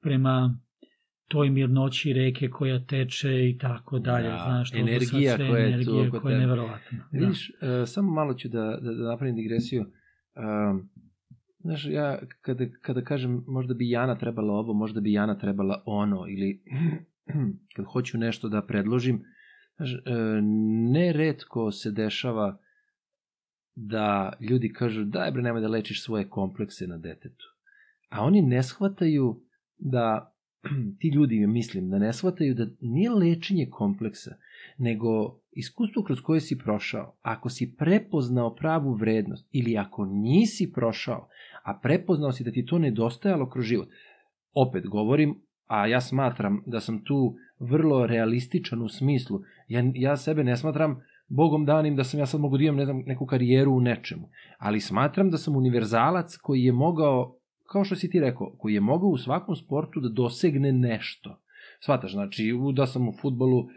prema 0.00 0.58
toj 1.30 1.50
mirnoći 1.50 2.12
reke 2.12 2.50
koja 2.50 2.84
teče 2.84 3.48
i 3.48 3.58
tako 3.58 3.98
dalje. 3.98 4.28
Da, 4.28 4.42
Znaš, 4.44 4.70
to 4.70 4.78
energija 4.78 5.36
sve 5.36 5.48
koja 5.48 5.64
je 5.64 5.84
tu 5.84 5.90
koja 5.90 6.04
je 6.04 6.10
tebe. 6.10 6.38
neverovatna. 6.38 6.98
Da. 7.12 7.18
Vidiš, 7.18 7.50
e, 7.50 7.86
samo 7.86 8.12
malo 8.12 8.34
ću 8.34 8.48
da, 8.48 8.78
da, 8.82 8.92
da 8.92 9.08
napravim 9.08 9.36
digresiju. 9.36 9.80
Um, 9.82 10.90
znaš, 11.58 11.86
ja 11.86 12.18
kada, 12.40 12.64
kada 12.82 13.02
kažem 13.02 13.44
možda 13.46 13.74
bi 13.74 13.90
Jana 13.90 14.18
trebala 14.18 14.54
ovo, 14.54 14.74
možda 14.74 15.00
bi 15.00 15.12
Jana 15.12 15.38
trebala 15.38 15.82
ono, 15.86 16.26
ili 16.28 16.62
kad 17.76 17.84
hoću 17.84 18.18
nešto 18.18 18.48
da 18.48 18.62
predložim, 18.62 19.22
znaš, 19.76 19.92
e, 19.92 19.98
neretko 20.92 21.70
se 21.70 21.90
dešava 21.90 22.58
da 23.74 24.32
ljudi 24.40 24.72
kažu 24.72 25.04
daj 25.04 25.30
bre 25.30 25.42
nemoj 25.42 25.60
da 25.60 25.68
lečiš 25.68 26.04
svoje 26.04 26.28
komplekse 26.28 26.86
na 26.86 26.98
detetu. 26.98 27.44
A 28.08 28.24
oni 28.24 28.42
ne 28.42 28.62
shvataju 28.62 29.42
da 29.78 30.29
ti 30.98 31.08
ljudi, 31.08 31.46
mislim, 31.46 31.90
da 31.90 31.98
ne 31.98 32.12
shvataju 32.12 32.54
da 32.54 32.66
nije 32.80 33.10
lečenje 33.10 33.66
kompleksa, 33.70 34.34
nego 34.78 35.40
iskustvo 35.52 36.02
kroz 36.02 36.20
koje 36.20 36.40
si 36.40 36.58
prošao. 36.58 37.16
Ako 37.22 37.48
si 37.48 37.74
prepoznao 37.78 38.54
pravu 38.54 38.94
vrednost 38.94 39.48
ili 39.52 39.76
ako 39.76 40.04
nisi 40.04 40.72
prošao, 40.74 41.28
a 41.62 41.78
prepoznao 41.82 42.32
si 42.32 42.44
da 42.44 42.50
ti 42.50 42.66
to 42.66 42.78
nedostajalo 42.78 43.50
kroz 43.50 43.64
život, 43.64 43.88
opet 44.54 44.86
govorim, 44.86 45.42
a 45.66 45.86
ja 45.86 46.00
smatram 46.00 46.62
da 46.66 46.80
sam 46.80 47.04
tu 47.04 47.34
vrlo 47.58 48.06
realističan 48.06 48.82
u 48.82 48.88
smislu, 48.88 49.40
ja, 49.68 49.82
ja 49.94 50.16
sebe 50.16 50.44
ne 50.44 50.56
smatram 50.56 51.02
bogom 51.28 51.64
danim 51.64 51.96
da 51.96 52.04
sam 52.04 52.20
ja 52.20 52.26
sad 52.26 52.40
mogu 52.40 52.58
da 52.58 52.64
imam 52.64 52.76
ne 52.76 52.84
znam, 52.84 53.02
neku 53.06 53.26
karijeru 53.26 53.72
u 53.72 53.80
nečemu, 53.80 54.28
ali 54.58 54.80
smatram 54.80 55.30
da 55.30 55.38
sam 55.38 55.56
univerzalac 55.56 56.36
koji 56.36 56.62
je 56.62 56.72
mogao, 56.72 57.36
kao 57.70 57.84
što 57.84 57.96
si 57.96 58.10
ti 58.10 58.20
rekao, 58.20 58.50
koji 58.50 58.74
je 58.74 58.80
mogao 58.82 59.08
u 59.08 59.18
svakom 59.18 59.56
sportu 59.56 60.00
da 60.00 60.08
dosegne 60.10 60.72
nešto. 60.72 61.38
Svataš, 61.80 62.12
znači 62.12 62.52
u- 62.54 62.72
da 62.72 62.86
sam 62.86 63.08
u 63.08 63.12
futbolu, 63.12 63.68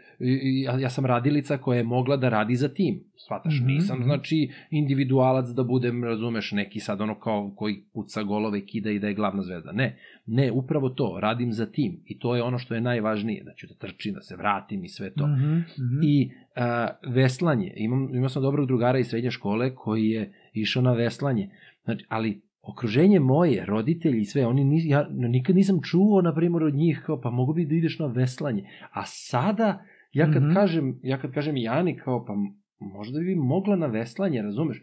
ja, 0.64 0.78
ja 0.78 0.90
sam 0.90 1.06
radilica 1.06 1.56
koja 1.56 1.76
je 1.76 1.84
mogla 1.84 2.16
da 2.16 2.28
radi 2.28 2.56
za 2.56 2.68
tim. 2.68 3.00
Svataš, 3.18 3.54
Mhm, 3.54 3.66
nisam 3.66 3.96
mhm. 3.96 4.04
znači 4.04 4.38
individualac 4.70 5.48
da 5.48 5.62
budem, 5.64 6.04
razumeš, 6.04 6.52
neki 6.52 6.80
sad 6.80 7.00
ono 7.00 7.14
kao 7.16 7.52
koji 7.56 7.82
puca 7.94 8.22
golove, 8.22 8.60
kida 8.62 8.90
i 8.90 8.98
da 8.98 9.06
je 9.06 9.14
glavna 9.14 9.42
zvezda. 9.42 9.72
Ne, 9.72 9.96
ne, 10.26 10.52
upravo 10.52 10.88
to, 10.88 11.18
radim 11.20 11.52
za 11.52 11.66
tim 11.66 12.00
i 12.06 12.18
to 12.18 12.36
je 12.36 12.42
ono 12.42 12.58
što 12.58 12.74
je 12.74 12.80
najvažnije, 12.80 13.44
da 13.44 13.54
ću 13.54 13.66
da 13.66 13.74
trčim, 13.76 14.14
da 14.14 14.20
se 14.20 14.36
vratim 14.36 14.84
i 14.84 14.88
sve 14.88 15.10
to. 15.12 15.26
Mhm, 15.26 15.54
mhm. 15.54 16.00
I 16.02 16.30
a, 16.56 16.88
veslanje, 17.04 17.72
imam, 17.76 18.14
imao 18.14 18.28
sam 18.28 18.42
dobrog 18.42 18.66
drugara 18.66 18.98
iz 18.98 19.06
srednje 19.06 19.30
škole 19.30 19.74
koji 19.74 20.08
je 20.08 20.22
išao 20.54 20.82
na 20.82 20.92
veslanje, 20.92 21.50
znači, 21.84 22.04
ali 22.08 22.40
okruženje 22.64 23.20
moje, 23.20 23.64
roditelji 23.66 24.20
i 24.20 24.24
sve, 24.24 24.46
oni 24.46 24.64
nis, 24.64 24.84
ja 24.86 25.08
nikad 25.10 25.56
nisam 25.56 25.78
čuo, 25.82 26.22
na 26.22 26.34
primjer, 26.34 26.62
od 26.62 26.74
njih, 26.74 27.02
kao, 27.06 27.20
pa 27.20 27.30
mogu 27.30 27.54
bi 27.54 27.66
da 27.66 27.74
ideš 27.74 27.98
na 27.98 28.06
veslanje. 28.06 28.62
A 28.92 29.02
sada, 29.04 29.82
ja 30.12 30.32
kad, 30.32 30.42
Mhm. 30.42 30.54
kažem, 30.54 31.00
ja 31.02 31.18
kad 31.18 31.32
kažem 31.32 31.56
Jani, 31.56 31.96
kao, 31.96 32.24
pa 32.24 32.32
možda 32.80 33.20
bi 33.20 33.34
mogla 33.34 33.76
na 33.76 33.86
veslanje, 33.86 34.42
razumeš? 34.42 34.82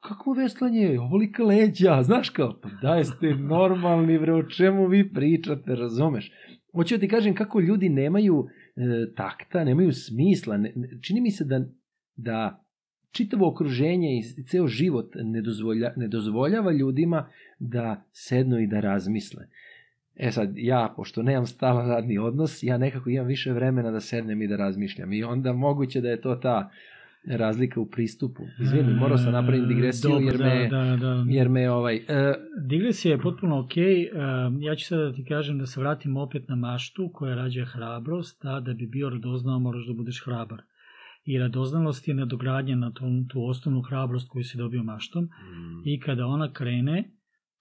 Kakvo 0.00 0.32
veslanje? 0.32 1.00
Ovolika 1.00 1.44
leđa, 1.44 2.02
znaš 2.02 2.30
kao, 2.30 2.60
pa 2.62 2.68
da 2.82 2.94
jeste 2.94 3.34
normalni, 3.34 4.18
bre, 4.18 4.32
o 4.34 4.42
čemu 4.42 4.86
vi 4.86 5.12
pričate, 5.12 5.74
razumeš? 5.74 6.32
Hoću 6.74 6.94
da 6.94 7.00
ti 7.00 7.08
kažem 7.08 7.34
kako 7.34 7.60
ljudi 7.60 7.88
nemaju 7.88 8.44
e, 8.76 8.80
takta, 9.14 9.64
nemaju 9.64 9.92
smisla. 9.92 10.56
Ne- 10.56 10.72
čini 11.02 11.20
mi 11.20 11.30
se 11.30 11.44
da, 11.44 11.60
da 12.16 12.64
čitavo 13.12 13.48
okruženje 13.48 14.18
i 14.18 14.42
ceo 14.42 14.66
život 14.66 15.12
ne, 15.14 15.42
dozvolja, 15.42 15.92
ne 15.96 16.08
dozvoljava 16.08 16.72
ljudima 16.72 17.28
da 17.58 18.04
sednu 18.12 18.60
i 18.60 18.66
da 18.66 18.80
razmisle. 18.80 19.46
E 20.16 20.30
sad, 20.30 20.52
ja, 20.54 20.92
pošto 20.96 21.22
nemam 21.22 21.46
stalan 21.46 21.88
radni 21.88 22.18
odnos, 22.18 22.62
ja 22.62 22.78
nekako 22.78 23.10
imam 23.10 23.26
više 23.26 23.52
vremena 23.52 23.90
da 23.90 24.00
sednem 24.00 24.42
i 24.42 24.48
da 24.48 24.56
razmišljam. 24.56 25.12
I 25.12 25.24
onda 25.24 25.52
moguće 25.52 26.00
da 26.00 26.08
je 26.08 26.20
to 26.20 26.34
ta 26.34 26.70
razlika 27.26 27.80
u 27.80 27.86
pristupu. 27.86 28.42
Izvini, 28.60 28.94
morao 28.94 29.18
sam 29.18 29.32
napraviti 29.32 29.74
digresiju 29.74 30.10
Dobro, 30.10 30.26
jer 30.26 30.38
da, 30.38 30.44
me, 30.44 30.68
da, 30.68 30.96
da. 30.96 31.24
jer 31.28 31.48
me 31.48 31.70
ovaj... 31.70 31.96
E, 31.96 32.34
Digresija 32.66 33.12
je 33.12 33.20
potpuno 33.20 33.60
ok. 33.60 33.76
Ja 34.60 34.74
ću 34.76 34.86
sada 34.86 35.04
da 35.04 35.12
ti 35.12 35.24
kažem 35.24 35.58
da 35.58 35.66
se 35.66 35.80
vratim 35.80 36.16
opet 36.16 36.48
na 36.48 36.56
maštu 36.56 37.10
koja 37.12 37.34
rađa 37.34 37.64
hrabrost, 37.64 38.44
a 38.44 38.60
da 38.60 38.72
bi 38.72 38.86
bio 38.86 39.08
radoznao 39.08 39.58
moraš 39.58 39.86
da 39.86 39.92
budeš 39.92 40.24
hrabar. 40.24 40.62
I 41.30 41.38
radoznalost 41.38 42.08
je 42.08 42.14
nadogradnja 42.14 42.76
na 42.76 42.92
tu, 42.92 43.04
tu 43.28 43.44
osnovnu 43.44 43.82
hrabrost 43.82 44.28
koju 44.28 44.44
si 44.44 44.58
dobio 44.58 44.82
maštom 44.82 45.28
i 45.84 46.00
kada 46.00 46.26
ona 46.26 46.52
krene 46.52 47.10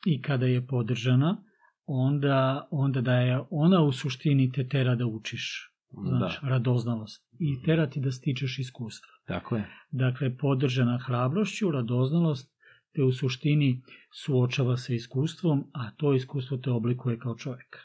i 0.06 0.22
kada 0.22 0.46
je 0.46 0.68
podržana, 0.68 1.44
onda, 1.86 2.68
onda 2.72 3.02
da 3.02 3.14
je 3.14 3.40
ona 3.50 3.82
u 3.82 3.92
suštini 3.92 4.52
te 4.52 4.68
tera 4.68 4.96
da 4.96 5.06
učiš. 5.06 5.66
Znači, 5.92 6.38
da, 6.42 6.50
radoznalost. 6.50 7.28
I 7.40 7.64
tera 7.66 7.90
ti 7.90 8.00
da 8.00 8.12
stičeš 8.12 8.60
iskustva. 8.60 9.08
tako 9.28 9.56
je. 9.56 9.70
Dakle, 9.92 10.38
podržana 10.38 10.98
hrabrošću, 10.98 11.72
radoznalost 11.72 12.60
te 12.96 13.04
u 13.04 13.12
suštini 13.12 13.82
suočava 14.24 14.78
sa 14.78 14.94
iskustvom, 14.94 15.64
a 15.74 15.92
to 15.92 16.14
iskustvo 16.14 16.58
te 16.58 16.72
oblikuje 16.72 17.20
kao 17.20 17.36
čovjek. 17.36 17.78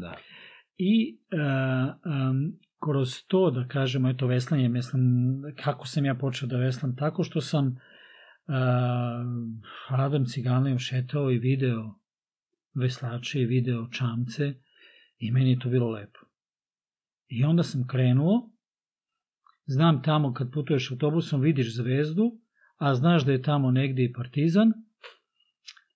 Da. 0.00 0.16
I 0.78 1.18
e, 1.30 1.36
em, 1.36 2.58
kroz 2.84 3.22
to, 3.26 3.50
da 3.50 3.66
kažemo, 3.68 4.10
eto, 4.10 4.26
veslanje, 4.26 4.68
mislim, 4.68 5.02
kako 5.64 5.86
sam 5.86 6.04
ja 6.04 6.14
počeo 6.14 6.48
da 6.48 6.56
veslam, 6.56 6.96
tako 6.96 7.22
što 7.22 7.40
sam 7.40 7.66
e, 7.66 7.72
Adam 9.88 10.24
Ciganlijom 10.24 10.78
šetao 10.78 11.30
i 11.30 11.38
video 11.38 11.94
veslače 12.74 13.40
i 13.40 13.46
video 13.46 13.88
čamce 13.90 14.54
i 15.18 15.30
meni 15.30 15.50
je 15.50 15.58
to 15.58 15.68
bilo 15.68 15.90
lepo. 15.90 16.18
I 17.28 17.44
onda 17.44 17.62
sam 17.62 17.86
krenuo, 17.86 18.50
znam 19.66 20.02
tamo 20.02 20.32
kad 20.32 20.52
putuješ 20.52 20.90
autobusom 20.90 21.40
vidiš 21.40 21.76
zvezdu, 21.76 22.38
a 22.76 22.94
znaš 22.94 23.24
da 23.24 23.32
je 23.32 23.42
tamo 23.42 23.70
negde 23.70 24.04
i 24.04 24.12
partizan, 24.12 24.72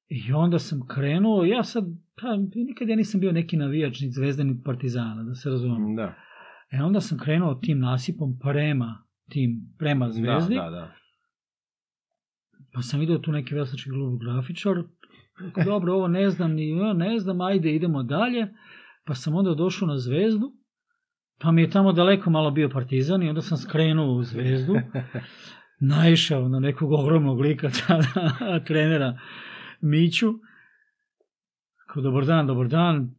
i 0.09 0.33
onda 0.33 0.59
sam 0.59 0.87
krenuo, 0.87 1.45
ja 1.45 1.65
sad, 1.65 1.85
pa, 2.21 2.37
nikad 2.55 2.89
ja 2.89 2.97
nisam 2.97 3.21
bio 3.21 3.33
neki 3.33 3.57
navijač 3.57 4.01
ni 4.01 4.11
zvezda 4.11 4.45
ni 4.45 4.63
partizana, 4.65 5.23
da 5.23 5.35
se 5.35 5.51
razumem. 5.51 5.97
Da. 5.97 6.15
E 6.71 6.83
onda 6.83 7.01
sam 7.01 7.19
krenuo 7.19 7.55
tim 7.55 7.79
nasipom 7.81 8.39
prema 8.39 9.07
tim, 9.29 9.75
prema 9.79 10.11
zvezdi, 10.11 10.55
Da, 10.55 10.63
da, 10.63 10.71
da. 10.71 10.93
pa 12.73 12.83
sam 12.83 13.01
vidio 13.01 13.19
tu 13.19 13.33
neki 13.33 13.55
veslački 13.55 13.91
klub 13.91 14.21
grafičar, 14.21 14.83
dobro, 15.65 15.95
ovo 15.95 16.09
ne 16.09 16.31
znam, 16.31 16.53
ni, 16.53 16.73
ne 16.95 17.19
znam, 17.19 17.41
ajde, 17.41 17.75
idemo 17.75 18.03
dalje, 18.03 18.49
pa 19.05 19.15
sam 19.15 19.35
onda 19.35 19.55
došao 19.55 19.89
na 19.89 19.99
zvezdu, 19.99 20.53
pa 21.39 21.53
mi 21.53 21.63
je 21.63 21.71
tamo 21.71 21.93
daleko 21.93 22.31
malo 22.31 22.51
bio 22.51 22.69
partizan 22.69 23.23
i 23.23 23.29
onda 23.29 23.43
sam 23.43 23.59
skrenuo 23.59 24.15
u 24.15 24.23
zvezdu, 24.23 24.75
naišao 25.91 26.49
na 26.49 26.61
nekog 26.61 26.93
ogromnog 26.93 27.41
lika 27.41 27.71
tada, 27.71 28.33
trenera 28.67 29.19
Miću, 29.81 30.35
kao 31.87 32.03
dobar 32.03 32.25
dan, 32.25 32.47
dobar 32.47 32.69
dan, 32.69 33.15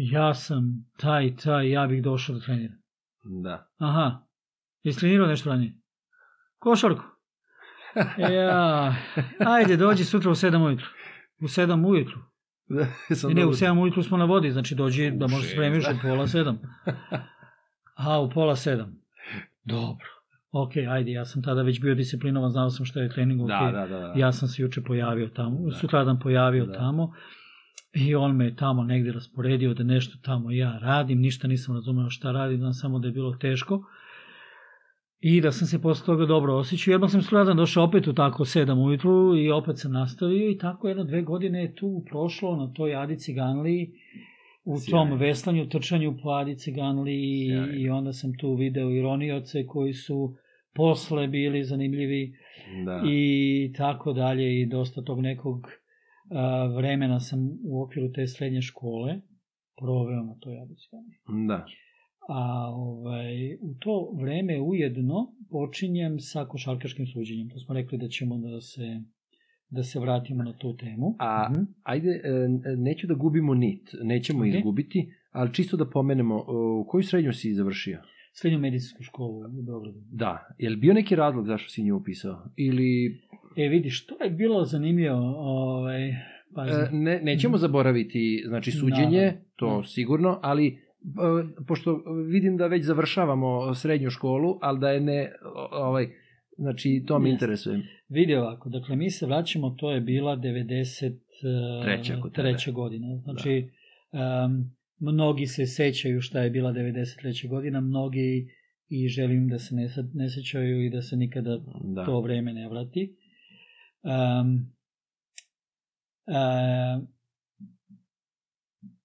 ja 0.00 0.34
sam 0.34 0.90
taj, 0.96 1.36
taj, 1.36 1.70
ja 1.70 1.86
bih 1.86 2.02
došao 2.02 2.34
da 2.34 2.40
treniram. 2.40 2.78
Da. 3.42 3.70
Aha, 3.78 4.26
jesi 4.82 5.00
trenirao 5.00 5.26
nešto 5.26 5.50
ranije? 5.50 5.72
Košarku. 6.58 7.02
Ja, 8.32 8.94
ajde, 9.46 9.76
dođi 9.76 10.04
sutra 10.04 10.30
u 10.30 10.34
7 10.34 10.66
ujutru. 10.66 10.86
U 11.40 11.44
7 11.44 11.86
ujutru. 11.86 12.18
Sam 13.14 13.30
I 13.30 13.34
ne, 13.34 13.42
u 13.42 13.44
dobro- 13.46 13.56
7 13.56 13.82
ujutru 13.82 14.02
smo 14.02 14.16
na 14.16 14.24
vodi, 14.24 14.50
znači 14.50 14.74
dođi 14.74 15.10
da 15.10 15.24
U 15.24 15.28
možeš 15.28 15.44
šest, 15.44 15.52
spremiš 15.52 15.84
da. 15.84 15.90
u 15.90 15.98
pola 16.02 16.26
7. 16.26 16.56
A, 17.96 18.20
u 18.20 18.30
pola 18.30 18.56
7. 18.56 18.86
Dobro. 19.64 20.06
Ok, 20.50 20.70
ajde, 20.90 21.10
ja 21.12 21.24
sam 21.24 21.42
tada 21.42 21.62
već 21.62 21.80
bio 21.80 21.94
disciplinovan, 21.94 22.50
znao 22.50 22.70
sam 22.70 22.86
šta 22.86 23.00
je 23.00 23.08
trening, 23.08 23.40
ok. 23.42 23.48
Da, 23.48 23.70
da, 23.72 23.86
da. 23.86 23.98
da. 23.98 24.12
Ja 24.16 24.32
sam 24.32 24.48
se 24.48 24.62
juče 24.62 24.82
pojavio 24.82 25.28
tamo, 25.28 25.58
Da. 25.64 25.76
sutradan 25.76 26.18
pojavio 26.18 26.66
Da. 26.66 26.72
tamo 26.72 27.12
i 27.94 28.14
on 28.14 28.36
me 28.36 28.44
je 28.44 28.56
tamo 28.56 28.84
negde 28.84 29.12
rasporedio 29.12 29.74
da 29.74 29.84
nešto 29.84 30.18
tamo 30.22 30.50
ja 30.50 30.78
radim, 30.78 31.20
ništa 31.20 31.48
nisam 31.48 31.74
razumeo 31.74 32.10
šta 32.10 32.32
radim, 32.32 32.58
znam 32.58 32.72
samo 32.72 32.98
da 32.98 33.08
je 33.08 33.12
bilo 33.12 33.36
teško. 33.36 33.84
I 35.20 35.40
da 35.40 35.52
sam 35.52 35.66
se 35.66 35.82
posle 35.82 36.06
toga 36.06 36.26
dobro 36.26 36.54
osjećao. 36.54 36.92
Jednog 36.92 37.10
sam 37.10 37.22
sutradan 37.22 37.56
došao 37.56 37.84
opet 37.84 38.06
u 38.06 38.12
tako 38.12 38.44
sedam 38.44 38.78
ujutru 38.78 39.36
i 39.36 39.50
opet 39.50 39.78
sam 39.78 39.92
nastavio 39.92 40.50
i 40.50 40.58
tako 40.58 40.88
jedno 40.88 41.04
dve 41.04 41.22
godine 41.22 41.62
je 41.62 41.74
tu 41.74 42.04
prošlo 42.10 42.56
na 42.56 42.72
toj 42.72 42.96
Adi 42.96 43.18
Ciganliji 43.18 43.90
u 44.64 44.78
Sjajno. 44.78 45.10
tom 45.10 45.18
veslanju, 45.18 45.68
trčanju 45.68 46.16
po 46.22 46.30
Adi 46.30 46.56
Ciganliji 46.56 47.20
i, 47.20 47.48
Sjajno. 47.48 47.74
i 47.74 47.88
onda 47.88 48.12
sam 48.12 48.36
tu 48.36 48.54
video 48.54 48.90
ironioce 48.90 49.66
koji 49.66 49.92
su 49.92 50.34
posle 50.74 51.28
bili 51.28 51.64
zanimljivi 51.64 52.32
Da. 52.84 53.02
i 53.06 53.72
tako 53.76 54.12
dalje 54.12 54.60
i 54.60 54.66
dosta 54.66 55.02
tog 55.02 55.20
nekog 55.20 55.66
vremena 56.76 57.20
sam 57.20 57.40
u 57.64 57.82
okviru 57.82 58.12
te 58.12 58.26
srednje 58.26 58.62
škole 58.62 59.20
proveo 59.80 60.22
na 60.24 60.34
toj 60.40 60.60
Abucijani. 60.62 61.46
Da. 61.48 61.66
A 62.28 62.70
ovaj, 62.70 63.54
u 63.54 63.74
to 63.78 64.12
vreme 64.20 64.60
ujedno 64.60 65.34
počinjem 65.50 66.20
sa 66.20 66.44
košarkaškim 66.44 67.06
suđenjem. 67.06 67.48
To 67.48 67.58
smo 67.58 67.74
rekli 67.74 67.98
da 67.98 68.08
ćemo 68.08 68.38
da 68.38 68.60
se 68.60 69.00
da 69.70 69.82
se 69.82 70.00
vratimo 70.00 70.42
na 70.42 70.52
tu 70.52 70.76
temu. 70.76 71.16
A 71.18 71.48
Mhm. 71.50 71.62
ajde, 71.82 72.08
e, 72.08 72.30
neću 72.76 73.06
da 73.06 73.14
gubimo 73.14 73.54
nit, 73.54 73.90
nećemo 74.02 74.40
Ok. 74.40 74.46
izgubiti, 74.46 75.08
ali 75.30 75.54
čisto 75.54 75.76
da 75.76 75.90
pomenemo, 75.90 76.36
u 76.80 76.86
koju 76.88 77.02
srednju 77.02 77.32
si 77.32 77.54
završio? 77.54 78.00
Srednju 78.32 78.58
medicinsku 78.58 79.02
školu 79.02 79.38
u 79.38 79.62
Beogradu. 79.62 79.98
Da. 80.12 80.46
Je 80.58 80.70
li 80.70 80.76
bio 80.76 80.94
neki 80.94 81.16
razlog 81.16 81.46
zašto 81.46 81.68
si 81.68 81.82
nju 81.82 81.96
upisao? 81.96 82.42
Ili... 82.56 83.20
E, 83.58 83.68
vidiš, 83.68 84.06
to 84.06 84.24
je 84.24 84.30
bilo 84.30 84.64
zanimljivo. 84.64 85.16
Ovaj, 85.38 86.14
pazi. 86.54 86.72
E, 86.72 86.88
ne, 86.92 87.20
nećemo 87.22 87.56
zaboraviti, 87.58 88.44
znači, 88.46 88.70
suđenje, 88.70 89.20
Naravno. 89.20 89.40
to 89.56 89.76
Da. 89.76 89.82
sigurno, 89.82 90.38
ali 90.42 90.66
e, 90.66 90.74
pošto 91.66 92.02
vidim 92.28 92.56
da 92.56 92.66
već 92.66 92.84
završavamo 92.84 93.74
srednju 93.74 94.10
školu, 94.10 94.58
ali 94.62 94.80
da 94.80 94.90
je 94.90 95.00
ne, 95.00 95.32
ovaj, 95.72 96.08
znači, 96.56 97.04
to 97.06 97.18
me 97.18 97.30
interesuje. 97.30 97.80
Vidi 98.08 98.34
ovako, 98.34 98.68
dakle 98.68 98.96
mi 98.96 99.10
se 99.10 99.26
vraćamo, 99.26 99.70
to 99.70 99.92
je 99.92 100.00
bila 100.00 100.36
93. 100.36 101.12
Treća 101.82 102.20
kod 102.22 102.34
tebe. 102.34 102.48
treća 102.48 102.70
godina. 102.70 103.06
Znači, 103.16 103.70
um, 104.12 104.70
mnogi 105.00 105.46
se 105.46 105.66
sećaju 105.66 106.20
šta 106.20 106.40
je 106.40 106.50
bila 106.50 106.72
93. 106.72 107.48
godina, 107.48 107.80
mnogi 107.80 108.48
i 108.88 109.08
želim 109.08 109.48
da 109.48 109.58
se 109.58 109.74
ne, 109.74 109.88
ne 110.14 110.28
sećaju 110.30 110.84
i 110.86 110.90
da 110.90 111.02
se 111.02 111.16
nikada 111.16 111.58
Da. 111.84 112.04
to 112.04 112.20
vreme 112.20 112.52
ne 112.52 112.68
vrati. 112.68 113.14
Um, 114.08 114.72
uh, 116.26 117.08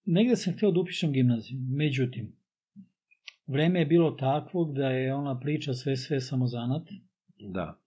negde 0.06 0.36
sam 0.36 0.54
hteo 0.54 0.72
da 0.72 0.80
upišem 0.80 1.12
gimnaziju, 1.12 1.60
međutim, 1.60 2.36
vreme 3.48 3.80
je 3.80 3.86
bilo 3.86 4.12
takvog 4.12 4.74
da 4.74 4.90
je 4.90 5.14
ona 5.14 5.40
priča 5.40 5.74
sve 5.74 5.98
sve 5.98 6.20
samo 6.20 6.48
zanat 6.48 6.88
Da. 7.38 7.80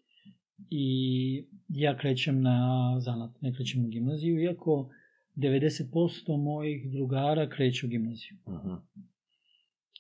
i 0.71 1.47
ja 1.69 1.99
krećem 1.99 2.43
na 2.43 2.97
zanat, 3.01 3.41
ne 3.41 3.55
krećem 3.55 3.85
u 3.85 3.89
gimnaziju, 3.89 4.43
iako 4.43 4.91
90% 5.37 6.43
mojih 6.45 6.93
drugara 6.93 7.49
kreću 7.49 7.87
u 7.87 7.91
gimnaziju. 7.91 8.37
Uh 8.45 8.55
-huh. 8.55 8.81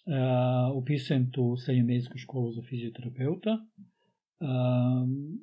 Uh, 0.06 0.76
upisujem 0.76 1.30
tu 1.32 1.56
srednju 1.56 1.84
medicinsku 1.84 2.18
školu 2.18 2.52
za 2.52 2.62
fizioterapeuta. 2.62 3.58
Um, 4.40 5.40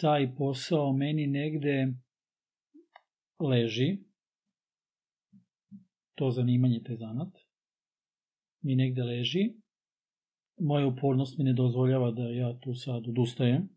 taj 0.00 0.34
posao 0.36 0.92
meni 0.92 1.26
negde 1.26 1.94
leži, 3.38 3.98
to 6.14 6.30
zanimanje, 6.30 6.82
taj 6.86 6.96
zanat, 6.96 7.28
mi 8.60 8.76
negde 8.76 9.02
leži. 9.02 9.54
Moja 10.60 10.86
upornost 10.86 11.38
mi 11.38 11.44
ne 11.44 11.52
dozvoljava 11.52 12.10
da 12.10 12.22
ja 12.22 12.58
tu 12.60 12.74
sad 12.74 13.08
odustajem. 13.08 13.68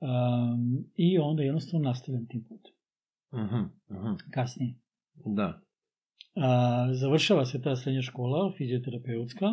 Um, 0.00 0.84
I 0.94 1.18
onda 1.18 1.42
jednostavno 1.42 1.88
nastavljam 1.88 2.26
tim 2.26 2.44
putem. 2.44 2.74
Uh 3.30 3.40
-huh. 3.40 3.68
Uh 3.88 3.96
-huh. 3.96 4.30
Kasnije. 4.32 4.74
Da. 5.14 5.60
A, 6.34 6.88
završava 6.94 7.44
se 7.44 7.62
ta 7.62 7.76
srednja 7.76 8.02
škola, 8.02 8.52
fizioterapeutska. 8.58 9.46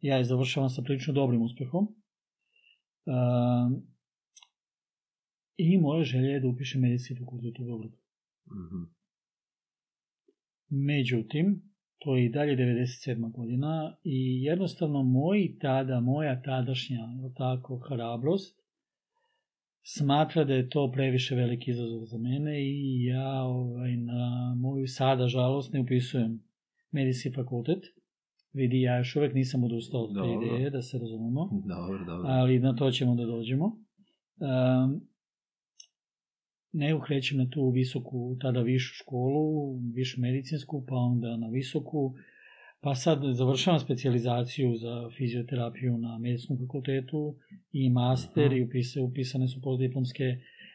Ja 0.00 0.16
je 0.16 0.24
završavam 0.24 0.70
sa 0.70 0.82
prilično 0.82 1.14
dobrim 1.14 1.42
uspehom. 1.42 1.88
A, 3.06 3.70
I 5.56 5.78
moja 5.78 6.04
želja 6.04 6.28
je 6.28 6.40
da 6.40 6.48
upišem 6.48 6.80
medicinski 6.80 7.24
fakultet 7.24 7.58
u 7.58 7.64
Beogradu. 7.64 7.96
-huh. 8.46 8.86
Međutim, 10.68 11.62
to 11.98 12.16
je 12.16 12.26
i 12.26 12.28
dalje 12.28 12.56
97. 12.56 13.32
godina 13.32 13.96
i 14.04 14.42
jednostavno 14.42 15.02
moj 15.02 15.56
tada, 15.60 16.00
moja 16.00 16.42
tadašnja, 16.42 17.08
tako, 17.36 17.78
hrabrost 17.78 18.62
smatra 19.82 20.44
da 20.44 20.54
je 20.54 20.68
to 20.68 20.90
previše 20.94 21.34
veliki 21.34 21.70
izazov 21.70 22.04
za 22.04 22.18
mene 22.18 22.62
i 22.62 23.04
ja 23.04 23.42
ovaj, 23.42 23.96
na 23.96 24.54
moju 24.58 24.86
sada 24.86 25.28
žalost 25.28 25.72
ne 25.72 25.80
upisujem 25.80 26.42
medicinski 26.90 27.42
fakultet. 27.42 27.84
Vidi, 28.52 28.80
ja 28.80 28.98
još 28.98 29.16
uvek 29.16 29.34
nisam 29.34 29.64
odustao 29.64 30.00
od 30.00 30.14
te 30.14 30.46
ideje, 30.46 30.70
da 30.70 30.82
se 30.82 30.98
razumemo, 30.98 31.50
Dobro, 31.68 32.04
dobro. 32.04 32.28
ali 32.28 32.58
na 32.58 32.76
to 32.76 32.90
ćemo 32.90 33.14
da 33.14 33.26
dođemo. 33.26 33.64
Um, 33.66 35.00
nego 36.72 37.00
krećem 37.00 37.38
na 37.38 37.48
tu 37.50 37.70
visoku, 37.70 38.36
tada 38.40 38.60
višu 38.60 38.94
školu, 38.94 39.78
višu 39.94 40.20
medicinsku, 40.20 40.84
pa 40.88 40.94
onda 40.94 41.36
na 41.36 41.48
visoku, 41.48 42.14
pa 42.80 42.94
sad 42.94 43.18
završavam 43.32 43.80
specijalizaciju 43.80 44.74
za 44.74 45.10
fizioterapiju 45.16 45.98
na 45.98 46.18
medicinskom 46.18 46.58
fakultetu 46.58 47.36
i 47.72 47.90
master 47.90 48.46
Aha. 48.46 48.54
i 48.54 48.62
upise, 48.62 49.00
upisane 49.00 49.48
su 49.48 49.60
postdiplomske 49.62 50.24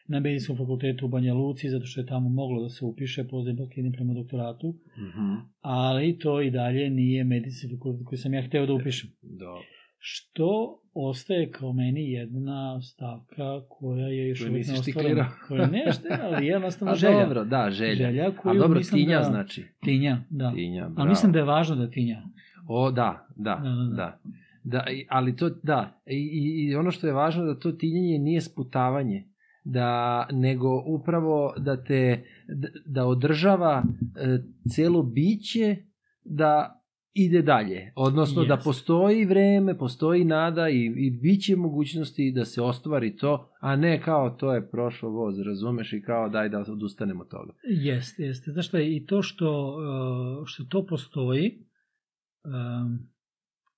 na 0.08 0.20
medicinskom 0.20 0.56
fakultetu 0.56 1.06
u 1.06 1.08
Banja 1.08 1.34
Luci, 1.34 1.68
zato 1.68 1.86
što 1.86 2.00
je 2.00 2.06
tamo 2.06 2.28
moglo 2.28 2.62
da 2.62 2.68
se 2.68 2.84
upiše 2.84 3.24
postdiplomski 3.24 3.80
idem 3.80 3.92
prema 3.92 4.14
doktoratu, 4.14 4.68
Uh 4.68 5.14
-huh. 5.14 5.40
ali 5.60 6.18
to 6.18 6.42
i 6.42 6.50
dalje 6.50 6.90
nije 6.90 7.24
medicinski 7.24 7.76
fakultet 7.76 8.06
koji 8.06 8.18
sam 8.18 8.34
ja 8.34 8.42
hteo 8.42 8.66
da 8.66 8.72
upišem 8.72 9.10
Dobro. 9.22 9.77
Što 9.98 10.48
ostaje 10.94 11.50
kao 11.50 11.72
meni 11.72 12.10
jedna 12.10 12.80
stavka 12.82 13.44
koja 13.68 14.06
je 14.06 14.28
još 14.28 14.40
uvijek 14.40 14.66
štiklirao. 14.82 15.26
Koja 15.48 15.66
ne 15.66 15.92
šte, 15.92 16.08
ali 16.22 16.46
jednostavno 16.46 16.92
A 16.92 16.96
želja. 16.96 17.20
dobro, 17.20 17.44
da, 17.44 17.70
želja. 17.70 17.94
Želja 17.96 18.30
koju 18.32 18.52
A 18.52 18.58
dobro, 18.58 18.80
tinja 18.82 19.18
da- 19.18 19.24
znači. 19.24 19.64
Tinja, 19.80 20.20
da. 20.30 20.50
Tinja, 20.50 20.80
bravo. 20.82 20.94
Ali 20.96 21.08
mislim 21.08 21.32
da 21.32 21.38
je 21.38 21.44
važno 21.44 21.76
da 21.76 21.90
tinja. 21.90 22.22
O, 22.68 22.90
da, 22.90 23.26
da, 23.36 23.54
Da, 23.54 23.70
da, 23.70 23.84
da. 23.86 23.94
da. 23.96 24.18
Da, 24.64 24.84
ali 25.08 25.36
to, 25.36 25.50
da, 25.52 26.00
i, 26.06 26.16
i- 26.62 26.76
ono 26.76 26.90
što 26.90 27.06
je 27.06 27.12
važno 27.12 27.44
da 27.44 27.58
to 27.58 27.72
tinjenje 27.72 28.18
nije 28.18 28.40
sputavanje, 28.40 29.28
da, 29.64 29.90
nego 30.32 30.82
upravo 30.86 31.54
da 31.58 31.84
te, 31.84 32.24
da, 32.48 32.68
da 32.86 33.06
održava 33.06 33.82
e, 34.16 34.38
celo 34.68 35.02
biće 35.02 35.76
da 36.24 36.77
ide 37.24 37.42
dalje. 37.42 37.92
Odnosno 37.94 38.44
da 38.44 38.54
Jest. 38.54 38.64
postoji 38.64 39.24
vreme, 39.24 39.78
postoji 39.78 40.24
nada 40.24 40.68
i, 40.68 40.92
i 40.96 41.10
biće 41.10 41.56
mogućnosti 41.56 42.32
da 42.32 42.44
se 42.44 42.62
ostvari 42.62 43.16
to, 43.16 43.50
a 43.60 43.76
ne 43.76 44.02
kao 44.02 44.30
to 44.30 44.54
je 44.54 44.70
prošlo 44.70 45.10
voz, 45.10 45.38
razumeš, 45.40 45.92
i 45.92 46.02
kao 46.02 46.28
daj 46.28 46.48
da 46.48 46.64
odustanemo 46.68 47.22
od 47.22 47.28
toga. 47.28 47.52
Jeste, 47.62 48.22
jeste. 48.22 48.50
Znaš 48.50 48.68
šta, 48.68 48.80
i 48.80 49.04
to 49.06 49.22
što, 49.22 49.76
uh, 49.76 50.46
što 50.46 50.64
to 50.64 50.86
postoji, 50.86 51.58
um, 52.44 52.98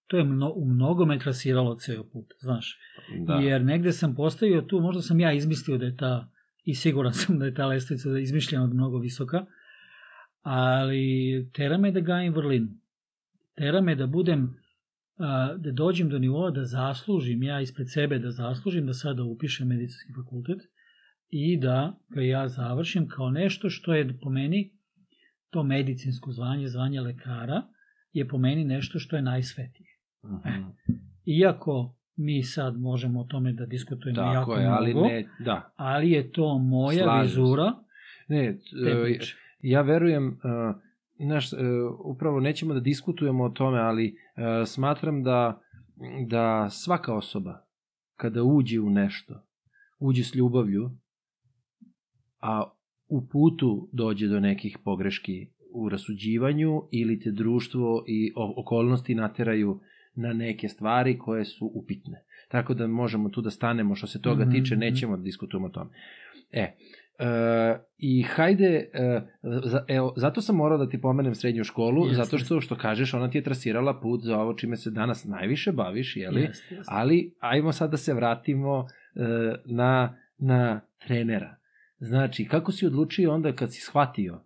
to 0.06 0.16
je 0.16 0.24
mno, 0.24 0.52
u 0.56 0.64
mnogome 0.64 1.18
trasiralo 1.18 1.74
ceo 1.74 2.04
put, 2.04 2.26
znaš. 2.38 2.78
Da. 3.26 3.34
Jer 3.34 3.64
negde 3.64 3.92
sam 3.92 4.14
postavio 4.14 4.62
tu, 4.62 4.80
možda 4.80 5.02
sam 5.02 5.20
ja 5.20 5.32
izmislio 5.32 5.78
da 5.78 5.84
je 5.84 5.96
ta, 5.96 6.28
i 6.64 6.74
siguran 6.74 7.12
sam 7.12 7.38
da 7.38 7.44
je 7.44 7.54
ta 7.54 7.66
lestvica 7.66 8.18
izmišljena 8.18 8.64
od 8.64 8.74
mnogo 8.74 8.98
visoka, 8.98 9.46
ali 10.42 11.48
tera 11.52 11.78
me 11.78 11.90
da 11.90 12.00
gajim 12.00 12.34
vrlinu. 12.34 12.68
Tera 13.60 13.80
me 13.80 13.94
da 13.94 14.06
budem, 14.06 14.56
da 15.58 15.72
dođem 15.72 16.08
do 16.08 16.18
nivoa 16.18 16.50
da 16.50 16.64
zaslužim, 16.64 17.42
ja 17.42 17.60
ispred 17.60 17.86
sebe 17.90 18.18
da 18.18 18.30
zaslužim 18.30 18.86
da 18.86 18.92
sada 18.92 19.24
upišem 19.24 19.68
medicinski 19.68 20.12
fakultet 20.12 20.58
i 21.28 21.56
da 21.56 21.98
ga 22.08 22.22
ja 22.22 22.48
završim 22.48 23.08
kao 23.08 23.30
nešto 23.30 23.70
što 23.70 23.94
je 23.94 24.18
po 24.22 24.30
meni 24.30 24.70
to 25.50 25.62
medicinsko 25.62 26.32
zvanje, 26.32 26.68
zvanje 26.68 27.00
lekara, 27.00 27.62
je 28.12 28.28
po 28.28 28.38
meni 28.38 28.64
nešto 28.64 28.98
što 28.98 29.16
je 29.16 29.22
najsvetije. 29.22 29.88
Mhm. 30.24 30.62
Iako 31.24 31.96
mi 32.16 32.42
sad 32.42 32.80
možemo 32.80 33.20
o 33.20 33.24
tome 33.24 33.52
da 33.52 33.66
diskutujemo 33.66 34.16
Tako 34.16 34.34
jako 34.34 34.54
je, 34.54 34.66
ali 34.66 34.90
mnogo, 34.90 35.08
ne, 35.08 35.28
da. 35.38 35.72
ali 35.76 36.10
je 36.10 36.32
to 36.32 36.58
moja 36.58 37.04
Slažem 37.04 37.30
se. 37.30 37.40
vizura 37.40 37.72
Ne, 38.28 38.44
e, 38.46 39.18
ja 39.60 39.82
verujem, 39.82 40.28
uh, 40.28 40.76
znaš, 41.24 41.52
uh, 41.52 41.58
upravo 42.04 42.40
nećemo 42.40 42.74
da 42.74 42.80
diskutujemo 42.80 43.44
o 43.44 43.48
tome, 43.50 43.78
ali 43.78 44.14
uh, 44.14 44.68
smatram 44.68 45.22
da, 45.22 45.60
da 46.26 46.70
svaka 46.70 47.14
osoba 47.14 47.66
kada 48.16 48.42
uđe 48.42 48.80
u 48.80 48.90
nešto, 48.90 49.42
uđe 49.98 50.24
s 50.24 50.34
ljubavlju, 50.34 50.90
a 52.40 52.70
u 53.08 53.28
putu 53.28 53.88
dođe 53.92 54.28
do 54.28 54.40
nekih 54.40 54.78
pogreški 54.84 55.46
u 55.72 55.88
rasuđivanju 55.88 56.82
ili 56.90 57.20
te 57.20 57.30
društvo 57.30 58.04
i 58.08 58.32
okolnosti 58.56 59.14
nateraju 59.14 59.80
na 60.14 60.32
neke 60.32 60.68
stvari 60.68 61.18
koje 61.18 61.44
su 61.44 61.70
upitne. 61.74 62.24
Tako 62.48 62.74
da 62.74 62.86
možemo 62.86 63.28
tu 63.28 63.40
da 63.40 63.50
stanemo 63.50 63.94
što 63.94 64.06
se 64.06 64.22
toga 64.22 64.44
Mhm, 64.44 64.52
tiče, 64.52 64.74
mhm. 64.74 64.80
nećemo 64.80 65.16
da 65.16 65.22
diskutujemo 65.22 65.66
o 65.66 65.70
tome. 65.70 65.90
E, 66.52 66.76
e, 67.20 67.78
i 67.98 68.22
hajde, 68.22 68.90
e, 68.92 69.20
za, 69.42 69.84
evo, 69.88 70.14
zato 70.16 70.40
sam 70.40 70.56
morao 70.56 70.78
da 70.78 70.88
ti 70.88 71.00
pomenem 71.00 71.34
srednju 71.34 71.64
školu, 71.64 72.06
Jeste. 72.06 72.24
zato 72.24 72.38
što, 72.38 72.60
što 72.60 72.76
kažeš, 72.76 73.14
ona 73.14 73.30
ti 73.30 73.38
je 73.38 73.42
trasirala 73.42 74.00
put 74.00 74.20
za 74.22 74.38
ovo 74.38 74.54
čime 74.54 74.76
se 74.76 74.90
danas 74.90 75.24
najviše 75.24 75.72
baviš, 75.72 76.16
jeli? 76.16 76.40
Jeste, 76.40 76.74
jeste. 76.74 76.92
Ali, 76.94 77.34
ajmo 77.40 77.72
sad 77.72 77.90
da 77.90 77.96
se 77.96 78.14
vratimo 78.14 78.86
e, 79.14 79.20
na, 79.64 80.16
na 80.38 80.80
trenera. 81.06 81.56
Znači, 81.98 82.44
kako 82.44 82.72
si 82.72 82.86
odlučio 82.86 83.34
onda 83.34 83.52
kad 83.52 83.72
si 83.72 83.80
shvatio? 83.80 84.44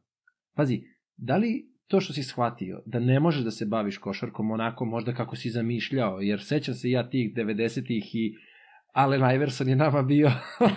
Pazi, 0.55 0.83
da 1.17 1.37
li 1.37 1.75
to 1.87 2.01
što 2.01 2.13
si 2.13 2.23
shvatio, 2.23 2.83
da 2.87 2.99
ne 2.99 3.21
možeš 3.21 3.45
da 3.45 3.51
se 3.51 3.67
baviš 3.67 3.99
košarkom 3.99 4.51
onako 4.51 4.85
možda 4.85 5.15
kako 5.15 5.37
si 5.37 5.51
zamišljao, 5.51 6.21
jer 6.21 6.43
sećam 6.43 6.75
se 6.75 6.91
ja 6.91 7.11
tih 7.11 7.35
90-ih 7.35 8.15
i 8.15 8.35
Allen 8.95 9.35
Iverson 9.35 9.69
je 9.69 9.77
nama 9.77 10.03
bio 10.03 10.31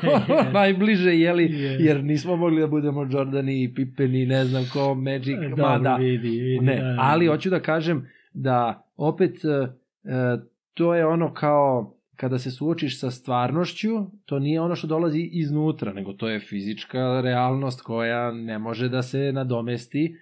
najbliže, 0.54 1.20
jeli, 1.20 1.50
Yes. 1.50 1.86
jer 1.86 2.04
nismo 2.04 2.36
mogli 2.36 2.62
da 2.62 2.68
budemo 2.68 3.08
Jordani 3.12 3.64
i 3.64 3.74
Pippen 3.74 4.16
i 4.16 4.26
ne 4.26 4.46
znam 4.46 4.66
ko, 4.74 4.96
Magic, 4.96 5.38
Dobro, 5.50 5.68
mada, 5.68 5.96
vidi, 5.96 6.30
vidi, 6.30 6.66
ne, 6.66 6.76
da, 6.76 6.82
da. 6.82 6.96
ali 7.00 7.28
hoću 7.28 7.50
da 7.50 7.60
kažem 7.60 8.08
da 8.34 8.88
opet 8.96 9.36
e, 9.46 9.48
e, 9.48 10.38
to 10.74 10.96
je 10.96 11.06
ono 11.06 11.34
kao 11.34 11.94
kada 12.16 12.40
se 12.40 12.52
suočiš 12.52 13.00
sa 13.00 13.12
stvarnošću, 13.12 13.90
to 14.26 14.40
nije 14.40 14.62
ono 14.62 14.76
što 14.76 14.88
dolazi 14.88 15.30
iznutra, 15.32 15.94
nego 15.94 16.14
to 16.14 16.30
je 16.30 16.40
fizička 16.40 17.22
realnost 17.22 17.82
koja 17.82 18.32
ne 18.32 18.60
može 18.60 18.90
da 18.90 19.02
se 19.02 19.32
nadomesti, 19.32 20.16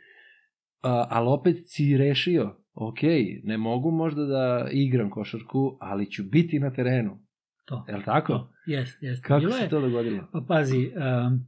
a, 0.81 1.07
ali 1.09 1.27
opet 1.29 1.57
si 1.65 1.97
rešio, 1.97 2.55
ok, 2.73 2.99
ne 3.43 3.57
mogu 3.57 3.91
možda 3.91 4.25
da 4.25 4.67
igram 4.71 5.09
košarku, 5.09 5.77
ali 5.79 6.11
ću 6.11 6.23
biti 6.23 6.59
na 6.59 6.73
terenu. 6.73 7.24
To. 7.65 7.85
Je 7.87 7.97
li 7.97 8.03
tako? 8.05 8.33
To, 8.33 8.51
jest, 8.65 9.03
jest. 9.03 9.23
Kako 9.23 9.39
Bilo 9.39 9.51
se 9.51 9.63
je, 9.63 9.69
to 9.69 9.81
dogodilo? 9.81 10.27
Pa 10.31 10.41
pazi, 10.47 10.91
um, 10.95 11.47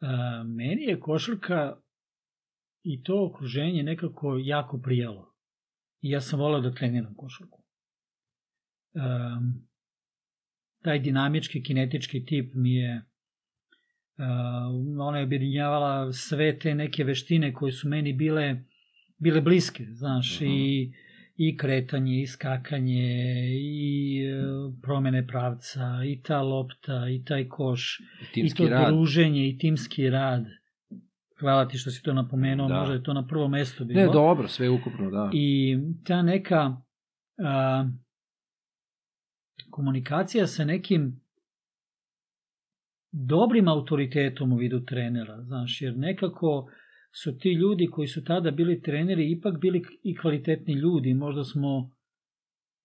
uh, 0.00 0.46
meni 0.46 0.82
je 0.82 1.00
košarka 1.00 1.76
i 2.82 3.02
to 3.02 3.24
okruženje 3.26 3.82
nekako 3.82 4.38
jako 4.42 4.78
prijalo. 4.78 5.34
I 6.00 6.10
ja 6.10 6.20
sam 6.20 6.38
volao 6.40 6.60
da 6.60 6.70
treniram 6.74 7.14
košarku. 7.14 7.62
Um, 8.94 9.68
taj 10.82 10.98
dinamički, 10.98 11.62
kinetički 11.62 12.24
tip 12.24 12.54
mi 12.54 12.74
je 12.74 13.02
uh, 14.18 15.00
ona 15.00 15.18
je 15.18 15.24
objedinjavala 15.24 16.12
sve 16.12 16.58
te 16.58 16.74
neke 16.74 17.04
veštine 17.04 17.52
koje 17.52 17.72
su 17.72 17.88
meni 17.88 18.12
bile 18.12 18.64
bile 19.18 19.40
bliske, 19.40 19.86
znaš, 19.90 20.40
Mhm. 20.40 20.50
i 20.50 20.92
i 21.36 21.56
kretanje, 21.56 22.20
i 22.22 22.26
skakanje, 22.26 23.16
i 23.52 24.22
e, 24.24 24.42
promene 24.82 25.26
pravca, 25.26 26.04
i 26.06 26.22
ta 26.22 26.42
lopta, 26.42 27.08
i 27.08 27.24
taj 27.24 27.48
koš, 27.48 28.00
Timski 28.34 28.62
i 28.62 28.66
to 28.66 28.70
rad. 28.72 28.94
druženje, 28.94 29.48
i 29.48 29.58
timski 29.58 30.10
rad. 30.10 30.44
Hvala 31.40 31.68
ti 31.68 31.78
što 31.78 31.90
si 31.90 32.02
to 32.02 32.12
napomenuo, 32.12 32.68
Da. 32.68 32.78
možda 32.78 32.94
je 32.94 33.02
to 33.02 33.12
na 33.12 33.26
prvo 33.26 33.48
mesto 33.48 33.84
bilo. 33.84 34.00
Ne, 34.00 34.06
dobro, 34.06 34.48
sve 34.48 34.70
ukupno, 34.70 35.10
da. 35.10 35.30
I 35.34 35.78
ta 36.04 36.22
neka 36.22 36.76
a, 37.38 37.88
komunikacija 39.70 40.46
sa 40.46 40.64
nekim 40.64 41.20
dobrim 43.12 43.68
autoritetom 43.68 44.52
u 44.52 44.56
vidu 44.56 44.80
trenera, 44.80 45.42
znaš, 45.42 45.82
jer 45.82 45.96
nekako 45.96 46.70
su 47.22 47.38
ti 47.38 47.52
ljudi 47.52 47.86
koji 47.86 48.08
su 48.08 48.24
tada 48.24 48.50
bili 48.50 48.82
treneri 48.82 49.30
ipak 49.30 49.60
bili 49.60 49.82
i 50.02 50.16
kvalitetni 50.16 50.74
ljudi, 50.74 51.14
možda 51.14 51.44
smo, 51.44 51.92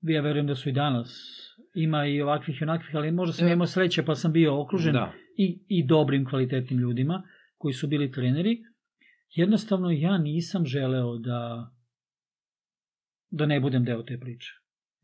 ja 0.01 0.21
verujem 0.21 0.47
da 0.47 0.55
su 0.55 0.69
i 0.69 0.71
danas, 0.71 1.37
ima 1.75 2.05
i 2.05 2.21
ovakvih 2.21 2.61
i 2.61 2.63
onakvih, 2.63 2.95
ali 2.95 3.11
možda 3.11 3.33
sam 3.33 3.47
E. 3.47 3.51
imao 3.51 3.67
sreće 3.67 4.05
pa 4.05 4.15
sam 4.15 4.33
bio 4.33 4.61
okružen 4.61 4.93
Da. 4.93 5.13
i, 5.37 5.59
i 5.67 5.85
dobrim 5.87 6.25
kvalitetnim 6.25 6.79
ljudima 6.79 7.23
koji 7.57 7.73
su 7.73 7.87
bili 7.87 8.11
treneri. 8.11 8.63
Jednostavno 9.35 9.91
ja 9.91 10.17
nisam 10.17 10.65
želeo 10.65 11.17
da 11.17 11.71
da 13.31 13.45
ne 13.45 13.59
budem 13.59 13.83
deo 13.83 14.03
te 14.03 14.17
priče. 14.19 14.49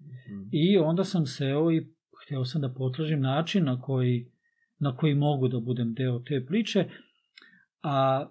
Mhm. 0.02 0.50
I 0.52 0.78
onda 0.78 1.04
sam 1.04 1.26
seo 1.26 1.72
i 1.72 1.88
hteo 2.26 2.46
sam 2.46 2.62
da 2.62 2.74
potražim 2.74 3.20
način 3.22 3.64
na 3.64 3.82
koji, 3.82 4.32
na 4.80 4.96
koji 4.96 5.16
mogu 5.16 5.48
da 5.48 5.60
budem 5.60 5.94
deo 5.94 6.20
te 6.20 6.46
priče, 6.46 6.86
a 7.84 8.28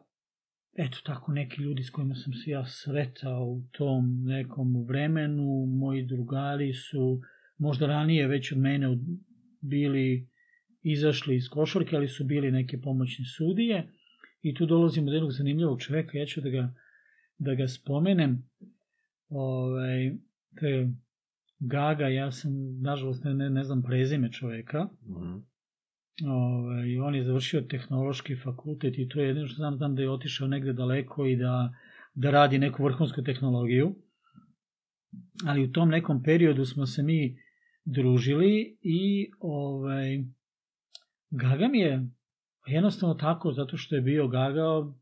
eto 0.79 0.99
tako 1.05 1.33
neki 1.33 1.63
ljudi 1.63 1.83
s 1.83 1.91
kojima 1.91 2.15
sam 2.15 2.33
se 2.33 2.51
ja 2.51 2.67
sretao 2.67 3.45
u 3.45 3.63
tom 3.73 4.25
nekom 4.25 4.85
vremenu, 4.89 5.67
moji 5.67 6.03
drugari 6.03 6.73
su 6.73 7.21
možda 7.59 7.87
ranije 7.87 8.27
već 8.27 8.53
od 8.53 8.59
mene 8.59 8.99
bili 9.61 10.29
izašli 10.83 11.37
iz 11.37 11.49
košarke, 11.49 11.97
ali 11.97 12.09
su 12.09 12.25
bili 12.25 12.51
neke 12.51 12.81
pomoćne 12.81 13.25
sudije. 13.25 13.89
I 14.43 14.55
tu 14.55 14.67
dolazimo 14.67 15.07
do 15.07 15.13
jednog 15.13 15.33
zanimljivog 15.33 15.81
čoveka, 15.81 16.19
ja 16.19 16.27
ću 16.27 16.41
da 16.41 16.49
ga, 16.49 16.75
da 17.39 17.55
ga 17.55 17.69
spomenem, 17.69 18.49
ovaj, 19.29 20.13
to 20.61 20.67
je 20.67 20.93
Gaga, 21.59 22.09
ja 22.09 22.33
sam, 22.33 22.53
nažalost, 22.81 23.25
ne, 23.25 23.35
ne, 23.35 23.51
ne 23.51 23.65
znam 23.65 23.83
prezime 23.83 24.33
čoveka, 24.33 24.89
Mhm. 25.03 25.56
Ovaj, 26.25 26.99
on 26.99 27.15
je 27.15 27.25
završio 27.25 27.61
tehnološki 27.61 28.37
fakultet 28.37 28.99
i 28.99 29.09
to 29.09 29.21
je 29.21 29.29
jedino 29.29 29.47
što 29.47 29.57
znam, 29.57 29.77
znam 29.77 29.95
da 29.95 30.03
je 30.03 30.11
otišao 30.11 30.49
negde 30.49 30.73
daleko 30.73 31.27
i 31.27 31.37
da, 31.37 31.75
da 32.15 32.31
radi 32.31 32.59
neku 32.59 32.85
vrhunsku 32.85 33.23
tehnologiju. 33.23 33.95
Ali 35.47 35.65
u 35.65 35.73
tom 35.73 35.89
nekom 35.89 36.23
periodu 36.23 36.65
smo 36.65 36.87
se 36.87 37.03
mi 37.03 37.39
družili 37.85 38.79
i 38.83 39.31
ovaj, 39.41 40.25
Gaga 41.31 41.69
mi 41.69 41.79
je 41.79 42.09
jednostavno 42.67 43.15
tako, 43.15 43.53
zato 43.53 43.77
što 43.77 43.95
je 43.95 44.01
bio 44.01 44.29
Gaga, 44.29 44.93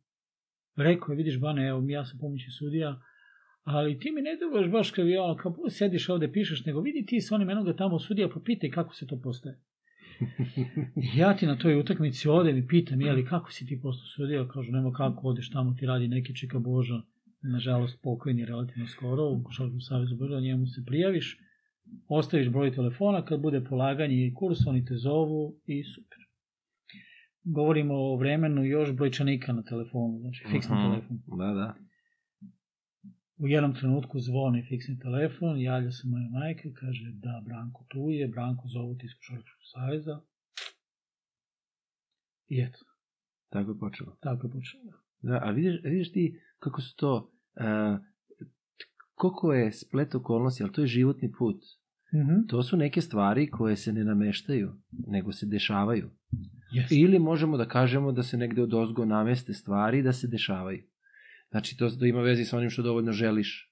rekao 0.76 1.12
je, 1.12 1.16
vidiš 1.16 1.40
Bane, 1.40 1.68
evo 1.68 1.84
ja 1.88 2.04
sam 2.04 2.18
pomoćni 2.18 2.50
sudija, 2.50 3.00
ali 3.62 3.98
ti 3.98 4.12
mi 4.12 4.22
ne 4.22 4.36
deluješ 4.36 4.70
baš 4.70 4.90
kao 4.90 5.36
kao 5.42 5.70
sediš 5.70 6.08
ovde 6.08 6.32
pišeš, 6.32 6.64
nego 6.64 6.80
vidi 6.80 7.06
ti 7.06 7.20
sa 7.20 7.34
onim 7.34 7.50
enoga 7.50 7.76
tamo 7.76 7.98
sudija, 7.98 8.28
pa 8.28 8.40
pitaj 8.44 8.70
kako 8.70 8.94
se 8.94 9.06
to 9.06 9.20
postaje. 9.22 9.60
Ja 11.14 11.36
ti 11.36 11.46
na 11.46 11.56
toj 11.56 11.76
utakmici 11.76 12.28
odem 12.28 12.56
i 12.56 12.66
pitam, 12.66 13.00
jeli, 13.00 13.24
kako 13.24 13.52
si 13.52 13.66
ti 13.66 13.80
postao 13.80 14.06
sudija? 14.06 14.48
Kažu, 14.48 14.72
nema 14.72 14.92
kako, 14.92 15.28
odeš 15.28 15.50
tamo, 15.50 15.74
ti 15.74 15.86
radi 15.86 16.08
neki 16.08 16.36
čika 16.36 16.58
Boža, 16.58 17.02
nažalost 17.42 18.02
pokojni 18.02 18.44
relativno 18.44 18.86
skoro, 18.86 19.24
u 19.24 19.42
Košarkom 19.44 19.80
savezu 19.80 20.16
Boža, 20.16 20.40
njemu 20.40 20.66
se 20.66 20.84
prijaviš, 20.86 21.38
ostaviš 22.08 22.48
broj 22.48 22.72
telefona, 22.72 23.24
kad 23.24 23.40
bude 23.40 23.60
polaganje 23.60 24.26
i 24.26 24.34
kurs, 24.34 24.66
oni 24.66 24.84
te 24.84 24.96
zovu 24.96 25.56
i 25.66 25.84
super. 25.84 26.18
Govorimo 27.44 27.94
o 27.94 28.16
vremenu 28.16 28.64
još 28.64 28.92
brojčanika 28.92 29.52
na 29.52 29.62
telefonu, 29.62 30.18
znači 30.20 30.44
fiksni 30.44 30.76
Mhm. 30.76 30.84
telefon. 30.84 31.18
Da, 31.28 31.46
da. 31.46 31.74
U 33.36 33.48
jednom 33.48 33.74
trenutku 33.74 34.20
zvoni 34.20 34.66
fiksni 34.68 34.98
telefon, 34.98 35.60
javlja 35.60 35.90
se 35.90 36.08
moja 36.08 36.28
majka 36.28 36.68
i 36.68 36.74
kaže 36.74 37.12
da, 37.14 37.42
Branko 37.46 37.84
tu 37.88 38.10
je, 38.10 38.28
Branko 38.28 38.68
zovu 38.68 38.94
ti 38.94 39.06
iz 39.06 39.12
Košarkaškog 39.18 39.62
saveza. 39.72 40.20
I 42.48 42.60
eto, 42.60 42.78
Tako 43.48 43.70
je 43.70 43.78
počelo. 43.78 44.16
tako 44.20 44.46
je 44.46 44.52
počelo. 44.52 44.92
Da, 45.22 45.40
a 45.42 45.50
vidiš, 45.50 45.80
vidiš 45.84 46.12
ti 46.12 46.40
kako 46.58 46.80
su 46.80 46.96
to, 46.96 47.32
uh, 47.60 47.98
koliko 49.14 49.52
je 49.52 49.72
splet 49.72 50.14
okolnosti, 50.14 50.62
ali 50.62 50.72
to 50.72 50.80
je 50.80 50.86
životni 50.86 51.32
put. 51.38 51.56
Mhm. 52.14 52.46
To 52.48 52.62
su 52.62 52.76
neke 52.76 53.00
stvari 53.00 53.50
koje 53.50 53.76
se 53.76 53.92
ne 53.92 54.04
nameštaju, 54.04 54.72
nego 55.06 55.32
se 55.32 55.46
dešavaju. 55.46 56.10
Jeste. 56.72 56.94
Ili 56.94 57.18
možemo 57.18 57.56
da 57.56 57.68
kažemo 57.68 58.12
da 58.12 58.22
se 58.22 58.36
negde 58.36 58.62
od 58.62 58.74
ozgo 58.74 59.04
nameste 59.04 59.52
stvari 59.52 60.02
da 60.02 60.12
se 60.12 60.28
dešavaju. 60.28 60.82
Znači, 61.54 61.76
to 61.76 61.88
da 61.88 62.06
ima 62.06 62.20
vezi 62.20 62.44
sa 62.44 62.56
onim 62.56 62.70
što 62.70 62.82
dovoljno 62.82 63.12
želiš 63.12 63.70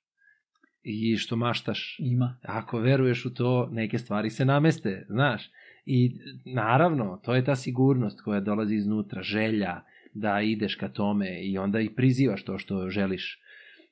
i 0.82 1.16
što 1.16 1.36
maštaš. 1.36 1.96
Ima. 1.98 2.38
Ako 2.42 2.78
veruješ 2.78 3.26
u 3.26 3.34
to, 3.34 3.68
neke 3.72 3.98
stvari 3.98 4.30
se 4.30 4.44
nameste, 4.44 5.06
znaš. 5.08 5.50
I 5.86 6.18
naravno, 6.44 7.20
to 7.24 7.34
je 7.34 7.44
ta 7.44 7.56
sigurnost 7.56 8.20
koja 8.20 8.40
dolazi 8.40 8.74
iznutra, 8.74 9.22
želja 9.22 9.82
da 10.14 10.40
ideš 10.40 10.74
ka 10.74 10.88
tome 10.88 11.42
i 11.44 11.58
onda 11.58 11.80
i 11.80 11.94
prizivaš 11.94 12.44
to 12.44 12.58
što 12.58 12.88
želiš. 12.88 13.40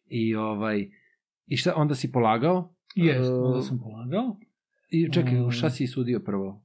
I 0.09 0.34
ovaj 0.34 0.91
i 1.47 1.57
šta 1.57 1.72
onda 1.76 1.95
si 1.95 2.12
polagao? 2.12 2.74
Jest, 2.95 3.30
E, 3.30 3.34
onda 3.34 3.62
sam 3.62 3.78
polagao. 3.78 4.36
I 4.91 5.12
čekaj, 5.12 5.38
Ovaj. 5.38 5.53
šta 5.53 5.70
si 5.70 5.86
sudio 5.86 6.20
prvo? 6.20 6.62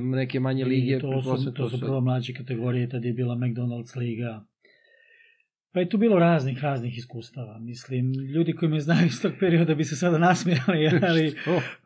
Neke 0.00 0.40
manje 0.40 0.64
lige, 0.64 0.98
to 0.98 1.36
su, 1.36 1.52
to 1.52 1.70
su 1.70 1.80
prvo 1.80 2.00
mlađe 2.00 2.34
kategorije, 2.34 2.88
tad 2.88 3.04
je 3.04 3.12
bila 3.12 3.34
McDonald's 3.34 3.96
liga. 3.96 4.44
Pa 5.72 5.80
je 5.80 5.88
tu 5.88 5.98
bilo 5.98 6.18
raznih, 6.18 6.62
raznih 6.62 6.98
iskustava. 6.98 7.58
Mislim, 7.58 8.12
ljudi 8.34 8.52
koji 8.52 8.70
me 8.70 8.80
znaju 8.80 9.06
iz 9.06 9.22
tog 9.22 9.32
perioda 9.40 9.74
bi 9.74 9.84
se 9.84 9.96
sada 9.96 10.18
nasmijali, 10.18 10.88
ali 11.08 11.34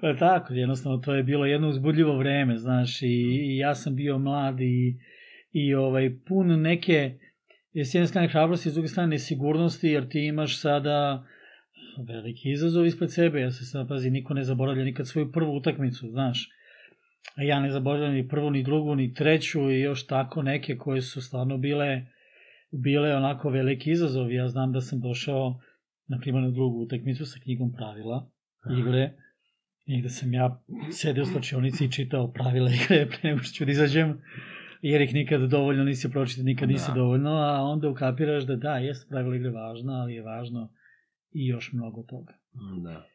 Pa 0.00 0.16
tako, 0.16 0.54
jednostavno 0.54 0.98
to 0.98 1.14
je 1.14 1.22
bilo 1.22 1.46
jedno 1.46 1.68
uzbudljivo 1.68 2.18
vreme, 2.18 2.58
znaš, 2.58 3.02
i, 3.02 3.06
i 3.42 3.56
ja 3.56 3.74
sam 3.74 3.96
bio 3.96 4.18
mlad 4.18 4.60
i, 4.60 4.96
i 5.52 5.74
ovaj, 5.74 6.10
pun 6.28 6.60
neke, 6.60 7.18
s 7.74 7.94
jedne 7.94 8.06
strane 8.06 8.28
hrabrosti, 8.28 8.70
s 8.70 8.74
druge 8.74 8.88
strane 8.88 9.08
nesigurnosti, 9.08 9.88
jer 9.88 10.08
ti 10.08 10.26
imaš 10.26 10.60
sada 10.60 11.26
veliki 12.08 12.50
izazov 12.50 12.86
ispred 12.86 13.12
sebe, 13.12 13.40
ja 13.40 13.50
se 13.50 13.64
sad, 13.64 13.88
pazi, 13.88 14.10
niko 14.10 14.34
ne 14.34 14.44
zaboravlja 14.44 14.84
nikad 14.84 15.08
svoju 15.08 15.32
prvu 15.32 15.56
utakmicu, 15.56 16.08
znaš, 16.10 16.48
a 17.34 17.42
ja 17.42 17.60
ne 17.60 17.70
zaboravljam 17.70 18.14
ni 18.14 18.28
prvu, 18.28 18.50
ni 18.50 18.62
drugu, 18.62 18.94
ni 18.94 19.14
treću 19.14 19.70
i 19.70 19.80
još 19.80 20.06
tako 20.06 20.42
neke 20.42 20.76
koje 20.76 21.00
su 21.00 21.22
stvarno 21.22 21.58
bile, 21.58 22.02
bile 22.72 23.16
onako 23.16 23.50
veliki 23.50 23.90
izazov. 23.90 24.32
Ja 24.32 24.48
znam 24.48 24.72
da 24.72 24.80
sam 24.80 25.00
došao, 25.00 25.60
na 26.06 26.18
primjer, 26.18 26.44
na 26.44 26.50
drugu 26.50 26.78
utakmicu 26.78 27.26
sa 27.26 27.38
knjigom 27.42 27.72
pravila 27.72 28.30
igre, 28.78 29.12
i 29.86 30.00
gde 30.00 30.08
sam 30.08 30.34
ja 30.34 30.62
sedeo 30.90 31.22
u 31.22 31.26
slačionici 31.26 31.84
i 31.84 31.90
čitao 31.92 32.32
pravila 32.32 32.70
igre 32.84 33.06
pre 33.08 33.30
nego 33.30 33.42
što 33.42 33.54
ću 33.54 33.64
da 33.64 33.70
izađem, 33.70 34.20
jer 34.82 35.00
ih 35.00 35.14
nikad 35.14 35.40
dovoljno 35.50 35.84
nisi 35.84 36.10
pročitao, 36.10 36.44
nikad 36.44 36.68
nisi 36.68 36.88
Da. 36.88 36.94
dovoljno, 36.94 37.30
a 37.30 37.62
onda 37.62 37.88
ukapiraš 37.88 38.44
da 38.44 38.56
da, 38.56 38.76
jeste 38.78 39.08
pravila 39.08 39.36
igre 39.36 39.50
važna, 39.50 39.92
ali 39.92 40.14
je 40.14 40.22
važno 40.22 40.72
i 41.32 41.46
još 41.46 41.72
mnogo 41.72 42.02
toga. 42.02 42.32
Da, 42.82 43.06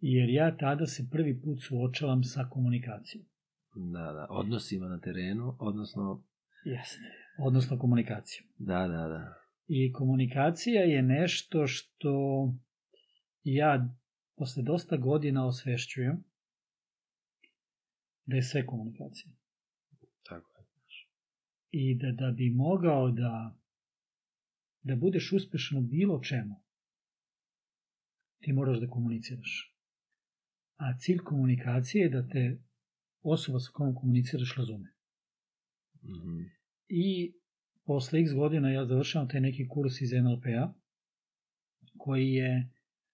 Jer 0.00 0.28
ja 0.28 0.56
tada 0.56 0.86
se 0.86 1.08
prvi 1.10 1.40
put 1.42 1.58
suočavam 1.62 2.24
sa 2.24 2.48
komunikacijom. 2.50 3.24
da, 3.74 4.12
da. 4.12 4.26
Odnosima 4.30 4.88
na 4.88 4.98
terenu, 5.00 5.56
odnosno, 5.58 6.22
Jeste. 6.64 7.23
Odnosno 7.38 7.78
komunikacijom. 7.78 8.48
da, 8.58 8.78
da, 8.78 9.08
da. 9.08 9.34
I 9.66 9.92
komunikacija 9.92 10.82
je 10.82 11.02
nešto 11.02 11.66
što 11.66 12.12
ja 13.42 13.96
posle 14.36 14.62
dosta 14.62 14.96
godina 14.96 15.46
osvešćujem 15.46 16.24
da 18.26 18.36
je 18.36 18.42
sve 18.42 18.66
komunikacija. 18.66 19.32
Tako 20.28 20.50
je. 20.50 20.64
I 21.70 21.98
da, 21.98 22.12
da 22.12 22.30
bi 22.30 22.50
mogao 22.50 23.10
da, 23.10 23.56
da 24.82 24.96
budeš 24.96 25.32
uspešan 25.32 25.78
u 25.78 25.82
bilo 25.82 26.20
čemu, 26.20 26.62
ti 28.40 28.52
moraš 28.52 28.80
da 28.80 28.88
komuniciraš. 28.88 29.76
A 30.76 30.98
cilj 30.98 31.18
komunikacije 31.18 32.02
je 32.02 32.10
da 32.10 32.28
te 32.28 32.62
osoba 33.22 33.58
sa 33.58 33.70
kojom 33.72 33.94
komuniciraš 33.94 34.56
razume. 34.56 34.94
Mhm. 36.02 36.63
I 36.88 37.32
posle 37.84 38.20
x 38.20 38.32
godina 38.32 38.70
ja 38.70 38.86
završavam 38.86 39.28
taj 39.28 39.40
neki 39.40 39.68
kurs 39.68 40.00
iz 40.00 40.12
NLP-a 40.12 40.72
koji 41.98 42.32
je 42.32 42.70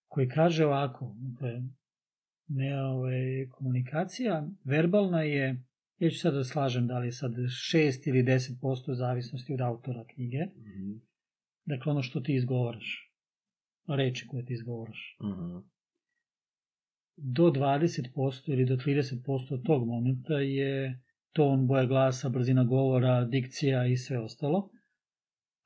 koji 0.09 0.29
kaže 0.29 0.67
ovako, 0.67 1.15
dakle, 1.19 1.63
ne, 2.49 2.83
ovaj, 2.83 3.49
komunikacija 3.51 4.49
verbalna 4.65 5.23
je, 5.23 5.63
ja 5.99 6.11
ću 6.11 6.19
sad 6.19 6.35
da 6.35 6.45
slažem 6.45 6.87
da 6.87 6.99
li 6.99 7.07
je 7.07 7.13
sad 7.13 7.33
6 7.33 8.09
ili 8.09 8.23
10% 8.23 8.93
zavisnosti 8.95 9.55
od 9.55 9.61
autora 9.61 10.05
knjige, 10.15 10.39
Mhm. 10.57 10.93
dakle 11.65 11.93
ono 11.93 12.03
što 12.03 12.21
ti 12.21 12.35
izgovaraš, 12.35 13.13
reči 13.89 14.27
koje 14.29 14.45
ti 14.45 14.53
izgovaraš. 14.53 15.17
Mhm. 15.23 15.57
Do 17.17 17.51
20% 17.51 18.53
ili 18.53 18.65
do 18.65 18.77
30% 18.77 19.55
od 19.55 19.63
tog 19.63 19.87
momenta 19.87 20.35
je 20.35 21.01
ton, 21.33 21.67
boja 21.67 21.87
glasa, 21.87 22.29
brzina 22.29 22.65
govora, 22.65 23.25
dikcija 23.25 23.87
i 23.87 23.97
sve 23.97 24.19
ostalo. 24.19 24.71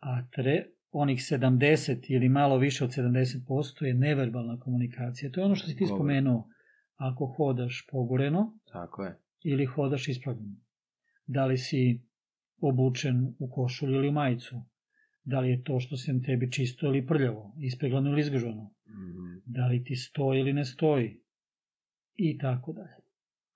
A 0.01 0.27
tre, 0.31 0.65
onih 0.91 1.19
70 1.19 2.05
ili 2.09 2.29
malo 2.29 2.59
više 2.59 2.85
od 2.85 2.91
70% 2.91 3.85
je 3.85 3.95
neverbalna 3.95 4.61
komunikacija. 4.61 5.31
To 5.31 5.41
je 5.41 5.45
ono 5.45 5.55
što 5.55 5.67
si 5.67 5.77
ti 5.77 5.85
Govor. 5.85 5.99
spomenuo. 5.99 6.49
Ako 6.97 7.27
hodaš 7.27 7.87
pogoreno 7.91 8.59
Tako 8.73 9.05
je. 9.05 9.19
ili 9.45 9.65
hodaš 9.67 10.09
ispravljeno. 10.09 10.57
Da 11.27 11.47
li 11.47 11.59
si 11.59 12.03
obučen 12.61 13.35
u 13.39 13.51
košulju 13.51 13.95
ili 13.95 14.09
u 14.09 14.13
majicu. 14.13 14.57
Da 15.25 15.41
li 15.41 15.51
je 15.51 15.63
to 15.63 15.81
što 15.81 15.97
se 15.97 16.21
tebi 16.27 16.53
čisto 16.53 16.87
ili 16.87 17.07
prljavo, 17.07 17.55
ispeglano 17.61 18.11
ili 18.11 18.21
izgažano. 18.21 18.71
Mhm. 18.89 19.39
Da 19.45 19.67
li 19.67 19.85
ti 19.85 19.97
stoji 19.97 20.41
ili 20.41 20.53
ne 20.53 20.65
stoji. 20.65 21.21
I 22.15 22.39
tako 22.39 22.73
dalje. 22.73 22.95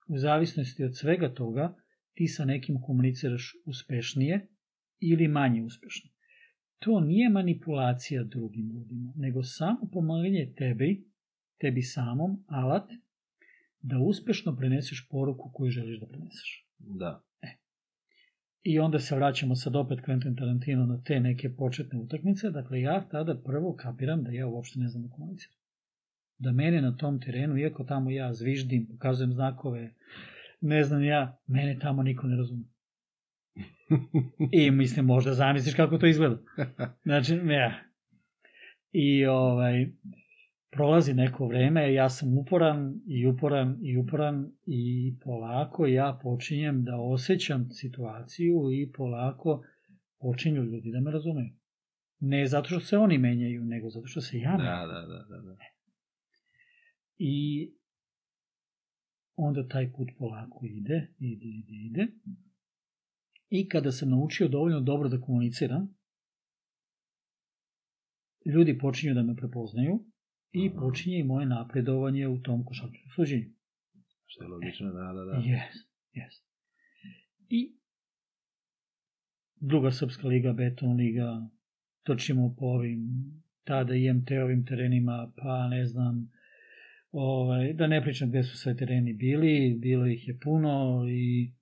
U 0.09 0.19
zavisnosti 0.19 0.85
od 0.85 0.97
svega 0.97 1.35
toga, 1.35 1.75
ti 2.19 2.29
sa 2.29 2.45
nekim 2.45 2.81
komuniciraš 2.83 3.55
uspešnije 3.65 4.47
ili 5.01 5.29
manje 5.29 5.63
uspešno. 5.63 6.11
To 6.79 7.01
nije 7.01 7.29
manipulacija 7.31 8.25
drugim 8.25 8.71
ljudima, 8.71 9.13
nego 9.17 9.43
samo 9.43 9.89
pomaganje 9.93 10.53
tebi, 10.57 11.05
tebi 11.61 11.83
samom, 11.83 12.45
alat, 12.47 12.91
da 13.81 13.99
uspešno 13.99 14.57
preneseš 14.57 15.09
poruku 15.11 15.51
koju 15.55 15.71
želiš 15.71 16.01
da 16.01 16.07
preneseš. 16.07 16.67
Da. 16.79 17.23
I 18.63 18.79
onda 18.79 18.99
se 18.99 19.17
vraćamo 19.17 19.55
sad 19.55 19.77
opet 19.77 19.99
Quentin 19.99 20.39
Tarantino 20.39 20.87
na 20.87 21.03
te 21.03 21.21
neke 21.21 21.55
početne 21.57 21.99
utakmice. 21.99 22.51
Dakle, 22.51 22.81
ja 22.81 23.09
tada 23.11 23.41
prvo 23.45 23.77
kapiram 23.77 24.25
da 24.25 24.31
ja 24.31 24.47
uopšte 24.47 24.79
ne 24.79 24.89
znam 24.89 25.03
da 25.03 25.09
komuniciram. 25.09 25.57
Da 26.39 26.53
mene 26.53 26.83
na 26.83 26.97
tom 26.97 27.21
terenu, 27.21 27.59
iako 27.59 27.85
tamo 27.85 28.11
ja 28.11 28.35
zviždim, 28.35 28.87
pokazujem 28.87 29.33
znakove, 29.33 29.95
ne 30.61 30.85
znam 30.85 31.05
ja, 31.05 31.41
mene 31.47 31.79
tamo 31.79 32.03
niko 32.03 32.27
ne 32.27 32.37
razume. 32.37 32.65
I 34.53 34.71
mislim, 34.71 35.07
možda 35.07 35.35
zamisliš 35.35 35.75
kako 35.75 35.99
to 35.99 36.07
izgleda. 36.07 36.39
Znači, 37.05 37.35
ja. 37.35 37.75
I 38.93 39.27
ovaj, 39.27 39.87
prolazi 40.71 41.15
neko 41.15 41.47
vreme, 41.47 41.95
ja 41.95 42.09
sam 42.09 42.39
uporan 42.39 43.01
i 43.07 43.27
uporan 43.27 43.79
i 43.83 43.97
uporan 43.97 44.53
i 44.67 45.15
polako 45.25 45.87
ja 45.87 46.19
počinjem 46.23 46.85
da 46.85 46.97
osjećam 46.97 47.71
situaciju 47.71 48.55
i 48.73 48.93
polako 48.93 49.65
počinju 50.21 50.63
ljudi 50.63 50.91
da 50.93 51.01
me 51.01 51.11
razumeju. 51.11 51.51
Ne 52.21 52.47
zato 52.47 52.69
što 52.69 52.81
se 52.81 52.99
oni 52.99 53.19
menjaju, 53.19 53.65
nego 53.65 53.91
zato 53.91 54.07
što 54.07 54.21
se 54.21 54.39
ja. 54.39 54.57
Da, 54.57 54.87
da, 54.87 55.01
da, 55.01 55.25
da, 55.29 55.43
da. 55.43 55.57
I 57.19 57.69
onda 59.39 59.69
taj 59.69 59.93
put 59.93 60.09
polako 60.19 60.67
ide, 60.67 61.09
ide, 61.19 61.47
ide, 61.47 61.73
ide. 61.73 62.07
I 63.51 63.69
kada 63.69 63.93
sam 63.93 64.11
naučio 64.11 64.49
dovoljno 64.49 64.81
dobro 64.81 65.09
da 65.09 65.21
komuniciram, 65.21 65.95
ljudi 68.45 68.79
počinju 68.79 69.15
da 69.15 69.23
me 69.23 69.37
prepoznaju 69.37 70.05
i 70.53 70.71
počinje 70.75 71.19
i 71.19 71.25
moje 71.25 71.47
napredovanje 71.47 72.29
u 72.29 72.43
tom 72.43 72.65
košarkaškom 72.65 73.11
suđenju. 73.15 73.51
Što 74.27 74.45
je 74.45 74.49
logično, 74.49 74.93
da, 74.93 75.13
da, 75.13 75.25
da. 75.25 75.33
Yes, 75.33 75.75
yes. 76.15 76.43
I 77.49 77.77
druga 79.61 79.91
srpska 79.91 80.29
liga, 80.29 80.53
beton 80.53 80.97
liga, 80.97 81.49
trčimo 82.03 82.55
po 82.59 82.67
ovim 82.67 83.03
tada 83.65 83.95
IMT-ovim 83.95 84.67
terenima, 84.67 85.33
pa 85.37 85.69
ne 85.69 85.87
znam, 85.87 86.31
ovaj, 87.11 87.73
da 87.73 87.87
ne 87.87 88.03
pričam 88.03 88.29
gde 88.29 88.43
su 88.43 88.59
sve 88.59 88.77
tereni 88.77 89.13
bili, 89.13 89.79
bilo 89.79 90.07
ih 90.07 90.29
je 90.29 90.39
puno 90.39 91.05
i, 91.09 91.53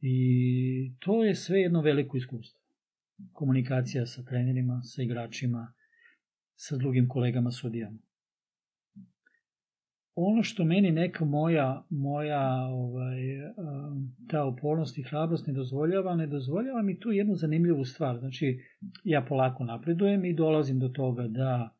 i 0.00 0.96
to 0.98 1.24
je 1.24 1.34
sve 1.34 1.60
jedno 1.60 1.80
veliko 1.80 2.16
iskustvo. 2.16 2.60
Komunikacija 3.32 4.06
sa 4.06 4.24
trenerima, 4.24 4.82
sa 4.82 5.02
igračima, 5.02 5.72
sa 6.54 6.76
drugim 6.76 7.08
kolegama 7.08 7.50
sudijama 7.50 7.98
ono 10.14 10.42
što 10.42 10.64
meni 10.64 10.90
neka 10.90 11.24
moja, 11.24 11.86
moja 11.90 12.66
ovaj, 12.72 13.16
ta 14.30 14.44
upornost 14.44 14.98
i 14.98 15.02
hrabrost 15.02 15.46
ne 15.46 15.52
dozvoljava, 15.52 16.16
ne 16.16 16.26
dozvoljava 16.26 16.82
mi 16.82 16.98
tu 17.00 17.12
jednu 17.12 17.34
zanimljivu 17.34 17.84
stvar. 17.84 18.18
Znači, 18.18 18.60
ja 19.04 19.24
polako 19.28 19.64
napredujem 19.64 20.24
i 20.24 20.34
dolazim 20.34 20.78
do 20.78 20.88
toga 20.88 21.28
da 21.28 21.73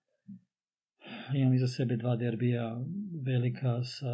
imam 1.34 1.54
iza 1.54 1.66
sebe 1.66 1.96
dva 1.96 2.16
derbija 2.16 2.84
velika 3.24 3.82
sa 3.82 4.12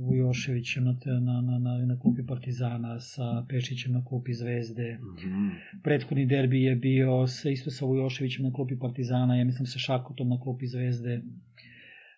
Vujoševićem 0.00 0.84
na, 0.84 0.94
na, 1.20 1.40
na, 1.40 1.58
na, 1.58 1.86
na 1.86 1.98
klupi 2.00 2.26
Partizana, 2.26 3.00
sa 3.00 3.44
Pešićem 3.48 3.92
na 3.92 4.04
klupi 4.04 4.32
Zvezde. 4.34 4.98
Mhm. 4.98 5.48
Prethodni 5.82 6.26
derbi 6.26 6.62
je 6.62 6.76
bio 6.76 7.26
sa, 7.26 7.50
isto 7.50 7.70
sa 7.70 7.84
Vujoševićem 7.84 8.44
na 8.44 8.52
klupi 8.52 8.78
Partizana, 8.78 9.36
ja 9.36 9.44
mislim 9.44 9.66
sa 9.66 9.78
Šakotom 9.78 10.28
na 10.28 10.40
klupi 10.40 10.66
Zvezde. 10.66 11.22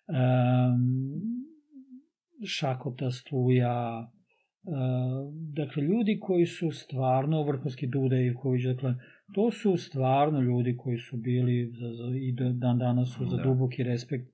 Um, 0.07 1.13
Šakota, 2.45 3.11
Struja, 3.11 3.99
uh, 4.63 5.33
dakle 5.53 5.83
ljudi 5.83 6.19
koji 6.21 6.45
su 6.45 6.71
stvarno 6.71 7.43
vrhunski 7.43 7.87
Duda 7.87 8.15
Ivković, 8.15 8.63
dakle 8.63 8.95
to 9.33 9.51
su 9.51 9.77
stvarno 9.77 10.41
ljudi 10.41 10.77
koji 10.77 10.97
su 10.97 11.17
bili 11.17 11.71
i 12.21 12.31
dan 12.53 12.77
danas 12.77 13.09
su 13.17 13.25
za 13.25 13.37
Da. 13.37 13.43
duboki 13.43 13.83
respekt 13.83 14.29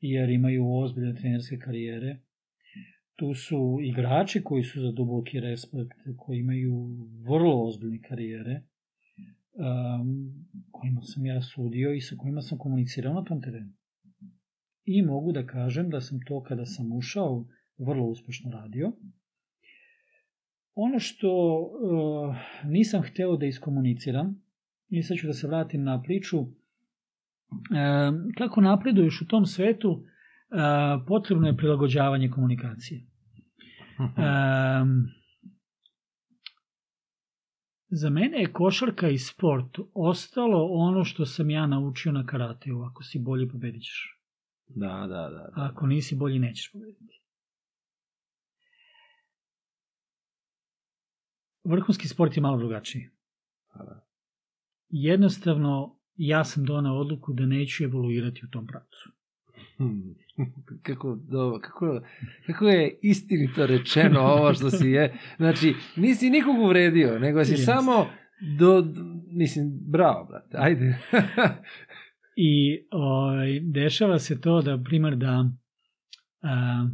jer 0.00 0.30
imaju 0.30 0.72
ozbiljne 0.72 1.14
trenerske 1.14 1.58
karijere. 1.58 2.18
tu 3.16 3.34
su 3.34 3.78
igrači 3.82 4.42
koji 4.44 4.62
su 4.62 4.80
za 4.80 4.92
duboki 4.92 5.40
respekt, 5.40 5.98
koji 6.16 6.38
imaju 6.38 6.88
vrlo 7.28 7.66
ozbiljne 7.66 8.00
karijere, 8.08 8.62
um, 9.54 10.34
kojima 10.70 11.02
sam 11.02 11.26
ja 11.26 11.42
sudio 11.42 11.92
i 11.94 12.00
sa 12.00 12.16
kojima 12.16 12.40
sam 12.40 12.58
komunicirao 12.58 13.14
na 13.14 13.24
tom 13.24 13.42
terenu. 13.42 13.72
I 14.84 15.02
mogu 15.02 15.32
da 15.32 15.46
kažem 15.46 15.90
da 15.90 16.00
sam 16.00 16.18
to 16.26 16.42
kada 16.42 16.64
sam 16.64 16.92
ušao 16.92 17.46
vrlo 17.78 18.06
uspešno 18.06 18.50
radio. 18.50 18.92
Ono 20.80 20.98
što 20.98 21.30
uh, 21.30 22.36
nisam 22.64 23.02
hteo 23.02 23.36
da 23.36 23.46
iskomuniciram, 23.46 24.42
i 24.88 25.02
sad 25.02 25.16
ću 25.16 25.26
da 25.26 25.32
se 25.32 25.46
vratim 25.46 25.84
na 25.84 26.02
priču, 26.02 26.38
uh, 26.38 26.48
kako 28.38 28.60
napreduješ 28.60 29.22
u 29.22 29.26
tom 29.26 29.46
svetu, 29.46 29.90
uh, 29.90 29.98
potrebno 31.06 31.46
je 31.46 31.56
prilagođavanje 31.56 32.30
komunikacije. 32.30 33.06
Um, 33.98 35.06
za 37.90 38.10
mene 38.10 38.40
je 38.40 38.52
košarka 38.52 39.08
i 39.08 39.18
sport 39.18 39.78
ostalo 39.94 40.68
ono 40.70 41.04
što 41.04 41.26
sam 41.26 41.50
ja 41.50 41.66
naučio 41.66 42.12
na 42.12 42.26
karateu. 42.26 42.82
Ako 42.82 43.02
si 43.02 43.18
bolji, 43.18 43.48
pobedit 43.48 43.82
ćeš. 43.82 44.20
Da, 44.68 44.88
da, 44.88 45.06
da. 45.06 45.28
da. 45.28 45.52
Ako 45.54 45.86
nisi 45.86 46.16
bolji, 46.16 46.38
nećeš 46.38 46.72
pobediti. 46.72 47.22
Vrhunski 51.64 52.08
sport 52.08 52.36
je 52.36 52.40
malo 52.40 52.58
drugačiji. 52.58 53.08
Da. 53.74 54.06
Jednostavno, 54.88 55.98
ja 56.16 56.44
sam 56.44 56.64
donao 56.64 56.98
odluku 56.98 57.32
da 57.32 57.46
neću 57.46 57.84
evoluirati 57.84 58.40
u 58.44 58.50
tom 58.50 58.66
pravcu. 58.66 59.10
Hmm. 59.76 60.14
kako, 60.86 61.18
do, 61.30 61.58
kako, 61.62 62.00
kako 62.46 62.68
je 62.68 62.98
istinito 63.02 63.66
rečeno 63.66 64.20
ovo 64.20 64.54
što 64.54 64.70
si 64.70 64.88
je. 64.88 65.18
Znači, 65.36 65.74
nisi 65.96 66.30
nikog 66.30 66.58
uvredio, 66.58 67.18
nego 67.18 67.44
si 67.44 67.52
Jeste. 67.52 67.64
samo 67.64 68.06
do, 68.58 68.84
mislim, 69.32 69.78
bravo, 69.90 70.24
brate, 70.24 70.56
ajde. 70.58 70.98
I 72.36 72.86
ovaj, 72.90 73.60
dešava 73.60 74.18
se 74.18 74.40
to 74.40 74.62
da, 74.62 74.78
primar, 74.84 75.16
da 75.16 75.50
a, 76.42 76.88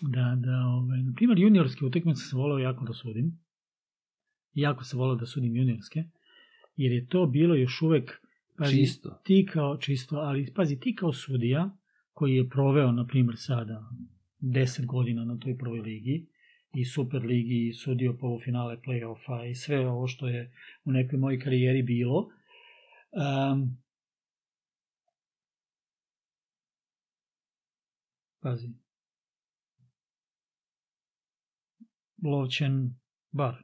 da, 0.00 0.36
da 0.36 0.66
ovaj, 0.66 1.02
na 1.02 1.12
primjer, 1.16 1.38
juniorske 1.38 1.84
utakmice 1.84 2.22
sam 2.22 2.38
volao 2.38 2.58
jako 2.58 2.84
da 2.84 2.92
sudim. 2.92 3.38
Jako 4.54 4.84
sam 4.84 4.98
volao 4.98 5.16
da 5.16 5.26
sudim 5.26 5.56
juniorske, 5.56 6.04
jer 6.76 6.92
je 6.92 7.06
to 7.06 7.26
bilo 7.26 7.54
još 7.54 7.82
uvek 7.82 8.20
pazi, 8.56 8.76
Čisto. 8.76 9.20
ti 9.24 9.48
kao 9.52 9.76
čisto, 9.76 10.16
ali 10.16 10.52
pazi, 10.54 10.80
ti 10.80 10.94
kao 10.94 11.12
sudija 11.12 11.76
koji 12.12 12.34
je 12.34 12.48
proveo, 12.48 12.92
na 12.92 13.06
primjer, 13.06 13.36
sada 13.38 13.90
10 14.40 14.86
godina 14.86 15.24
na 15.24 15.38
toj 15.38 15.58
prvoj 15.58 15.80
ligi 15.80 16.26
i 16.74 16.84
super 16.84 17.22
ligi 17.22 17.68
i 17.68 17.72
sudio 17.72 18.16
polufinale 18.20 18.76
play-offa 18.76 19.50
i 19.50 19.54
sve 19.54 19.88
ovo 19.88 20.06
što 20.06 20.28
je 20.28 20.52
u 20.84 20.92
nekoj 20.92 21.18
mojoj 21.18 21.40
karijeri 21.40 21.82
bilo, 21.82 22.28
um, 23.52 23.78
pazi, 28.40 28.68
Lovćen 32.24 32.94
bar, 33.32 33.54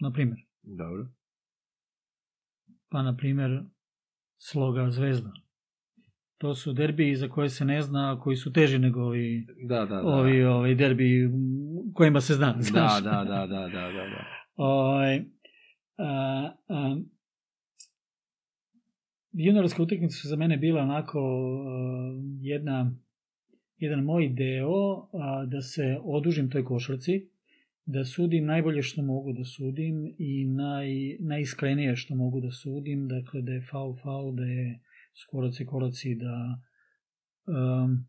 na 0.00 0.12
primjer, 0.12 0.38
Dobro. 0.62 1.06
pa 2.88 3.02
na 3.02 3.16
primjer 3.16 3.62
Sloga 4.38 4.90
Zvezda. 4.90 5.32
To 6.38 6.54
su 6.54 6.72
derbiji 6.72 7.16
za 7.16 7.28
koje 7.28 7.48
se 7.48 7.64
ne 7.64 7.82
zna, 7.82 8.20
koji 8.20 8.36
su 8.36 8.52
teži 8.52 8.78
nego 8.78 9.00
ovi, 9.00 9.46
Da, 9.68 9.78
da, 9.78 9.96
da. 9.96 10.02
ovi, 10.06 10.44
ovi 10.44 10.74
derbi 10.74 11.24
m, 11.24 11.32
kojima 11.94 12.20
se 12.20 12.34
zna. 12.34 12.52
Da, 12.56 12.62
znaš. 12.62 13.02
da, 13.02 13.10
da, 13.10 13.24
da, 13.24 13.46
da, 13.46 13.66
da, 13.68 13.90
da. 13.92 14.24
Ovaj, 14.56 15.24
a, 15.98 16.50
a, 16.68 16.96
juniorska 19.32 19.82
utakmica 19.82 20.16
su 20.16 20.28
za 20.28 20.36
mene 20.36 20.56
bila 20.56 20.82
onako 20.82 21.18
a, 21.18 22.14
jedna, 22.40 22.92
jedan 23.78 24.04
moj 24.04 24.28
deo 24.28 24.74
a, 25.12 25.44
da 25.46 25.60
se 25.62 25.98
odužim 26.02 26.50
toj 26.50 26.64
košarci, 26.64 27.28
da 27.86 28.04
sudim 28.04 28.46
najbolje 28.46 28.82
što 28.82 29.02
mogu 29.02 29.32
da 29.32 29.44
sudim 29.44 30.14
i 30.18 30.44
naj, 30.46 30.88
najiskrenije 31.20 31.96
što 31.96 32.14
mogu 32.14 32.40
da 32.40 32.50
sudim, 32.50 33.08
dakle 33.08 33.42
da 33.42 33.52
je 33.52 33.66
faul 33.70 33.96
faul, 33.96 34.34
da 34.34 34.44
je 34.44 34.80
skoraci 35.16 35.66
koraci, 35.66 36.14
da 36.14 36.60
um, 37.46 38.06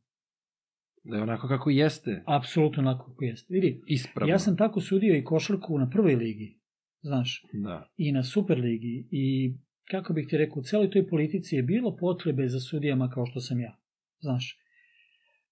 Da 1.03 1.15
je 1.17 1.24
onako 1.24 1.47
kako 1.47 1.70
jeste. 1.70 2.24
apsolutno 2.28 2.82
onako 2.82 3.05
kako 3.05 3.24
jeste. 3.24 3.53
Vidi, 3.53 3.82
Ispravno. 3.88 4.32
ja 4.34 4.39
sam 4.39 4.57
tako 4.57 4.82
sudio 4.82 5.15
i 5.15 5.24
košarku 5.24 5.78
na 5.80 5.89
prvoj 5.89 6.15
ligi, 6.15 6.59
znaš, 7.01 7.45
Da. 7.53 7.89
i 7.97 8.11
na 8.11 8.24
Superligi 8.24 9.07
i 9.11 9.53
kako 9.91 10.13
bih 10.13 10.28
ti 10.30 10.38
rekao, 10.38 10.59
u 10.59 10.63
celoj 10.63 10.89
toj 10.91 11.07
politici 11.07 11.55
je 11.55 11.63
bilo 11.63 11.95
potrebe 11.95 12.47
za 12.47 12.59
sudijama 12.59 13.09
kao 13.09 13.26
što 13.26 13.39
sam 13.39 13.59
ja, 13.59 13.78
znaš. 14.20 14.59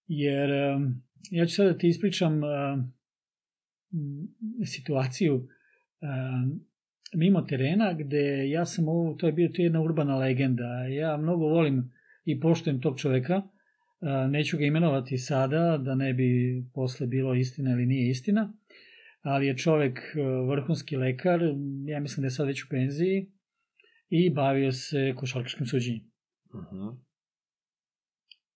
Jer 0.07 0.49
ja 1.31 1.45
ću 1.45 1.55
sada 1.55 1.71
da 1.71 1.77
ti 1.77 1.87
ispričam 1.87 2.41
situaciju 4.65 5.47
mimo 7.13 7.41
terena 7.41 7.93
gde 7.93 8.49
ja 8.49 8.65
sam 8.65 8.87
ovo, 8.87 9.13
to 9.13 9.25
je 9.25 9.33
bio 9.33 9.49
to 9.55 9.61
je 9.61 9.65
jedna 9.65 9.81
urbana 9.81 10.17
legenda, 10.17 10.85
ja 10.87 11.17
mnogo 11.17 11.45
volim 11.45 11.91
i 12.25 12.39
poštujem 12.39 12.81
tog 12.81 12.99
čoveka, 12.99 13.41
neću 14.29 14.57
ga 14.57 14.65
imenovati 14.65 15.17
sada, 15.17 15.77
da 15.77 15.95
ne 15.95 16.13
bi 16.13 16.63
posle 16.73 17.07
bilo 17.07 17.35
istina 17.35 17.71
ili 17.71 17.85
nije 17.85 18.09
istina, 18.09 18.53
ali 19.21 19.47
je 19.47 19.57
čovek 19.57 19.99
uh, 19.99 20.49
vrhunski 20.49 20.97
lekar, 20.97 21.41
ja 21.85 21.99
mislim 21.99 22.21
da 22.21 22.25
je 22.25 22.31
sad 22.31 22.47
već 22.47 22.63
u 22.63 22.67
penziji, 22.69 23.31
i 24.09 24.29
bavio 24.29 24.71
se 24.71 25.13
košarkaškim 25.15 25.65
suđenjem. 25.65 26.11
Uh 26.53 26.61
-huh. 26.61 26.97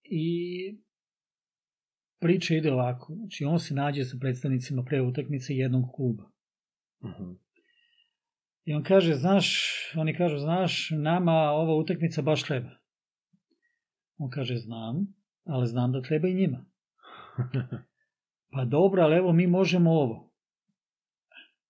I 0.04 0.78
priča 2.22 2.56
ide 2.56 2.74
ovako, 2.74 3.14
znači 3.14 3.46
on 3.46 3.60
se 3.60 3.74
nađe 3.74 4.04
sa 4.04 4.18
predstavnicima 4.20 4.84
pre 4.84 5.02
utakmice 5.02 5.56
jednog 5.56 5.92
kluba. 5.96 6.24
Uh 7.00 7.12
-huh. 7.12 7.36
I 8.66 8.74
on 8.74 8.84
kaže, 8.84 9.14
znaš, 9.14 9.48
oni 9.98 10.18
kažu, 10.18 10.38
znaš, 10.38 10.90
nama 10.92 11.34
ova 11.34 11.76
utakmica 11.76 12.22
baš 12.22 12.44
treba. 12.44 12.70
On 14.18 14.30
kaže, 14.30 14.56
znam, 14.56 15.08
ali 15.46 15.68
znam 15.68 15.92
da 15.92 16.02
treba 16.02 16.28
i 16.28 16.34
njima. 16.34 16.66
Pa 18.54 18.66
dobro, 18.66 19.02
ali 19.02 19.16
evo 19.16 19.34
mi 19.34 19.48
možemo 19.48 19.92
ovo. 19.92 20.32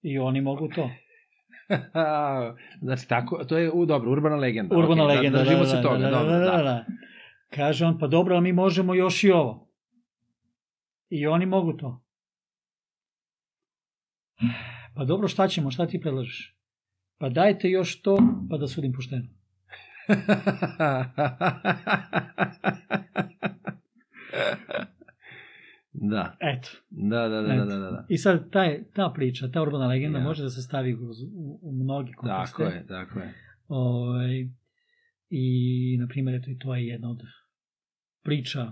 I 0.02 0.20
oni 0.20 0.42
mogu 0.42 0.68
to. 0.68 0.90
znači, 2.86 3.08
tako, 3.08 3.44
to 3.44 3.58
je 3.58 3.72
u, 3.72 3.86
dobro, 3.86 4.12
urbana 4.12 4.36
legenda. 4.36 4.78
Urbana 4.78 5.06
Okej, 5.06 5.16
legenda, 5.16 5.38
Da, 5.38 5.44
držimo 5.44 5.64
da, 5.64 5.68
se 5.70 5.76
da, 5.76 5.82
toga, 5.82 5.98
da, 5.98 6.10
da, 6.10 6.24
da, 6.24 6.38
da. 6.38 6.58
da, 6.58 6.64
da. 6.64 6.86
Kaže 7.50 7.86
on, 7.86 8.00
pa 8.00 8.08
dobro, 8.08 8.36
ali 8.36 8.44
mi 8.44 8.54
možemo 8.54 8.96
još 8.96 9.24
i 9.24 9.32
ovo. 9.32 9.71
I 11.12 11.28
oni 11.28 11.46
mogu 11.46 11.74
to. 11.74 12.04
Pa 14.96 15.06
dobro, 15.06 15.28
šta 15.28 15.48
ćemo, 15.48 15.72
šta 15.72 15.88
ti 15.88 16.00
predlažeš? 16.02 16.58
Pa 17.18 17.30
dajte 17.30 17.70
još 17.70 18.02
to, 18.02 18.18
pa 18.50 18.58
da 18.58 18.68
sudim 18.68 18.94
pošteno. 18.94 19.28
da, 25.94 26.38
Eto. 26.40 26.70
da, 26.90 27.28
da, 27.30 27.42
da, 27.42 27.56
da, 27.56 27.66
da, 27.66 27.78
da. 27.78 28.06
I 28.10 28.18
sad 28.18 28.52
taj, 28.52 28.84
ta 28.94 29.12
priča, 29.16 29.52
ta 29.52 29.62
urbana 29.62 29.88
legenda 29.88 30.18
Ja. 30.18 30.24
može 30.24 30.44
da 30.44 30.50
se 30.50 30.62
stavi 30.62 30.94
u, 30.94 30.98
u, 31.34 31.60
u 31.62 31.72
mnogi 31.84 32.14
kontekste. 32.14 32.58
Tako 32.58 32.64
je, 32.74 32.88
tako 32.88 33.20
je. 33.20 33.34
Ovaj, 33.68 34.50
I, 35.30 35.98
na 36.00 36.08
primjer, 36.08 36.36
eto, 36.36 36.52
i 36.52 36.58
to 36.58 36.76
je 36.76 36.88
jedna 36.88 37.10
od 37.10 37.22
priča 38.24 38.72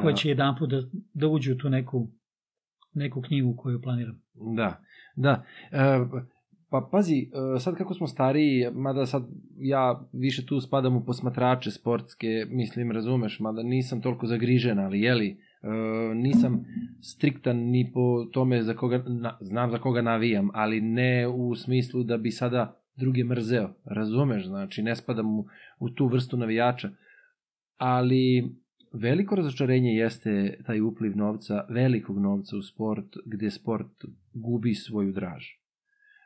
koja 0.00 0.14
će 0.14 0.28
jedan 0.28 0.56
put 0.58 0.70
da, 0.70 0.82
da 1.14 1.28
uđe 1.28 1.52
u 1.52 1.56
tu 1.56 1.68
neku, 1.68 2.08
neku 2.94 3.22
knjigu 3.22 3.56
koju 3.56 3.82
planiram. 3.82 4.22
Da, 4.56 4.80
da. 5.16 5.44
E, 5.70 5.78
pa 6.70 6.88
pazi, 6.92 7.30
e, 7.56 7.58
sad 7.58 7.76
kako 7.76 7.94
smo 7.94 8.06
stariji, 8.06 8.70
mada 8.72 9.06
sad 9.06 9.22
ja 9.58 10.08
više 10.12 10.46
tu 10.46 10.60
spadam 10.60 10.96
u 10.96 11.04
posmatrače 11.04 11.70
sportske, 11.70 12.46
mislim, 12.48 12.90
razumeš, 12.90 13.40
mada 13.40 13.62
nisam 13.62 14.00
toliko 14.00 14.26
zagrižen, 14.26 14.78
ali 14.78 15.00
jeli, 15.00 15.28
e, 15.62 15.68
nisam 16.14 16.64
striktan 17.00 17.56
ni 17.56 17.90
po 17.94 18.24
tome 18.32 18.62
za 18.62 18.74
koga, 18.74 19.04
na, 19.06 19.38
znam 19.40 19.70
za 19.70 19.78
koga 19.78 20.02
navijam, 20.02 20.50
ali 20.54 20.80
ne 20.80 21.28
u 21.28 21.54
smislu 21.54 22.02
da 22.02 22.16
bi 22.16 22.30
sada 22.30 22.82
druge 22.96 23.24
mrzeo, 23.24 23.74
razumeš, 23.84 24.46
znači 24.46 24.82
ne 24.82 24.96
spadam 24.96 25.38
u, 25.38 25.46
u 25.78 25.90
tu 25.90 26.06
vrstu 26.06 26.36
navijača, 26.36 26.90
ali 27.76 28.54
veliko 28.92 29.34
razočarenje 29.34 29.90
jeste 29.90 30.58
taj 30.66 30.80
upliv 30.80 31.16
novca, 31.16 31.66
velikog 31.68 32.18
novca 32.18 32.56
u 32.56 32.62
sport, 32.62 33.16
gde 33.26 33.50
sport 33.50 34.04
gubi 34.32 34.74
svoju 34.74 35.12
draž. 35.12 35.44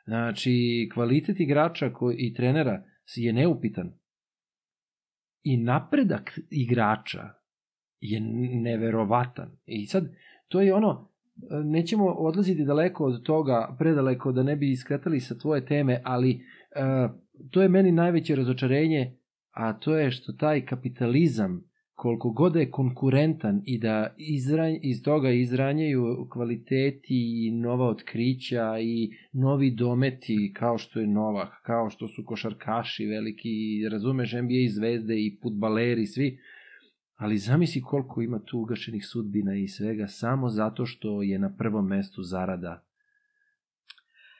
Znači, 0.07 0.89
kvalitet 0.95 1.41
igrača 1.41 1.91
i 2.19 2.35
trenera 2.35 2.85
je 3.17 3.33
neupitan. 3.33 3.93
I 5.43 5.57
napredak 5.57 6.39
igrača 6.51 7.23
je 8.01 8.21
neverovatan. 8.62 9.59
I 9.67 9.87
sad, 9.87 10.09
to 10.49 10.61
je 10.61 10.75
ono, 10.75 11.11
nećemo 11.64 12.05
odlaziti 12.05 12.64
daleko 12.64 13.05
od 13.05 13.23
toga, 13.23 13.77
predaleko 13.79 14.33
da 14.33 14.43
ne 14.43 14.57
bi 14.57 14.71
iskretali 14.71 15.21
sa 15.21 15.39
tvoje 15.39 15.67
teme, 15.67 16.01
ali 16.05 16.35
uh, 16.35 17.11
to 17.51 17.62
je 17.62 17.69
meni 17.69 17.93
najveće 17.93 18.37
razočarenje, 18.37 19.17
a 19.51 19.73
to 19.73 19.97
je 19.97 20.11
što 20.11 20.33
taj 20.33 20.67
kapitalizam, 20.67 21.64
koliko 21.97 22.30
god 22.30 22.53
da 22.53 22.61
je 22.61 22.70
konkurentan 22.70 23.62
i 23.64 23.78
da 23.78 24.14
izranj, 24.18 24.76
iz 24.82 25.03
toga 25.03 25.30
izranjaju 25.30 26.26
kvaliteti 26.30 27.47
i 27.47 27.51
nova 27.51 27.88
otkrića 27.88 28.78
i 28.80 29.11
novi 29.32 29.70
dometi 29.70 30.53
kao 30.57 30.78
što 30.78 31.01
je 31.01 31.07
Novak, 31.07 31.49
kao 31.62 31.90
što 31.90 32.09
su 32.09 32.24
košarkaši 32.24 33.07
veliki, 33.07 33.49
razumeš 33.90 34.32
NBA 34.32 34.70
zvezde 34.74 35.14
i 35.14 35.38
futbaleri, 35.42 36.07
svi, 36.07 36.38
ali 37.16 37.38
zamisli 37.38 37.82
koliko 37.82 38.22
ima 38.22 38.38
tu 38.38 38.59
ugašenih 38.59 39.07
sudbina 39.07 39.55
i 39.55 39.68
svega 39.68 40.07
samo 40.09 40.49
zato 40.49 40.86
što 40.86 41.22
je 41.22 41.38
na 41.38 41.55
prvom 41.59 41.86
mestu 41.86 42.22
zarada 42.22 42.86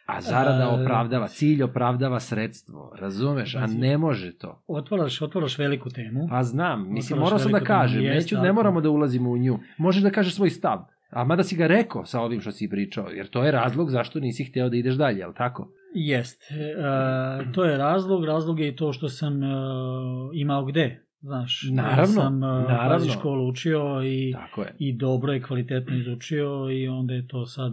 A 0.07 0.20
zarada 0.20 0.68
opravdava, 0.70 1.28
cilj 1.28 1.62
opravdava 1.62 2.20
sredstvo, 2.20 2.92
razumeš, 2.98 3.54
a 3.54 3.66
ne 3.66 3.98
može 3.98 4.38
to. 4.38 4.62
Otvaraš, 4.66 5.22
otvaraš 5.22 5.59
veliku 5.59 5.90
temu. 5.90 6.26
Pa 6.30 6.42
znam, 6.42 6.92
mislim, 6.92 7.18
morao 7.18 7.38
sam 7.38 7.52
da 7.52 7.61
kažem, 7.61 8.02
neću, 8.02 8.36
ne 8.36 8.52
moramo 8.52 8.80
da 8.80 8.90
ulazimo 8.90 9.30
u 9.30 9.38
nju. 9.38 9.59
Možeš 9.78 10.02
da 10.02 10.11
kažeš 10.11 10.34
svoj 10.34 10.50
stav, 10.50 10.84
a 11.11 11.24
mada 11.24 11.42
si 11.42 11.57
ga 11.57 11.66
rekao 11.66 12.04
sa 12.04 12.20
ovim 12.20 12.40
što 12.40 12.52
si 12.52 12.70
pričao, 12.70 13.09
jer 13.09 13.28
to 13.28 13.44
je 13.44 13.52
razlog 13.52 13.90
zašto 13.90 14.20
nisi 14.20 14.44
hteo 14.44 14.68
da 14.68 14.76
ideš 14.76 14.94
dalje, 14.94 15.18
je 15.18 15.26
li 15.26 15.34
tako? 15.34 15.68
Jest, 15.94 16.42
e, 16.50 17.52
to 17.52 17.64
je 17.64 17.78
razlog, 17.78 18.24
razlog 18.24 18.61
je 18.61 18.68
i 18.68 18.76
to 18.76 18.92
što 18.92 19.09
sam 19.09 19.42
e, 19.42 19.46
imao 20.34 20.64
gde, 20.64 21.07
znaš. 21.20 21.62
Naravno, 21.72 22.07
sam 22.07 22.44
e, 22.44 22.46
naravno. 22.68 23.12
školu 23.12 23.48
učio 23.48 24.02
i, 24.04 24.34
i 24.78 24.96
dobro 24.96 25.32
je 25.32 25.42
kvalitetno 25.42 25.96
izučio 25.96 26.70
i 26.70 26.88
onda 26.88 27.14
je 27.14 27.26
to 27.26 27.46
sad 27.46 27.72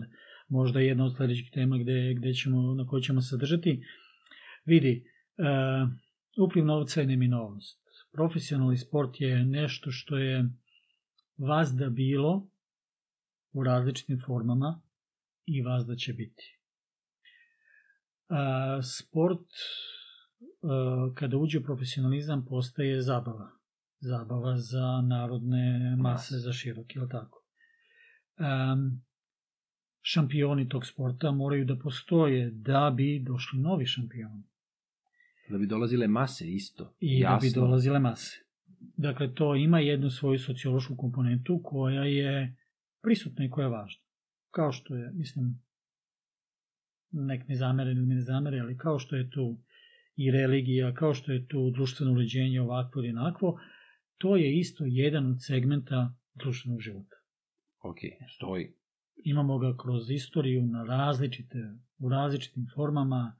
možda 0.50 0.80
jedna 0.80 1.06
od 1.06 1.16
sledećih 1.16 1.52
tema 1.54 1.78
gde, 1.78 2.14
gde 2.14 2.34
ćemo, 2.34 2.74
na 2.74 2.88
kojoj 2.88 3.02
ćemo 3.02 3.22
se 3.22 3.38
držati. 3.38 3.84
Vidi, 4.66 5.06
uh, 5.38 5.90
upliv 6.46 6.66
novca 6.66 7.02
je 7.02 7.08
neminovnost. 7.08 7.80
Profesionalni 8.12 8.78
sport 8.78 9.22
je 9.22 9.46
nešto 9.46 9.92
što 9.92 10.18
je 10.18 10.50
vas 11.38 11.74
da 11.74 11.90
bilo 11.90 12.48
u 13.54 13.64
različitim 13.64 14.22
formama 14.26 14.82
i 15.46 15.62
vas 15.62 15.86
da 15.86 15.96
će 15.96 16.14
biti. 16.14 16.60
Uh, 18.30 18.38
sport, 19.00 19.48
uh, 20.62 21.16
kada 21.16 21.38
uđe 21.38 21.60
u 21.60 21.64
profesionalizam, 21.64 22.46
postaje 22.46 23.02
zabava. 23.02 23.52
Zabava 24.00 24.58
za 24.58 25.02
narodne 25.02 25.96
mase, 25.98 26.36
za 26.38 26.54
široki, 26.54 27.00
ili 27.00 27.10
tako? 27.10 27.44
Um, 28.40 29.02
šampioni 30.04 30.70
tog 30.70 30.86
sporta 30.86 31.32
moraju 31.32 31.66
da 31.66 31.76
postoje 31.76 32.52
da 32.52 32.94
bi 32.96 33.20
došli 33.20 33.60
novi 33.60 33.86
šampioni. 33.86 34.44
Da 35.50 35.58
bi 35.58 35.68
dolazile 35.68 36.08
mase 36.08 36.52
isto. 36.52 36.94
I 37.00 37.20
Jasno. 37.20 37.36
da 37.36 37.42
bi 37.42 37.52
dolazile 37.56 38.00
mase. 38.00 38.44
Dakle, 38.80 39.34
to 39.34 39.56
ima 39.56 39.80
jednu 39.80 40.10
svoju 40.10 40.40
sociološku 40.40 40.96
komponentu 40.98 41.62
koja 41.64 42.04
je 42.04 42.56
prisutna 43.02 43.46
i 43.46 43.50
koja 43.50 43.66
je 43.66 43.70
važna. 43.70 44.04
Kao 44.52 44.72
što 44.72 44.96
je, 44.96 45.12
mislim, 45.14 45.62
nek 47.12 47.48
ne 47.48 47.56
zamere 47.56 47.92
ili 47.92 48.06
ne 48.06 48.22
zamere, 48.22 48.60
ali 48.60 48.78
kao 48.78 49.00
što 49.00 49.16
je 49.16 49.30
tu 49.30 49.58
i 50.16 50.32
religija, 50.32 50.94
kao 50.94 51.14
što 51.14 51.32
je 51.32 51.48
tu 51.48 51.72
društveno 51.72 52.12
uređenje 52.14 52.62
ovakvo 52.62 53.02
ili 53.02 53.10
onakvo, 53.10 53.60
to 54.18 54.36
je 54.36 54.60
isto 54.60 54.84
jedan 54.88 55.32
od 55.32 55.38
segmenta 55.40 56.16
društvenog 56.34 56.82
života. 56.82 57.16
Ok, 57.82 57.98
stoji. 58.30 58.74
Imamo 59.16 59.58
ga 59.58 59.78
kroz 59.78 60.12
istoriju 60.12 60.62
na 60.62 60.84
različite, 60.84 61.58
u 62.00 62.10
različitim 62.10 62.68
formama, 62.76 63.36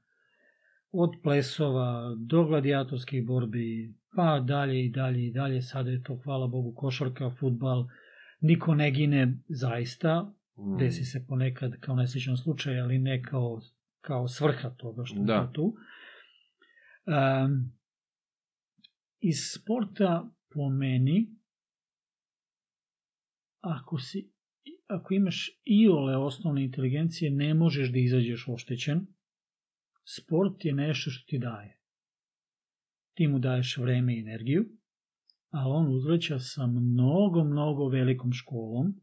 od 0.92 1.10
plesova 1.22 2.14
do 2.18 2.44
gladijatorskih 2.44 3.26
borbi, 3.26 3.94
pa 4.16 4.40
dalje 4.40 4.84
i 4.84 4.90
dalje 4.90 5.26
i 5.26 5.32
dalje. 5.32 5.62
Sada 5.62 5.90
je 5.90 6.02
to, 6.02 6.16
hvala 6.16 6.46
Bogu, 6.46 6.74
košarka, 6.74 7.30
futbal. 7.30 7.86
Niko 8.40 8.74
ne 8.74 8.90
gine 8.90 9.38
zaista, 9.48 10.32
Mm. 10.56 10.76
desi 10.76 11.04
se 11.04 11.26
ponekad 11.28 11.80
kao 11.80 11.96
nesličan 11.96 12.36
slučaj, 12.36 12.80
ali 12.80 12.98
ne 12.98 13.22
kao, 13.22 13.60
kao 14.00 14.28
svrha 14.28 14.70
toga 14.70 15.04
što 15.04 15.20
Da. 15.20 15.34
je 15.34 15.52
tu. 15.52 15.76
Um, 17.06 17.72
iz 19.20 19.36
sporta 19.52 20.30
po 20.50 20.68
meni, 20.68 21.36
ako 23.60 23.98
si 23.98 24.30
ako 24.94 25.14
imaš 25.14 25.50
iole 25.64 26.16
osnovne 26.16 26.64
inteligencije, 26.64 27.30
ne 27.30 27.54
možeš 27.54 27.92
da 27.92 27.98
izađeš 27.98 28.48
oštećen. 28.48 29.06
Sport 30.04 30.64
je 30.64 30.72
nešto 30.72 31.10
što 31.10 31.26
ti 31.26 31.38
daje. 31.38 31.78
Ti 33.14 33.28
mu 33.28 33.38
daješ 33.38 33.76
vreme 33.76 34.16
i 34.16 34.20
energiju, 34.20 34.64
ali 35.50 35.72
on 35.72 35.94
uzvraća 35.94 36.38
sa 36.38 36.66
mnogo, 36.66 37.44
mnogo 37.44 37.88
velikom 37.88 38.32
školom. 38.32 38.94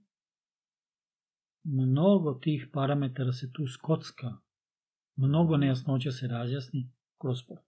Mnogo 1.64 2.34
tih 2.34 2.68
parametara 2.74 3.32
se 3.32 3.52
tu 3.54 3.68
skocka. 3.68 4.38
Mnogo 5.16 5.58
nejasnoća 5.58 6.12
se 6.12 6.28
razjasni 6.28 6.92
kroz 7.22 7.40
sport. 7.44 7.66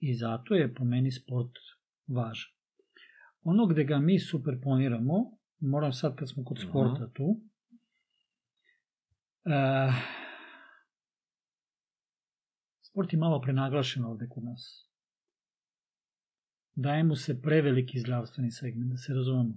I 0.00 0.14
zato 0.14 0.54
je 0.54 0.74
po 0.74 0.84
meni 0.84 1.12
sport 1.12 1.52
važan. 2.06 2.52
Ono 3.42 3.66
gde 3.66 3.84
ga 3.84 3.98
mi 3.98 4.18
superponiramo, 4.18 5.38
moram 5.60 5.92
sad 5.92 6.16
kad 6.16 6.30
smo 6.30 6.44
kod 6.44 6.58
sporta 6.58 7.10
tu, 7.12 7.40
e, 9.44 9.92
sport 12.80 13.12
je 13.12 13.18
malo 13.18 13.40
prenaglašen 13.40 14.04
ovde 14.04 14.28
kod 14.28 14.44
nas. 14.44 14.88
Daje 16.74 17.04
mu 17.04 17.16
se 17.16 17.42
preveliki 17.42 18.00
zdravstveni 18.00 18.50
segment, 18.50 18.90
da 18.90 18.96
se 18.96 19.14
razumemo. 19.14 19.54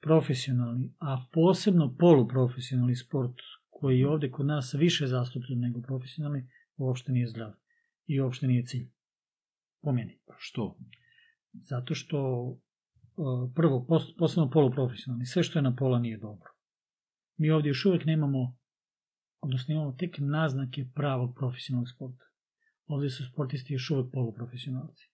Profesionalni, 0.00 0.94
a 0.98 1.26
posebno 1.32 1.96
poluprofesionalni 1.98 2.96
sport, 2.96 3.36
koji 3.70 3.98
je 3.98 4.08
ovde 4.08 4.30
kod 4.30 4.46
nas 4.46 4.74
više 4.74 5.06
zastupljen 5.06 5.60
nego 5.60 5.80
profesionalni, 5.80 6.48
uopšte 6.76 7.12
nije 7.12 7.26
zdrav. 7.26 7.52
I 8.06 8.20
uopšte 8.20 8.46
nije 8.46 8.64
cilj. 8.64 8.90
Po 9.82 9.92
meni. 9.92 10.18
Što? 10.36 10.78
Zato 11.52 11.94
što 11.94 12.18
e, 12.52 13.54
prvo, 13.54 13.86
pos- 13.88 14.16
posebno 14.18 14.50
poluprofesionalni, 14.50 15.26
sve 15.26 15.42
što 15.42 15.58
je 15.58 15.62
na 15.62 15.76
pola 15.76 15.98
nije 15.98 16.18
dobro. 16.18 16.50
Mi 17.36 17.50
ovdje 17.50 17.68
još 17.68 17.86
uvek 17.86 18.04
nemamo, 18.04 18.56
odnosno 19.42 19.74
imamo 19.74 19.92
tek 19.92 20.16
naznake 20.18 20.84
pravog 20.94 21.34
profesionalnog 21.38 21.88
sporta. 21.94 22.24
Ovdje 22.86 23.10
su 23.10 23.24
sportisti 23.32 23.72
još 23.72 23.90
uvek 23.90 24.12
poluprofesionalci. 24.12 25.04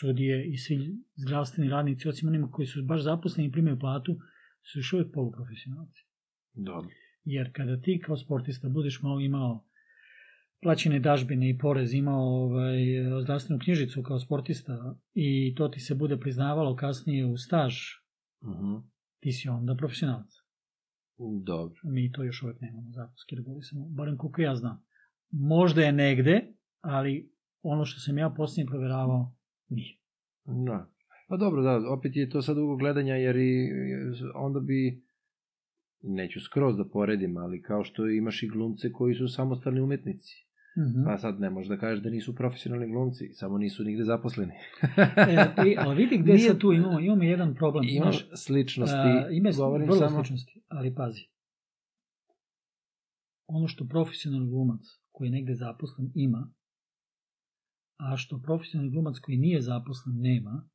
Sudije 0.00 0.50
i 0.52 0.56
svi 0.56 0.78
zdravstveni 1.16 1.70
radnici, 1.70 2.08
osim 2.08 2.28
onima 2.28 2.50
koji 2.50 2.66
su 2.66 2.82
baš 2.84 3.02
zaposleni 3.02 3.48
i 3.48 3.52
primaju 3.52 3.78
platu, 3.78 4.12
su 4.72 4.78
još 4.78 4.92
uvek 4.92 5.12
poluprofesionalci. 5.14 6.00
Dobro. 6.54 6.90
Jer 7.24 7.52
kada 7.52 7.80
ti 7.80 8.02
kao 8.04 8.16
sportista 8.16 8.68
budeš 8.68 9.02
malo 9.02 9.20
imao 9.20 9.64
plaćene 10.62 11.00
dažbine 11.00 11.50
i 11.50 11.58
porez, 11.58 11.94
imao 11.94 12.22
ovaj, 12.22 12.78
zdravstvenu 13.22 13.60
knjižicu 13.64 14.02
kao 14.02 14.18
sportista 14.18 14.98
i 15.14 15.54
to 15.56 15.68
ti 15.68 15.80
se 15.80 15.94
bude 15.94 16.16
priznavalo 16.20 16.76
kasnije 16.76 17.26
u 17.26 17.36
staž, 17.36 17.74
Mhm. 18.42 18.76
ti 19.20 19.32
si 19.32 19.48
onda 19.48 19.74
profesionalac. 19.76 20.39
Dobro. 21.42 21.80
Mi 21.84 22.12
to 22.12 22.24
još 22.24 22.42
uvek 22.42 22.60
nemamo 22.60 22.90
zakonski 22.90 23.36
regulisano, 23.36 23.86
barem 23.88 24.16
koliko 24.16 24.42
ja 24.42 24.56
znam. 24.56 24.82
Možda 25.30 25.82
je 25.82 25.92
negde, 25.92 26.52
ali 26.80 27.32
ono 27.62 27.84
što 27.84 28.00
sam 28.00 28.18
ja 28.18 28.30
posljednje 28.36 28.68
proveravao, 28.68 29.34
nije. 29.68 29.98
Da. 30.44 30.90
Pa 31.28 31.36
dobro, 31.36 31.62
da, 31.62 31.92
opet 31.92 32.16
je 32.16 32.30
to 32.30 32.42
sad 32.42 32.58
ugo 32.58 32.76
gledanja, 32.76 33.14
jer 33.14 33.36
i 33.36 33.68
onda 34.34 34.60
bi, 34.60 35.02
neću 36.02 36.40
skroz 36.40 36.76
da 36.76 36.88
poredim, 36.88 37.36
ali 37.36 37.62
kao 37.62 37.84
što 37.84 38.08
imaš 38.08 38.42
i 38.42 38.48
glumce 38.48 38.92
koji 38.92 39.14
su 39.14 39.28
samostalni 39.28 39.80
umetnici. 39.80 40.49
Mhm. 40.78 41.04
Pa 41.04 41.18
sad 41.18 41.40
ne 41.40 41.50
možeš 41.50 41.68
da 41.68 41.76
kažeš 41.76 42.02
da 42.02 42.10
nisu 42.10 42.34
profesionalni 42.34 42.86
glumci, 42.88 43.28
samo 43.32 43.58
nisu 43.58 43.84
nigde 43.84 44.04
zaposleni. 44.04 44.52
e, 45.28 45.68
i, 45.68 45.76
ali 45.78 45.96
vidi 45.96 46.18
gde 46.18 46.32
Nije- 46.32 46.48
sad 46.48 46.58
tu 46.58 46.72
imamo, 46.72 47.00
imamo 47.00 47.22
jedan 47.22 47.54
problem. 47.54 47.84
Ima 47.88 48.02
znaš, 48.02 48.28
sličnosti, 48.34 48.96
a, 48.96 49.28
ima 49.30 49.50
govorim 49.56 49.86
vrlo 49.86 49.98
samo... 49.98 50.16
sličnosti, 50.16 50.62
ali 50.68 50.94
pazi. 50.94 51.22
Ono 53.46 53.68
što 53.68 53.86
profesionalni 53.86 54.48
glumac 54.48 54.80
koji 55.10 55.28
je 55.28 55.32
negde 55.32 55.54
zaposlen 55.54 56.12
ima, 56.14 56.52
a 57.96 58.16
što 58.16 58.40
profesionalni 58.42 58.92
glumac 58.92 59.18
koji 59.18 59.38
nije 59.38 59.60
zaposlen 59.62 60.16
nema, 60.18 60.68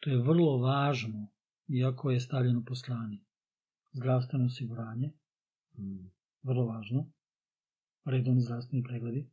to 0.00 0.10
je 0.10 0.22
vrlo 0.22 0.58
važno, 0.58 1.28
iako 1.68 2.10
je 2.10 2.20
stavljeno 2.20 2.64
po 2.66 2.74
strani. 2.74 3.24
Zdravstveno 3.92 4.44
osiguranje, 4.44 5.12
Mm, 5.78 6.10
vrlo 6.42 6.66
važno, 6.66 7.10
redovni 8.10 8.40
zdravstveni 8.40 8.84
pregledi. 8.84 9.30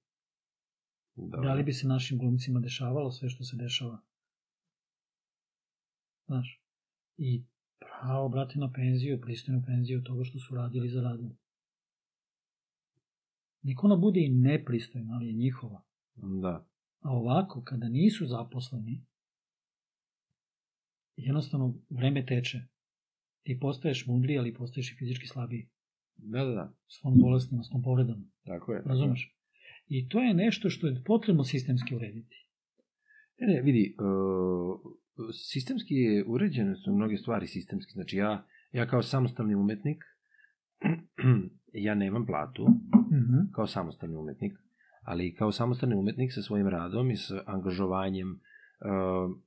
Dobro. 1.16 1.42
Da 1.42 1.54
li 1.54 1.64
bi 1.64 1.74
se 1.74 1.88
našim 1.88 2.18
glumcima 2.18 2.60
dešavalo 2.60 3.12
sve 3.12 3.30
što 3.30 3.44
se 3.44 3.58
dešava? 3.58 4.02
Znaš, 6.26 6.64
i 7.18 7.44
pravo, 7.80 8.30
brate, 8.30 8.60
na 8.60 8.72
penziju, 8.72 9.22
pristojnu 9.22 9.64
penziju 9.66 10.04
toga 10.04 10.24
što 10.24 10.40
su 10.40 10.56
radili 10.56 10.88
i 10.88 10.92
zaradili. 10.92 11.36
Nek 13.62 13.84
ona 13.84 13.96
bude 13.96 14.20
i 14.20 14.30
nepristojna, 14.30 15.14
ali 15.14 15.28
je 15.28 15.34
njihova. 15.34 15.82
Da. 16.16 16.68
A 17.00 17.10
ovako, 17.12 17.64
kada 17.64 17.90
nisu 17.90 18.26
zaposleni, 18.26 19.06
jednostavno 21.16 21.76
vreme 21.90 22.26
teče. 22.26 22.62
Ti 23.46 23.60
postaješ 23.60 24.06
mudriji, 24.08 24.40
ali 24.40 24.54
postaješ 24.54 24.92
i 24.92 24.96
fizički 24.96 25.28
slabiji. 25.28 25.70
Da, 26.18 26.46
da, 26.46 26.52
da. 26.52 26.74
S 26.88 27.02
tom 27.02 27.14
bolestima, 27.20 27.64
s 27.64 27.70
tom 27.70 27.82
povredama. 27.84 28.24
Tako 28.46 28.74
je. 28.74 28.82
Razumeš? 28.86 29.38
I 29.88 30.08
to 30.10 30.20
je 30.20 30.34
nešto 30.34 30.70
što 30.70 30.88
je 30.88 31.04
potrebno 31.06 31.44
sistemski 31.44 31.96
urediti. 31.96 32.36
Ne, 33.40 33.54
ne, 33.54 33.62
vidi, 33.62 33.96
uh, 34.00 34.80
sistemski 35.34 35.94
je 35.94 36.26
uređene 36.28 36.76
su 36.76 36.96
mnoge 36.96 37.18
stvari 37.18 37.48
sistemski. 37.48 37.94
Znači 37.94 38.18
ja, 38.18 38.46
ja 38.72 38.88
kao 38.88 39.02
samostalni 39.02 39.56
umetnik, 39.56 40.04
ja 41.88 41.96
nemam 41.96 42.26
platu 42.26 42.68
Mm 43.14 43.16
-hmm. 43.16 43.52
kao 43.56 43.68
samostalni 43.68 44.16
umetnik, 44.16 44.54
ali 45.04 45.36
kao 45.36 45.52
samostalni 45.52 45.96
umetnik 45.96 46.34
sa 46.34 46.42
svojim 46.42 46.68
radom 46.68 47.12
i 47.12 47.18
sa 47.18 47.44
angažovanjem 47.46 48.30
uh, 48.32 49.38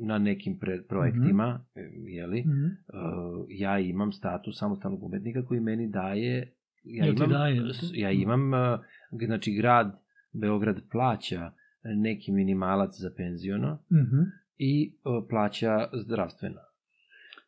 na 0.00 0.18
nekim 0.18 0.58
pre, 0.58 0.82
projektima, 0.82 1.64
mm 1.76 1.80
-hmm. 1.80 2.08
jeli, 2.08 2.44
Mm 2.46 2.50
-hmm. 2.50 3.40
uh, 3.40 3.46
ja 3.48 3.78
imam 3.78 4.12
status 4.12 4.58
samostalnog 4.58 5.02
umetnika 5.02 5.46
koji 5.46 5.60
meni 5.60 5.88
daje 5.88 6.52
ja 6.84 7.04
Jel 7.04 7.14
imam, 7.14 7.30
daje? 7.30 7.62
ja 7.92 8.10
imam 8.10 8.52
uh, 8.52 8.80
znači 9.26 9.54
grad 9.54 9.98
Beograd 10.32 10.80
plaća 10.90 11.52
neki 11.84 12.32
minimalac 12.32 12.90
za 13.00 13.10
penziono 13.16 13.78
Mm 13.90 13.96
-hmm. 13.96 14.24
i 14.58 14.92
uh, 15.04 15.24
plaća 15.28 15.88
zdravstveno. 15.92 16.60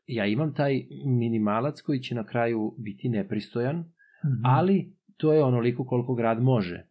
Ja 0.06 0.26
imam 0.26 0.54
taj 0.54 0.82
minimalac 1.06 1.80
koji 1.80 2.00
će 2.00 2.14
na 2.14 2.26
kraju 2.26 2.74
biti 2.78 3.08
nepristojan, 3.08 3.76
Mm 3.76 4.28
-hmm. 4.28 4.40
ali 4.44 4.92
to 5.16 5.32
je 5.32 5.44
onoliko 5.44 5.84
koliko 5.84 6.14
grad 6.14 6.42
može. 6.42 6.86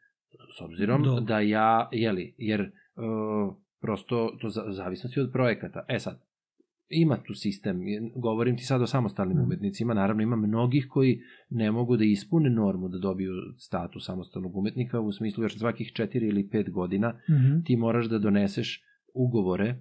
S 0.57 0.61
obzirom 0.61 1.03
Dobro. 1.03 1.21
da 1.21 1.39
ja, 1.39 1.89
jeli, 1.91 2.35
jer 2.37 2.61
uh, 2.61 3.55
prosto 3.81 4.37
to 4.41 4.49
za, 4.49 4.63
zavisnosti 4.69 5.19
od 5.19 5.31
projekata. 5.31 5.85
E 5.89 5.99
sad, 5.99 6.19
ima 6.89 7.17
tu 7.17 7.33
sistem, 7.33 7.79
govorim 8.15 8.57
ti 8.57 8.63
sad 8.63 8.81
o 8.81 8.87
samostalnim 8.87 9.37
Mhm. 9.37 9.45
umetnicima, 9.45 9.93
naravno 9.93 10.23
ima 10.23 10.35
mnogih 10.37 10.87
koji 10.89 11.19
ne 11.49 11.71
mogu 11.71 11.97
da 11.97 12.03
ispune 12.05 12.49
normu 12.49 12.89
da 12.89 12.97
dobiju 12.99 13.31
status 13.57 14.05
samostalnog 14.05 14.55
umetnika, 14.55 14.99
u 14.99 15.11
smislu 15.11 15.43
jer 15.43 15.51
svakih 15.51 15.87
4 15.89 16.17
ili 16.19 16.43
5 16.43 16.71
godina 16.71 17.09
Mm 17.09 17.33
-hmm. 17.33 17.65
ti 17.65 17.75
moraš 17.75 18.05
da 18.05 18.19
doneseš 18.19 18.83
ugovore 19.13 19.75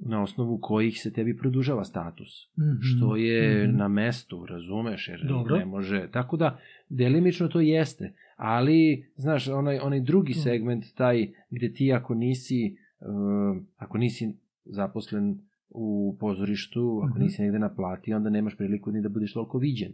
na 0.00 0.22
osnovu 0.22 0.58
kojih 0.58 1.00
se 1.00 1.12
tebi 1.12 1.36
produžava 1.36 1.84
status 1.84 2.28
Mhm. 2.58 2.76
što 2.80 3.16
je 3.16 3.68
Mhm. 3.68 3.76
na 3.76 3.88
mestu, 3.88 4.46
razumeš, 4.46 5.08
jer 5.08 5.24
Dobro. 5.24 5.56
ne 5.56 5.64
može. 5.64 6.08
Tako 6.10 6.36
da, 6.36 6.58
delimično 6.88 7.48
to 7.48 7.60
jeste, 7.60 8.12
ali, 8.36 9.04
znaš, 9.16 9.48
onaj, 9.48 9.78
onaj 9.78 10.00
drugi 10.00 10.30
Mm. 10.32 10.42
segment, 10.42 10.84
taj 10.94 11.18
gde 11.50 11.72
ti 11.72 11.92
ako 11.92 12.14
nisi, 12.14 12.76
ako 13.76 13.98
nisi 13.98 14.36
zaposlen 14.66 15.38
u 15.70 15.86
pozorištu, 16.20 16.80
ako 17.00 17.10
Mhm. 17.10 17.22
nisi 17.22 17.42
negde 17.42 17.58
na 17.58 17.74
plati, 17.74 18.14
onda 18.14 18.30
nemaš 18.30 18.56
priliku 18.56 18.92
ni 18.92 19.02
da 19.02 19.08
budeš 19.08 19.32
toliko 19.32 19.58
viđen. 19.58 19.92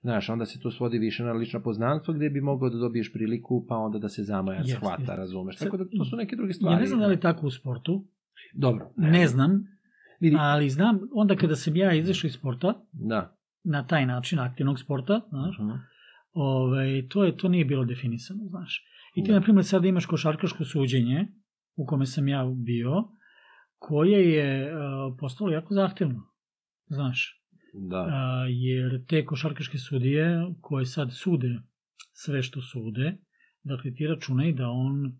Znaš, 0.00 0.28
onda 0.28 0.44
se 0.44 0.60
to 0.60 0.70
svodi 0.70 0.98
više 0.98 1.24
na 1.24 1.32
lično 1.32 1.60
poznanstvo 1.60 2.14
gde 2.14 2.30
bi 2.30 2.40
mogao 2.40 2.70
da 2.70 2.78
dobiješ 2.78 3.12
priliku, 3.12 3.66
pa 3.68 3.76
onda 3.76 3.98
da 3.98 4.08
se 4.08 4.22
zamajac 4.22 4.66
Jeste, 4.66 4.80
hvata, 4.80 5.02
jeste. 5.02 5.16
razumeš. 5.16 5.56
Tako 5.56 5.76
da 5.76 5.84
to 5.88 6.04
su 6.04 6.16
neke 6.16 6.36
druge 6.36 6.52
stvari. 6.52 6.74
Ja 6.74 6.80
ne 6.80 6.86
znam 6.86 7.00
da 7.00 7.06
li 7.06 7.14
je 7.14 7.20
tako 7.20 7.46
u 7.46 7.50
sportu, 7.50 8.04
Dobro. 8.54 8.90
ne 8.96 9.26
znam, 9.26 9.64
Vidi, 10.20 10.36
ali 10.38 10.70
znam, 10.70 10.98
onda 11.12 11.36
kada 11.36 11.56
sam 11.56 11.76
ja 11.76 11.94
izašao 11.94 12.28
iz 12.28 12.34
sporta, 12.34 12.74
da. 12.92 13.36
na 13.64 13.86
taj 13.86 14.06
način, 14.06 14.38
aktivnog 14.38 14.78
sporta, 14.78 15.20
znaš, 15.28 15.58
Mhm. 15.58 15.70
ovaj, 16.32 17.06
to, 17.08 17.24
je, 17.24 17.36
to 17.36 17.48
nije 17.48 17.64
bilo 17.64 17.84
definisano, 17.84 18.40
znaš. 18.44 18.84
I 19.14 19.24
ti, 19.24 19.28
Da. 19.28 19.34
na 19.34 19.42
primjer, 19.42 19.64
sada 19.64 19.88
imaš 19.88 20.06
košarkaško 20.06 20.64
suđenje, 20.64 21.28
u 21.76 21.86
kome 21.86 22.06
sam 22.06 22.28
ja 22.28 22.52
bio, 22.56 23.04
koje 23.78 24.32
je 24.32 24.74
uh, 24.74 25.16
postalo 25.18 25.50
jako 25.50 25.74
zahtevno, 25.74 26.22
znaš. 26.86 27.42
Da. 27.74 27.96
A, 27.96 28.46
jer 28.48 29.06
te 29.06 29.24
košarkaške 29.24 29.78
sudije 29.78 30.46
koje 30.60 30.86
sad 30.86 31.12
sude 31.12 31.58
sve 32.12 32.42
što 32.42 32.60
sude, 32.60 33.16
dakle 33.62 33.94
ti 33.94 34.06
računaj 34.06 34.52
da 34.52 34.68
on, 34.68 35.18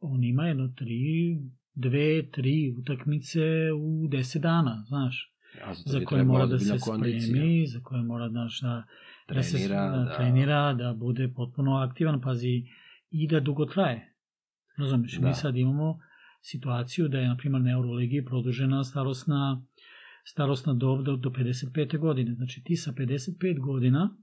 on 0.00 0.24
ima 0.24 0.46
jedno 0.46 0.68
tri, 0.68 1.38
dve, 1.74 2.30
tri 2.30 2.74
utakmice 2.78 3.40
u 3.72 4.08
deset 4.08 4.42
dana, 4.42 4.84
znaš, 4.88 5.34
A 5.64 5.74
to 5.74 5.90
za 5.90 6.00
koje 6.04 6.24
mora 6.24 6.46
da 6.46 6.58
se 6.58 6.72
ozbiljna 6.72 6.78
kondicija. 6.78 7.28
spremi, 7.28 7.66
za 7.66 7.80
koje 7.80 8.02
mora 8.02 8.28
znaš, 8.28 8.60
da, 8.60 8.84
da 9.28 9.42
se 9.42 9.56
Trenira, 9.56 9.90
da, 9.90 10.04
da. 10.04 10.16
trenira, 10.16 10.74
da 10.74 10.94
bude 10.94 11.28
potpuno 11.36 11.76
aktivan, 11.76 12.20
pazi, 12.20 12.64
i 13.10 13.28
da 13.28 13.40
dugo 13.40 13.64
traje. 13.64 14.14
Razumiješ, 14.78 15.12
Da. 15.14 15.28
mi 15.28 15.34
sad 15.34 15.56
imamo 15.56 15.98
situaciju 16.42 17.08
da 17.08 17.18
je, 17.18 17.28
na 17.28 17.36
primjer, 17.36 17.62
na 17.62 17.70
Euroligi 17.70 18.24
produžena 18.24 18.84
starosna, 18.84 19.62
starosna 20.24 20.74
dob 20.74 21.04
do, 21.04 21.16
do 21.16 21.30
55. 21.30 21.98
godine. 21.98 22.34
Znači, 22.34 22.62
ti 22.64 22.76
sa 22.76 22.92
55 22.92 23.60
godina 23.60 24.16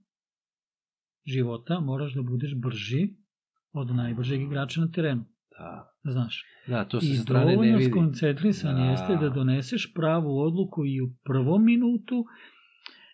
života 1.26 1.80
moraš 1.80 2.14
da 2.14 2.22
budeš 2.22 2.56
brži 2.56 3.10
od 3.74 3.96
najbržeg 3.96 4.42
igrača 4.42 4.82
na 4.82 4.92
terenu. 4.92 5.26
Da. 5.52 5.92
Znaš. 6.04 6.44
Da, 6.68 6.86
to 6.86 7.02
se 7.02 7.08
I 7.08 7.16
strane 7.16 7.58
ne 7.58 7.72
vidi. 7.72 7.90
skoncentrisan 7.92 8.76
Da. 8.76 8.82
jeste 8.82 9.16
da 9.16 9.30
doneseš 9.30 9.94
pravu 9.94 10.40
odluku 10.40 10.86
i 10.86 11.02
u 11.02 11.14
prvom 11.24 11.66
minutu 11.66 12.26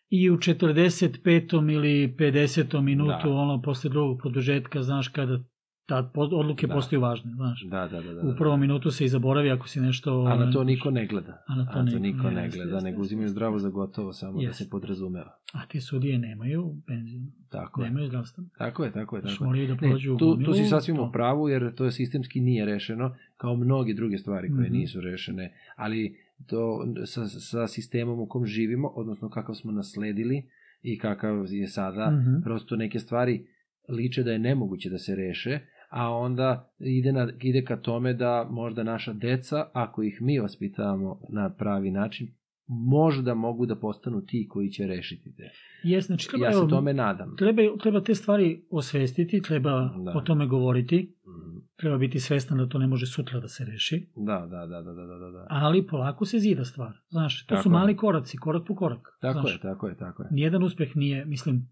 i 0.09 0.29
u 0.29 0.37
45. 0.37 1.73
ili 1.73 2.15
50. 2.15 2.81
minutu, 2.81 3.11
Da. 3.23 3.29
ono, 3.31 3.61
posle 3.61 3.89
drugog 3.89 4.19
produžetka, 4.19 4.81
znaš, 4.81 5.07
kada 5.07 5.43
pod- 5.87 6.33
odluke 6.33 6.67
Da. 6.67 6.73
postaju 6.73 7.01
važne, 7.01 7.31
znaš. 7.31 7.63
Da, 7.63 7.87
da, 7.87 8.01
da. 8.01 8.13
da, 8.13 8.21
U 8.23 8.35
prvom 8.35 8.59
minutu 8.59 8.91
se 8.91 9.05
i 9.05 9.09
zaboravi 9.09 9.51
ako 9.51 9.67
si 9.67 9.79
nešto... 9.81 10.21
A 10.21 10.35
na 10.35 10.51
to 10.51 10.57
ovaj, 10.57 10.65
niko 10.65 10.91
ne 10.91 11.07
gleda. 11.07 11.43
A 11.47 11.55
na 11.55 11.65
to 11.65 11.71
A 11.71 11.85
to 11.85 11.99
niko 11.99 12.23
ne- 12.25 12.49
gleda, 12.49 12.71
jeste, 12.71 12.83
nego 12.83 13.01
uzimaju 13.01 13.29
zdravo 13.29 13.59
za 13.59 13.69
gotovo, 13.69 14.13
samo 14.13 14.33
da 14.33 14.43
Jeste. 14.43 14.63
se 14.63 14.69
podrazumeva. 14.69 15.37
A 15.53 15.65
ti 15.65 15.81
sudije 15.81 16.19
nemaju 16.19 16.75
penziju, 16.87 17.21
Tako 17.49 17.81
je. 17.81 17.87
nemaju 17.87 18.07
zdravstveno. 18.07 18.49
Tako 18.57 18.83
je, 18.83 18.91
tako 18.91 19.15
je, 19.15 19.21
tako 19.21 19.43
je. 19.43 19.47
moraju 19.47 19.67
da 19.67 19.73
Ne, 19.73 19.79
prođu 19.79 20.11
tu, 20.11 20.17
tu 20.19 20.25
gomilu, 20.27 20.53
si 20.53 20.65
sasvim 20.65 20.95
to. 20.95 21.03
u 21.03 21.11
pravu, 21.11 21.49
jer 21.49 21.75
to 21.75 21.85
je 21.85 21.91
sistemski 21.91 22.41
nije 22.41 22.65
rešeno, 22.65 23.15
kao 23.37 23.55
mnoge 23.55 23.93
druge 23.93 24.17
stvari 24.17 24.49
koje 24.49 24.63
Mhm. 24.63 24.73
nisu 24.73 25.01
rešene, 25.01 25.53
ali 25.75 26.17
to 26.47 26.85
sa, 27.05 27.25
sa 27.27 27.67
sistemom 27.67 28.19
u 28.19 28.25
kom 28.25 28.45
živimo, 28.45 28.87
odnosno 28.89 29.29
kakav 29.29 29.55
smo 29.55 29.71
nasledili 29.71 30.43
i 30.83 30.97
kakav 30.97 31.45
je 31.47 31.67
sada, 31.67 32.11
Mhm. 32.11 32.41
prosto 32.41 32.75
neke 32.75 32.99
stvari 32.99 33.45
liče 33.89 34.23
da 34.23 34.31
je 34.31 34.39
nemoguće 34.39 34.89
da 34.89 34.97
se 34.97 35.15
reše, 35.17 35.59
a 35.89 36.09
onda 36.09 36.71
ide, 36.79 37.11
na, 37.11 37.31
ide 37.41 37.63
ka 37.63 37.77
tome 37.77 38.13
da 38.13 38.47
možda 38.51 38.83
naša 38.83 39.13
deca, 39.13 39.65
ako 39.73 40.03
ih 40.03 40.17
mi 40.21 40.39
ospitavamo 40.39 41.19
na 41.29 41.49
pravi 41.51 41.91
način, 41.91 42.27
možda 42.67 43.33
mogu 43.35 43.65
da 43.65 43.75
postanu 43.77 44.21
ti 44.21 44.47
koji 44.49 44.69
će 44.69 44.85
rešiti 44.85 45.35
te. 45.35 45.49
Jes, 45.83 46.05
znači, 46.05 46.29
treba, 46.29 46.45
Ja 46.45 46.51
se 46.51 46.57
evo, 46.57 46.67
tome 46.67 46.93
nadam. 46.93 47.35
treba, 47.37 47.61
treba 47.77 48.01
te 48.01 48.15
stvari 48.15 48.65
osvestiti, 48.71 49.41
treba 49.41 49.69
Da. 49.97 50.11
o 50.11 50.21
tome 50.21 50.47
govoriti, 50.47 51.15
Mhm. 51.27 51.57
treba 51.75 51.97
biti 51.97 52.19
svestan 52.19 52.57
da 52.57 52.67
to 52.67 52.77
ne 52.77 52.87
može 52.87 53.05
sutra 53.05 53.39
da 53.39 53.47
se 53.47 53.65
reši, 53.65 54.07
Da, 54.17 54.39
da, 54.41 54.65
da, 54.65 54.81
da, 54.81 54.93
da, 54.93 55.05
da, 55.15 55.29
da. 55.29 55.47
ali 55.49 55.87
polako 55.87 56.25
se 56.25 56.39
zida 56.39 56.65
stvar. 56.65 56.91
Znaš, 57.09 57.45
to 57.45 57.49
Tako 57.49 57.63
su 57.63 57.69
mali 57.69 57.95
koraci, 57.95 58.37
korak 58.37 58.67
po 58.67 58.75
korak. 58.75 59.17
Tako 59.21 59.39
znaš, 59.39 59.53
je, 59.53 59.59
tako 59.59 59.87
je, 59.87 59.97
tako 59.97 60.23
je. 60.23 60.29
Nijedan 60.31 60.63
uspeh 60.63 60.95
nije, 60.95 61.25
mislim, 61.25 61.71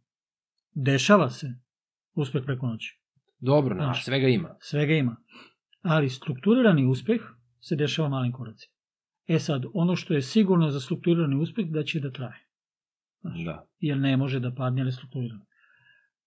dešava 0.74 1.30
se 1.30 1.48
uspeh 2.20 2.44
preko 2.46 2.68
noći. 2.68 3.00
Dobro, 3.40 3.76
na, 3.76 3.84
Znaš. 3.84 4.06
svega 4.06 4.28
ima. 4.28 4.56
Svega 4.62 4.94
ima. 4.94 5.16
Ali 5.82 6.10
strukturirani 6.10 6.86
uspeh 6.86 7.22
se 7.60 7.76
dešava 7.76 8.10
malim 8.10 8.32
koracima. 8.32 8.74
E 9.28 9.40
sad, 9.40 9.64
ono 9.74 9.96
što 9.96 10.14
je 10.14 10.22
sigurno 10.22 10.72
za 10.72 10.80
strukturirani 10.80 11.36
uspeh 11.36 11.66
da 11.68 11.84
će 11.84 12.00
da 12.00 12.12
traje. 12.12 12.46
Znaš, 13.22 13.46
Da. 13.46 13.68
Jer 13.80 13.98
ne 13.98 14.18
može 14.18 14.40
da 14.40 14.52
padne, 14.52 14.82
ali 14.82 14.92
strukturirano. 14.92 15.46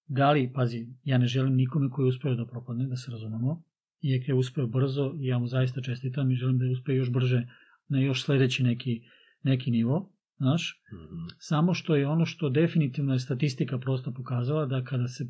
Da 0.07 0.31
li, 0.31 0.53
pazi, 0.55 0.87
ja 1.05 1.19
ne 1.19 1.27
želim 1.27 1.55
nikome 1.55 1.91
koji 1.91 2.05
je 2.05 2.09
uspeo 2.09 2.35
da 2.35 2.47
propadne, 2.47 2.87
da 2.87 2.97
se 2.97 3.11
razumemo, 3.11 3.63
iako 4.03 4.25
je 4.29 4.35
uspeo 4.35 4.67
brzo 4.67 5.15
i 5.21 5.27
ja 5.27 5.39
mu 5.39 5.47
zaista 5.47 5.81
čestitam 5.81 6.31
i 6.31 6.35
želim 6.35 6.59
da 6.59 6.65
je 6.65 6.71
uspeo 6.71 6.95
još 6.95 7.11
brže 7.11 7.47
na 7.89 8.01
još 8.01 8.25
sledeći 8.25 8.63
neki, 8.63 9.03
neki 9.43 9.71
nivo, 9.71 10.13
znaš, 10.37 10.81
Mhm. 10.93 11.17
samo 11.39 11.75
što 11.75 11.97
je 11.97 12.07
ono 12.07 12.27
što 12.27 12.49
definitivno 12.51 13.13
je 13.13 13.19
statistika 13.19 13.79
prosto 13.79 14.13
pokazala 14.13 14.67
da 14.67 14.85
kada 14.85 15.09
se 15.09 15.25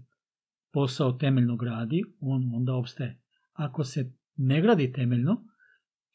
posao 0.73 1.12
temeljno 1.12 1.57
gradi, 1.57 2.05
on 2.20 2.51
onda 2.55 2.74
opstaje. 2.74 3.20
Ako 3.53 3.85
se 3.85 4.12
ne 4.36 4.61
gradi 4.61 4.93
temeljno, 4.93 5.44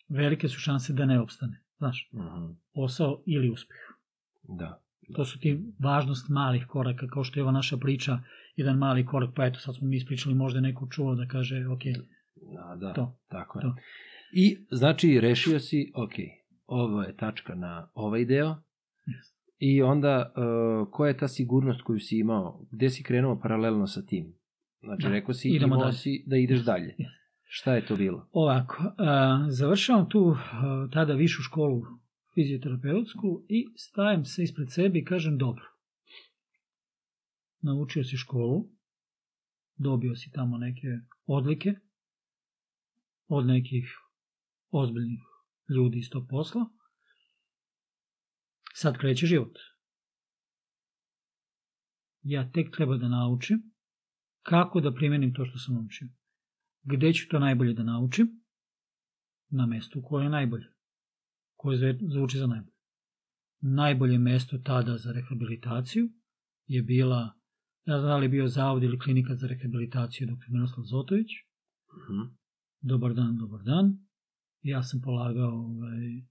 velike 0.10 0.48
su 0.48 0.60
šanse 0.60 0.94
da 0.94 1.06
ne 1.06 1.20
opstane. 1.20 1.64
Znaš, 1.78 2.10
Mhm. 2.14 2.52
posao 2.74 3.24
ili 3.26 3.50
uspeh. 3.50 3.78
Da. 4.44 4.82
To 5.16 5.26
su 5.26 5.40
ti 5.40 5.64
važnost 5.80 6.30
malih 6.30 6.66
koraka, 6.68 7.08
kao 7.08 7.24
što 7.24 7.40
je 7.40 7.44
ova 7.44 7.52
naša 7.52 7.78
priča, 7.78 8.20
jedan 8.56 8.78
mali 8.78 9.06
korak, 9.06 9.30
pa 9.36 9.46
eto 9.46 9.60
sad 9.60 9.76
smo 9.76 9.88
mi 9.88 9.96
ispričali, 9.96 10.36
možda 10.36 10.60
neko 10.60 10.88
čuo 10.92 11.16
da 11.16 11.26
kaže, 11.28 11.68
ok, 11.68 11.82
Da, 12.36 12.76
da. 12.78 12.94
To, 12.94 13.20
Tako 13.28 13.60
je. 13.60 13.62
to. 13.62 13.76
I, 14.34 14.58
znači, 14.72 15.20
rešio 15.22 15.60
si, 15.60 15.92
ok, 15.96 16.12
ovo 16.68 17.04
je 17.04 17.16
tačka 17.18 17.56
na 17.56 17.90
ovaj 17.94 18.26
deo, 18.26 18.56
I 19.60 19.82
onda, 19.82 20.34
uh, 20.36 20.88
koja 20.92 21.08
je 21.08 21.18
ta 21.18 21.28
sigurnost 21.28 21.82
koju 21.82 22.00
si 22.00 22.18
imao? 22.18 22.66
Gde 22.72 22.90
si 22.90 23.04
krenuo 23.04 23.40
paralelno 23.40 23.88
sa 23.88 24.06
tim? 24.06 24.34
Znači, 24.80 25.04
Da, 25.04 25.10
rekao 25.10 25.34
si, 25.34 25.50
idemo 25.50 25.76
imao 25.76 25.80
dalje. 25.86 25.94
si 25.98 26.24
da 26.26 26.38
ideš 26.38 26.60
dalje. 26.60 26.96
Šta 27.44 27.76
je 27.76 27.86
to 27.86 27.96
bilo? 27.96 28.30
Ovako, 28.32 28.94
a, 28.98 29.46
završavam 29.50 30.10
tu 30.10 30.36
a, 30.52 30.88
tada 30.94 31.14
višu 31.14 31.42
školu 31.42 31.82
fizioterapeutsku 32.34 33.46
i 33.50 33.68
stajem 33.76 34.26
se 34.26 34.44
ispred 34.44 34.72
sebe 34.72 35.00
i 35.00 35.06
kažem 35.06 35.38
dobro. 35.38 35.64
Naučio 37.62 38.04
si 38.04 38.18
školu, 38.18 38.70
dobio 39.76 40.16
si 40.16 40.32
tamo 40.32 40.58
neke 40.58 40.88
odlike 41.26 41.74
od 43.28 43.46
nekih 43.46 43.98
ozbiljnih 44.70 45.20
ljudi 45.70 46.00
iz 46.00 46.10
tog 46.10 46.28
posla. 46.30 46.66
Sad 48.74 48.98
kreće 48.98 49.26
život. 49.26 49.58
Ja 52.24 52.52
tek 52.52 52.76
treba 52.76 52.98
da 52.98 53.08
naučim 53.08 53.72
kako 54.50 54.82
da 54.82 54.94
primenim 54.94 55.34
to 55.34 55.46
što 55.46 55.60
sam 55.60 55.76
naučio. 55.76 56.08
Gde 56.84 57.14
ću 57.14 57.30
to 57.30 57.40
najbolje 57.40 57.74
da 57.74 57.84
naučim? 57.84 58.28
Na 59.50 59.66
mestu 59.66 60.02
koje 60.06 60.26
je 60.26 60.30
najbolje. 60.30 60.68
Koje 61.56 62.00
zvuči 62.14 62.38
za 62.38 62.48
najbolje. 62.48 62.78
Najbolje 63.62 64.18
mesto 64.18 64.58
tada 64.58 64.98
za 64.98 65.12
rehabilitaciju 65.12 66.10
je 66.66 66.82
bila, 66.82 67.34
ne 67.86 68.00
znam 68.00 68.10
da 68.10 68.18
li 68.18 68.26
je 68.26 68.30
bio 68.30 68.48
zavod 68.48 68.84
ili 68.84 69.00
klinika 69.00 69.36
za 69.36 69.48
rehabilitaciju 69.48 70.28
dr. 70.28 70.50
Miroslav 70.50 70.86
Zotović. 70.86 71.28
Mhm. 71.98 72.22
Dobar 72.82 73.14
dan, 73.14 73.38
dobar 73.38 73.64
dan. 73.64 73.98
Ja 74.62 74.84
sam 74.84 75.02
polagao 75.02 75.52
ovaj, 75.52 76.18
e, 76.18 76.24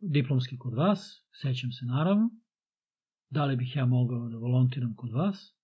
diplomski 0.00 0.58
kod 0.58 0.74
vas, 0.74 1.24
sećam 1.32 1.72
se 1.72 1.84
naravno. 1.86 2.30
Da 3.30 3.44
li 3.44 3.56
bih 3.56 3.76
ja 3.76 3.86
mogao 3.86 4.28
da 4.28 4.36
volontiram 4.36 4.94
kod 4.96 5.12
vas, 5.12 5.55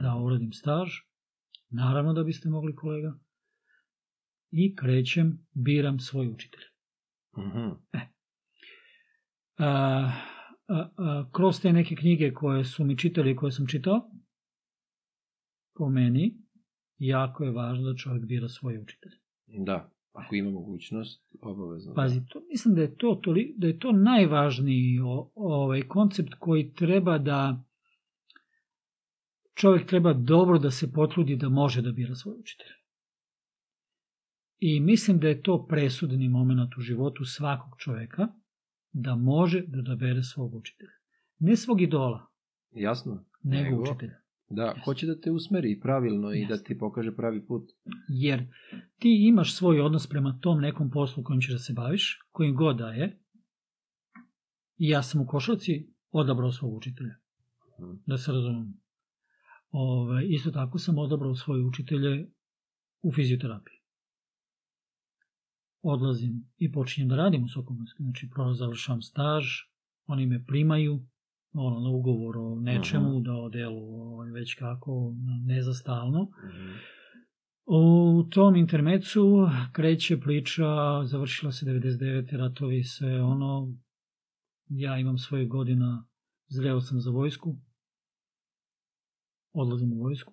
da 0.00 0.16
uradim 0.16 0.52
staž? 0.52 0.88
Naravno 1.70 2.12
da 2.12 2.24
biste 2.24 2.48
mogli, 2.48 2.74
kolega. 2.74 3.18
I 4.50 4.76
krećem, 4.76 5.46
biram 5.52 6.00
svoj 6.00 6.28
učitelj. 6.28 6.64
Mhm. 7.38 7.68
A, 9.58 10.12
a, 10.68 10.90
a, 10.96 11.30
kroz 11.32 11.60
te 11.60 11.72
neke 11.72 11.96
knjige 11.96 12.32
koje 12.32 12.64
su 12.64 12.84
mi 12.84 12.98
čitali 12.98 13.30
i 13.30 13.36
koje 13.36 13.52
sam 13.52 13.66
čitao, 13.66 14.10
po 15.74 15.88
meni, 15.88 16.36
jako 16.98 17.44
je 17.44 17.50
važno 17.50 17.90
da 17.90 17.96
čovjek 17.96 18.24
bira 18.24 18.48
svoj 18.48 18.78
učitelj. 18.78 19.12
Da, 19.46 19.90
ako 20.12 20.34
ima 20.34 20.50
mogućnost, 20.50 21.22
obavezno. 21.40 21.94
Pazi, 21.94 22.26
to, 22.28 22.40
mislim 22.50 22.74
da 22.74 22.82
je 22.82 22.96
to, 22.96 23.14
toli, 23.22 23.54
da 23.56 23.66
je 23.66 23.78
to 23.78 23.92
najvažniji 23.92 24.98
ovaj 25.34 25.82
koncept 25.82 26.34
koji 26.38 26.72
treba 26.72 27.18
da 27.18 27.64
čovjek 29.58 29.86
treba 29.86 30.12
dobro 30.12 30.58
da 30.58 30.70
se 30.70 30.92
potrudi 30.92 31.36
da 31.36 31.48
može 31.48 31.82
da 31.82 31.92
bira 31.92 32.14
svoj 32.14 32.34
učitelj. 32.40 32.72
I 34.58 34.80
mislim 34.80 35.18
da 35.18 35.28
je 35.28 35.42
to 35.42 35.66
presudni 35.66 36.28
moment 36.28 36.76
u 36.76 36.80
životu 36.80 37.24
svakog 37.24 37.78
čoveka 37.78 38.28
da 38.92 39.14
može 39.14 39.64
da 39.66 39.82
dobere 39.82 40.22
svog 40.22 40.54
učitelja. 40.54 40.90
Ne 41.38 41.56
svog 41.56 41.80
idola, 41.80 42.26
Jasno? 42.70 43.24
nego, 43.42 43.82
učitelja. 43.82 44.14
Da, 44.50 44.74
hoće 44.84 45.06
da 45.06 45.20
te 45.20 45.30
usmeri 45.30 45.80
pravilno 45.80 46.32
i 46.32 46.46
da 46.46 46.54
Jasno. 46.54 46.64
ti 46.66 46.78
pokaže 46.78 47.14
pravi 47.16 47.46
put. 47.46 47.70
Jer 48.08 48.46
ti 48.98 49.26
imaš 49.28 49.56
svoj 49.56 49.80
odnos 49.80 50.06
prema 50.06 50.38
tom 50.42 50.60
nekom 50.60 50.90
poslu 50.90 51.24
kojim 51.24 51.40
ćeš 51.40 51.52
da 51.52 51.58
se 51.58 51.72
baviš, 51.72 52.20
kojim 52.30 52.56
god 52.56 52.76
da 52.76 52.88
je. 52.88 53.18
I 54.76 54.88
ja 54.88 55.02
sam 55.02 55.20
u 55.20 55.26
košarci 55.26 55.88
odabrao 56.10 56.52
svog 56.52 56.74
učitelja. 56.74 57.14
Mhm. 57.80 57.90
Da 58.06 58.18
se 58.18 58.32
razumemo. 58.32 58.72
Ove, 59.70 60.26
isto 60.28 60.50
tako 60.50 60.78
sam 60.78 60.98
odabrao 60.98 61.34
svoje 61.34 61.64
učitelje 61.64 62.30
u 63.02 63.12
fizioterapiji. 63.12 63.78
Odlazim 65.82 66.50
i 66.56 66.72
počinjem 66.72 67.08
da 67.08 67.16
radim 67.16 67.44
u 67.44 67.48
Sokolmanskoj. 67.48 68.04
Znači, 68.04 68.28
završavam 68.52 69.02
staž, 69.02 69.44
oni 70.06 70.26
me 70.26 70.44
primaju, 70.44 71.06
ono, 71.52 71.80
na 71.80 71.88
ugovor 71.90 72.36
o 72.38 72.60
nečemu, 72.60 73.14
Mhm. 73.14 73.22
da 73.22 73.32
o 73.32 73.48
delu 73.48 74.02
ovaj, 74.02 74.30
već 74.30 74.54
kako, 74.54 75.14
ne 75.44 75.62
za 75.62 75.74
stalno. 75.74 76.22
Mhm. 76.22 76.72
U 77.70 78.22
tom 78.30 78.56
intermecu 78.56 79.46
kreće 79.72 80.20
priča, 80.20 80.64
završila 81.04 81.52
se 81.52 81.66
99. 81.66 82.36
ratovi, 82.36 82.82
sve 82.82 83.22
ono, 83.22 83.74
ja 84.68 84.98
imam 84.98 85.18
svoje 85.18 85.46
godina, 85.46 86.06
zreo 86.48 86.80
sam 86.80 87.00
za 87.00 87.10
vojsku, 87.10 87.56
odlazim 89.52 89.92
u 89.92 90.02
vojsku. 90.02 90.32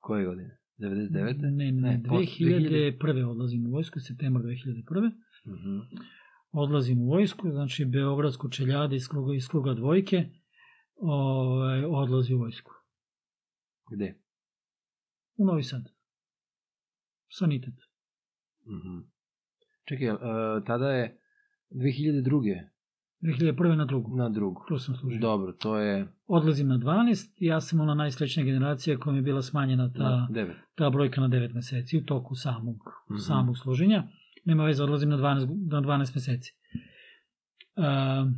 Koje 0.00 0.26
godine? 0.26 0.58
99. 0.78 1.40
Ne, 1.40 1.50
ne, 1.50 1.72
ne, 1.72 2.02
posle 2.08 2.46
2001. 2.46 3.24
odlazim 3.30 3.66
u 3.66 3.70
vojsku, 3.70 4.00
septembar 4.00 4.42
2001. 4.42 5.10
Mhm. 5.46 5.78
Odlazim 6.52 7.00
u 7.00 7.06
vojsku, 7.06 7.50
znači 7.50 7.84
Beogradsko 7.84 8.48
čeljade 8.48 8.96
iz 8.96 9.08
kruga, 9.08 9.34
iz 9.34 9.48
kruga 9.48 9.74
dvojke, 9.74 10.30
ovaj, 10.96 11.84
odlazi 11.84 12.34
u 12.34 12.38
vojsku. 12.38 12.72
Gde? 13.90 14.20
U 15.36 15.44
Novi 15.44 15.62
Sad. 15.62 15.82
Sanitet. 17.28 17.74
Mhm. 18.66 18.98
Čekaj, 19.84 20.10
uh, 20.10 20.18
tada 20.66 20.90
je 20.90 21.20
2002. 21.70 22.68
2001. 23.24 23.76
na 23.76 23.84
drugu. 23.84 24.16
na 24.16 24.28
drugu. 24.28 24.64
Tu 24.68 24.78
sam 24.78 24.94
služio. 24.96 25.20
Dobro, 25.20 25.52
to 25.52 25.76
je 25.78 26.08
odlazim 26.26 26.68
na 26.68 26.78
12, 26.78 27.32
ja 27.38 27.60
sam 27.60 27.80
ona 27.80 27.94
najsrećnija 27.94 28.44
generacija 28.44 28.98
kojom 28.98 29.16
je 29.16 29.22
bila 29.22 29.42
smanjena 29.42 29.92
ta, 29.92 29.98
na 30.00 30.28
9. 30.32 30.52
ta 30.74 30.90
brojka 30.90 31.20
na 31.20 31.28
9 31.28 31.54
meseci 31.54 31.98
u 31.98 32.04
toku 32.04 32.34
samog, 32.34 32.76
Mhm. 33.10 33.18
samog 33.18 33.58
služenja. 33.58 34.02
Nema 34.44 34.64
veze, 34.64 34.82
odlazim 34.82 35.08
na 35.08 35.16
12, 35.16 35.48
na 35.70 35.80
12 35.80 36.14
meseci. 36.14 36.52
Uh, 37.76 38.30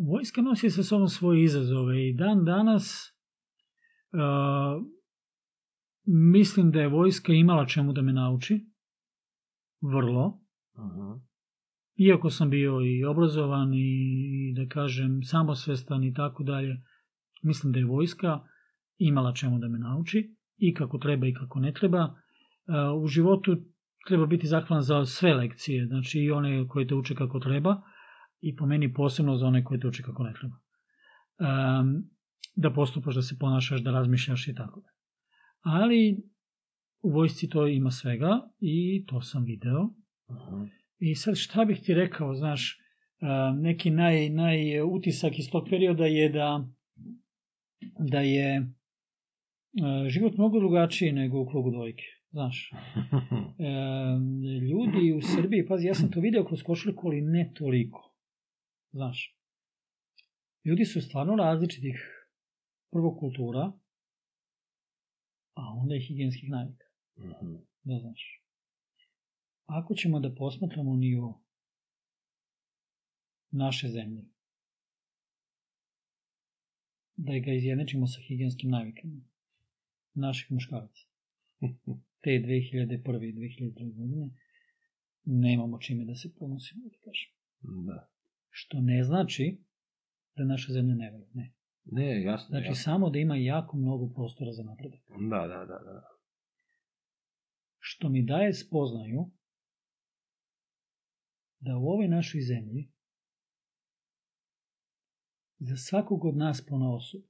vojska 0.00 0.42
nosi 0.42 0.70
sa 0.70 0.82
sobom 0.82 1.08
svoje 1.08 1.44
izazove 1.44 2.08
i 2.08 2.14
dan 2.14 2.44
danas 2.44 3.12
uh, 4.12 4.86
mislim 6.04 6.70
da 6.70 6.80
je 6.80 6.88
vojska 6.88 7.32
imala 7.32 7.66
čemu 7.66 7.92
da 7.92 8.02
me 8.02 8.12
nauči. 8.12 8.66
Vrlo 9.82 10.40
Iako 11.96 12.30
sam 12.30 12.50
bio 12.50 12.80
i 12.80 13.04
obrazovan 13.04 13.74
i 13.74 14.54
da 14.56 14.68
kažem 14.68 15.22
samosvestan 15.22 16.04
i 16.04 16.14
tako 16.14 16.42
dalje, 16.42 16.82
mislim 17.42 17.72
da 17.72 17.78
je 17.78 17.84
vojska 17.84 18.40
imala 18.98 19.32
čemu 19.32 19.58
da 19.58 19.68
me 19.68 19.78
nauči 19.78 20.36
i 20.56 20.74
kako 20.74 20.98
treba 20.98 21.26
i 21.26 21.34
kako 21.34 21.60
ne 21.60 21.72
treba. 21.72 21.98
E, 21.98 22.12
U 23.02 23.06
životu 23.06 23.56
treba 24.06 24.26
biti 24.26 24.46
zahvalan 24.46 24.82
za 24.82 25.04
sve 25.04 25.34
lekcije, 25.34 25.86
znači 25.86 26.20
i 26.20 26.30
one 26.30 26.68
koje 26.68 26.86
te 26.86 26.94
uče 26.94 27.14
kako 27.14 27.40
treba 27.40 27.82
i 28.40 28.56
po 28.56 28.66
meni 28.66 28.94
posebno 28.94 29.36
za 29.36 29.46
one 29.46 29.64
koje 29.64 29.80
te 29.80 29.88
uče 29.88 30.02
kako 30.02 30.22
ne 30.22 30.32
treba. 30.32 30.56
Um, 31.38 32.04
da 32.56 32.72
postupaš, 32.72 33.14
da 33.14 33.22
se 33.22 33.38
ponašaš, 33.38 33.80
da 33.80 33.90
razmišljaš 33.90 34.48
i 34.48 34.54
tako 34.54 34.80
dalje. 34.80 34.96
Ali 35.60 36.22
u 37.02 37.10
vojsci 37.10 37.48
to 37.48 37.66
ima 37.66 37.90
svega 37.90 38.40
i 38.60 39.04
to 39.06 39.22
sam 39.22 39.44
video 39.44 39.88
I 40.98 41.14
sad 41.14 41.36
šta 41.36 41.64
bih 41.64 41.80
ti 41.82 41.94
rekao, 41.94 42.34
znaš, 42.34 42.78
a, 43.20 43.54
neki 43.60 43.90
naj, 43.90 44.28
naj 44.30 44.80
utisak 44.82 45.38
iz 45.38 45.50
tog 45.50 45.66
perioda 45.70 46.06
je 46.06 46.28
da, 46.28 46.68
da 47.98 48.20
je 48.20 48.66
a, 49.82 50.08
život 50.08 50.34
mnogo 50.34 50.58
drugačiji 50.58 51.12
nego 51.12 51.40
u 51.40 51.46
krugu 51.46 51.70
dvojke, 51.70 52.04
znaš. 52.30 52.70
E, 53.60 53.72
ljudi 54.60 55.12
u 55.12 55.20
Srbiji, 55.20 55.66
pazi, 55.66 55.86
ja 55.86 55.94
sam 55.94 56.10
to 56.10 56.20
video 56.20 56.44
kroz 56.44 56.62
košarku, 56.62 57.08
ali 57.08 57.20
ne 57.20 57.52
toliko, 57.54 58.14
znaš. 58.92 59.36
Ljudi 60.64 60.84
su 60.84 61.00
stvarno 61.00 61.36
različitih 61.36 62.26
prvo 62.92 63.16
kultura, 63.18 63.72
a 65.54 65.62
onda 65.82 65.94
i 65.94 66.00
higijenskih 66.00 66.50
navika 66.50 66.84
Mhm. 67.16 67.54
da 67.84 67.98
znaš. 67.98 68.39
Ako 69.70 69.94
ćemo 69.94 70.20
da 70.20 70.34
posmatramo 70.34 70.96
nivo 70.96 71.42
naše 73.50 73.88
zemlje, 73.88 74.24
da 77.16 77.38
ga 77.38 77.52
izjednačimo 77.52 78.06
sa 78.06 78.20
higijenskim 78.28 78.70
navikama 78.70 79.20
naših 80.14 80.52
muškaraca, 80.52 81.06
te 82.22 82.30
2001. 82.30 83.28
i 83.28 83.32
2002. 83.32 83.96
godine, 83.96 84.30
nemamo 85.24 85.78
čime 85.78 86.04
da 86.04 86.14
se 86.14 86.34
ponosimo, 86.38 86.82
da 86.84 86.96
kažem. 87.04 87.32
Da. 87.86 88.10
Što 88.48 88.80
ne 88.80 89.04
znači 89.04 89.58
da 90.36 90.44
naša 90.44 90.72
zemlja 90.72 90.94
ne 90.94 91.10
valja, 91.10 91.26
ne. 91.34 91.52
Ne, 91.84 92.22
jasno. 92.22 92.48
Znači 92.48 92.66
jasno. 92.66 92.82
samo 92.82 93.10
da 93.10 93.18
ima 93.18 93.36
jako 93.36 93.76
mnogo 93.76 94.12
prostora 94.14 94.52
za 94.52 94.62
napredak. 94.62 95.00
Da, 95.30 95.46
da, 95.46 95.58
da, 95.58 95.78
da. 95.84 96.02
što 97.78 98.08
mi 98.08 98.22
daje 98.22 98.54
spoznaju 98.54 99.30
da 101.60 101.76
u 101.76 101.88
ovoj 101.88 102.08
našoj 102.08 102.40
zemlji 102.40 102.92
za 105.58 105.76
svakog 105.76 106.24
od 106.24 106.36
nas 106.36 106.66
ponosu 106.66 107.22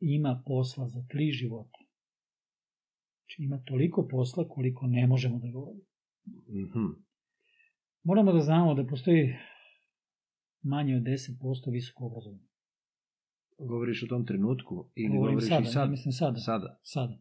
ima 0.00 0.42
posla 0.46 0.88
za 0.88 1.06
tri 1.08 1.30
života. 1.30 1.78
Znači 3.20 3.42
ima 3.42 3.62
toliko 3.64 4.08
posla 4.10 4.48
koliko 4.48 4.86
ne 4.86 5.06
možemo 5.06 5.38
da 5.38 5.48
govorimo. 5.50 5.84
Mhm. 6.48 7.04
Moramo 8.02 8.32
da 8.32 8.40
znamo 8.40 8.74
da 8.74 8.86
postoji 8.86 9.34
manje 10.62 10.96
od 10.96 11.02
10% 11.02 11.72
visoko 11.72 12.06
obrazovanja. 12.06 12.48
Govoriš 13.58 14.02
o 14.02 14.06
tom 14.06 14.26
trenutku 14.26 14.90
ili 14.94 15.16
Govorim 15.16 15.34
govoriš 15.34 15.48
sada, 15.48 15.68
i 15.68 15.72
sad? 15.72 15.90
mislim 15.90 16.12
sada. 16.12 16.36
Sada. 16.40 16.80
Sada. 16.82 17.18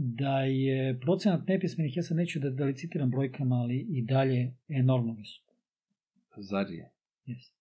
Da 0.00 0.40
je 0.40 1.00
procenat 1.00 1.48
nepismenih, 1.48 1.96
ja 1.96 2.02
sad 2.02 2.16
neću 2.16 2.40
da, 2.40 2.50
da 2.50 2.64
licitiram 2.64 3.10
brojkama, 3.10 3.56
ali 3.56 3.86
i 3.90 4.02
dalje 4.02 4.54
enormno 4.68 5.12
visok. 5.12 5.44
Zar 6.36 6.70
je? 6.70 6.92
Yes. 7.26 7.52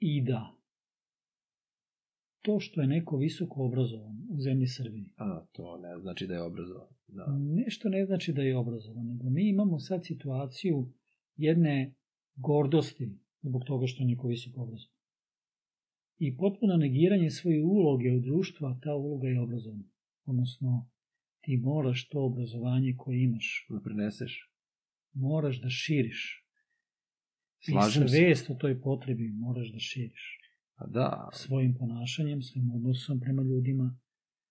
I 0.00 0.22
da, 0.22 0.60
to 2.42 2.60
što 2.60 2.80
je 2.80 2.86
neko 2.86 3.16
visoko 3.16 3.64
obrazovan 3.64 4.18
u 4.30 4.40
zemlji 4.40 4.66
Srbiji, 4.66 5.04
A, 5.16 5.44
to 5.52 5.78
ne 5.78 5.98
znači 5.98 6.26
da 6.26 6.34
je 6.34 6.42
obrazovan. 6.42 6.88
Da. 7.08 7.26
nešto 7.40 7.88
ne 7.88 8.06
znači 8.06 8.32
da 8.32 8.42
je 8.42 8.56
obrazovan, 8.56 9.06
nego 9.06 9.30
mi 9.30 9.48
imamo 9.48 9.78
sad 9.78 10.06
situaciju 10.06 10.88
jedne 11.36 11.94
gordosti 12.36 13.18
zbog 13.42 13.64
toga 13.64 13.86
što 13.86 14.02
je 14.02 14.06
neko 14.06 14.28
visoko 14.28 14.62
obrazovan. 14.62 14.96
I 16.18 16.36
potpuno 16.36 16.76
negiranje 16.76 17.30
svoje 17.30 17.62
uloge 17.62 18.12
u 18.12 18.20
društvu, 18.20 18.66
a 18.66 18.78
ta 18.82 18.94
uloga 18.94 19.28
je 19.28 19.40
obrazovna. 19.40 19.84
Odnosno, 20.24 20.88
ti 21.40 21.56
moraš 21.58 22.08
to 22.08 22.20
obrazovanje 22.20 22.94
koje 22.96 23.22
imaš, 23.22 23.66
Da 23.70 23.80
preneseš. 23.80 24.50
moraš 25.14 25.60
da 25.60 25.68
širiš. 25.70 26.46
Slažem 27.60 28.04
I 28.04 28.08
se. 28.08 28.16
svest 28.16 28.50
o 28.50 28.54
toj 28.54 28.80
potrebi 28.80 29.30
moraš 29.30 29.68
da 29.68 29.78
širiš. 29.80 30.38
Pa 30.76 30.86
da, 30.86 31.28
svojim 31.32 31.74
ponašanjem, 31.74 32.42
svojim 32.42 32.70
odnosom 32.70 33.20
prema 33.20 33.42
ljudima, 33.42 33.98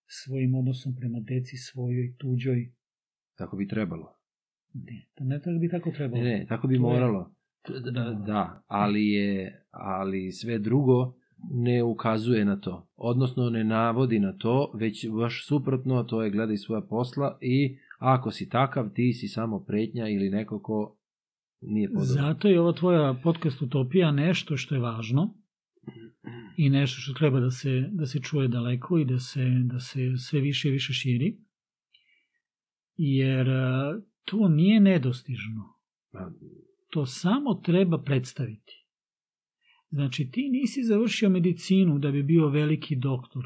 svojim 0.08 0.56
odnosom 0.56 0.96
prema 0.96 1.20
deci 1.22 1.58
svojoj, 1.58 2.16
tuđoj. 2.18 2.74
tako 3.36 3.58
bi 3.58 3.68
trebalo. 3.68 4.16
Ne, 4.74 5.08
to 5.16 5.24
ne 5.24 5.42
tako 5.42 5.60
bi 5.60 5.70
tako 5.70 5.92
trebalo. 5.92 6.24
Ne, 6.24 6.30
ne, 6.30 6.46
tako 6.46 6.68
bi 6.68 6.74
To 6.74 6.78
je- 6.78 6.80
moralo. 6.84 7.36
Da, 7.70 7.92
da, 7.92 8.24
da, 8.26 8.64
ali 8.68 9.08
je, 9.08 9.66
ali 9.70 10.32
sve 10.32 10.60
drugo 10.60 11.16
ne 11.52 11.84
ukazuje 11.84 12.46
na 12.46 12.60
to. 12.60 12.88
Odnosno 12.96 13.50
ne 13.50 13.64
navodi 13.64 14.20
na 14.20 14.38
to, 14.38 14.72
već 14.76 15.08
baš 15.10 15.48
suprotno, 15.48 16.04
to 16.04 16.24
je 16.24 16.32
gledaj 16.32 16.58
svoja 16.58 16.82
posla 16.82 17.38
i 17.42 17.78
ako 18.00 18.32
si 18.32 18.50
takav, 18.50 18.90
ti 18.94 19.14
si 19.14 19.28
samo 19.28 19.60
pretnja 19.60 20.08
ili 20.08 20.30
neko 20.30 20.60
ko 20.62 20.98
nije 21.62 21.88
podoban. 21.88 22.06
Zato 22.08 22.48
je 22.48 22.62
ova 22.62 22.74
tvoja 22.74 23.20
podcast 23.24 23.62
utopija 23.62 24.12
nešto 24.12 24.58
što 24.58 24.76
je 24.76 24.82
važno 24.82 25.34
i 26.58 26.70
nešto 26.70 27.02
što 27.02 27.14
treba 27.14 27.40
da 27.40 27.52
se, 27.52 27.90
da 27.92 28.06
se 28.06 28.20
čuje 28.20 28.48
daleko 28.48 28.98
i 28.98 29.06
da 29.06 29.20
se, 29.20 29.46
da 29.64 29.80
se 29.80 30.00
sve 30.18 30.40
više 30.40 30.68
i 30.68 30.72
više 30.72 30.94
širi. 30.94 31.38
Jer 32.96 33.50
a, 33.50 34.00
to 34.26 34.48
nije 34.48 34.80
nedostižno. 34.80 35.64
Ma, 36.14 36.32
To 36.90 37.06
samo 37.06 37.54
treba 37.54 38.02
predstaviti. 38.04 38.79
Znači, 39.92 40.32
ti 40.32 40.50
nisi 40.50 40.84
završio 40.84 41.30
medicinu 41.30 42.00
da 42.00 42.12
bi 42.12 42.24
bio 42.24 42.50
veliki 42.50 42.96
doktor, 42.96 43.46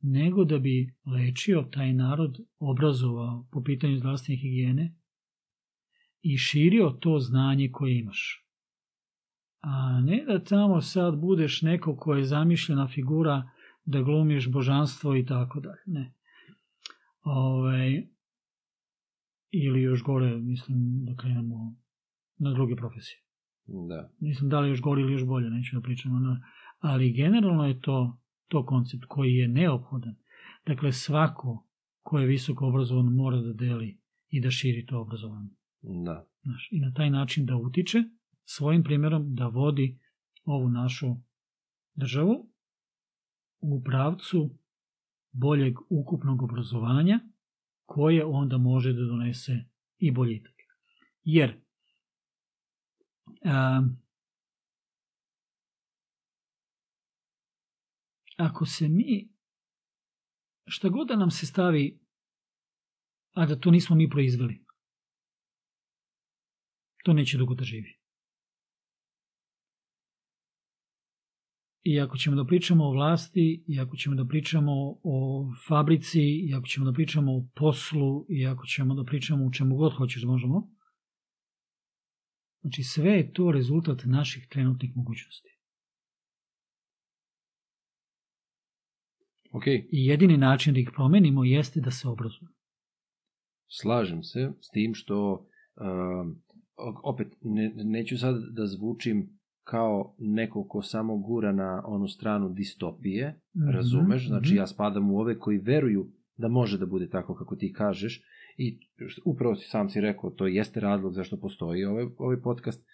nego 0.00 0.44
da 0.44 0.58
bi 0.58 0.94
lečio 1.06 1.62
taj 1.70 1.92
narod, 1.92 2.38
obrazovao 2.58 3.48
po 3.52 3.62
pitanju 3.62 3.98
zdravstvene 3.98 4.40
higijene 4.40 4.94
i 6.22 6.38
širio 6.38 6.90
to 6.90 7.18
znanje 7.18 7.70
koje 7.72 7.98
imaš. 7.98 8.44
A 9.60 10.00
ne 10.00 10.24
da 10.26 10.44
tamo 10.44 10.80
sad 10.80 11.20
budeš 11.20 11.62
neko 11.62 11.96
ko 11.96 12.14
je 12.14 12.24
zamišljena 12.24 12.88
figura 12.88 13.50
da 13.84 14.02
glumiš 14.02 14.50
božanstvo 14.50 15.16
i 15.16 15.26
tako 15.26 15.60
dalje. 15.60 15.82
Ne. 15.86 16.14
Ove, 17.22 18.08
ili 19.50 19.82
još 19.82 20.02
gore, 20.02 20.38
mislim 20.38 21.04
da 21.04 21.16
krenemo 21.16 21.76
na 22.38 22.52
druge 22.52 22.76
profesije. 22.76 23.27
Da. 23.68 24.10
Mislim 24.20 24.50
da 24.50 24.60
li 24.60 24.68
još 24.68 24.80
gore 24.80 25.02
ili 25.02 25.12
još 25.12 25.26
bolje, 25.26 25.50
neću 25.50 25.76
da 25.76 25.82
pričam. 25.82 26.16
Ono, 26.16 26.40
ali 26.78 27.12
generalno 27.12 27.66
je 27.66 27.80
to, 27.80 28.18
to 28.48 28.66
koncept 28.66 29.04
koji 29.08 29.34
je 29.34 29.48
neophodan. 29.48 30.14
Dakle, 30.66 30.92
svako 30.92 31.66
ko 32.02 32.18
je 32.18 32.26
visoko 32.26 32.66
obrazovan 32.66 33.14
mora 33.14 33.40
da 33.40 33.52
deli 33.52 34.00
i 34.28 34.40
da 34.40 34.50
širi 34.50 34.86
to 34.86 35.00
obrazovanje. 35.00 35.50
Da. 35.82 36.26
Znaš, 36.42 36.68
I 36.70 36.80
na 36.80 36.92
taj 36.92 37.10
način 37.10 37.46
da 37.46 37.56
utiče 37.56 37.98
svojim 38.44 38.82
primjerom 38.82 39.34
da 39.34 39.46
vodi 39.46 39.98
ovu 40.44 40.68
našu 40.68 41.06
državu 41.94 42.50
u 43.60 43.82
pravcu 43.82 44.50
boljeg 45.32 45.74
ukupnog 45.90 46.42
obrazovanja 46.42 47.20
koje 47.86 48.24
onda 48.24 48.58
može 48.58 48.92
da 48.92 49.04
donese 49.04 49.64
i 49.98 50.10
boljitak. 50.10 50.54
Jer 51.24 51.60
a, 53.44 53.82
ako 58.36 58.66
se 58.66 58.88
mi 58.88 59.28
šta 60.66 60.88
god 60.88 61.08
da 61.08 61.16
nam 61.16 61.30
se 61.30 61.46
stavi 61.46 62.00
a 63.32 63.46
da 63.46 63.60
to 63.60 63.70
nismo 63.70 63.96
mi 63.96 64.10
proizveli 64.10 64.68
to 67.08 67.12
neće 67.12 67.38
dugo 67.38 67.54
da 67.54 67.64
živi. 67.64 67.98
I 71.82 72.00
ako 72.00 72.16
ćemo 72.16 72.36
da 72.36 72.44
pričamo 72.44 72.84
o 72.84 72.92
vlasti, 72.92 73.64
i 73.68 73.80
ako 73.80 73.96
ćemo 73.96 74.16
da 74.16 74.24
pričamo 74.24 74.72
o 75.02 75.46
fabrici, 75.68 76.20
i 76.20 76.54
ako 76.54 76.66
ćemo 76.66 76.86
da 76.86 76.92
pričamo 76.92 77.32
o 77.32 77.46
poslu, 77.54 78.26
i 78.28 78.46
ako 78.46 78.66
ćemo 78.66 78.94
da 78.94 79.04
pričamo 79.04 79.46
o 79.46 79.50
čemu 79.50 79.76
god 79.76 79.92
hoćeš 79.92 80.22
da 80.22 80.28
možemo, 80.28 80.70
znači 82.68 82.82
sve 82.82 83.10
je 83.10 83.32
to 83.32 83.52
rezultat 83.52 84.04
naših 84.04 84.46
trenutnih 84.50 84.96
mogućnosti. 84.96 85.48
Ok, 89.52 89.66
I 89.66 90.06
jedini 90.06 90.36
način 90.36 90.74
da 90.74 90.80
ih 90.80 90.90
promenimo 90.94 91.44
jeste 91.44 91.80
da 91.80 91.90
se 91.90 92.08
obrazujemo. 92.08 92.54
slažem 93.80 94.22
se 94.22 94.50
s 94.60 94.70
tim 94.70 94.94
što 94.94 95.46
um, 95.76 96.42
opet 97.04 97.28
ne, 97.42 97.72
neću 97.74 98.18
sad 98.18 98.34
da 98.52 98.66
zvučim 98.66 99.38
kao 99.64 100.14
neko 100.18 100.68
ko 100.68 100.82
samo 100.82 101.18
gura 101.18 101.52
na 101.52 101.82
onu 101.86 102.08
stranu 102.08 102.48
distopije, 102.48 103.40
Mhm, 103.56 103.70
razumeš? 103.70 104.26
Znači 104.26 104.48
mhm. 104.48 104.56
ja 104.56 104.66
spadam 104.66 105.10
u 105.10 105.18
ove 105.18 105.38
koji 105.38 105.58
veruju 105.58 106.12
da 106.36 106.48
može 106.48 106.78
da 106.78 106.86
bude 106.86 107.08
tako 107.08 107.34
kako 107.34 107.56
ti 107.56 107.72
kažeš 107.72 108.22
i 108.58 108.78
upravo 109.24 109.54
si 109.54 109.68
sam 109.68 109.88
si 109.90 110.00
rekao, 110.00 110.30
to 110.30 110.46
jeste 110.46 110.80
razlog 110.80 111.12
zašto 111.12 111.36
postoji 111.36 111.84
ovaj, 111.84 112.06
ovaj 112.18 112.40
podcast. 112.42 112.86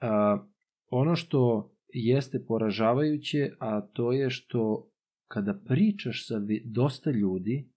A, 0.00 0.46
ono 0.90 1.16
što 1.16 1.72
jeste 1.88 2.44
poražavajuće, 2.48 3.50
a 3.58 3.80
to 3.80 4.12
je 4.12 4.30
što 4.30 4.90
kada 5.28 5.60
pričaš 5.66 6.26
sa 6.26 6.34
dosta 6.64 7.10
ljudi, 7.10 7.70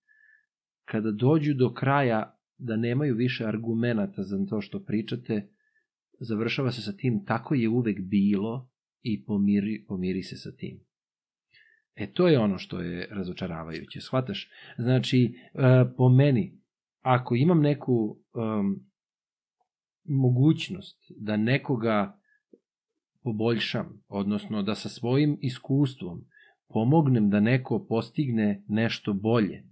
kada 0.85 1.11
dođu 1.11 1.53
do 1.53 1.73
kraja 1.73 2.37
da 2.57 2.77
nemaju 2.77 3.15
više 3.15 3.45
argumenata 3.45 4.23
za 4.23 4.45
to 4.49 4.61
što 4.61 4.83
pričate, 4.83 5.49
završava 6.19 6.71
se 6.71 6.81
sa 6.81 6.93
tim 6.97 7.25
tako 7.25 7.55
je 7.55 7.69
uvek 7.69 8.01
bilo 8.01 8.69
i 9.01 9.25
pomiri, 9.25 9.85
pomiri 9.87 10.23
se 10.23 10.35
sa 10.37 10.51
tim. 10.51 10.79
E 11.95 12.13
to 12.13 12.27
je 12.27 12.39
ono 12.39 12.57
što 12.57 12.81
je 12.81 13.07
razočaravajuće, 13.11 14.01
shvataš? 14.01 14.49
Znači, 14.77 15.35
e, 15.53 15.59
po 15.97 16.09
meni, 16.09 16.60
ako 17.01 17.35
imam 17.35 17.61
neku 17.61 18.17
um, 18.33 18.85
mogućnost 20.03 21.11
da 21.17 21.37
nekoga 21.37 22.19
poboljšam, 23.23 24.03
odnosno 24.07 24.63
da 24.63 24.75
sa 24.75 24.89
svojim 24.89 25.37
iskustvom 25.41 26.25
pomognem 26.67 27.29
da 27.29 27.39
neko 27.39 27.85
postigne 27.89 28.63
nešto 28.67 29.13
bolje, 29.13 29.63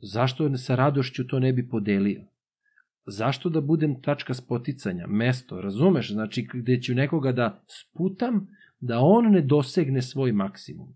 zašto 0.00 0.56
sa 0.56 0.74
radošću 0.74 1.26
to 1.26 1.38
ne 1.38 1.52
bi 1.52 1.68
podelio? 1.68 2.24
Zašto 3.06 3.48
da 3.48 3.60
budem 3.60 4.02
tačka 4.02 4.34
spoticanja, 4.34 5.06
mesto, 5.06 5.60
razumeš? 5.60 6.12
Znači, 6.12 6.48
gde 6.54 6.80
ću 6.80 6.94
nekoga 6.94 7.32
da 7.32 7.64
sputam, 7.68 8.46
da 8.80 8.98
on 9.00 9.30
ne 9.30 9.40
dosegne 9.40 10.02
svoj 10.02 10.32
maksimum. 10.32 10.94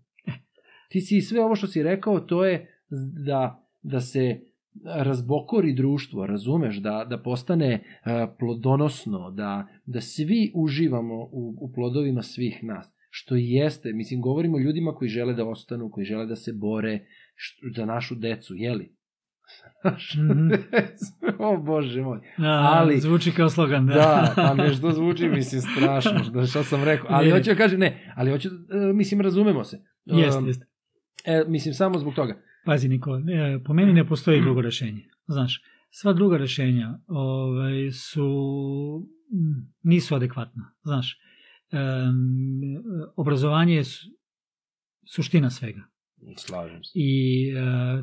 Ti 0.89 1.01
si 1.01 1.21
sve 1.21 1.43
ovo 1.43 1.55
što 1.55 1.67
si 1.67 1.83
rekao, 1.83 2.19
to 2.19 2.45
je 2.45 2.83
da, 3.25 3.67
da 3.81 3.99
se 3.99 4.50
razbokori 4.85 5.73
društvo, 5.73 6.25
razumeš, 6.25 6.77
da, 6.77 7.05
da 7.05 7.17
postane 7.19 7.73
uh, 7.73 8.11
plodonosno, 8.39 9.31
da, 9.31 9.67
da 9.85 10.01
svi 10.01 10.51
uživamo 10.55 11.15
u, 11.15 11.29
u 11.59 11.71
plodovima 11.73 12.21
svih 12.23 12.63
nas. 12.63 12.87
Što 13.09 13.35
jeste, 13.35 13.93
mislim, 13.93 14.21
govorimo 14.21 14.57
o 14.57 14.61
ljudima 14.61 14.93
koji 14.93 15.09
žele 15.09 15.33
da 15.33 15.45
ostanu, 15.45 15.89
koji 15.89 16.05
žele 16.05 16.25
da 16.25 16.35
se 16.35 16.53
bore 16.53 16.99
št, 17.35 17.53
za 17.75 17.85
našu 17.85 18.15
decu, 18.15 18.55
jeli? 18.55 18.95
Znaš, 19.81 20.15
Mhm. 20.15 20.49
o 21.39 21.57
bože 21.57 22.01
moj. 22.01 22.19
Da, 22.37 22.69
Ali- 22.73 22.99
zvuči 22.99 23.31
kao 23.31 23.49
slogan. 23.49 23.85
Da, 23.85 23.93
Da, 23.93 24.33
pa 24.37 24.53
nešto 24.55 24.91
zvuči, 24.91 25.27
mislim, 25.29 25.61
strašno, 25.63 26.23
što, 26.23 26.45
što 26.45 26.63
sam 26.63 26.83
rekao. 26.83 27.07
Ali 27.09 27.27
Je. 27.27 27.33
hoću 27.33 27.49
da 27.49 27.55
kažem, 27.55 27.79
ne, 27.79 28.13
ali 28.15 28.31
hoću, 28.31 28.49
e, 28.49 28.93
mislim, 28.93 29.21
razumemo 29.21 29.63
se. 29.63 29.79
Jeste, 30.05 30.39
Um, 30.39 30.47
jeste. 30.47 30.65
E, 31.25 31.43
mislim, 31.47 31.73
samo 31.73 31.99
zbog 31.99 32.13
toga. 32.13 32.41
Pazi 32.65 32.87
Nikola, 32.89 33.17
e, 33.19 33.59
po 33.65 33.73
meni 33.73 33.93
ne 33.93 34.07
postoji 34.07 34.41
drugo 34.41 34.61
rešenje. 34.61 35.05
Znaš, 35.27 35.61
sva 35.89 36.13
druga 36.13 36.37
rešenja 36.37 36.99
ovaj, 37.07 37.91
su 37.91 38.27
nisu 39.83 40.15
adekvatna. 40.15 40.73
Znaš, 40.83 41.17
em, 41.71 42.83
obrazovanje 43.15 43.75
je 43.75 43.83
su- 43.83 44.07
suština 45.15 45.49
svega. 45.49 45.81
Slažem 46.37 46.83
se. 46.83 46.91
I 46.95 47.47
e, 47.49 47.53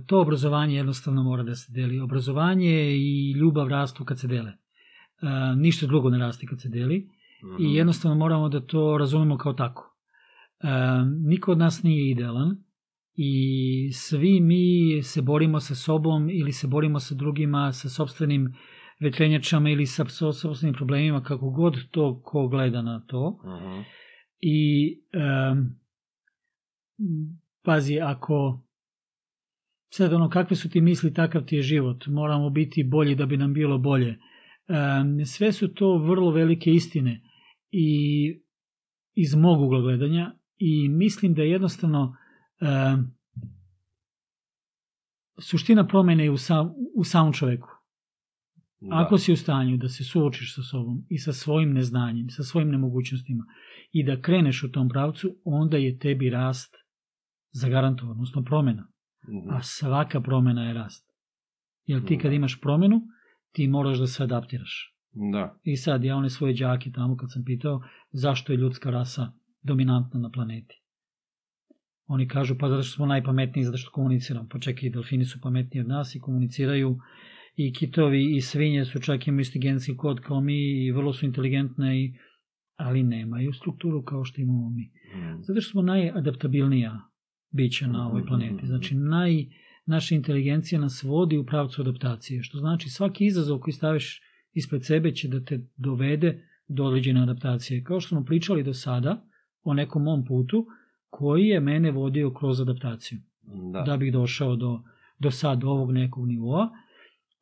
to 0.06 0.20
obrazovanje 0.20 0.76
jednostavno 0.76 1.22
mora 1.22 1.42
da 1.42 1.54
se 1.54 1.72
deli. 1.72 2.00
Obrazovanje 2.00 2.96
i 2.96 3.32
ljubav 3.32 3.68
rastu 3.68 4.04
kad 4.04 4.20
se 4.20 4.26
dele. 4.26 4.50
E, 4.50 4.56
ništa 5.56 5.86
drugo 5.86 6.10
ne 6.10 6.18
raste 6.18 6.46
kad 6.46 6.60
se 6.60 6.68
deli. 6.68 7.08
Mhm. 7.44 7.62
i 7.64 7.74
jednostavno 7.74 8.16
moramo 8.16 8.48
da 8.48 8.60
to 8.60 8.98
razumemo 8.98 9.38
kao 9.38 9.52
tako. 9.52 9.96
E, 10.60 10.68
niko 11.26 11.52
od 11.52 11.58
nas 11.58 11.82
nije 11.82 12.10
idealan 12.10 12.56
i 13.20 13.92
svi 13.92 14.40
mi 14.40 15.02
se 15.02 15.22
borimo 15.22 15.60
sa 15.60 15.74
sobom 15.74 16.30
ili 16.30 16.52
se 16.52 16.66
borimo 16.66 17.00
sa 17.00 17.14
drugima, 17.14 17.72
sa 17.72 17.88
sobstvenim 17.88 18.54
vetrenjačama 19.00 19.70
ili 19.70 19.86
sa 19.86 20.04
so- 20.04 20.32
sobstvenim 20.32 20.74
problemima, 20.74 21.22
kako 21.22 21.50
god 21.50 21.76
to 21.90 22.22
ko 22.24 22.48
gleda 22.48 22.82
na 22.82 23.00
to. 23.06 23.40
Mhm. 23.44 23.80
I 24.40 25.00
em, 25.12 25.80
pazi, 27.64 28.00
ako 28.00 28.64
sad 29.92 30.12
ono, 30.12 30.28
kakve 30.28 30.56
su 30.56 30.70
ti 30.70 30.80
misli, 30.80 31.14
takav 31.14 31.44
ti 31.44 31.56
je 31.56 31.62
život, 31.62 32.06
moramo 32.06 32.50
biti 32.50 32.84
bolji 32.84 33.14
da 33.14 33.26
bi 33.26 33.36
nam 33.36 33.52
bilo 33.54 33.78
bolje. 33.78 34.18
Em, 34.68 35.24
sve 35.24 35.52
su 35.52 35.74
to 35.74 35.98
vrlo 35.98 36.30
velike 36.30 36.70
istine 36.70 37.22
i 37.70 37.88
iz 39.14 39.34
mog 39.34 39.60
ugla 39.62 39.80
gledanja 39.80 40.34
i 40.58 40.88
mislim 40.88 41.34
da 41.34 41.42
jednostavno 41.42 42.16
em, 42.60 43.16
suština 45.40 45.86
promene 45.86 46.24
je 46.24 46.30
u, 46.30 46.36
sam, 46.36 46.74
u 46.96 47.04
samom 47.04 47.32
čoveku. 47.32 47.68
Da. 48.80 48.88
Ako 48.96 49.18
si 49.18 49.32
u 49.32 49.36
stanju 49.36 49.76
da 49.76 49.88
se 49.88 50.04
suočiš 50.04 50.54
sa 50.54 50.62
sobom 50.62 51.04
i 51.08 51.18
sa 51.18 51.32
svojim 51.32 51.72
neznanjem, 51.72 52.30
sa 52.30 52.42
svojim 52.42 52.70
nemogućnostima 52.70 53.44
i 53.92 54.04
da 54.04 54.20
kreneš 54.20 54.62
u 54.62 54.72
tom 54.72 54.88
pravcu, 54.88 55.36
onda 55.44 55.76
je 55.76 55.98
tebi 55.98 56.30
rast 56.30 56.76
zagarantovan, 57.50 58.10
odnosno 58.10 58.44
promena. 58.44 58.88
Mhm. 59.28 59.50
A 59.50 59.62
svaka 59.62 60.20
promena 60.20 60.64
je 60.68 60.74
rast. 60.74 61.08
Jer 61.86 62.06
ti 62.06 62.18
kad 62.18 62.30
Da. 62.30 62.34
imaš 62.34 62.60
promenu, 62.60 63.00
ti 63.52 63.68
moraš 63.68 63.98
da 63.98 64.06
se 64.06 64.22
adaptiraš. 64.22 64.94
Da. 65.32 65.58
I 65.62 65.76
sad 65.76 66.04
ja 66.04 66.16
one 66.16 66.30
svoje 66.30 66.54
đake 66.54 66.90
tamo 66.90 67.16
kad 67.16 67.32
sam 67.32 67.44
pitao 67.44 67.82
zašto 68.12 68.52
je 68.52 68.56
ljudska 68.56 68.90
rasa 68.90 69.32
dominantna 69.62 70.20
na 70.20 70.30
planeti. 70.30 70.77
Oni 72.08 72.28
kažu 72.28 72.54
pa 72.58 72.68
zato 72.68 72.82
što 72.82 72.96
smo 72.96 73.06
najpametniji, 73.06 73.64
zato 73.64 73.78
što 73.78 73.90
komuniciramo. 73.90 74.48
Pa 74.50 74.58
čekaj, 74.58 74.90
delfini 74.90 75.24
su 75.24 75.40
pametniji 75.42 75.80
od 75.80 75.88
nas 75.88 76.14
i 76.14 76.20
komuniciraju 76.20 76.98
i 77.56 77.72
kitovi 77.72 78.36
i 78.36 78.40
svinje 78.40 78.84
su 78.84 79.00
čak 79.00 79.26
imaju 79.26 79.40
isti 79.40 79.58
genski 79.58 79.96
kod 79.96 80.20
kao 80.20 80.40
mi 80.40 80.86
i 80.86 80.92
vrlo 80.92 81.12
su 81.12 81.26
inteligentne, 81.26 82.04
i, 82.04 82.14
ali 82.76 83.02
nemaju 83.02 83.52
strukturu 83.52 84.02
kao 84.02 84.24
što 84.24 84.40
imamo 84.40 84.70
mi. 84.70 84.90
Mhm. 85.16 85.42
Zato 85.42 85.60
što 85.60 85.70
smo 85.70 85.82
najadaptabilnija 85.82 87.00
bića 87.50 87.86
na 87.86 88.08
ovoj 88.08 88.26
planeti. 88.26 88.66
Znači, 88.66 88.94
naj, 88.94 89.46
naša 89.86 90.14
inteligencija 90.14 90.80
nas 90.80 91.02
vodi 91.02 91.38
u 91.38 91.46
pravcu 91.46 91.82
adaptacije, 91.82 92.42
što 92.42 92.58
znači 92.58 92.88
svaki 92.88 93.26
izazov 93.26 93.58
koji 93.58 93.74
staviš 93.74 94.22
ispred 94.52 94.84
sebe 94.84 95.12
će 95.12 95.28
da 95.28 95.44
te 95.44 95.60
dovede 95.76 96.44
do 96.68 96.84
određene 96.84 97.22
adaptacije. 97.22 97.84
Kao 97.84 98.00
što 98.00 98.08
smo 98.08 98.24
pričali 98.24 98.62
do 98.62 98.74
sada 98.74 99.24
o 99.62 99.74
nekom 99.74 100.02
mom 100.02 100.24
putu 100.24 100.66
koji 101.10 101.46
je 101.46 101.60
mene 101.60 101.90
vodio 101.90 102.30
kroz 102.30 102.60
adaptaciju. 102.60 103.18
Da. 103.72 103.82
Da 103.82 103.96
bih 103.96 104.12
došao 104.12 104.56
do, 104.56 104.80
do 105.18 105.30
sad 105.30 105.64
ovog 105.64 105.92
nekog 105.92 106.26
nivoa 106.28 106.68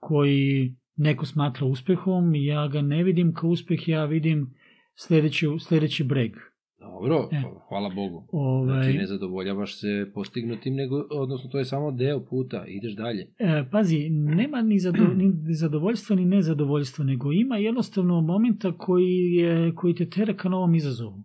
koji 0.01 0.75
neko 0.97 1.27
smatra 1.27 1.67
uspehom 1.67 2.35
ja 2.35 2.69
ga 2.69 2.83
ne 2.83 3.03
vidim 3.05 3.35
kao 3.35 3.51
uspeh, 3.51 3.89
ja 3.89 4.05
vidim 4.05 4.55
sledeći, 4.95 5.47
sledeći 5.61 6.05
breg. 6.05 6.33
Dobro, 6.79 7.29
E. 7.33 7.43
hvala 7.69 7.91
Bogu. 7.95 8.29
Ovaj, 8.33 8.83
Znači, 8.83 8.99
ne 8.99 9.07
zadovoljavaš 9.07 9.81
se 9.81 10.11
postignutim, 10.15 10.75
nego, 10.75 11.07
odnosno, 11.11 11.51
to 11.51 11.59
je 11.59 11.65
samo 11.65 11.91
deo 11.91 12.21
puta, 12.25 12.65
ideš 12.67 12.97
dalje. 12.97 13.27
E, 13.39 13.65
pazi, 13.71 14.09
nema 14.11 14.63
ni, 14.63 14.79
zado, 14.79 15.05
ni 15.15 15.33
zadovoljstva 15.55 16.17
ni 16.17 16.25
nezadovoljstva, 16.25 17.05
nego 17.05 17.33
ima 17.33 17.57
jednostavno 17.57 18.21
momenta 18.21 18.73
koji, 18.79 19.33
je, 19.33 19.75
koji 19.75 19.95
te 19.95 20.11
tera 20.11 20.35
ka 20.35 20.49
novom 20.49 20.75
izazovu. 20.75 21.23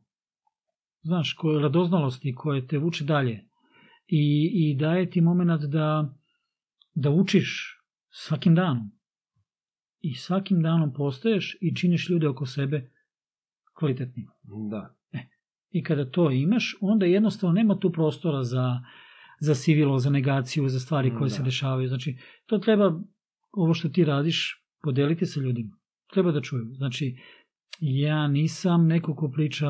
Znaš, 1.04 1.34
koje 1.34 1.62
radoznalosti 1.62 2.36
koje 2.36 2.68
te 2.68 2.78
vuče 2.78 3.04
dalje. 3.04 3.46
I, 4.08 4.52
i 4.54 4.76
daje 4.80 5.10
ti 5.10 5.22
moment 5.22 5.64
da, 5.64 6.14
da 6.94 7.10
učiš 7.10 7.78
svakim 8.10 8.56
danom. 8.56 8.92
I 10.00 10.16
svakim 10.16 10.62
danom 10.62 10.94
postaješ 10.94 11.58
i 11.62 11.76
činiš 11.76 12.10
ljude 12.10 12.28
oko 12.28 12.46
sebe 12.46 12.92
kvalitetnim. 13.80 14.28
Da. 14.70 14.96
I 15.72 15.84
kada 15.84 16.12
to 16.12 16.32
imaš, 16.32 16.78
onda 16.82 17.06
jednostavno 17.06 17.54
nema 17.54 17.80
tu 17.80 17.92
prostora 17.92 18.44
za, 18.44 18.80
za 19.40 19.56
sivilo, 19.56 20.00
za 20.00 20.10
negaciju, 20.10 20.70
za 20.70 20.80
stvari 20.80 21.10
koje 21.10 21.30
Da. 21.30 21.36
se 21.36 21.44
dešavaju. 21.44 21.88
Znači, 21.88 22.18
to 22.46 22.58
treba, 22.58 23.02
ovo 23.52 23.74
što 23.74 23.90
ti 23.90 24.06
radiš, 24.06 24.66
podeliti 24.84 25.26
sa 25.26 25.40
ljudima. 25.40 25.78
Treba 26.14 26.32
da 26.32 26.42
čuju. 26.42 26.74
Znači, 26.74 27.18
ja 27.80 28.28
nisam 28.28 28.88
neko 28.88 29.16
ko 29.16 29.32
priča 29.32 29.68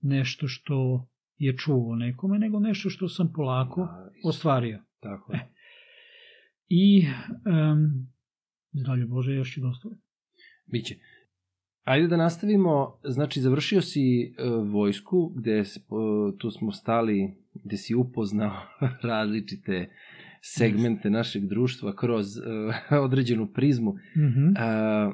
nešto 0.00 0.48
što 0.48 1.06
je 1.38 1.56
čuo 1.56 1.96
nekome, 1.96 2.38
nego 2.38 2.58
nešto 2.58 2.90
što 2.90 3.08
sam 3.08 3.32
polako 3.32 3.80
Da, 3.80 4.10
ostvario. 4.24 4.82
Tako 5.00 5.32
je. 5.32 5.48
I, 6.68 7.06
um, 7.06 8.08
zdravlje 8.72 9.06
Bože, 9.06 9.34
još 9.34 9.54
ću 9.54 9.60
dosta. 9.60 9.88
Biće. 10.66 10.94
Ajde 11.84 12.06
da 12.06 12.16
nastavimo, 12.16 13.00
znači 13.04 13.40
završio 13.40 13.82
si 13.82 14.22
e, 14.22 14.32
vojsku, 14.72 15.32
gde 15.36 15.62
po- 15.88 16.32
tu 16.38 16.50
smo 16.50 16.72
stali, 16.72 17.34
gde 17.64 17.76
si 17.76 17.94
upoznao 17.94 18.52
različite 19.02 19.90
segmente 20.42 21.10
našeg 21.10 21.46
društva 21.46 21.96
kroz 21.96 22.26
e, 22.38 22.40
određenu 23.06 23.52
prizmu. 23.52 23.94
Mhm. 24.16 24.52
A, 24.56 25.12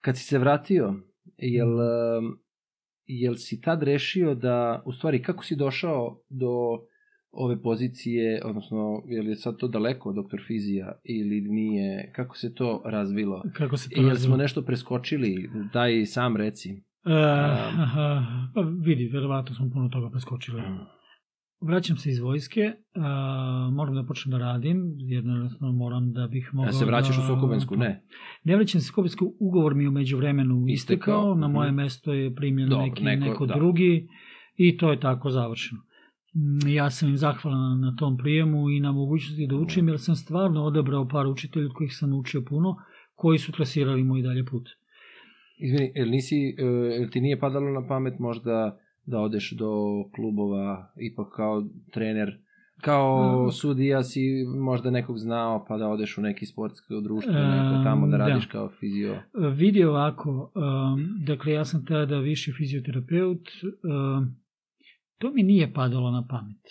kad 0.00 0.16
si 0.16 0.24
se 0.24 0.38
vratio, 0.38 0.94
jel, 1.36 1.68
um, 1.68 2.38
jel 3.06 3.34
si 3.34 3.60
tad 3.60 3.82
rešio 3.82 4.34
da, 4.34 4.82
u 4.86 4.92
stvari, 4.92 5.22
kako 5.22 5.44
si 5.44 5.56
došao 5.56 6.20
do 6.28 6.50
ove 7.30 7.62
pozicije, 7.62 8.42
odnosno, 8.44 9.02
je 9.06 9.22
li 9.22 9.28
je 9.28 9.36
sad 9.36 9.56
to 9.56 9.68
daleko, 9.68 10.12
doktor 10.12 10.40
fizija, 10.46 11.00
ili 11.04 11.40
nije, 11.40 12.12
kako 12.12 12.36
se 12.36 12.54
to 12.54 12.82
razvilo? 12.84 13.42
Kako 13.52 13.76
se 13.76 13.90
to 13.90 14.00
jel 14.00 14.08
naziva? 14.08 14.26
smo 14.26 14.36
nešto 14.36 14.62
preskočili, 14.62 15.50
daj 15.72 16.06
sam 16.06 16.36
reci. 16.36 16.70
E, 17.06 17.12
aha, 17.78 18.26
pa 18.54 18.60
vidi, 18.60 19.08
verovatno 19.12 19.54
smo 19.54 19.70
puno 19.70 19.88
toga 19.88 20.10
preskočili. 20.10 20.62
Vraćam 21.66 21.96
se 21.96 22.10
iz 22.10 22.18
vojske, 22.18 22.72
a, 22.94 23.70
moram 23.72 23.94
da 23.94 24.04
počnem 24.04 24.30
da 24.30 24.38
radim, 24.38 24.94
jer 24.98 25.24
jednostavno 25.24 25.72
moram 25.72 26.12
da 26.12 26.26
bih 26.26 26.50
mogao 26.52 26.68
Ja 26.68 26.72
se 26.72 26.84
vraćaš 26.84 27.16
da... 27.16 27.22
u 27.22 27.26
Sokobensku, 27.26 27.76
ne? 27.76 28.02
Ne 28.44 28.56
vraćam 28.56 28.80
se 28.80 28.84
u 28.84 28.88
Sokobensku, 28.88 29.34
ugovor 29.40 29.74
mi 29.74 29.84
je 29.84 29.88
umeđu 29.88 30.16
vremenu 30.16 30.64
Istekao, 30.68 31.14
istekao, 31.14 31.34
na 31.34 31.48
moje 31.48 31.68
mhm. 31.68 31.76
mesto 31.76 32.12
je 32.12 32.34
primljen 32.34 32.68
Dobro, 32.68 32.86
neki, 32.86 33.04
neko- 33.04 33.24
neko, 33.24 33.46
da. 33.46 33.54
drugi 33.54 34.08
i 34.56 34.76
to 34.76 34.90
je 34.90 35.00
tako 35.00 35.30
završeno. 35.30 35.80
Mm, 36.34 36.68
Ja 36.68 36.90
sam 36.90 37.08
im 37.08 37.16
zahvalan 37.16 37.80
na 37.80 37.96
tom 37.96 38.16
prijemu 38.16 38.70
i 38.70 38.80
na 38.80 38.92
mogućnosti 38.92 39.46
da 39.46 39.56
učim, 39.56 39.88
jer 39.88 40.00
sam 40.00 40.16
stvarno 40.16 40.64
odabrao 40.64 41.08
par 41.08 41.26
učitelja 41.26 41.66
od 41.66 41.72
kojih 41.72 41.96
sam 41.96 42.14
učio 42.14 42.42
puno, 42.48 42.76
koji 43.14 43.38
su 43.38 43.52
trasirali 43.52 44.04
moj 44.04 44.22
dalje 44.22 44.44
put. 44.44 44.68
Izvini, 45.58 45.92
jel, 45.94 46.10
nisi, 46.10 46.36
e, 46.58 46.64
jel 47.00 47.10
ti 47.10 47.20
nije 47.20 47.40
padalo 47.40 47.70
na 47.70 47.86
pamet 47.88 48.18
možda 48.18 48.78
da 49.06 49.20
odeš 49.20 49.52
do 49.52 49.70
klubova, 50.14 50.92
ipak 50.98 51.26
kao 51.30 51.64
trener, 51.92 52.38
kao 52.80 53.44
Mm. 53.46 53.50
sudija 53.52 54.02
si 54.02 54.20
možda 54.56 54.90
nekog 54.90 55.18
znao, 55.18 55.64
pa 55.68 55.76
da 55.76 55.88
odeš 55.88 56.18
u 56.18 56.22
neki 56.22 56.46
sportsko 56.46 57.00
društvo, 57.00 57.32
E, 57.32 57.36
neko 57.36 57.84
tamo 57.84 58.06
da 58.06 58.10
da. 58.10 58.16
radiš 58.18 58.46
kao 58.46 58.70
fizio. 58.70 59.16
Vidi 59.52 59.84
ovako, 59.84 60.30
um, 60.54 61.24
dakle 61.26 61.52
ja 61.52 61.64
sam 61.64 61.86
tada 61.86 62.18
viši 62.18 62.52
fizioterapeut, 62.52 63.48
um, 63.84 64.36
to 65.18 65.30
mi 65.30 65.42
nije 65.42 65.72
padalo 65.72 66.10
na 66.10 66.26
pamet. 66.26 66.62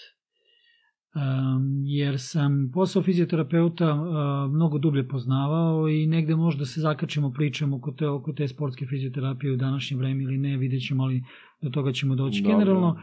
Jer 1.86 2.16
sam 2.20 2.72
posao 2.74 3.04
fizioterapeuta 3.04 3.94
uh, 3.94 4.08
mnogo 4.54 4.78
dublje 4.78 5.08
poznavao 5.08 5.90
i 5.90 6.08
negde 6.08 6.36
možda 6.36 6.66
se 6.66 6.82
zakačimo 6.82 7.32
pričamo 7.32 7.78
oko 7.78 7.92
te, 7.92 8.08
oko 8.08 8.34
te 8.34 8.48
sportske 8.48 8.86
fizioterapije 8.86 9.54
u 9.54 9.58
današnje 9.58 9.98
vreme 9.98 10.24
ili 10.24 10.38
ne, 10.38 10.58
vidjet 10.58 10.88
ćemo, 10.88 11.04
ali 11.04 11.24
do 11.62 11.70
toga 11.70 11.92
ćemo 11.92 12.16
doći. 12.16 12.42
Dobro. 12.42 12.58
Generalno, 12.58 12.98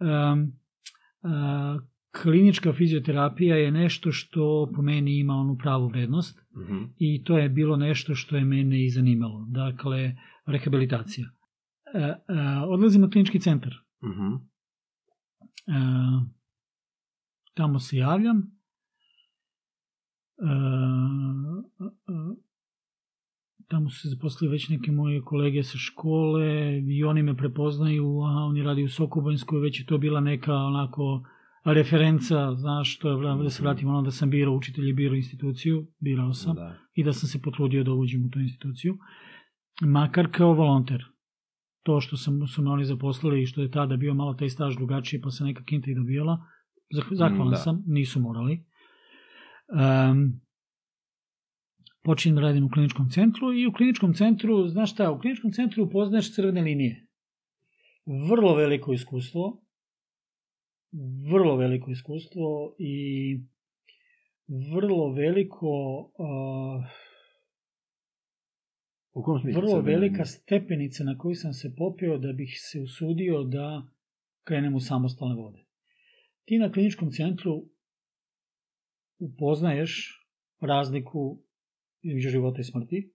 uh, 0.00 0.38
klinička 2.22 2.72
fizioterapija 2.72 3.56
je 3.56 3.70
nešto 3.70 4.12
što 4.12 4.70
po 4.74 4.82
meni 4.82 5.18
ima 5.18 5.34
onu 5.34 5.58
pravu 5.58 5.88
vrednost 5.88 6.42
Mhm. 6.56 6.82
i 6.98 7.24
to 7.24 7.38
je 7.38 7.48
bilo 7.48 7.76
nešto 7.76 8.14
što 8.14 8.36
je 8.36 8.44
mene 8.44 8.84
i 8.84 8.90
zanimalo. 8.90 9.46
Dakle, 9.48 10.16
rehabilitacija. 10.46 11.26
E, 11.94 11.98
e, 11.98 12.16
odlazim 12.68 13.00
na 13.00 13.10
klinički 13.10 13.40
centar. 13.40 13.74
Mhm. 14.04 14.34
E, 15.66 15.80
tamo 17.54 17.78
se 17.78 17.96
javljam. 17.96 18.38
E, 20.38 20.46
tamo 23.68 23.90
su 23.90 24.00
se 24.00 24.08
zaposlili 24.08 24.52
već 24.52 24.68
neke 24.68 24.92
moje 24.92 25.22
kolege 25.22 25.62
sa 25.62 25.78
škole 25.78 26.78
i 26.88 27.04
oni 27.04 27.22
me 27.22 27.36
prepoznaju, 27.36 28.06
a 28.22 28.44
oni 28.44 28.62
radi 28.62 28.84
u 28.84 28.88
Sokobanjskoj, 28.88 29.60
već 29.60 29.80
je 29.80 29.86
to 29.86 29.98
bila 29.98 30.20
neka 30.20 30.54
onako 30.54 31.22
referenca, 31.64 32.54
znaš, 32.54 32.98
to 32.98 33.10
je, 33.10 33.42
da 33.42 33.50
se 33.50 33.62
vratimo 33.62 33.90
ono 33.90 34.02
da 34.02 34.10
sam 34.10 34.30
birao 34.30 34.54
učitelj 34.54 34.88
i 34.88 34.92
birao 34.92 35.16
instituciju, 35.16 35.86
birao 35.98 36.32
sam 36.32 36.54
Da. 36.54 36.74
i 36.94 37.04
da 37.04 37.12
sam 37.12 37.28
se 37.28 37.42
potrudio 37.42 37.84
da 37.84 37.92
uđem 37.92 38.24
u 38.24 38.30
tu 38.30 38.40
instituciju, 38.40 38.98
makar 39.82 40.28
kao 40.32 40.52
volonter. 40.52 41.04
To 41.82 42.00
što 42.00 42.16
sam, 42.16 42.46
su 42.46 42.62
me 42.62 42.70
oni 42.70 42.84
zaposlili 42.84 43.42
i 43.42 43.46
što 43.46 43.62
je 43.62 43.70
tada 43.70 43.96
bio 43.96 44.14
malo 44.14 44.34
taj 44.34 44.48
staž 44.48 44.76
drugačiji, 44.76 45.20
pa 45.20 45.30
se 45.30 45.44
neka 45.44 45.64
kinta 45.64 45.90
i 45.90 45.94
dobijala, 45.94 46.38
zahvalan 47.12 47.50
da. 47.50 47.56
sam, 47.56 47.84
nisu 47.86 48.20
morali. 48.20 48.64
Um, 49.68 50.40
počinjem 52.02 52.36
da 52.36 52.42
radim 52.42 52.64
u 52.64 52.70
kliničkom 52.70 53.10
centru 53.10 53.52
i 53.52 53.66
u 53.66 53.72
kliničkom 53.72 54.14
centru, 54.14 54.68
znaš 54.68 54.92
šta, 54.92 55.10
u 55.10 55.18
kliničkom 55.18 55.52
centru 55.52 55.84
upoznaješ 55.84 56.34
crvene 56.34 56.62
linije. 56.62 57.06
Vrlo 58.06 58.54
veliko 58.54 58.92
iskustvo, 58.92 59.62
vrlo 61.30 61.56
veliko 61.56 61.90
iskustvo 61.90 62.74
i 62.78 62.94
vrlo 64.74 65.12
veliko 65.12 65.68
uh, 66.18 66.84
U 69.12 69.22
kom 69.22 69.40
smislu? 69.40 69.60
vrlo 69.60 69.80
velika 69.80 70.12
linije? 70.12 70.26
stepenica 70.26 71.04
na 71.04 71.18
koju 71.18 71.34
sam 71.34 71.52
se 71.52 71.74
popeo 71.76 72.18
da 72.18 72.32
bih 72.32 72.58
se 72.60 72.80
usudio 72.80 73.42
da 73.42 73.86
krenem 74.44 74.74
u 74.74 74.80
samostalne 74.80 75.34
vode. 75.34 75.64
Ti 76.44 76.58
na 76.58 76.72
kliničkom 76.72 77.10
centru 77.10 77.64
upoznaješ 79.18 80.18
razliku 80.60 81.42
između 82.02 82.28
života 82.28 82.60
i 82.60 82.64
smrti, 82.64 83.12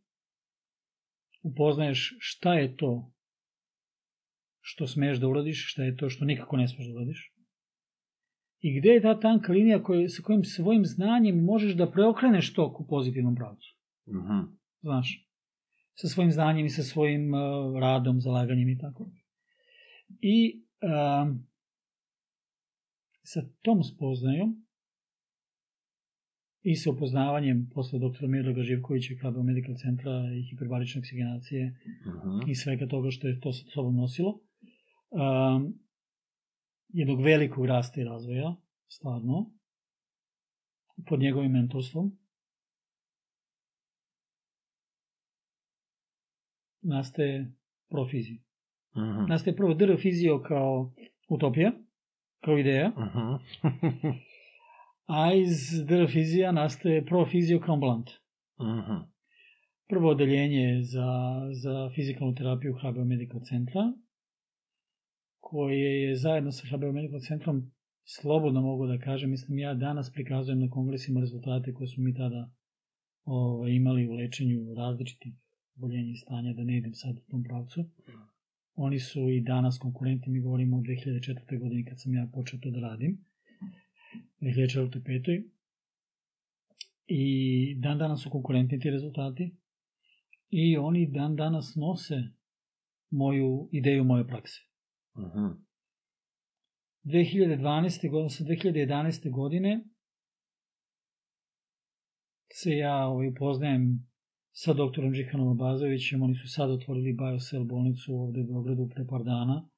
upoznaješ 1.43 2.17
šta 2.19 2.53
je 2.53 2.77
to 2.77 3.13
što 4.61 4.87
smeš 4.87 5.17
da 5.17 5.27
uradiš, 5.27 5.71
šta 5.71 5.83
je 5.83 5.95
to 5.97 6.09
što 6.09 6.25
nikako 6.25 6.57
ne 6.57 6.67
smeš 6.67 6.87
da 6.87 6.93
uradiš, 6.93 7.33
i 8.59 8.79
gde 8.79 8.89
je 8.89 9.01
ta 9.01 9.19
tanka 9.19 9.51
linija 9.51 9.83
koja, 9.83 10.09
sa 10.09 10.23
kojim 10.23 10.43
svojim 10.43 10.85
znanjem 10.85 11.43
možeš 11.43 11.73
da 11.73 11.91
preokreneš 11.91 12.53
tok 12.53 12.79
u 12.79 12.87
pozitivnom 12.87 13.35
pravcu 13.35 13.77
Mhm. 14.07 14.39
znaš, 14.81 15.27
sa 15.93 16.07
svojim 16.07 16.31
znanjem 16.31 16.65
i 16.65 16.69
sa 16.69 16.83
svojim 16.83 17.33
uh, 17.33 17.79
radom, 17.79 18.21
zalaganjem 18.21 18.69
i 18.69 18.77
tako. 18.77 19.11
I 20.21 20.63
um, 20.81 21.46
sa 23.27 23.41
tom 23.61 23.83
spoznajom 23.83 24.65
i 26.61 26.75
sa 26.75 26.91
upoznavanjem 26.91 27.69
posle 27.73 27.99
doktora 27.99 28.27
Mirloga 28.27 28.63
Živkovića 28.63 29.13
i 29.13 29.17
KBO 29.17 29.43
Medical 29.43 29.75
Centra 29.75 30.11
i 30.37 30.43
hiperbarične 30.49 30.99
oksigenacije 30.99 31.75
Mhm. 32.05 32.49
i 32.49 32.55
svega 32.55 32.87
toga 32.87 33.11
što 33.11 33.27
je 33.27 33.39
to 33.39 33.53
sa 33.53 33.65
sobom 33.73 33.95
nosilo, 33.95 34.39
um, 35.09 35.79
jednog 36.87 37.21
velikog 37.21 37.65
rasta 37.65 38.01
i 38.01 38.03
razvoja, 38.03 38.55
stvarno, 38.87 39.51
pod 41.07 41.19
njegovim 41.19 41.51
mentorstvom, 41.51 42.17
nastaje 46.81 47.53
profizija. 47.89 48.41
Mhm. 48.97 49.29
Nastaje 49.29 49.55
prvo 49.55 49.73
DR 49.73 49.97
fizio 50.01 50.43
kao 50.47 50.93
utopija, 51.29 51.71
kao 52.45 52.57
ideja, 52.57 52.89
Mhm. 52.89 53.35
a 55.05 55.33
iz 55.33 55.85
DR 55.85 56.07
fizija 56.11 56.51
nastaje 56.51 57.05
profizio 57.05 57.59
kao 57.59 57.73
ambulant. 57.73 58.09
Mhm. 58.61 58.93
Prvo 59.89 60.09
odeljenje 60.09 60.81
za, 60.81 61.09
za 61.63 61.89
fizikalnu 61.95 62.35
terapiju 62.35 62.73
HBO 62.73 63.05
Medical 63.05 63.39
Centra, 63.41 63.93
koje 65.39 66.01
je 66.01 66.15
zajedno 66.15 66.51
sa 66.51 66.67
HBO 66.67 66.91
Medical 66.91 67.19
Centrom, 67.19 67.71
slobodno 68.03 68.61
mogu 68.61 68.87
da 68.87 68.97
kažem, 68.97 69.29
mislim 69.29 69.59
ja 69.59 69.73
danas 69.73 70.13
prikazujem 70.13 70.59
na 70.59 70.69
kongresima 70.69 71.19
rezultate 71.19 71.73
koje 71.73 71.87
smo 71.87 72.03
mi 72.03 72.13
tada 72.13 72.51
ovaj, 73.25 73.71
imali 73.71 74.07
u 74.07 74.13
lečenju 74.13 74.73
različitih 74.73 75.33
boljenja 75.75 76.11
i 76.11 76.15
stanja, 76.17 76.53
da 76.53 76.63
ne 76.63 76.77
idem 76.77 76.93
sad 76.93 77.17
u 77.17 77.31
tom 77.31 77.43
pravcu. 77.43 77.85
Oni 78.79 78.99
su 78.99 79.29
i 79.29 79.41
danas 79.41 79.77
konkurenti, 79.77 80.29
mi 80.29 80.39
govorimo 80.39 80.77
o 80.77 80.81
2004. 80.81 81.59
godini 81.59 81.85
kad 81.85 82.01
sam 82.01 82.13
ja 82.13 82.29
počeo 82.33 82.59
to 82.59 82.71
da 82.71 82.79
radim, 82.79 83.25
2004. 84.41 85.01
5. 85.01 85.43
I 87.07 87.75
dan 87.79 87.97
danas 87.97 88.23
su 88.23 88.29
konkurentni 88.29 88.79
ti 88.79 88.89
rezultati 88.89 89.55
i 90.49 90.77
oni 90.77 91.11
dan 91.11 91.35
danas 91.35 91.75
nose 91.75 92.15
moju 93.09 93.69
ideju 93.71 94.03
moje 94.03 94.27
prakse. 94.27 94.61
Mhm. 95.17 95.67
2012. 97.03 98.09
godine, 98.09 98.29
sa 98.29 98.43
2011. 98.43 99.31
godine 99.31 99.83
se 102.53 102.71
ja 102.71 103.07
ovaj, 103.07 103.27
upoznajem 103.27 104.07
sa 104.61 104.73
doktorom 104.73 105.13
Džihanom 105.13 105.47
Abazovićem, 105.47 106.21
oni 106.21 106.35
su 106.35 106.47
sad 106.47 106.71
otvorili 106.71 107.13
BioCell 107.13 107.63
bolnicu 107.63 108.15
ovde 108.15 108.41
u 108.41 108.43
Beogradu 108.43 108.89
pre 108.95 109.05
par 109.09 109.23
dana, 109.23 109.69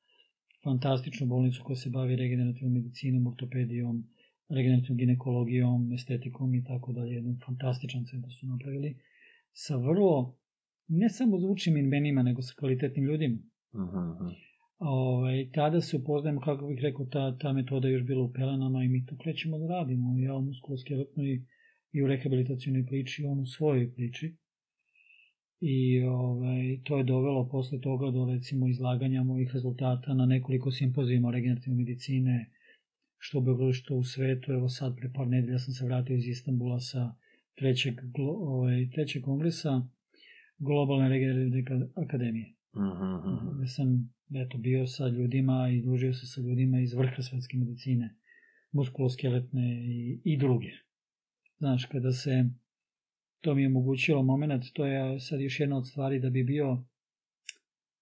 fantastičnu 0.64 1.28
bolnicu 1.28 1.64
koja 1.64 1.76
se 1.76 1.90
bavi 1.90 2.16
regenerativnom 2.16 2.74
medicinom, 2.74 3.28
ortopedijom, 3.28 4.04
regenerativnom 4.50 4.98
ginekologijom, 4.98 5.94
estetikom 5.94 6.56
i 6.56 6.64
tako 6.64 6.94
dalje, 6.94 7.16
jedan 7.16 7.38
fantastičan 7.46 8.06
centar 8.06 8.32
su 8.40 8.48
napravili, 8.48 8.98
sa 9.52 9.76
vrlo, 9.76 10.38
ne 10.88 11.10
samo 11.10 11.40
zvučnim 11.40 11.78
imenima, 11.78 12.24
nego 12.24 12.42
sa 12.42 12.54
kvalitetnim 12.60 13.06
ljudima. 13.06 13.38
Mhm. 13.76 14.34
Ovaj, 14.78 15.50
tada 15.54 15.82
se 15.82 15.98
upoznajemo, 15.98 16.42
kako 16.42 16.68
bih 16.68 16.80
rekao, 16.82 17.06
ta, 17.06 17.38
ta 17.38 17.54
metoda 17.54 17.88
je 17.88 17.94
još 17.94 18.04
bila 18.04 18.24
u 18.24 18.34
pelenama 18.34 18.84
i 18.84 18.88
mi 18.88 19.06
to 19.06 19.18
krećemo 19.24 19.58
da 19.58 19.68
radimo. 19.68 20.20
Ja 20.20 20.36
u 20.36 20.42
muskuloskeletnoj 20.42 21.46
i 21.92 22.04
u 22.04 22.08
rehabilitacijnoj 22.08 22.86
priči, 22.86 23.26
on 23.26 23.40
u 23.40 23.46
svojoj 23.46 23.94
priči. 23.94 24.36
I 25.62 26.04
ovaj, 26.04 26.80
to 26.84 26.98
je 26.98 27.04
dovelo 27.04 27.50
posle 27.50 27.82
toga 27.82 28.12
do 28.12 28.26
recimo 28.26 28.68
izlaganja 28.68 29.24
mojih 29.24 29.52
rezultata 29.54 30.14
na 30.14 30.26
nekoliko 30.26 30.72
simpozijuma 30.72 31.32
regenerativne 31.32 31.78
medicine, 31.78 32.52
što 33.18 33.38
u 33.38 33.42
Beogradu, 33.42 33.74
što 33.74 33.96
u 33.96 34.04
svetu. 34.04 34.52
Evo 34.52 34.70
sad, 34.70 34.96
pre 34.96 35.12
par 35.16 35.28
nedelja 35.28 35.60
sam 35.60 35.74
se 35.74 35.86
vratio 35.86 36.16
iz 36.16 36.28
Istanbula 36.28 36.80
sa 36.80 37.16
trećeg, 37.56 37.94
ovaj, 38.20 38.90
trećeg 38.90 39.24
kongresa 39.24 39.88
Globalne 40.58 41.10
regenerativne 41.10 41.88
akademije 41.96 42.60
Mhm. 42.76 43.58
gde 43.58 43.68
sam 43.68 44.14
eto, 44.36 44.58
bio 44.58 44.88
sa 44.88 45.08
ljudima 45.08 45.70
i 45.70 45.82
družio 45.82 46.14
se 46.14 46.28
sa 46.28 46.42
ljudima 46.42 46.80
iz 46.80 46.94
vrha 46.94 47.22
svetske 47.22 47.58
medicine, 47.58 48.16
muskuloskeletne 48.72 49.86
i, 49.86 50.22
i 50.24 50.38
druge. 50.38 50.72
Znaš, 51.58 51.86
kada 51.86 52.12
se 52.12 52.50
to 53.42 53.56
mi 53.56 53.62
je 53.62 53.68
omogućilo 53.68 54.24
moment, 54.24 54.64
to 54.74 54.86
je 54.86 55.20
sad 55.20 55.42
još 55.42 55.60
jedna 55.60 55.78
od 55.78 55.88
stvari 55.88 56.20
da 56.20 56.30
bi 56.30 56.44
bio 56.44 56.84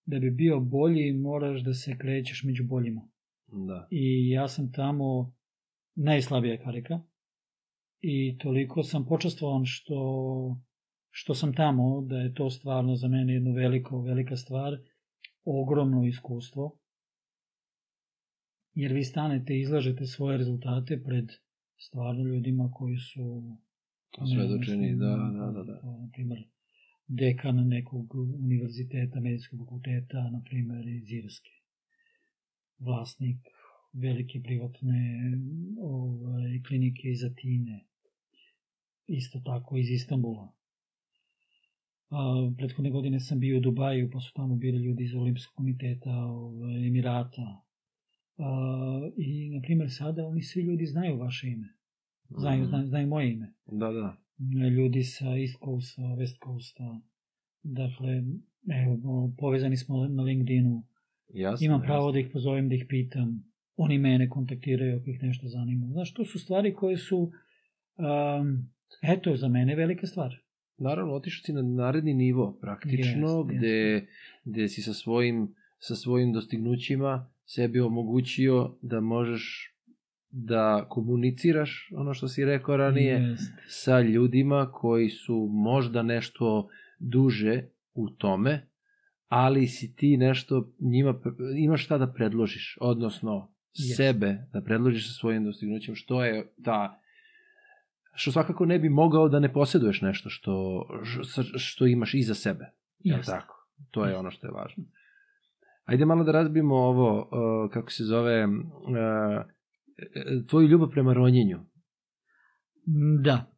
da 0.05 0.19
bi 0.19 0.31
bio 0.31 0.59
bolji 0.59 1.14
moraš 1.14 1.61
da 1.61 1.73
se 1.73 1.97
krećeš 1.97 2.43
među 2.43 2.64
boljima. 2.64 3.01
Da. 3.47 3.88
I 3.91 4.30
ja 4.30 4.47
sam 4.47 4.72
tamo 4.72 5.34
najslabija 5.95 6.64
karika 6.64 6.99
i 8.01 8.38
toliko 8.38 8.84
sam 8.84 9.05
počastvovan 9.05 9.65
što, 9.65 10.57
što 11.09 11.34
sam 11.34 11.53
tamo, 11.53 12.01
da 12.01 12.18
je 12.18 12.34
to 12.34 12.49
stvarno 12.49 12.95
za 12.95 13.07
mene 13.07 13.34
jedno 13.34 13.51
veliko, 13.51 14.01
velika 14.01 14.35
stvar, 14.35 14.77
ogromno 15.43 16.05
iskustvo, 16.05 16.77
jer 18.73 18.93
vi 18.93 19.03
stanete 19.03 19.53
i 19.53 19.61
izlažete 19.61 20.05
svoje 20.05 20.38
rezultate 20.38 21.03
pred 21.05 21.31
stvarno 21.77 22.23
ljudima 22.23 22.72
koji 22.73 22.97
su 22.97 23.57
Svedočeni, 24.34 24.88
ne 24.88 24.96
znam, 24.96 25.34
da, 25.34 25.46
da, 25.46 25.52
da, 25.52 25.64
da. 25.64 25.80
to, 25.80 25.88
Na 25.88 26.10
primer, 26.14 26.44
dekan 27.08 27.68
nekog 27.68 28.16
univerziteta, 28.16 29.20
medicinskog 29.20 29.60
fakulteta, 29.60 30.30
na 30.30 30.42
primer 30.46 30.88
iz 30.88 31.12
Irske. 31.12 31.52
Vlasnik 32.80 33.38
velike 33.94 34.42
privatne 34.44 35.32
ovaj, 35.82 36.62
klinike 36.68 37.10
iz 37.10 37.24
Atine. 37.24 37.86
Isto 39.08 39.40
tako 39.46 39.78
iz 39.78 39.90
Istambula. 39.90 40.54
A, 42.10 42.52
prethodne 42.58 42.90
godine 42.90 43.20
sam 43.20 43.40
bio 43.40 43.58
u 43.58 43.62
Dubaju, 43.62 44.10
pa 44.12 44.20
su 44.20 44.34
tamo 44.34 44.56
bili 44.56 44.84
ljudi 44.84 45.04
iz 45.04 45.16
Olimpijskog 45.16 45.56
komiteta 45.56 46.12
ovaj, 46.12 46.88
Emirata. 46.88 47.62
Uh, 48.38 49.14
I, 49.18 49.50
na 49.50 49.62
primjer, 49.62 49.92
sada 49.92 50.28
oni 50.28 50.42
svi 50.42 50.62
ljudi 50.62 50.86
znaju 50.86 51.18
vaše 51.18 51.48
ime. 51.48 51.77
Znaju, 52.30 52.60
Mhm. 52.62 52.70
znaju, 52.70 52.88
znaju 52.88 53.08
moje 53.08 53.32
ime. 53.34 53.54
Da, 53.66 53.91
da. 53.91 54.18
Ljudi 54.70 55.04
sa 55.04 55.26
East 55.38 55.56
Coasta, 55.66 56.02
West 56.02 56.44
Coasta. 56.45 56.99
Dakle, 57.64 58.24
evo, 58.74 59.32
povezani 59.38 59.78
smo 59.78 60.08
na 60.08 60.24
LinkedInu. 60.24 60.84
Jasno, 61.30 61.66
Imam 61.66 61.82
pravo 61.82 62.12
da 62.12 62.20
ih 62.20 62.30
pozovem, 62.34 62.70
da 62.70 62.76
ih 62.76 62.86
pitam. 62.90 63.44
Oni 63.76 63.98
mene 63.98 64.30
kontaktiraju 64.30 64.98
ako 64.98 65.10
ih 65.10 65.24
nešto 65.24 65.48
zanima. 65.48 65.88
Znaš, 65.88 66.14
to 66.14 66.26
su 66.26 66.40
stvari 66.40 66.74
koje 66.74 66.98
su, 66.98 67.32
um, 67.98 68.70
eto, 69.02 69.36
za 69.36 69.48
mene 69.48 69.76
velika 69.76 70.08
stvar. 70.08 70.36
Naravno, 70.78 71.14
otišao 71.14 71.44
si 71.44 71.54
na 71.54 71.62
naredni 71.62 72.14
nivo, 72.14 72.58
praktično, 72.62 73.28
Jest, 73.28 73.49
gde, 73.49 74.08
gde 74.45 74.68
si 74.68 74.82
sa 74.82 74.94
svojim, 74.94 75.56
sa 75.80 75.95
svojim 75.95 76.34
dostignućima 76.34 77.30
sebi 77.45 77.80
omogućio 77.80 78.78
da 78.82 78.99
možeš 79.02 79.74
da 80.30 80.86
komuniciraš, 80.90 81.91
ono 81.95 82.14
što 82.14 82.28
si 82.28 82.45
rekao 82.45 82.78
ranije, 82.78 83.14
Jest. 83.14 83.54
sa 83.68 84.02
ljudima 84.02 84.72
koji 84.72 85.10
su 85.10 85.49
možda 85.52 86.04
nešto 86.04 86.70
duže 86.99 87.64
u 87.94 88.10
tome, 88.10 88.68
ali 89.28 89.68
si 89.68 89.95
ti 89.95 90.18
nešto 90.18 90.72
njima, 90.80 91.20
imaš 91.58 91.86
šta 91.86 91.98
da 91.98 92.14
predložiš, 92.14 92.78
odnosno 92.82 93.54
Jest. 93.74 93.98
sebe 93.98 94.38
da 94.54 94.62
predložiš 94.62 95.08
sa 95.08 95.14
svojim 95.14 95.45
dostignućem, 95.45 95.95
što 95.95 96.26
je 96.26 96.54
ta 96.64 97.02
što 98.18 98.32
svakako 98.32 98.66
ne 98.66 98.80
bi 98.80 98.90
mogao 98.90 99.30
da 99.30 99.40
ne 99.40 99.54
posjeduješ 99.54 100.02
nešto 100.02 100.30
što, 100.30 100.86
što, 101.58 101.86
imaš 101.86 102.14
iza 102.14 102.34
sebe. 102.34 102.66
Jel 102.99 103.20
tako? 103.26 103.68
To 103.91 104.04
je 104.04 104.10
Jeste. 104.10 104.20
ono 104.20 104.32
što 104.32 104.48
je 104.48 104.52
važno. 104.52 104.84
Ajde 105.86 106.06
malo 106.06 106.24
da 106.24 106.32
razbijemo 106.32 106.76
ovo, 106.76 107.22
uh, 107.22 107.72
kako 107.72 107.91
se 107.91 108.04
zove, 108.04 108.45
uh, 108.45 108.52
tvoju 110.49 110.68
ljubav 110.68 110.90
prema 110.90 111.14
ronjenju. 111.14 111.60
Da. 113.24 113.52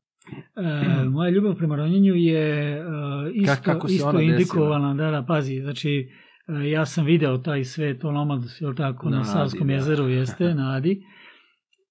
E, 0.56 1.04
moja 1.14 1.30
ljubav 1.30 1.56
prema 1.56 1.76
ronjenju 1.76 2.16
je 2.16 2.78
e, 2.78 2.84
isto, 3.34 3.54
Ka- 3.54 3.64
kako 3.64 3.88
isto 3.88 4.20
indikovana. 4.20 4.94
Da, 4.94 5.12
da, 5.12 5.26
pazi, 5.28 5.62
znači 5.62 6.10
e, 6.48 6.70
ja 6.70 6.86
sam 6.86 7.06
video 7.06 7.38
taj 7.38 7.64
svet 7.64 8.04
onomad, 8.04 8.42
jel 8.60 8.76
tako, 8.76 9.10
na, 9.10 9.18
Na 9.18 9.24
Savskom 9.24 9.68
da. 9.68 9.74
jezeru 9.74 10.10
jeste, 10.10 10.54
na 10.56 10.76
Adi. 10.76 11.02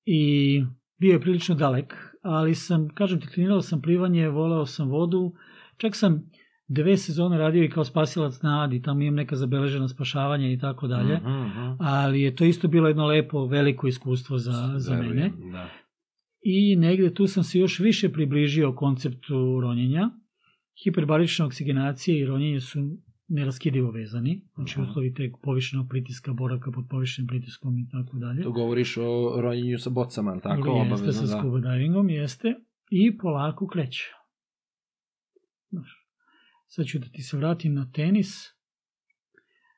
I 0.05 0.63
bio 1.01 1.13
je 1.13 1.21
prilično 1.21 1.55
dalek, 1.55 1.95
ali 2.23 2.55
sam, 2.55 2.89
kažem 2.95 3.21
ti, 3.21 3.29
trenirao 3.33 3.61
sam 3.61 3.83
plivanje, 3.83 4.29
voleo 4.29 4.67
sam 4.67 4.89
vodu, 4.89 5.33
čak 5.77 5.97
sam 5.97 6.31
dve 6.69 6.97
sezone 6.97 7.39
radio 7.39 7.65
i 7.65 7.71
kao 7.71 7.85
spasilac 7.85 8.43
na 8.43 8.65
Adi, 8.65 8.83
tamo 8.83 9.03
imam 9.03 9.15
neka 9.15 9.37
zabeležena 9.37 9.89
spašavanja 9.89 10.51
i 10.51 10.59
tako 10.59 10.87
dalje. 10.87 11.17
Mhm, 11.17 11.31
mhm. 11.31 11.77
Ali 11.79 12.23
je 12.23 12.37
to 12.37 12.45
isto 12.45 12.69
bilo 12.69 12.89
jedno 12.89 13.07
lepo, 13.07 13.47
veliko 13.47 13.89
iskustvo 13.89 14.39
za, 14.39 14.75
za 14.77 14.97
mene. 14.97 15.33
Da. 15.53 15.69
I 16.43 16.77
negde 16.77 17.15
tu 17.15 17.27
sam 17.27 17.45
se 17.45 17.59
još 17.59 17.79
više 17.79 18.13
približio 18.13 18.73
konceptu 18.73 19.61
ronjenja. 19.61 20.11
Hiperbarična 20.85 21.47
oksigenacija 21.47 22.19
i 22.19 22.25
ronjenje 22.25 22.61
su 22.61 22.79
neraskidivo 23.29 23.91
vezani. 23.91 24.43
Znači 24.55 24.75
Aha. 24.81 24.91
uslovi 24.91 25.15
te 25.15 25.33
povišenog 25.43 25.89
pritiska, 25.89 26.33
boravka 26.33 26.71
pod 26.71 26.85
povišenim 26.91 27.27
pritiskom 27.27 27.79
i 27.79 27.89
tako 27.89 28.17
dalje. 28.17 28.43
To 28.43 28.53
govoriš 28.53 28.97
o 28.97 29.41
ronjenju 29.41 29.79
sa 29.79 29.91
bocama, 29.91 30.31
ali 30.31 30.41
tako? 30.41 30.69
jeste 30.69 30.71
Obavezno, 30.71 31.13
sa 31.13 31.35
da. 31.35 31.41
scuba 31.41 31.59
divingom, 31.59 32.11
jeste. 32.11 32.55
I 32.91 33.19
polako 33.19 33.67
kreće. 33.67 34.05
Sad 36.69 36.87
ću 36.87 36.99
da 36.99 37.07
ti 37.13 37.23
se 37.23 37.37
vratim 37.37 37.75
na 37.75 37.91
tenis. 37.93 38.29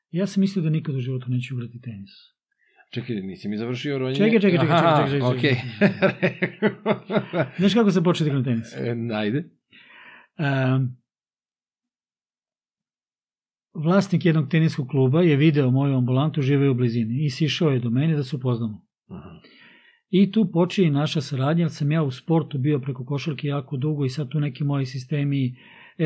Ja 0.09 0.27
sam 0.27 0.41
mislio 0.41 0.63
da 0.63 0.69
nikad 0.69 0.95
u 0.95 0.99
životu 0.99 1.25
neću 1.29 1.55
igrati 1.55 1.81
tenis. 1.81 2.09
Čekaj, 2.93 3.15
nisi 3.15 3.49
mi 3.49 3.57
završio 3.57 3.97
ronjenje? 3.97 4.17
Čekaj, 4.17 4.39
čekaj, 4.39 4.59
čekaj, 4.59 4.77
Aha, 4.77 5.07
čekaj, 5.07 5.19
čekaj, 5.19 5.37
okej. 5.37 5.55
Znaš 7.59 7.73
kako 7.73 7.91
sam 7.91 8.03
počeo 8.03 8.25
da 8.25 8.29
igram 8.29 8.43
tenis? 8.43 8.73
E, 8.75 8.95
Ajde. 9.13 9.49
Um, 10.37 10.97
vlasnik 13.73 14.25
jednog 14.25 14.49
teniskog 14.49 14.87
kluba 14.87 15.21
je 15.21 15.35
video 15.35 15.71
moju 15.71 15.97
ambulantu, 15.97 16.41
žive 16.41 16.69
u 16.69 16.73
blizini 16.73 17.25
i 17.25 17.29
sišao 17.29 17.69
je 17.69 17.79
do 17.79 17.89
mene 17.89 18.15
da 18.15 18.23
se 18.23 18.35
upoznamo. 18.35 18.85
Aha. 19.07 19.41
I 20.09 20.31
tu 20.31 20.51
počinje 20.51 20.91
naša 20.91 21.21
saradnja, 21.21 21.63
jer 21.63 21.71
sam 21.71 21.91
ja 21.91 22.03
u 22.03 22.11
sportu 22.11 22.57
bio 22.57 22.79
preko 22.79 23.05
košarke 23.05 23.47
jako 23.47 23.77
dugo 23.77 24.05
i 24.05 24.09
sad 24.09 24.29
tu 24.29 24.39
neki 24.39 24.63
moji 24.63 24.85
sistemi 24.85 25.55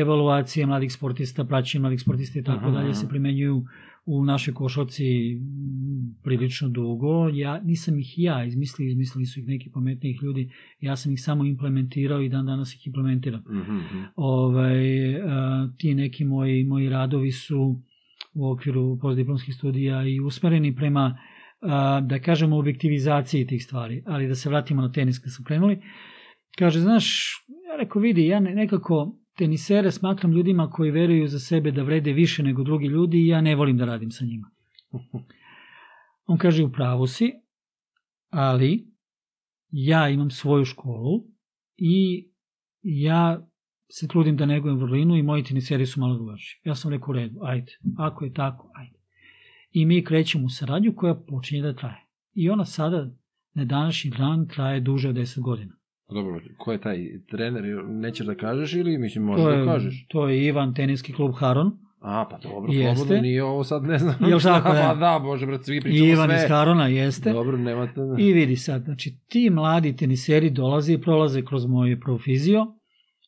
evaluacije 0.00 0.66
mladih 0.66 0.92
sportista, 0.92 1.44
praćenje 1.44 1.80
mladih 1.80 2.00
sportista 2.00 2.38
i 2.38 2.42
tako 2.42 2.70
dalje 2.70 2.94
se 2.94 3.08
primenjuju 3.08 3.64
u 4.06 4.24
našoj 4.24 4.54
košarci 4.54 5.34
mm, 5.34 6.22
prilično 6.22 6.68
dugo. 6.68 7.28
Ja 7.28 7.60
nisam 7.60 7.98
ih 7.98 8.18
ja 8.18 8.44
izmislio, 8.44 8.88
izmislili 8.88 9.26
su 9.26 9.40
ih 9.40 9.46
neki 9.46 9.70
pametnijih 9.70 10.22
ljudi. 10.22 10.50
Ja 10.80 10.96
sam 10.96 11.12
ih 11.12 11.22
samo 11.22 11.44
implementirao 11.44 12.20
i 12.20 12.28
dan 12.28 12.46
danas 12.46 12.74
ih 12.74 12.86
implementiram. 12.86 13.40
Mhm, 13.40 13.76
mhm. 13.76 14.02
ovaj, 14.16 15.16
a, 15.16 15.68
ti 15.78 15.94
neki 15.94 16.24
moji, 16.24 16.64
moji 16.64 16.88
radovi 16.88 17.32
su 17.32 17.82
u 18.34 18.50
okviru 18.50 18.98
postdiplomskih 19.02 19.54
studija 19.54 20.06
i 20.08 20.20
usmereni 20.20 20.76
prema, 20.76 21.18
a, 21.60 22.00
da 22.00 22.18
kažemo, 22.18 22.58
objektivizaciji 22.58 23.46
tih 23.46 23.64
stvari. 23.64 24.02
Ali 24.06 24.28
da 24.28 24.34
se 24.34 24.48
vratimo 24.48 24.82
na 24.82 24.92
tenis 24.92 25.18
kad 25.18 25.32
smo 25.32 25.44
krenuli. 25.44 25.82
Kaže, 26.58 26.80
znaš, 26.80 27.34
ja 27.70 27.76
rekao, 27.76 28.02
vidi, 28.02 28.26
ja 28.26 28.40
ne- 28.40 28.54
nekako 28.54 29.18
tenisere 29.36 29.92
smatram 29.92 30.32
ljudima 30.32 30.70
koji 30.70 30.90
veruju 30.90 31.28
za 31.28 31.38
sebe 31.38 31.70
da 31.70 31.82
vrede 31.82 32.12
više 32.12 32.42
nego 32.42 32.62
drugi 32.62 32.86
ljudi 32.86 33.18
i 33.18 33.26
ja 33.26 33.40
ne 33.40 33.54
volim 33.54 33.76
da 33.76 33.84
radim 33.84 34.10
sa 34.10 34.24
njima. 34.24 34.50
On 36.26 36.38
kaže, 36.38 36.64
u 36.64 36.72
pravu 36.72 37.06
si, 37.06 37.32
ali 38.30 38.86
ja 39.70 40.08
imam 40.08 40.30
svoju 40.30 40.64
školu 40.64 41.24
i 41.76 42.28
ja 42.82 43.48
se 43.88 44.08
trudim 44.08 44.36
da 44.36 44.46
negujem 44.46 44.78
vrlinu 44.78 45.16
i 45.16 45.22
moji 45.22 45.44
teniseri 45.44 45.86
su 45.86 46.00
malo 46.00 46.14
drugačiji. 46.14 46.60
Ja 46.64 46.74
sam 46.74 46.90
rekao 46.90 47.10
u 47.10 47.12
redu, 47.12 47.40
ajde, 47.42 47.72
ako 47.98 48.24
je 48.24 48.32
tako, 48.32 48.70
ajde. 48.74 48.98
I 49.70 49.86
mi 49.86 50.04
krećemo 50.04 50.46
u 50.46 50.48
saradnju 50.48 50.92
koja 50.96 51.14
počinje 51.14 51.62
da 51.62 51.74
traje. 51.74 52.06
I 52.34 52.50
ona 52.50 52.64
sada, 52.64 53.10
na 53.54 53.64
današnji 53.64 54.10
dan, 54.10 54.48
traje 54.48 54.80
duže 54.80 55.08
od 55.08 55.16
10 55.16 55.40
godina. 55.40 55.74
Dobro, 56.08 56.40
ko 56.58 56.72
je 56.72 56.80
taj 56.80 56.98
trener? 57.30 57.64
Nećeš 57.88 58.26
da 58.26 58.34
kažeš 58.34 58.74
ili 58.74 58.98
mislim 58.98 59.24
možeš 59.24 59.44
da 59.44 59.64
kažeš? 59.64 60.06
to 60.08 60.28
je 60.28 60.46
Ivan, 60.46 60.74
teniski 60.74 61.12
klub 61.12 61.34
Haron. 61.36 61.72
A, 62.00 62.28
pa 62.30 62.38
dobro, 62.38 62.72
Jeste. 62.72 62.96
slobodno, 62.96 63.22
nije 63.22 63.44
ovo 63.44 63.64
sad, 63.64 63.82
ne 63.82 63.98
znam. 63.98 64.14
Jel 64.20 64.40
tako, 64.40 64.68
šta, 64.68 64.74
da? 64.80 64.88
Pa 64.88 64.94
da, 64.94 65.18
bože, 65.24 65.46
brat, 65.46 65.64
svi 65.64 65.80
pričamo 65.80 66.06
Ivan 66.06 66.28
sve. 66.28 66.36
iz 66.36 66.50
Harona 66.50 66.86
jeste. 66.86 67.32
Dobro, 67.32 67.56
nemate... 67.56 68.00
I 68.18 68.32
vidi 68.32 68.56
sad, 68.56 68.82
znači 68.84 69.18
ti 69.28 69.50
mladi 69.50 69.96
teniseri 69.96 70.50
dolaze 70.50 70.92
i 70.92 71.00
prolaze 71.00 71.44
kroz 71.44 71.66
moju 71.66 72.00
profizio 72.00 72.66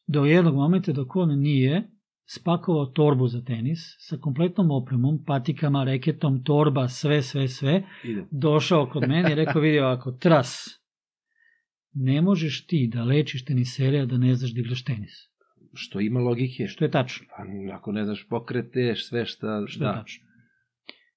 do 0.07 0.25
jednog 0.25 0.55
momenta 0.55 0.93
dok 0.93 1.17
on 1.17 1.39
nije 1.39 1.91
spakovao 2.27 2.87
torbu 2.87 3.27
za 3.27 3.45
tenis 3.45 3.79
sa 3.99 4.17
kompletnom 4.17 4.71
opremom, 4.71 5.25
patikama, 5.27 5.85
reketom, 5.85 6.45
torba, 6.45 6.89
sve, 6.89 7.23
sve, 7.23 7.49
sve, 7.49 7.83
došao 8.31 8.91
kod 8.93 9.09
mene 9.09 9.33
i 9.33 9.35
rekao, 9.35 9.63
vidi 9.63 9.81
ovako, 9.81 10.13
tras, 10.13 10.78
ne 11.95 12.23
možeš 12.23 12.67
ti 12.67 12.91
da 12.93 13.05
lečiš 13.05 13.45
tenisere, 13.45 13.99
a 13.99 14.07
da 14.07 14.17
ne 14.17 14.35
znaš 14.35 14.55
da 14.55 14.61
igraš 14.61 14.85
tenis. 14.85 15.13
Što 15.75 16.01
ima 16.01 16.21
logike. 16.21 16.67
Što 16.67 16.85
je 16.85 16.91
tačno. 16.91 17.27
Pa, 17.37 17.45
ako 17.77 17.93
ne 17.93 18.05
znaš 18.05 18.27
pokrete, 18.29 18.95
sve 18.97 19.27
šta... 19.27 19.65
Što 19.67 19.85
je 19.85 19.87
da. 19.87 20.01
tačno. 20.01 20.27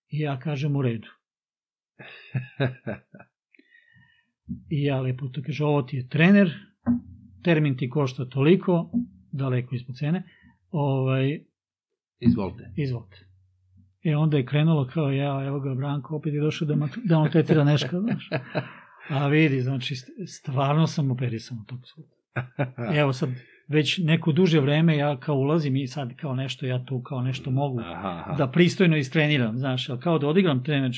I 0.10 0.20
ja 0.20 0.40
kažem 0.40 0.76
u 0.76 0.82
redu. 0.82 1.08
I 4.70 4.84
ja 4.84 5.02
lepo 5.02 5.28
to 5.28 5.42
kaže, 5.46 5.66
ovo 5.66 5.82
ti 5.82 5.98
je 5.98 6.08
trener, 6.08 6.52
termin 7.44 7.78
ti 7.78 7.90
košta 7.90 8.26
toliko, 8.26 8.92
daleko 9.32 9.76
ispod 9.76 9.96
cene, 9.96 10.24
ovaj, 10.70 11.40
Izvolite. 12.20 12.72
izvolite. 12.78 13.28
E 14.04 14.16
onda 14.16 14.38
je 14.38 14.46
krenulo 14.46 14.88
kao 14.94 15.12
ja, 15.12 15.46
evo 15.46 15.60
ga 15.60 15.76
Branko, 15.76 16.16
opet 16.16 16.34
je 16.34 16.42
došao 16.42 16.68
da, 16.68 16.88
da 17.04 17.18
on 17.18 17.32
tretira 17.32 17.64
nešto, 17.64 18.00
znaš. 18.02 18.30
A 19.12 19.28
vidi, 19.28 19.62
znači, 19.62 19.96
st- 19.96 20.28
stvarno 20.28 20.88
sam 20.88 21.12
operisan 21.12 21.58
od 21.60 21.66
tog 21.68 21.80
suda. 21.88 22.08
Evo 23.02 23.14
sad, 23.14 23.30
već 23.68 23.98
neko 23.98 24.32
duže 24.32 24.60
vreme 24.60 24.98
ja 24.98 25.20
kao 25.20 25.36
ulazim 25.36 25.76
i 25.76 25.88
sad 25.88 26.16
kao 26.16 26.36
nešto, 26.36 26.66
ja 26.66 26.86
tu 26.86 27.02
kao 27.02 27.22
nešto 27.22 27.52
mogu 27.52 27.80
Aha, 27.80 28.10
aha. 28.10 28.36
da 28.38 28.52
pristojno 28.52 28.98
istreniram, 28.98 29.58
znaš, 29.58 29.90
ali 29.90 30.00
kao 30.00 30.20
da 30.20 30.28
odigram 30.28 30.64
trenač, 30.64 30.98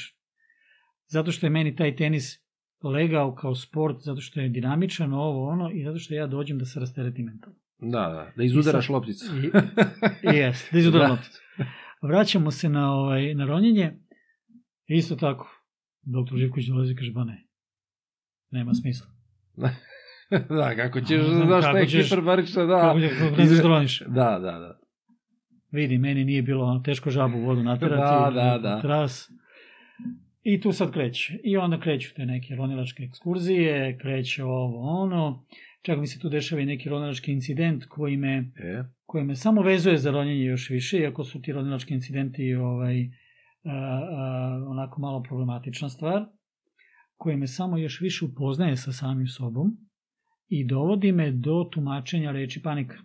zato 1.08 1.32
što 1.32 1.46
je 1.46 1.50
meni 1.50 1.76
taj 1.76 1.96
tenis 1.96 2.44
legao 2.84 3.36
kao 3.36 3.56
sport, 3.56 3.98
zato 4.00 4.22
što 4.22 4.40
je 4.40 4.50
dinamičan, 4.50 5.14
ovo, 5.14 5.48
ono, 5.50 5.72
i 5.72 5.84
zato 5.84 6.00
što 6.00 6.14
ja 6.14 6.28
dođem 6.28 6.58
da 6.60 6.66
se 6.66 6.80
rasteretim 6.80 7.26
mentalno. 7.26 7.58
Da, 7.80 8.00
da, 8.10 8.32
da 8.38 8.44
izudaraš 8.44 8.90
lopticu. 8.90 9.26
Jes, 10.34 10.68
da 10.72 10.80
izudaram 10.80 11.08
Da. 11.08 11.14
lopticu. 11.14 11.42
Vraćamo 12.02 12.52
se 12.52 12.70
na, 12.70 12.94
ovaj, 12.94 13.36
na 13.36 13.46
ronjenje, 13.46 14.00
isto 14.88 15.16
tako, 15.16 15.62
doktor 16.02 16.38
Živković 16.38 16.68
dolazi 16.68 16.92
i 16.92 16.96
kaže, 16.96 17.12
ba 17.12 17.24
ne, 17.24 17.48
nema 18.54 18.74
smisla. 18.74 19.08
da, 20.60 20.76
kako 20.76 21.02
ćeš, 21.02 21.20
A, 21.20 21.24
znam, 21.24 21.48
znaš 21.48 21.66
kako 21.66 21.86
ćeš- 21.86 22.10
da. 22.68 22.80
Kako, 22.82 23.00
kako 23.20 23.38
ne 23.38 23.46
znaš 23.46 23.62
da 23.62 23.68
roniš? 23.68 24.00
Da, 24.00 24.40
da, 24.40 24.60
da. 24.60 24.80
Vidi, 25.72 25.98
meni 25.98 26.26
nije 26.26 26.42
bilo 26.42 26.82
teško 26.86 27.10
žabu 27.10 27.38
u 27.38 27.46
vodu 27.46 27.64
naterati. 27.64 28.02
Da, 28.02 28.42
da, 28.42 28.58
da. 28.58 28.82
Tras. 28.82 29.30
I 30.44 30.62
tu 30.62 30.72
sad 30.72 30.92
kreće. 30.92 31.40
I 31.44 31.58
onda 31.58 31.80
kreću 31.80 32.14
te 32.16 32.26
neke 32.26 32.56
ronilačke 32.56 33.04
ekskurzije, 33.04 33.98
kreće 33.98 34.44
ovo, 34.44 35.02
ono. 35.04 35.46
Čak 35.82 36.00
mi 36.00 36.08
se 36.08 36.20
tu 36.20 36.30
dešava 36.30 36.62
i 36.62 36.66
neki 36.66 36.90
ronilački 36.90 37.32
incident 37.32 37.86
koji 37.86 38.18
me, 38.18 38.52
E, 38.56 38.84
koji 39.06 39.24
me 39.24 39.36
samo 39.36 39.62
vezuje 39.62 39.98
za 39.98 40.12
ronjenje 40.12 40.44
još 40.46 40.70
više, 40.70 40.98
iako 41.00 41.24
su 41.24 41.42
ti 41.42 41.52
ronilački 41.54 41.94
incidenti 41.94 42.56
ovaj, 42.56 43.02
a, 43.64 43.72
a, 43.72 44.66
onako 44.68 45.02
malo 45.02 45.24
problematična 45.24 45.90
stvar, 45.90 46.26
koji 47.24 47.38
me 47.38 47.48
samo 47.50 47.78
još 47.78 48.02
više 48.02 48.26
upoznaje 48.26 48.78
sa 48.78 48.92
samim 48.92 49.28
sobom 49.30 49.72
i 50.50 50.66
dovodi 50.66 51.12
me 51.12 51.32
do 51.32 51.70
tumačenja 51.72 52.32
reči 52.32 52.62
panika. 52.62 52.96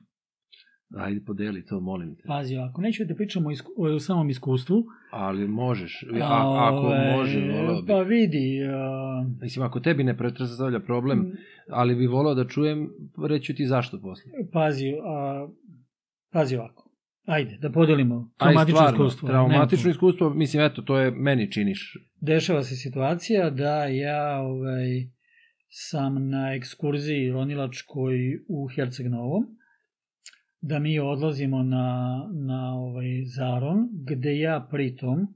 ajde 0.97 1.21
podeli 1.21 1.65
to, 1.65 1.81
molim 1.83 2.17
te. 2.17 2.23
Pazi, 2.27 2.57
ako 2.59 2.81
neću 2.81 3.05
da 3.05 3.15
pričamo 3.15 3.49
o, 3.49 3.53
isku, 3.53 3.71
o 3.79 3.99
samom 4.01 4.31
iskustvu, 4.31 4.85
Ali 5.13 5.49
možeš, 5.49 6.05
a, 6.15 6.69
ako 6.69 6.77
ovaj, 6.79 7.17
može, 7.17 7.41
voleo 7.41 7.83
bi. 7.83 7.87
Pa 7.87 8.01
vidi, 8.01 8.45
a, 8.65 9.25
Mislim, 9.43 9.67
ako 9.67 9.81
tebi 9.81 10.05
ne 10.05 10.17
predstavlja 10.17 10.79
Mm. 10.79 10.83
problem, 10.83 11.33
ali 11.71 11.95
bi 11.95 12.07
voleo 12.09 12.35
da 12.35 12.47
čujem, 12.47 12.89
reću 13.29 13.55
ti 13.55 13.67
zašto 13.67 14.01
posle. 14.01 14.33
pazi, 14.53 14.87
a, 15.07 15.49
pazi 16.33 16.57
ovako. 16.57 16.88
Ajde, 17.29 17.59
da 17.61 17.71
podelimo 17.73 18.31
traumatično 18.39 18.77
stvarno, 18.77 19.07
iskustvo. 19.07 19.29
Traumatično 19.29 19.91
iskustvo, 19.91 20.31
mislim, 20.31 20.63
eto, 20.63 20.83
to 20.83 20.99
je 20.99 21.11
meni 21.11 21.53
činiš. 21.53 21.97
dešava 22.21 22.63
se 22.63 22.77
situacija 22.77 23.51
da 23.51 23.85
ja 23.85 24.41
ovaj, 24.41 25.11
sam 25.69 26.29
na 26.29 26.55
ekskurziji 26.55 27.31
ronilačkoj 27.31 28.17
u 28.49 28.69
Herceg 28.75 29.07
Novom, 29.07 29.45
da 30.61 30.79
mi 30.79 30.99
odlazimo 30.99 31.63
na, 31.63 32.19
na 32.33 32.75
ovaj 32.75 33.25
Zaron, 33.37 33.89
gde 33.93 34.39
ja 34.39 34.69
pritom, 34.71 35.27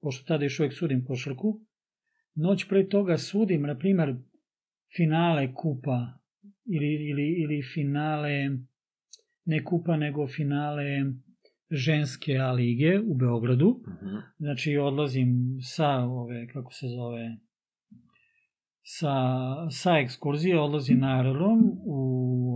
pošto 0.00 0.24
tada 0.24 0.44
još 0.44 0.60
uvek 0.60 0.72
sudim 0.72 1.04
košarku, 1.04 1.60
noć 2.34 2.68
pre 2.68 2.88
toga 2.88 3.18
sudim, 3.18 3.62
na 3.62 3.78
primer, 3.78 4.14
finale 4.96 5.54
kupa 5.54 6.18
ili, 6.64 7.08
ili, 7.10 7.42
ili 7.42 7.62
finale, 7.74 8.50
ne 9.44 9.64
kupa, 9.64 9.96
nego 9.96 10.26
finale 10.26 10.84
ženske 11.70 12.36
A 12.36 12.52
lige 12.52 13.00
u 13.00 13.14
Beogradu. 13.14 13.80
Mhm. 13.88 14.16
Znači, 14.38 14.76
odlazim 14.76 15.58
sa 15.62 15.98
ove, 15.98 16.46
kako 16.46 16.72
se 16.72 16.86
zove, 16.88 17.36
sa, 18.82 19.14
sa 19.70 19.98
ekskurzije, 19.98 20.60
odlazim 20.60 20.98
na 20.98 21.16
aerodrom 21.16 21.58
u 21.84 22.00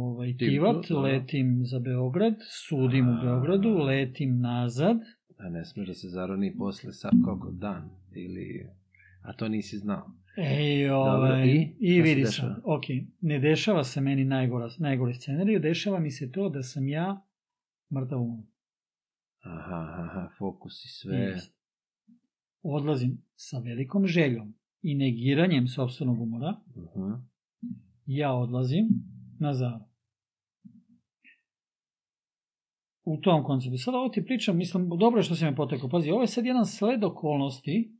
ovaj, 0.02 0.36
Tivat, 0.36 0.86
da. 0.88 1.00
letim 1.00 1.60
za 1.64 1.78
Beograd, 1.78 2.34
sudim 2.68 3.08
u 3.08 3.12
A. 3.12 3.20
Beogradu, 3.22 3.68
letim 3.68 4.40
nazad. 4.40 4.96
A 5.38 5.48
ne 5.48 5.64
smeš 5.64 5.88
da 5.88 5.94
se 5.94 6.08
zaroni 6.08 6.56
posle 6.58 6.92
sa 6.92 7.10
koliko 7.24 7.50
dan 7.50 7.90
ili... 8.14 8.66
A 9.22 9.32
to 9.32 9.48
nisi 9.48 9.78
znao. 9.78 10.10
Ej, 10.36 10.88
Dobro, 10.88 11.12
ovaj, 11.12 11.46
i? 11.48 11.76
i, 11.80 11.96
se 11.96 12.02
vidi 12.02 12.26
se, 12.26 12.42
ok, 12.64 12.82
ne 13.20 13.38
dešava 13.38 13.84
se 13.84 14.00
meni 14.00 14.24
najgora, 14.24 14.68
najgori 14.78 15.14
scenarij, 15.14 15.58
dešava 15.58 15.98
mi 15.98 16.10
se 16.10 16.32
to 16.32 16.48
da 16.48 16.62
sam 16.62 16.88
ja 16.88 17.22
mrtav 17.94 18.22
umor. 18.22 18.53
Aha, 19.44 19.80
aha, 20.00 20.28
fokus 20.38 20.84
i 20.84 20.88
sve. 20.90 21.36
Odlazim 22.62 23.22
sa 23.36 23.58
velikom 23.58 24.06
željom 24.06 24.54
i 24.82 24.94
negiranjem 24.94 25.68
sobstvenog 25.68 26.20
umora, 26.20 26.56
Mhm. 26.68 27.12
ja 28.06 28.32
odlazim 28.32 28.88
na 29.40 29.54
Zaru. 29.54 29.84
U 33.04 33.16
tom 33.16 33.44
konceptu. 33.44 33.78
Sada 33.78 33.98
ovo 33.98 34.08
ti 34.08 34.24
pričam, 34.24 34.56
mislim, 34.56 34.88
dobro 34.90 35.18
je 35.18 35.22
što 35.22 35.34
si 35.34 35.44
me 35.44 35.56
potekao. 35.56 35.88
Pazi, 35.88 36.10
ovo 36.10 36.20
je 36.20 36.26
sad 36.26 36.46
jedan 36.46 36.66
sled 36.66 37.04
okolnosti 37.04 37.92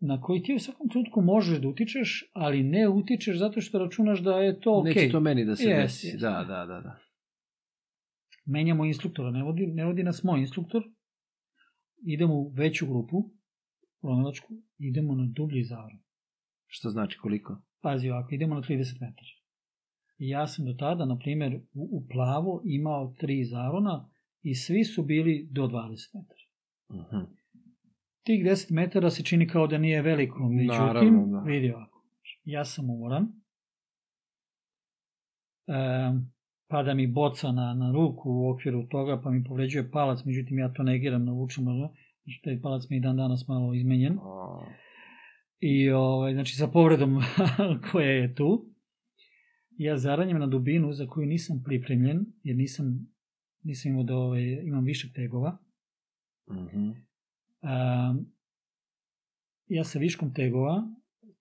na 0.00 0.20
koji 0.20 0.42
ti 0.42 0.54
u 0.54 0.58
svakom 0.58 0.88
trenutku 0.88 1.20
možeš 1.22 1.58
da 1.58 1.68
utičeš, 1.68 2.30
ali 2.32 2.62
ne 2.62 2.88
utičeš 2.88 3.38
zato 3.38 3.60
što 3.60 3.78
računaš 3.78 4.20
da 4.20 4.32
je 4.32 4.60
to 4.60 4.78
okej. 4.80 4.94
Neće 4.94 5.12
to 5.12 5.20
meni 5.20 5.44
da 5.44 5.56
se 5.56 5.64
Jest, 5.64 5.82
desi. 5.84 6.06
jest. 6.06 6.20
Da, 6.20 6.30
da, 6.44 6.66
da, 6.66 6.80
da. 6.80 6.98
Menjamo 8.46 8.84
instruktora, 8.84 9.30
ne 9.30 9.42
vodi, 9.42 9.66
ne 9.66 9.84
vodi 9.84 10.02
nas 10.02 10.22
moj 10.22 10.40
instruktor. 10.40 10.82
Idemo 12.06 12.34
u 12.34 12.48
veću 12.48 12.86
grupu, 12.86 13.30
ronilačku, 14.02 14.54
idemo 14.78 15.14
na 15.14 15.26
dublji 15.26 15.64
Zaru. 15.64 15.96
Što 16.66 16.90
znači 16.90 17.18
koliko? 17.18 17.62
Pazi 17.80 18.10
ovako, 18.10 18.34
idemo 18.34 18.54
na 18.54 18.60
30 18.60 19.00
metara. 19.00 19.28
I 20.18 20.28
ja 20.28 20.46
sam 20.46 20.64
do 20.64 20.72
tada, 20.72 21.04
na 21.04 21.18
primjer, 21.18 21.54
u, 21.54 21.88
u 21.92 22.06
plavo 22.08 22.62
imao 22.64 23.14
tri 23.18 23.44
zarona 23.44 24.10
i 24.42 24.54
svi 24.54 24.84
su 24.84 25.02
bili 25.02 25.48
do 25.50 25.62
20 25.62 25.70
metara. 26.14 26.46
Mhm. 26.92 27.32
Tih 28.22 28.44
10 28.44 28.72
metara 28.72 29.10
se 29.10 29.22
čini 29.22 29.48
kao 29.48 29.66
da 29.66 29.78
nije 29.78 30.02
veliko, 30.02 30.48
međutim, 30.48 30.86
Naravno, 30.86 31.26
da. 31.26 31.40
vidi 31.40 31.72
ovako, 31.72 32.02
ja 32.44 32.64
sam 32.64 32.90
umoran, 32.90 33.26
e, 35.66 36.12
pada 36.68 36.94
mi 36.94 37.06
boca 37.06 37.52
na, 37.52 37.74
na 37.74 37.92
ruku 37.92 38.30
u 38.30 38.50
okviru 38.50 38.86
toga, 38.86 39.20
pa 39.22 39.30
mi 39.30 39.44
povređuje 39.44 39.90
palac, 39.90 40.24
međutim 40.24 40.58
ja 40.58 40.72
to 40.72 40.82
negiram, 40.82 41.24
navučem, 41.24 41.64
znači 41.64 42.40
taj 42.44 42.60
palac 42.60 42.82
mi 42.90 42.96
je 42.96 43.00
dan 43.00 43.16
danas 43.16 43.48
malo 43.48 43.74
izmenjen. 43.74 44.18
I 45.60 45.90
ovaj, 45.90 46.32
znači 46.32 46.56
sa 46.56 46.68
povredom 46.68 47.20
koja 47.92 48.10
je 48.10 48.34
tu, 48.34 48.66
ja 49.78 49.98
zaranjem 49.98 50.38
na 50.38 50.46
dubinu 50.46 50.92
za 50.92 51.06
koju 51.06 51.26
nisam 51.26 51.62
pripremljen, 51.64 52.26
jer 52.42 52.56
nisam, 52.56 53.08
nisam 53.62 53.90
imao 53.90 54.04
da 54.04 54.16
ovaj, 54.16 54.42
imam 54.42 54.84
višeg 54.84 55.12
tegova. 55.14 55.58
Um, 57.62 58.26
ja 59.66 59.84
sa 59.84 59.98
viškom 59.98 60.34
tegova, 60.34 60.88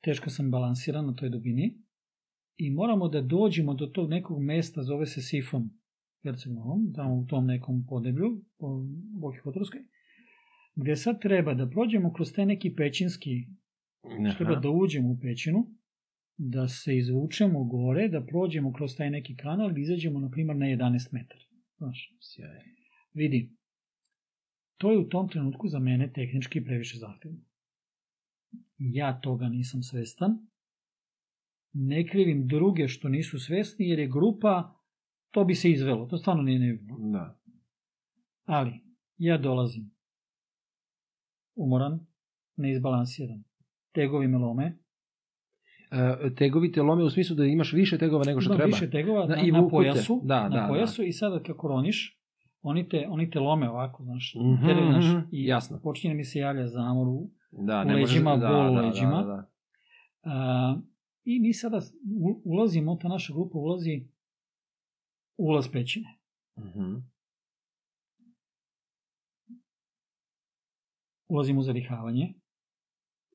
teško 0.01 0.29
sam 0.29 0.51
balansiran 0.51 1.05
na 1.05 1.15
toj 1.15 1.29
dubini 1.29 1.84
i 2.57 2.71
moramo 2.71 3.07
da 3.07 3.21
dođemo 3.21 3.73
do 3.73 3.87
tog 3.87 4.09
nekog 4.09 4.41
mesta, 4.41 4.83
zove 4.83 5.05
se 5.05 5.21
Sifon, 5.21 5.69
Herceg-Novom, 6.23 6.95
tamo 6.95 7.15
u 7.15 7.25
tom 7.25 7.45
nekom 7.45 7.85
podeblju, 7.89 8.41
po 8.57 8.85
Boki 9.21 9.37
Hotorskoj, 9.37 9.81
gde 10.75 10.95
sad 10.95 11.21
treba 11.21 11.53
da 11.53 11.69
prođemo 11.69 12.13
kroz 12.13 12.33
taj 12.33 12.45
neki 12.45 12.75
pećinski 12.75 13.45
Aha. 14.05 14.37
Treba 14.37 14.55
da 14.55 14.69
uđemo 14.69 15.09
u 15.09 15.17
pećinu, 15.21 15.67
da 16.37 16.67
se 16.67 16.97
izvučemo 16.97 17.63
gore, 17.63 18.07
da 18.07 18.25
prođemo 18.25 18.73
kroz 18.73 18.95
taj 18.97 19.09
neki 19.09 19.35
kanal 19.35 19.77
i 19.77 19.81
izađemo, 19.81 20.19
na 20.19 20.29
primjer, 20.29 20.57
na 20.57 20.65
11 20.65 21.07
metara. 21.11 21.43
Znaš, 21.77 22.13
Sjajno. 22.19 22.61
vidi, 23.13 23.51
to 24.77 24.91
je 24.91 24.97
u 24.97 25.09
tom 25.09 25.29
trenutku 25.29 25.67
za 25.67 25.79
mene 25.79 26.11
tehnički 26.13 26.63
previše 26.63 26.97
zahtevno. 26.97 27.39
Ja 28.77 29.19
toga 29.19 29.49
nisam 29.49 29.83
svestan. 29.83 30.47
Ne 31.77 32.07
krivim 32.07 32.47
druge 32.47 32.87
što 32.87 33.09
nisu 33.09 33.39
svesni, 33.39 33.87
jer 33.87 33.99
je 33.99 34.07
grupa, 34.07 34.73
to 35.31 35.43
bi 35.43 35.55
se 35.55 35.71
izvelo, 35.71 36.05
to 36.05 36.17
stvarno 36.17 36.43
nije 36.43 36.59
nevino. 36.59 36.97
Da. 37.09 37.39
Ali, 38.45 38.71
ja 39.17 39.37
dolazim 39.37 39.91
umoran, 41.55 41.99
neizbalansiran. 42.57 43.43
Tegovi 43.91 44.27
me 44.27 44.37
lome, 44.37 44.77
E, 45.91 46.35
tegovi 46.35 46.71
te 46.71 46.81
lome 46.81 47.03
u 47.03 47.09
smislu 47.09 47.35
da 47.35 47.45
imaš 47.45 47.73
više 47.73 47.97
tegova 47.97 48.25
nego 48.25 48.41
što 48.41 48.47
Imam 48.47 48.57
treba. 48.57 48.67
više 48.67 48.89
tegova 48.89 49.25
Da, 49.25 49.35
na, 49.35 49.41
i 49.41 49.51
na 49.51 49.59
vuku 49.59 49.69
te. 49.69 49.73
pojasu, 49.73 50.21
Da, 50.23 50.41
na 50.41 50.49
da, 50.51 50.67
pojasu 50.67 51.03
i 51.03 51.11
sada 51.11 51.39
kako 51.41 51.67
roniš, 51.67 52.19
oni 52.61 52.89
te, 52.89 53.05
oni 53.09 53.29
te 53.29 53.39
lome 53.39 53.69
ovako, 53.69 54.03
znaš, 54.03 54.35
Mhm, 54.45 54.65
teraju, 54.65 54.87
znaš, 54.87 55.05
mhm, 55.07 55.19
i 55.31 55.45
jasno. 55.45 55.79
počinje 55.79 56.13
mi 56.13 56.23
se 56.23 56.39
javlja 56.39 56.67
zamor 56.67 57.07
u, 57.07 57.29
Da, 57.51 57.81
u 57.81 57.89
možeš- 57.89 58.09
leđima, 58.09 58.37
da, 58.37 58.47
bol 58.49 58.71
u 58.71 58.75
da, 58.75 58.81
leđima. 58.81 59.11
Da, 59.13 59.25
da. 59.25 59.49
a, 60.25 60.77
i 61.25 61.39
mi 61.39 61.53
sada 61.53 61.81
ulazimo, 62.43 62.95
ta 62.95 63.07
naša 63.07 63.33
grupa 63.33 63.57
ulazi 63.57 64.07
u 65.37 65.45
ulaz 65.47 65.67
pećine. 65.71 66.17
Mhm. 66.59 66.95
Ulazim 71.27 71.57
u 71.57 71.61
zadihavanje, 71.61 72.33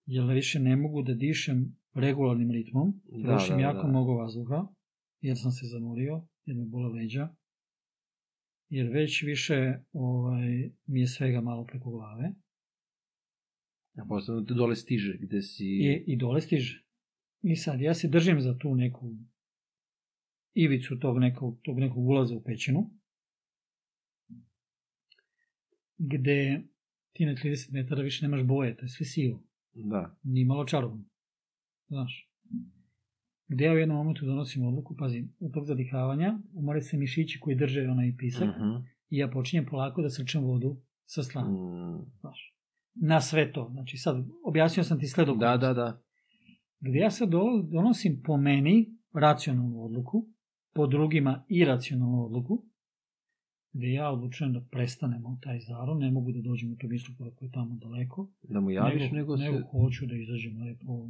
jer 0.06 0.24
više 0.24 0.60
ne 0.60 0.76
mogu 0.76 1.02
da 1.02 1.14
dišem 1.14 1.76
regularnim 1.94 2.50
ritmom, 2.50 3.00
Da, 3.04 3.28
trošim 3.28 3.56
da, 3.56 3.62
jako 3.62 3.82
da. 3.82 3.88
mnogo 3.88 4.14
vazduha, 4.14 4.66
jer 5.20 5.38
sam 5.38 5.50
se 5.50 5.66
zamorio, 5.66 6.22
jer 6.44 6.56
me 6.56 6.64
bole 6.64 6.88
leđa, 6.88 7.34
jer 8.68 8.88
već 8.88 9.22
više 9.22 9.74
ovaj, 9.92 10.70
mi 10.86 11.00
je 11.00 11.06
svega 11.06 11.40
malo 11.40 11.64
preko 11.64 11.90
glave. 11.90 12.32
A 13.96 14.04
posebno 14.08 14.42
te 14.42 14.54
dole 14.54 14.76
stiže 14.76 15.18
gde 15.20 15.42
si... 15.42 15.64
I, 15.64 16.04
i 16.06 16.16
dole 16.16 16.40
stiže. 16.40 16.89
I 17.42 17.56
sad, 17.56 17.80
ja 17.80 17.94
se 17.94 18.08
držim 18.08 18.40
za 18.40 18.58
tu 18.58 18.74
neku 18.74 19.16
ivicu 20.54 20.98
tog 20.98 21.18
nekog, 21.18 21.58
tog 21.62 21.78
nekog 21.78 22.08
ulaza 22.08 22.34
u 22.36 22.42
pećinu, 22.42 22.90
gde 25.98 26.62
ti 27.12 27.26
na 27.26 27.32
30 27.34 27.72
metara 27.72 28.02
više 28.02 28.24
nemaš 28.28 28.42
boje, 28.46 28.76
to 28.76 28.84
je 28.84 28.88
sve 28.88 29.06
sivo, 29.06 29.42
Da. 29.72 30.16
ni 30.22 30.44
malo 30.44 30.64
čarobno. 30.64 31.04
Znaš. 31.88 32.30
Gde 33.48 33.64
ja 33.64 33.72
u 33.72 33.78
jednom 33.78 33.96
momentu 33.96 34.26
donosim 34.26 34.66
odluku, 34.66 34.96
pazi, 34.96 35.24
u 35.38 35.50
tog 35.50 35.64
zadihavanja 35.66 36.38
umore 36.52 36.80
se 36.82 36.96
mišići 36.96 37.40
koji 37.40 37.56
drže 37.56 37.88
onaj 37.88 38.14
pisak 38.18 38.48
Mhm. 38.48 38.76
i 39.08 39.16
ja 39.18 39.28
počinjem 39.28 39.66
polako 39.66 40.02
da 40.02 40.10
srčem 40.10 40.44
vodu 40.44 40.80
sa 41.06 41.22
slana. 41.22 41.50
Mm. 41.50 42.06
Znaš. 42.20 42.54
na 42.94 43.20
sve 43.20 43.52
to. 43.52 43.68
Znači 43.72 43.96
sad, 43.96 44.24
objasnio 44.44 44.84
sam 44.84 44.98
ti 45.00 45.06
sve 45.06 45.24
do 45.24 45.34
Da, 45.34 45.56
da, 45.56 45.72
da. 45.72 46.02
Gde 46.81 46.98
ja 46.98 47.11
sad 47.11 47.28
do- 47.28 47.62
donosim 47.62 48.23
po 48.23 48.36
meni 48.36 48.86
racionalnu 49.12 49.85
odluku, 49.85 50.27
po 50.74 50.86
drugima 50.86 51.44
iracionalnu 51.48 52.24
odluku, 52.24 52.65
gde 53.73 53.93
ja 53.93 54.11
odlučujem 54.11 54.52
da 54.52 54.61
prestanemo 54.61 55.39
taj 55.43 55.61
zaron, 55.61 55.98
ne 55.98 56.11
mogu 56.11 56.32
da 56.32 56.40
dođem 56.40 56.73
u 56.73 56.77
tog 56.77 56.93
instruktora 56.93 57.31
koji 57.31 57.48
je 57.48 57.52
tamo 57.52 57.77
daleko, 57.77 58.31
Da 58.43 58.61
mu 58.61 58.70
javiš, 58.70 59.11
nego, 59.12 59.36
se... 59.36 59.44
nego 59.44 59.69
hoću 59.69 60.07
da 60.07 60.15
izađem 60.15 60.62
lepo. 60.62 61.09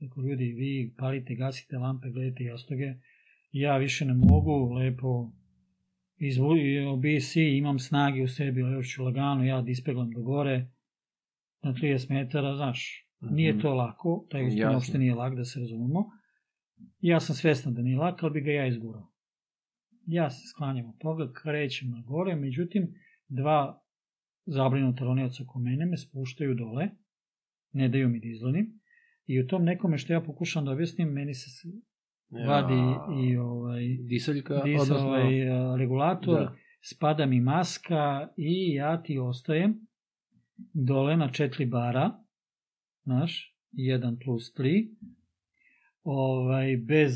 Rekao, 0.00 0.22
ljudi, 0.22 0.44
vi 0.44 0.94
palite, 0.98 1.34
gasite 1.34 1.78
lampe, 1.78 2.10
gledajte 2.10 2.44
jastoge, 2.44 2.94
ja 3.52 3.76
više 3.76 4.04
ne 4.04 4.14
mogu, 4.14 4.72
lepo, 4.72 5.32
izvu, 6.16 6.48
BC, 6.96 7.36
imam 7.36 7.78
snage 7.78 8.22
u 8.22 8.28
sebi, 8.28 8.60
još 8.60 8.94
ću 8.94 9.04
lagano, 9.04 9.44
ja 9.44 9.62
da 9.62 9.70
ispeglam 9.70 10.10
do 10.10 10.22
gore, 10.22 10.70
na 11.62 11.72
30 11.74 12.10
metara, 12.10 12.56
znaš, 12.56 13.06
nije 13.22 13.52
Mhm. 13.52 13.60
to 13.60 13.74
lako, 13.74 14.26
taj 14.30 14.46
uspon 14.46 14.58
Jasno. 14.58 14.74
uopšte 14.74 14.98
nije 14.98 15.14
lak, 15.14 15.34
da 15.36 15.44
se 15.44 15.60
razumemo. 15.60 16.10
Ja 17.00 17.20
sam 17.20 17.34
svestan 17.36 17.74
da 17.74 17.82
nije 17.82 17.96
lak, 17.96 18.22
ali 18.22 18.32
bi 18.32 18.40
ga 18.40 18.50
ja 18.50 18.66
izgurao. 18.66 19.08
Ja 20.06 20.30
se 20.30 20.48
sklanjam 20.48 20.88
od 20.88 20.98
toga, 20.98 21.32
krećem 21.32 21.90
na 21.90 22.02
gore, 22.02 22.36
međutim, 22.36 22.94
dva 23.28 23.82
zabrinuta 24.46 25.04
ronioca 25.04 25.42
oko 25.42 25.58
mene 25.58 25.86
me 25.86 25.96
spuštaju 25.96 26.54
dole, 26.54 26.88
ne 27.72 27.88
daju 27.88 28.08
mi 28.08 28.20
da 28.20 28.28
izlanim, 28.28 28.80
i 29.26 29.40
u 29.40 29.46
tom 29.46 29.64
nekome 29.64 29.98
što 29.98 30.12
ja 30.12 30.20
pokušam 30.20 30.64
da 30.64 30.70
objasnim, 30.70 31.08
meni 31.08 31.34
se 31.34 31.68
vadi 32.48 32.74
i 33.24 33.36
ovaj, 33.36 33.82
Disaljka, 34.00 34.62
dis, 34.64 34.80
odnosno... 34.82 35.08
ovaj 35.08 35.50
a, 35.50 35.76
regulator, 35.76 36.40
Da. 36.40 36.54
spada 36.82 37.26
mi 37.26 37.40
maska 37.40 38.28
i 38.36 38.74
ja 38.74 39.02
ti 39.02 39.18
ostajem 39.18 39.86
dole 40.74 41.16
na 41.16 41.32
četiri 41.32 41.66
bara, 41.66 42.10
znaš, 43.04 43.56
1 43.72 44.24
plus 44.24 44.54
3, 44.58 44.88
ovaj, 46.02 46.76
bez 46.76 47.12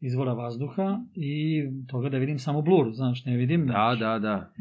izvora 0.00 0.32
vazduha 0.32 1.00
i 1.14 1.62
toga 1.88 2.08
da 2.08 2.18
vidim 2.18 2.38
samo 2.38 2.62
blur, 2.62 2.92
znaš, 2.92 3.24
ne 3.24 3.36
vidim. 3.36 3.66
Da, 3.66 3.72
znaš. 3.72 3.98
da, 3.98 4.18
da. 4.18 4.52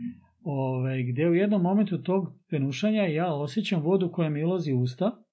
Ove, 0.44 1.04
gde 1.04 1.30
u 1.30 1.34
jednom 1.34 1.62
momentu 1.62 2.04
tog 2.04 2.34
penušanja 2.50 3.04
ja 3.04 3.34
osjećam 3.34 3.82
vodu 3.82 4.12
koja 4.12 4.30
mi 4.30 4.44
ulazi 4.44 4.74
u 4.74 4.82
usta. 4.82 5.24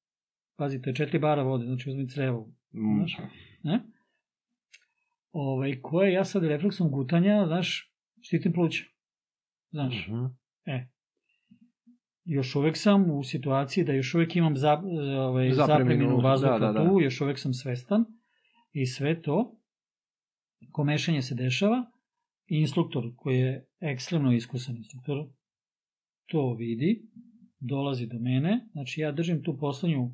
Pazi, 0.57 0.83
to 0.83 0.91
je 0.91 0.95
četiri 0.95 1.19
bara 1.19 1.43
vode, 1.43 1.65
znači 1.65 1.91
uzmi 1.91 2.09
crevo. 2.09 2.53
Mm, 2.75 2.97
Znaš, 2.99 3.17
ne? 3.63 3.81
Ove, 5.33 5.83
koje 5.83 6.13
ja 6.13 6.25
sad 6.25 6.45
refleksom 6.45 6.91
gutanja, 6.91 7.47
znaš, 7.47 7.95
štitim 8.21 8.53
pluća. 8.53 8.85
Znaš, 9.71 10.09
mhm. 10.09 10.25
Još 12.29 12.57
uvek 12.57 12.77
sam 12.77 13.11
u 13.11 13.25
situaciji 13.25 13.85
da 13.85 13.93
još 13.93 14.15
uvek 14.15 14.37
imam 14.37 14.57
za, 14.57 14.83
ovaj, 15.19 15.51
Zapreminu, 15.53 16.21
vazduha 16.21 16.59
da, 16.59 16.67
da, 16.67 16.73
da. 16.73 16.91
tu, 16.91 17.01
još 17.01 17.21
uvek 17.21 17.39
sam 17.39 17.55
svestan 17.55 18.05
i 18.73 18.87
sve 18.87 19.23
to, 19.23 19.57
komešanje 20.73 21.23
se 21.23 21.35
dešava 21.35 21.85
i 22.47 22.61
instruktor 22.61 23.05
koji 23.17 23.39
je 23.39 23.67
ekstremno 23.81 24.33
iskusan 24.33 24.77
instruktor 24.77 25.27
to 26.27 26.55
vidi, 26.55 27.03
dolazi 27.61 28.07
do 28.07 28.19
mene, 28.19 28.69
znači 28.73 29.01
ja 29.01 29.13
držim 29.13 29.43
tu 29.43 29.59
poslednju, 29.59 30.11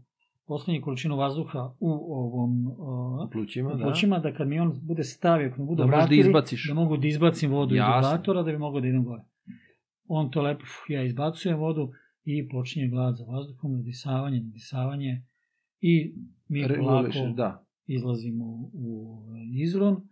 poslednju 0.47 0.83
količinu 0.83 1.17
vazduha 1.17 1.75
u 1.81 1.91
ovom 2.15 2.67
uh, 2.67 3.31
Plućima, 3.33 3.75
da. 3.75 3.85
plućima, 3.85 4.19
da 4.19 4.35
kad 4.35 4.49
mi 4.49 4.61
on 4.61 4.81
bude 4.83 5.05
stavio, 5.05 5.51
kad 5.51 5.59
me 5.59 5.65
bude 5.65 5.83
Da 5.83 5.91
da 5.91 5.97
vratili, 5.97 6.21
izbaciš. 6.21 6.69
da 6.69 6.75
mogu 6.75 6.97
da 6.97 7.07
izbacim 7.07 7.51
vodu 7.51 7.75
iz 7.75 7.81
regulatora, 7.81 8.43
da 8.43 8.53
bi 8.53 8.59
mogao 8.59 8.81
da 8.81 8.89
idem 8.89 9.05
gore. 9.05 9.23
On 10.09 10.31
to 10.31 10.43
lepo, 10.43 10.65
ja 10.89 11.03
izbacujem 11.03 11.59
vodu 11.59 11.93
i 12.25 12.49
počinje 12.49 12.89
glad 12.89 13.17
za 13.17 13.25
vazduhom, 13.25 13.73
nadisavanje, 13.73 14.41
nadisavanje 14.41 15.23
i 15.81 16.15
mi 16.49 16.65
polako 16.79 17.33
da. 17.37 17.67
izlazimo 17.87 18.45
u, 18.45 18.71
u 18.73 19.13
ovaj, 19.13 19.43
izron. 19.63 20.09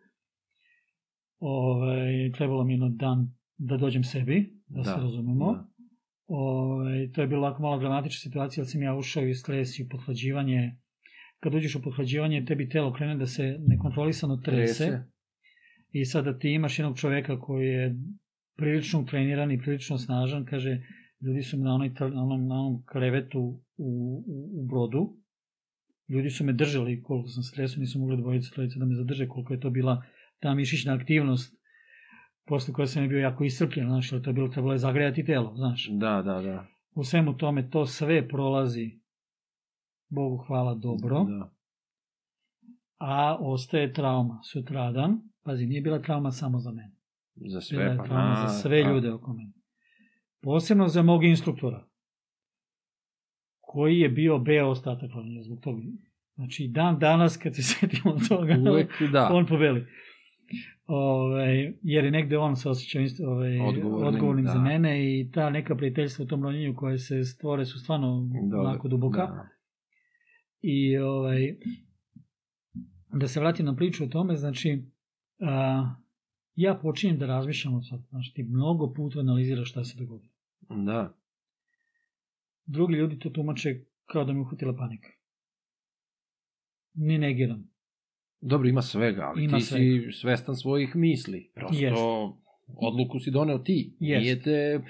Ove, 1.39 2.33
trebalo 2.33 2.65
mi 2.65 2.73
jedno 2.73 2.89
dan 2.89 3.35
da 3.59 3.77
dođem 3.77 4.05
sebi, 4.05 4.57
da, 4.67 4.85
se 4.85 4.91
razumemo. 4.91 5.53
da. 5.53 5.69
Ove, 6.27 7.13
to 7.13 7.21
je 7.21 7.27
bilo 7.27 7.47
ovako 7.47 7.63
malo 7.63 7.79
dramatična 7.79 8.19
situacija, 8.19 8.63
jer 8.63 8.69
sam 8.69 8.83
ja 8.83 8.95
ušao 8.95 9.27
i 9.27 9.35
stres 9.35 9.79
i 9.79 9.83
u 9.83 9.89
pothlađivanje. 9.89 10.77
Kad 11.41 11.55
uđeš 11.55 11.77
u 11.77 11.83
pothlađivanje, 11.83 12.45
tebi 12.45 12.69
telo 12.69 12.93
krene 12.93 13.17
da 13.17 13.27
se 13.27 13.57
nekontrolisano 13.61 14.37
trese. 14.37 14.85
Trese. 14.85 15.05
I 15.91 16.05
sada 16.05 16.39
ti 16.39 16.51
imaš 16.51 16.79
jednog 16.79 16.99
čoveka 16.99 17.41
koji 17.41 17.69
je 17.69 17.97
prilično 18.57 19.01
utreniran 19.01 19.53
i 19.53 19.59
prilično 19.59 19.99
snažan, 19.99 20.45
kaže, 20.45 20.81
ljudi 21.23 21.43
su 21.43 21.59
me 21.59 21.65
na, 21.65 21.75
onoj, 21.75 21.91
tr- 21.91 22.15
na, 22.15 22.23
onom, 22.23 22.47
na 22.47 22.55
onom 22.55 22.83
krevetu 22.87 23.41
u, 23.41 23.61
u, 24.27 24.63
u 24.63 24.67
brodu, 24.67 25.17
ljudi 26.09 26.31
su 26.31 26.45
me 26.45 26.53
držali 26.53 27.03
koliko 27.03 27.29
sam 27.29 27.43
stresu, 27.43 27.81
nisu 27.81 27.99
mogli 27.99 28.17
dvojica, 28.17 28.51
trojica 28.55 28.79
da 28.79 28.85
me 28.85 28.95
zadrže, 28.95 29.29
koliko 29.29 29.53
je 29.53 29.61
to 29.61 29.71
bila 29.71 30.03
ta 30.41 30.55
mišićna 30.55 30.95
aktivnost, 30.95 31.55
posle 32.47 32.75
koje 32.75 32.87
sam 32.87 33.03
je 33.03 33.09
bio 33.09 33.19
jako 33.19 33.45
iscrpljen, 33.45 33.89
znaš, 33.89 34.11
to 34.11 34.17
je 34.27 34.33
bilo, 34.33 34.49
trebalo 34.49 34.73
je 34.75 34.79
zagrejati 34.79 35.25
telo, 35.25 35.57
znaš. 35.57 35.89
Da, 35.91 36.23
da, 36.23 36.41
da. 36.41 36.67
U 36.95 37.05
svemu 37.05 37.37
tome 37.37 37.71
to 37.71 37.87
sve 37.87 38.29
prolazi, 38.29 39.01
Bogu 40.09 40.45
hvala, 40.47 40.75
dobro, 40.75 41.25
Da. 41.25 41.53
a 42.99 43.37
ostaje 43.41 43.93
trauma 43.93 44.41
sutradan, 44.53 45.21
pazi, 45.45 45.67
nije 45.67 45.81
bila 45.81 46.03
trauma 46.03 46.31
samo 46.31 46.59
za 46.59 46.71
mene. 46.71 46.95
Za 47.35 47.43
Bila 47.49 47.61
sve, 47.61 47.85
je 47.85 47.97
pa 47.97 48.05
trauma 48.05 48.29
na, 48.29 48.47
za 48.49 48.55
sve 48.55 48.83
da. 48.83 48.91
ljude 48.91 49.13
oko 49.13 49.33
mene. 49.33 49.53
Posebno 50.43 50.89
za 50.89 51.03
mog 51.03 51.25
instruktora, 51.25 51.87
koji 53.61 53.99
je 53.99 54.09
bio 54.09 54.39
B 54.39 54.63
ostatak 54.63 55.11
planine 55.13 55.43
zbog 55.43 55.61
toga. 55.61 55.83
Znači, 56.35 56.69
dan 56.69 56.99
danas 56.99 57.37
kad 57.37 57.55
se 57.55 57.63
setimo 57.73 58.17
toga, 58.29 58.71
Uvek 58.71 59.03
da. 59.13 59.31
on 59.33 59.47
pobeli. 59.47 59.87
Ove, 60.87 61.73
jer 61.83 62.05
je 62.05 62.11
negde 62.11 62.39
on 62.39 62.57
se 62.57 62.69
osjećao 62.69 63.03
isto, 63.03 63.31
ove, 63.31 63.61
Odgovornim, 63.63 64.07
odgovornim, 64.07 64.45
da. 64.45 64.53
za 64.53 64.61
mene 64.61 65.21
i 65.21 65.31
ta 65.31 65.51
neka 65.51 65.77
prijateljstva 65.77 66.25
u 66.25 66.29
tom 66.29 66.43
ronjenju 66.43 66.75
koje 66.77 66.99
se 66.99 67.25
stvore 67.25 67.65
su 67.65 67.79
stvarno 67.79 68.29
Da, 68.51 68.61
onako 68.61 68.89
duboka. 68.89 69.27
Da. 69.27 69.49
I 70.61 70.99
ovaj, 70.99 71.57
da 73.13 73.29
se 73.29 73.41
vratim 73.41 73.67
na 73.67 73.77
priču 73.77 74.05
o 74.05 74.09
tome, 74.09 74.37
znači, 74.37 74.83
a, 75.41 75.95
ja 76.55 76.75
počinjem 76.75 77.19
da 77.19 77.27
razmišljam 77.27 77.75
o 77.75 77.83
sad, 77.83 78.01
znači 78.09 78.33
ti 78.35 78.43
mnogo 78.43 78.93
puta 78.93 79.21
analiziraš 79.21 79.71
šta 79.71 79.85
se 79.85 79.99
dogodilo. 79.99 80.32
Da. 80.69 81.17
Drugi 82.65 82.95
ljudi 82.95 83.19
to 83.19 83.31
tumače 83.31 83.85
kao 84.05 84.25
da 84.25 84.33
mi 84.33 84.41
uhvatila 84.41 84.77
panika. 84.77 85.09
Ni 86.95 87.19
negiram. 87.19 87.73
Dobro, 88.41 88.69
ima 88.69 88.83
svega, 88.83 89.23
ali 89.23 89.45
Ima 89.45 89.59
ti 89.59 89.65
si 89.65 90.13
svestan 90.13 90.57
svojih 90.57 90.97
misli. 90.97 91.51
Prosto, 91.55 91.83
Jest. 91.83 92.03
odluku 92.77 93.19
si 93.19 93.31
doneo 93.31 93.59
ti. 93.59 93.97
Jest. 94.01 94.23
Nije 94.23 94.43
te... 94.43 94.85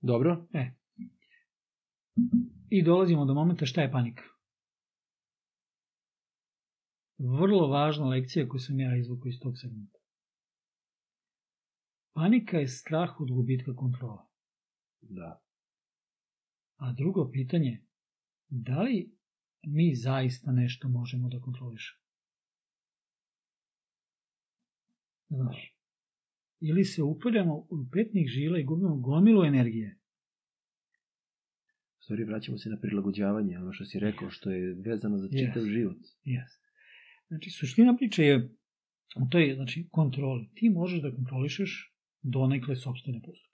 Dobro? 0.00 0.46
I 2.70 2.82
dolazimo 2.82 3.24
do 3.24 3.34
momenta 3.34 3.66
šta 3.66 3.82
je 3.82 3.92
panika. 3.92 4.22
Vrlo 7.18 7.68
važna 7.68 8.06
lekcija 8.06 8.48
koju 8.48 8.60
sam 8.60 8.80
ja 8.80 8.96
izvukao 8.96 9.28
iz 9.28 9.40
tog 9.40 9.58
segmenta. 9.58 9.98
Panika 12.14 12.58
je 12.58 12.68
strah 12.68 13.20
od 13.20 13.30
gubitka 13.30 13.74
kontrola. 13.74 14.29
Da. 15.02 15.42
A 16.76 16.92
drugo 16.92 17.30
pitanje, 17.32 17.82
da 18.48 18.82
li 18.82 19.10
mi 19.62 19.94
zaista 19.94 20.52
nešto 20.52 20.88
možemo 20.88 21.28
da 21.28 21.40
kontrolišemo? 21.40 22.00
Znaš, 25.28 25.76
ili 26.60 26.84
se 26.84 27.02
upaljamo 27.02 27.54
u 27.54 27.86
petnih 27.92 28.28
žila 28.28 28.58
i 28.58 28.64
gubimo 28.64 28.96
gomilu 28.96 29.44
energije. 29.44 29.98
U 31.98 32.02
stvari, 32.02 32.24
vraćamo 32.24 32.58
se 32.58 32.70
na 32.70 32.80
prilagođavanje, 32.80 33.58
ono 33.58 33.72
što 33.72 33.84
si 33.84 33.98
rekao, 33.98 34.30
što 34.30 34.50
je 34.50 34.74
vezano 34.74 35.18
za 35.18 35.28
Yes. 35.28 35.46
čitav 35.46 35.62
život. 35.64 35.96
Yes. 36.24 36.60
Znači, 37.28 37.50
suština 37.50 37.96
priče 37.96 38.24
je 38.24 38.56
u 39.16 39.28
toj 39.30 39.54
znači, 39.54 39.88
kontroli. 39.90 40.50
Ti 40.54 40.70
možeš 40.70 41.02
da 41.02 41.14
kontrolišeš 41.14 41.94
donekle 42.22 42.76
sobstvene 42.76 43.22
postupke. 43.22 43.49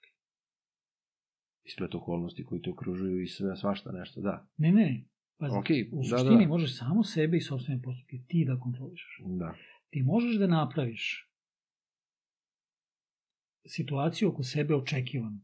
Isplet 1.67 1.95
okolnosti 1.95 2.45
koji 2.45 2.63
te 2.63 2.71
okružuju 2.71 3.23
i 3.23 3.29
sve, 3.29 3.57
svašta 3.57 3.93
nešto, 3.93 4.21
da. 4.21 4.49
Ne, 4.57 4.73
ne. 4.73 5.05
Pazi, 5.39 5.57
Ok, 5.57 5.67
u 5.93 5.97
da, 6.01 6.05
suštini 6.09 6.43
da. 6.43 6.49
možeš 6.49 6.79
samo 6.79 7.05
sebe 7.05 7.37
i 7.37 7.41
sobstvene 7.41 7.83
postupke 7.83 8.17
ti 8.27 8.45
da 8.45 8.59
kontrolišeš. 8.59 9.21
Da. 9.39 9.55
ti 9.91 10.03
možeš 10.03 10.37
da 10.37 10.47
napraviš 10.49 11.31
situaciju 13.67 14.29
oko 14.29 14.43
sebe 14.43 14.75
očekivanu, 14.75 15.41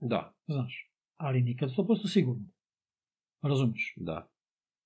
Da, 0.00 0.34
znaš, 0.46 0.90
ali 1.16 1.42
nikad 1.42 1.70
100% 1.70 2.08
sigurno. 2.08 2.44
Razumeš? 3.42 3.94
da. 3.96 4.28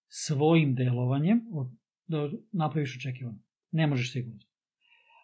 Svojim 0.09 0.75
delovanjem 0.75 1.47
od- 1.53 1.71
da 2.07 2.31
napraviš 2.53 2.97
očekivano. 2.97 3.39
Ne 3.73 3.87
možeš 3.87 4.13
sigurno. 4.13 4.41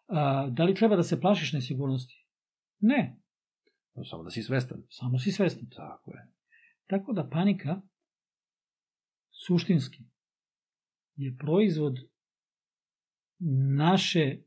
A, 0.06 0.48
da 0.48 0.64
li 0.64 0.74
treba 0.74 0.96
da 0.96 1.02
se 1.02 1.20
plašiš 1.20 1.52
nesigurnosti? 1.52 2.26
Ne, 2.80 3.20
Samo 4.04 4.22
da 4.22 4.30
si 4.30 4.42
svestan. 4.42 4.82
samo 4.90 5.18
si 5.18 5.32
svestan. 5.32 5.68
Tako 5.76 6.10
je. 6.10 6.28
Tako 6.86 7.12
da 7.12 7.28
panika 7.28 7.80
suštinski 9.30 10.04
je 11.16 11.36
proizvod 11.36 11.98
naše 13.76 14.38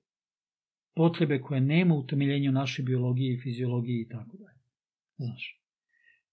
potrebe 0.95 1.41
koje 1.41 1.61
nema 1.61 1.95
utemeljenja 1.95 2.49
u 2.49 2.53
našoj 2.53 2.85
biologiji 2.85 3.33
i 3.33 3.41
fiziologiji 3.41 4.01
i 4.01 4.07
tako 4.09 4.37
dalje. 4.37 4.59
Znaš. 5.17 5.61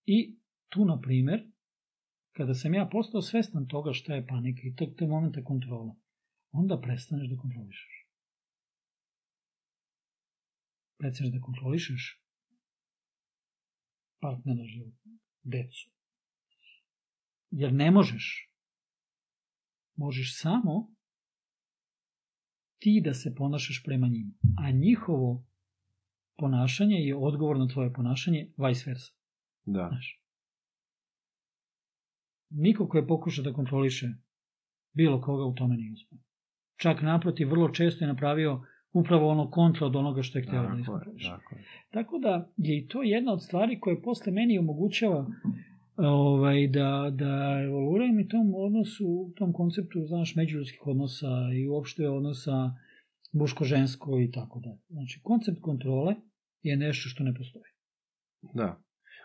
I 0.04 0.38
tu, 0.68 0.84
na 0.84 1.00
primer, 1.00 1.50
kada 2.32 2.54
sam 2.54 2.74
ja 2.74 2.88
postao 2.92 3.22
svestan 3.22 3.66
toga 3.66 3.92
šta 3.92 4.14
je 4.14 4.26
panika 4.26 4.60
i 4.64 4.74
tog 4.74 4.88
te 4.98 5.06
momenta 5.06 5.44
kontrola, 5.44 5.96
onda 6.50 6.80
prestaneš 6.80 7.28
da 7.28 7.36
kontrolišeš. 7.36 8.08
Prestaneš 10.98 11.32
da 11.32 11.40
kontrolišeš 11.40 12.25
partnera 14.20 14.64
životnog, 14.64 15.18
decu. 15.42 15.90
Jer 17.50 17.72
ne 17.72 17.90
možeš. 17.90 18.50
Možeš 19.96 20.40
samo 20.40 20.96
ti 22.78 23.02
da 23.04 23.14
se 23.14 23.34
ponašaš 23.34 23.82
prema 23.84 24.08
njima. 24.08 24.32
A 24.58 24.70
njihovo 24.70 25.46
ponašanje 26.36 26.96
je 26.96 27.16
odgovor 27.16 27.58
na 27.58 27.68
tvoje 27.68 27.92
ponašanje, 27.92 28.52
vice 28.56 28.90
versa. 28.90 29.12
Da. 29.64 29.88
Znaš. 29.88 30.22
Niko 32.50 32.88
ko 32.88 32.98
je 32.98 33.06
pokušao 33.06 33.44
da 33.44 33.52
kontroliše 33.52 34.06
bilo 34.92 35.20
koga 35.20 35.44
u 35.44 35.54
tome 35.54 35.76
nije 35.76 35.92
uspio. 35.92 36.18
Čak 36.76 37.02
naprotiv, 37.02 37.50
vrlo 37.50 37.68
često 37.68 38.04
je 38.04 38.08
napravio 38.08 38.62
upravo 39.00 39.28
ono 39.28 39.50
kontra 39.50 39.86
od 39.86 39.96
onoga 39.96 40.22
što 40.22 40.38
je 40.38 40.42
hteo 40.42 40.62
da 40.62 40.78
iskontroliše. 40.80 41.30
tako 41.90 42.18
da 42.18 42.52
je 42.56 42.78
i 42.78 42.86
to 42.88 43.02
jedna 43.02 43.32
od 43.32 43.42
stvari 43.42 43.80
koje 43.80 44.02
posle 44.02 44.32
meni 44.32 44.58
omogućava 44.58 45.26
ovaj, 45.96 46.68
da, 46.68 47.10
da 47.12 47.60
evoluiram 47.64 48.20
i 48.20 48.28
tom 48.28 48.54
odnosu, 48.54 49.32
tom 49.36 49.52
konceptu, 49.52 50.06
znaš, 50.06 50.36
međuljudskih 50.36 50.86
odnosa 50.86 51.32
i 51.54 51.68
uopšte 51.68 52.08
odnosa 52.08 52.70
muško-žensko 53.32 54.20
i 54.20 54.30
tako 54.30 54.60
dalje. 54.60 54.80
Znači, 54.88 55.20
koncept 55.22 55.60
kontrole 55.60 56.14
je 56.62 56.76
nešto 56.76 57.08
što 57.08 57.24
ne 57.24 57.34
postoji. 57.34 57.70
Da. 58.54 58.80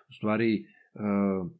U 0.09 0.13
stvari, 0.13 0.65
uh, 0.93 1.51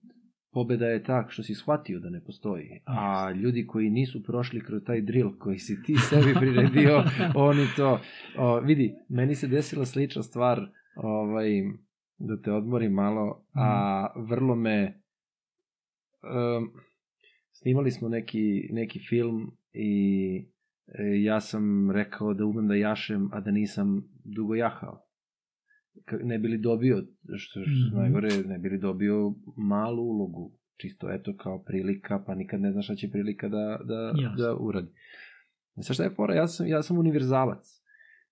pobeda 0.54 0.86
je 0.86 1.04
tak 1.04 1.32
što 1.32 1.44
si 1.44 1.56
shvatio 1.56 2.00
da 2.00 2.10
ne 2.10 2.22
postoji. 2.24 2.82
A 2.86 3.32
ljudi 3.32 3.68
koji 3.68 3.90
nisu 3.90 4.24
prošli 4.24 4.64
kroz 4.64 4.84
taj 4.84 5.02
drill 5.02 5.38
koji 5.40 5.60
si 5.60 5.84
ti 5.84 5.96
sebi 6.10 6.34
priredio, 6.40 7.04
oni 7.36 7.66
to... 7.76 8.00
O, 8.38 8.60
vidi, 8.60 8.96
meni 9.10 9.36
se 9.36 9.48
desila 9.48 9.86
slična 9.86 10.24
stvar, 10.24 10.60
ovaj, 10.96 11.50
da 12.18 12.42
te 12.42 12.52
odmorim 12.52 12.94
malo, 12.94 13.46
a 13.54 14.08
vrlo 14.16 14.56
me... 14.56 15.02
Um, 16.24 16.72
snimali 17.52 17.92
smo 17.92 18.10
neki, 18.10 18.70
neki 18.72 19.00
film 19.10 19.52
i 19.74 20.46
e, 20.88 21.22
ja 21.24 21.42
sam 21.42 21.92
rekao 21.92 22.34
da 22.34 22.46
umem 22.46 22.68
da 22.68 22.76
jašem, 22.76 23.30
a 23.34 23.40
da 23.40 23.52
nisam 23.52 24.04
dugo 24.24 24.56
jahao. 24.56 25.11
Ne 26.22 26.40
bili 26.40 26.58
dobio, 26.60 27.04
što 27.38 27.60
je 27.60 27.66
Mhm. 27.68 27.96
najgore, 27.96 28.30
ne 28.38 28.58
bili 28.58 28.78
dobio 28.80 29.34
malu 29.58 30.04
ulogu. 30.04 30.52
Čisto 30.78 31.12
eto 31.12 31.34
kao 31.34 31.60
prilika, 31.60 32.20
pa 32.20 32.36
nikad 32.36 32.62
ne 32.62 32.72
znaš 32.72 32.86
šta 32.86 32.96
će 32.96 33.10
prilika 33.10 33.50
da, 33.50 33.80
da, 33.84 34.14
Jasno. 34.18 34.38
da 34.38 34.56
uradi. 34.56 34.88
Sa 35.78 35.94
šta 35.94 36.04
je 36.04 36.10
fora? 36.10 36.36
Ja 36.36 36.48
sam, 36.48 36.68
ja 36.68 36.82
sam 36.82 36.98
univerzalac. 36.98 37.82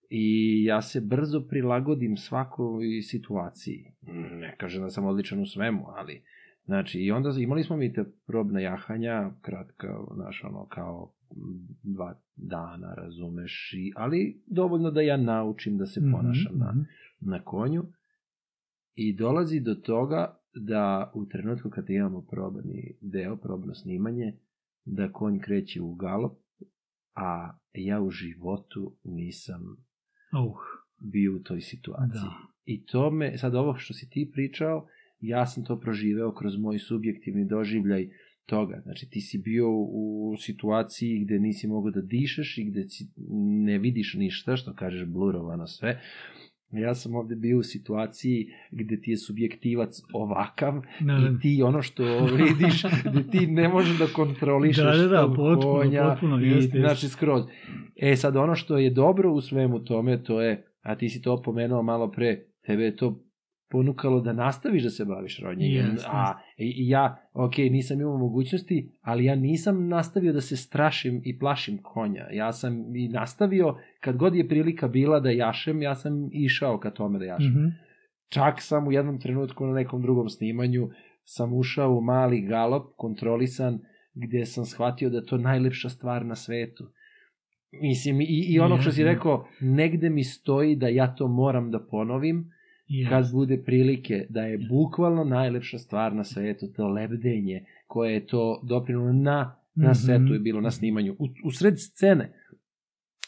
I 0.10 0.24
ja 0.64 0.82
se 0.82 1.02
brzo 1.02 1.42
prilagodim 1.42 2.18
svakoj 2.18 3.02
situaciji. 3.02 3.86
Ne 4.34 4.56
kažem 4.58 4.82
da 4.82 4.90
sam 4.90 5.06
odličan 5.06 5.40
u 5.40 5.46
svemu, 5.46 5.86
ali 5.88 6.22
Znači, 6.66 7.00
i 7.00 7.12
onda 7.12 7.30
imali 7.40 7.64
smo 7.64 7.78
mi 7.78 7.94
te 7.94 8.04
probna 8.28 8.60
jahanja, 8.60 9.32
kratka, 9.42 9.88
znaš, 10.14 10.44
ono, 10.44 10.66
kao 10.66 11.14
dva 11.84 12.16
dana, 12.36 12.94
razumeš, 12.96 13.74
i, 13.74 13.92
ali 13.96 14.42
dovoljno 14.48 14.92
da 14.92 15.02
ja 15.02 15.18
naučim 15.18 15.78
da 15.78 15.86
se 15.86 16.02
ponašam 16.12 16.58
na, 16.58 16.66
Mhm, 16.66 16.80
na 16.80 16.86
konju. 17.44 17.84
I 18.96 19.14
dolazi 19.14 19.60
do 19.60 19.76
toga 19.76 20.40
da 20.54 21.12
u 21.16 21.26
trenutku 21.26 21.70
kada 21.70 21.94
imamo 21.94 22.22
probani 22.22 22.98
deo, 23.02 23.38
probno 23.38 23.74
snimanje, 23.74 24.34
da 24.86 25.12
konj 25.12 25.40
kreće 25.40 25.82
u 25.82 25.96
galop, 25.96 26.38
a 27.16 27.58
ja 27.74 28.02
u 28.02 28.10
životu 28.10 28.96
nisam 29.04 29.62
Uh, 30.32 30.58
bio 31.00 31.36
u 31.36 31.40
toj 31.40 31.62
situaciji. 31.62 32.22
Da. 32.22 32.36
I 32.66 32.86
to 32.86 33.12
me, 33.12 33.38
sad 33.38 33.56
ovo 33.56 33.76
što 33.78 33.94
si 33.94 34.10
ti 34.10 34.32
pričao, 34.34 34.88
ja 35.20 35.46
sam 35.46 35.66
to 35.66 35.80
proživeo 35.80 36.34
kroz 36.36 36.58
moj 36.58 36.80
subjektivni 36.80 37.46
doživljaj 37.46 38.10
toga. 38.46 38.82
Znači, 38.84 39.10
ti 39.10 39.22
si 39.22 39.38
bio 39.38 39.68
u 39.72 40.36
situaciji 40.40 41.26
gde 41.26 41.40
nisi 41.40 41.68
mogao 41.68 41.92
da 41.92 42.02
dišeš 42.02 42.58
i 42.58 42.66
gde 42.66 42.84
si, 42.84 43.12
ne 43.66 43.78
vidiš 43.78 44.14
ništa, 44.14 44.56
što 44.56 44.74
kažeš 44.74 45.08
blurovano 45.08 45.68
sve. 45.68 46.02
Ja 46.72 46.96
sam 46.96 47.16
ovde 47.16 47.36
bio 47.36 47.60
u 47.60 47.64
situaciji 47.64 48.48
gde 48.72 49.02
ti 49.02 49.12
je 49.12 49.18
subjektivac 49.18 50.02
ovakav 50.14 50.74
da, 51.00 51.14
i 51.14 51.40
ti 51.40 51.64
ono 51.64 51.82
što 51.82 52.04
vidiš, 52.26 52.84
gde 53.12 53.28
ti 53.28 53.48
ne 53.48 53.70
možeš 53.70 53.98
da 53.98 54.06
kontrolišeš 54.08 54.84
Da, 54.84 54.92
da, 54.98 55.08
da, 55.08 55.28
potpuno, 55.28 55.74
konja. 55.74 56.10
potpuno, 56.10 56.42
i, 56.42 56.48
jeste. 56.48 56.80
Znači, 56.80 57.10
skroz. 57.10 57.44
E 57.96 58.16
sad, 58.16 58.36
ono 58.36 58.56
što 58.56 58.78
je 58.78 58.90
dobro 58.90 59.32
u 59.32 59.42
svemu 59.42 59.84
tome, 59.84 60.24
to 60.24 60.42
je, 60.42 60.68
a 60.82 60.96
ti 60.96 61.10
si 61.10 61.22
to 61.22 61.42
pomenuo 61.42 61.82
malo 61.82 62.12
pre, 62.12 62.46
tebe 62.66 62.84
je 62.84 62.96
to 62.96 63.24
ponukalo 63.72 64.22
da 64.22 64.34
nastaviš 64.34 64.84
da 64.84 64.90
se 64.90 65.06
baviš 65.06 65.40
ronjenjem. 65.40 65.92
Jeste, 65.92 66.08
a 66.12 66.34
i, 66.58 66.90
ja, 66.90 67.30
ok, 67.34 67.58
nisam 67.58 68.02
imao 68.02 68.18
mogućnosti, 68.18 68.92
ali 69.02 69.26
ja 69.26 69.36
nisam 69.36 69.88
nastavio 69.88 70.34
da 70.34 70.42
se 70.42 70.58
strašim 70.58 71.22
i 71.26 71.40
plašim 71.40 71.78
konja. 71.84 72.28
Ja 72.32 72.52
sam 72.52 72.96
i 72.96 73.08
nastavio, 73.08 73.76
kad 74.00 74.18
god 74.18 74.36
je 74.36 74.48
prilika 74.48 74.88
bila 74.88 75.20
da 75.20 75.30
jašem, 75.30 75.82
ja 75.82 75.96
sam 75.96 76.30
išao 76.32 76.80
ka 76.80 76.92
tome 76.92 77.20
da 77.20 77.26
jašem. 77.26 77.52
Mhm. 77.52 77.68
Čak 78.30 78.62
sam 78.62 78.88
u 78.88 78.92
jednom 78.92 79.20
trenutku 79.20 79.66
na 79.66 79.74
nekom 79.74 80.02
drugom 80.02 80.30
snimanju 80.30 80.90
sam 81.24 81.54
ušao 81.54 81.94
u 81.94 82.02
mali 82.02 82.42
galop, 82.42 82.84
kontrolisan, 82.98 83.80
gde 84.14 84.46
sam 84.46 84.66
shvatio 84.66 85.10
da 85.10 85.18
je 85.18 85.26
to 85.26 85.38
najlepša 85.38 85.90
stvar 85.90 86.26
na 86.26 86.36
svetu. 86.36 86.84
Mislim, 87.72 88.22
i, 88.22 88.46
i 88.50 88.60
ono 88.60 88.78
što 88.78 88.92
si 88.92 89.04
rekao, 89.04 89.48
negde 89.62 90.10
mi 90.10 90.24
stoji 90.24 90.76
da 90.76 90.88
ja 90.88 91.16
to 91.16 91.28
moram 91.28 91.72
da 91.72 91.80
ponovim, 91.80 92.52
Jeste. 92.90 93.10
kad 93.10 93.32
bude 93.32 93.64
prilike, 93.66 94.26
da 94.30 94.42
je 94.42 94.58
bukvalno 94.58 95.24
najlepša 95.24 95.78
stvar 95.78 96.14
na 96.16 96.24
svetu, 96.24 96.68
to 96.76 96.88
lebdenje, 96.88 97.66
koje 97.88 98.14
je 98.14 98.28
to 98.28 98.62
doprinulo 98.64 99.14
na, 99.14 99.56
na 99.76 99.90
Mhm. 99.90 99.94
setu 99.94 100.34
je 100.34 100.40
bilo 100.40 100.62
na 100.62 100.72
snimanju, 100.72 101.16
u, 101.20 101.28
u 101.46 101.52
sred 101.52 101.74
scene. 101.80 102.34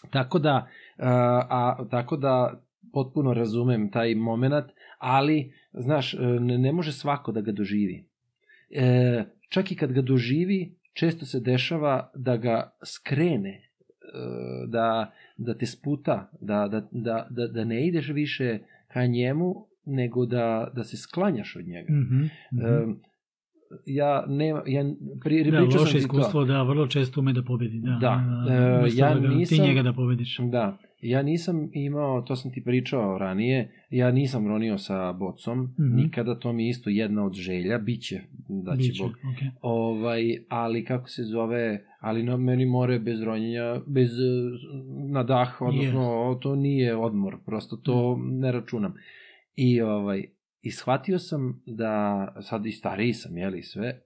Tako 0.10 0.40
da, 0.40 0.68
a, 0.98 1.48
a, 1.50 1.88
tako 1.92 2.18
da 2.18 2.62
potpuno 2.94 3.34
razumem 3.34 3.92
taj 3.92 4.16
moment, 4.16 4.66
ali, 4.98 5.54
znaš, 5.74 6.16
ne, 6.40 6.58
ne 6.58 6.72
može 6.72 6.92
svako 6.92 7.32
da 7.32 7.42
ga 7.42 7.52
doživi. 7.52 8.06
E, 8.70 9.24
čak 9.50 9.72
i 9.72 9.76
kad 9.76 9.92
ga 9.92 10.02
doživi, 10.02 10.76
često 10.94 11.26
se 11.26 11.40
dešava 11.40 12.12
da 12.16 12.38
ga 12.38 12.72
skrene, 12.86 13.50
e, 13.50 13.64
da, 14.68 15.12
da 15.38 15.58
te 15.58 15.66
sputa, 15.66 16.32
da, 16.42 16.68
da, 16.68 16.88
da, 16.92 17.28
da, 17.30 17.48
da 17.48 17.64
ne 17.64 17.88
ideš 17.88 18.10
više 18.10 18.60
ka 18.94 19.06
njemu, 19.06 19.56
nego 19.86 20.26
da, 20.26 20.72
da 20.76 20.84
se 20.84 20.98
sklanjaš 20.98 21.56
od 21.56 21.68
njega. 21.68 21.94
Mhm, 21.94 22.16
mhm. 22.16 22.92
E, 22.92 22.96
ja 23.86 24.26
nema, 24.28 24.64
ja 24.68 24.84
pri, 25.24 25.52
da, 25.52 25.58
sam 25.62 25.80
loše 25.80 25.92
ti 25.92 25.98
iskustvo, 25.98 26.42
to. 26.42 26.46
da, 26.46 26.64
vrlo 26.64 26.88
često 26.88 27.20
ume 27.20 27.34
da 27.34 27.44
pobedi. 27.44 27.80
Da, 27.80 27.92
Da, 27.92 28.44
da, 28.48 28.54
e, 28.56 28.80
umesto 28.80 29.00
ja 29.00 29.14
da 29.14 29.30
nisam- 29.30 29.58
Ti 29.58 29.64
njega 29.64 29.84
da 29.84 29.94
pobediš. 29.94 30.38
Da, 30.42 30.78
ja 31.02 31.22
nisam 31.22 31.70
imao, 31.74 32.22
to 32.22 32.36
sam 32.36 32.52
ti 32.52 32.64
pričao 32.64 33.18
ranije, 33.18 33.72
ja 33.90 34.12
nisam 34.12 34.48
ronio 34.48 34.78
sa 34.78 35.14
bocom, 35.14 35.60
Mhm. 35.80 35.96
nikada, 35.96 36.36
to 36.36 36.54
mi 36.54 36.66
je 36.66 36.70
isto 36.70 36.90
jedna 36.90 37.26
od 37.26 37.34
želja, 37.34 37.78
biće, 37.78 38.22
da 38.50 38.72
će 38.72 38.78
Biće, 38.80 39.04
Bog. 39.04 39.12
okej. 39.12 39.48
Ovaj, 39.62 40.22
ali 40.50 40.86
kako 40.86 41.10
se 41.10 41.24
zove, 41.24 41.62
ali 42.00 42.24
na 42.24 42.38
meni 42.38 42.66
more 42.66 43.00
bez 43.00 43.22
ronjenja, 43.22 43.82
bez 43.88 44.10
na 45.06 45.24
dah, 45.24 45.62
odnosno 45.62 46.02
to 46.36 46.56
nije 46.56 46.96
odmor, 46.96 47.38
prosto 47.46 47.76
to 47.76 47.96
ne 48.22 48.52
računam. 48.52 48.94
I 49.56 49.82
ovaj, 49.82 50.24
i 50.62 50.72
shvatio 50.72 51.20
sam 51.20 51.62
da, 51.66 51.94
sad 52.42 52.66
i 52.66 52.72
stariji 52.72 53.14
sam, 53.14 53.38
jeli, 53.38 53.64
sve, 53.64 54.02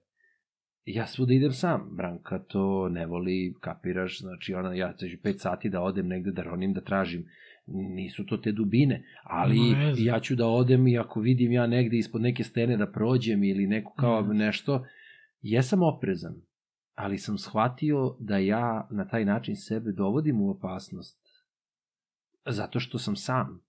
ja 0.86 1.06
svuda 1.06 1.34
idem 1.34 1.52
sam, 1.52 1.88
Branka 1.92 2.38
to 2.38 2.88
ne 2.88 3.06
voli, 3.06 3.54
kapiraš, 3.60 4.20
znači 4.20 4.54
ona, 4.54 4.74
ja 4.74 4.92
ću 4.92 5.22
pet 5.22 5.40
sati 5.40 5.70
da 5.70 5.82
odem 5.82 6.08
negde 6.08 6.30
da 6.30 6.42
ronim, 6.42 6.72
da 6.72 6.80
tražim, 6.80 7.26
nisu 7.66 8.26
to 8.26 8.36
te 8.36 8.52
dubine, 8.52 9.02
ali 9.22 9.74
veze. 9.74 10.04
ja 10.04 10.20
ću 10.20 10.36
da 10.36 10.46
odem 10.46 10.88
i 10.88 10.98
ako 10.98 11.20
vidim 11.20 11.52
ja 11.52 11.66
negde 11.66 11.96
ispod 11.96 12.22
neke 12.22 12.44
stene 12.44 12.76
da 12.76 12.92
prođem 12.92 13.44
ili 13.44 13.66
neko 13.66 13.94
kao 13.94 14.16
Jasno. 14.16 14.32
nešto, 14.32 14.86
jesam 15.42 15.82
oprezan, 15.82 16.34
ali 16.94 17.18
sam 17.18 17.38
shvatio 17.38 18.16
da 18.20 18.38
ja 18.38 18.88
na 18.90 19.08
taj 19.08 19.24
način 19.24 19.56
sebe 19.56 19.92
dovodim 19.92 20.40
u 20.40 20.50
opasnost, 20.50 21.18
zato 22.46 22.80
što 22.80 22.98
sam 22.98 23.16
sam. 23.16 23.66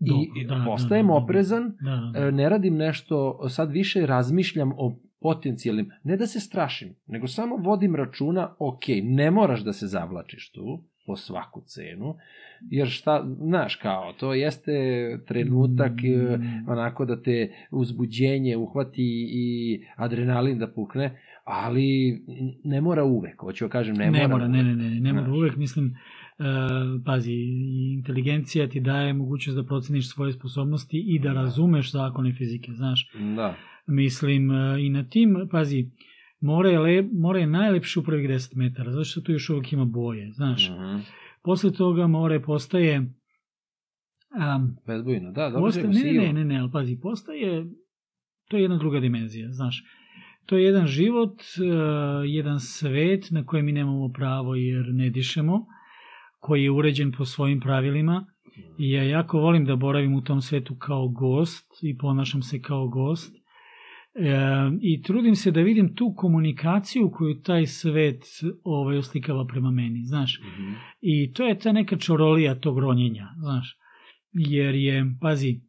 I 0.00 0.44
Dobro, 0.44 0.58
da, 0.58 0.64
postajem 0.64 1.06
da, 1.06 1.12
da, 1.12 1.18
da. 1.18 1.24
oprezan, 1.24 1.76
Da, 1.80 2.10
da. 2.20 2.26
E, 2.26 2.32
ne 2.32 2.48
radim 2.48 2.76
nešto, 2.76 3.48
sad 3.48 3.70
više 3.70 4.06
razmišljam 4.06 4.72
o, 4.76 4.96
potencijalnim, 5.20 5.90
ne 6.04 6.16
da 6.16 6.26
se 6.26 6.40
strašim, 6.40 6.94
nego 7.06 7.26
samo 7.26 7.56
vodim 7.56 7.96
računa, 7.96 8.54
ok, 8.58 8.84
ne 9.02 9.30
moraš 9.30 9.60
da 9.60 9.72
se 9.72 9.86
zavlačiš 9.86 10.52
tu, 10.52 10.84
po 11.06 11.16
svaku 11.16 11.62
cenu, 11.66 12.14
jer 12.70 12.88
šta, 12.88 13.26
znaš, 13.40 13.76
kao, 13.76 14.12
to 14.12 14.34
jeste 14.34 14.72
trenutak 15.28 15.92
mm. 15.92 16.70
onako 16.70 17.04
da 17.04 17.22
te 17.22 17.52
uzbuđenje 17.70 18.56
uhvati 18.56 19.26
i 19.32 19.80
adrenalin 19.96 20.58
da 20.58 20.68
pukne, 20.68 21.20
ali 21.44 22.20
ne 22.64 22.80
mora 22.80 23.04
uvek, 23.04 23.40
hoću 23.40 23.64
da 23.64 23.68
kažem, 23.68 23.96
ne, 23.96 24.10
ne 24.10 24.28
mora. 24.28 24.48
Ne, 24.48 24.62
ne, 24.62 24.76
ne, 24.76 25.00
ne 25.00 25.12
mora 25.12 25.32
uvek, 25.32 25.56
mislim, 25.56 25.86
uh, 25.86 26.44
pazi, 27.06 27.34
inteligencija 27.98 28.68
ti 28.68 28.80
daje 28.80 29.12
mogućnost 29.12 29.56
da 29.56 29.66
proceniš 29.66 30.10
svoje 30.10 30.32
sposobnosti 30.32 31.04
i 31.06 31.18
da, 31.18 31.28
da. 31.28 31.34
razumeš 31.34 31.92
zakone 31.92 32.32
fizike, 32.32 32.72
znaš. 32.72 33.10
Da. 33.36 33.54
Mislim, 33.90 34.50
uh, 34.50 34.80
i 34.80 34.88
na 34.88 35.08
tim, 35.08 35.48
pazi, 35.50 35.90
more 36.40 36.70
je, 36.70 36.78
le, 36.78 37.08
more 37.12 37.40
je 37.40 37.46
najlepše 37.46 38.00
u 38.00 38.02
prvih 38.02 38.28
10 38.30 38.56
metara, 38.56 38.90
zato 38.90 39.04
što 39.04 39.20
tu 39.20 39.32
još 39.32 39.50
uvek 39.50 39.72
ima 39.72 39.84
boje, 39.84 40.32
znaš. 40.32 40.70
Mm 40.70 40.72
-hmm. 40.72 41.00
Posle 41.42 41.72
toga 41.72 42.06
more 42.06 42.42
postaje... 42.42 42.98
Um, 42.98 44.76
Bezbojno, 44.86 45.32
da, 45.32 45.50
dobro 45.50 45.66
postaje, 45.66 45.88
ne, 45.88 46.12
ne, 46.12 46.12
ne, 46.12 46.32
ne, 46.32 46.44
ne, 46.44 46.60
ali 46.60 46.70
pazi, 46.72 47.00
postaje, 47.02 47.66
to 48.48 48.56
je 48.56 48.62
jedna 48.62 48.78
druga 48.78 49.00
dimenzija, 49.00 49.52
znaš. 49.52 49.84
To 50.46 50.56
je 50.56 50.64
jedan 50.64 50.86
život, 50.86 51.34
uh, 51.40 51.66
jedan 52.26 52.60
svet 52.60 53.30
na 53.30 53.44
kojem 53.44 53.66
mi 53.66 53.72
nemamo 53.72 54.08
pravo 54.08 54.54
jer 54.54 54.86
ne 54.92 55.10
dišemo, 55.10 55.66
koji 56.40 56.62
je 56.62 56.70
uređen 56.70 57.12
po 57.12 57.24
svojim 57.24 57.60
pravilima 57.60 58.26
i 58.78 58.90
ja 58.90 59.02
jako 59.02 59.38
volim 59.38 59.64
da 59.64 59.76
boravim 59.76 60.14
u 60.14 60.20
tom 60.20 60.40
svetu 60.40 60.74
kao 60.74 61.08
gost 61.08 61.66
i 61.82 61.98
ponašam 61.98 62.42
se 62.42 62.62
kao 62.62 62.88
gost 62.88 63.36
e, 63.36 63.39
i 64.80 65.02
trudim 65.02 65.36
se 65.36 65.50
da 65.50 65.60
vidim 65.60 65.94
tu 65.94 66.14
komunikaciju 66.16 67.10
koju 67.10 67.42
taj 67.42 67.66
svet 67.66 68.24
ovaj, 68.64 68.98
oslikava 68.98 69.46
prema 69.46 69.70
meni, 69.70 70.04
znaš. 70.04 70.40
Mm 70.42 70.62
-hmm. 70.62 70.74
I 71.00 71.32
to 71.32 71.46
je 71.46 71.58
ta 71.58 71.72
neka 71.72 71.96
čorolija 71.96 72.60
tog 72.60 72.78
ronjenja, 72.78 73.28
znaš. 73.38 73.76
Jer 74.32 74.74
je, 74.74 75.16
pazi, 75.20 75.60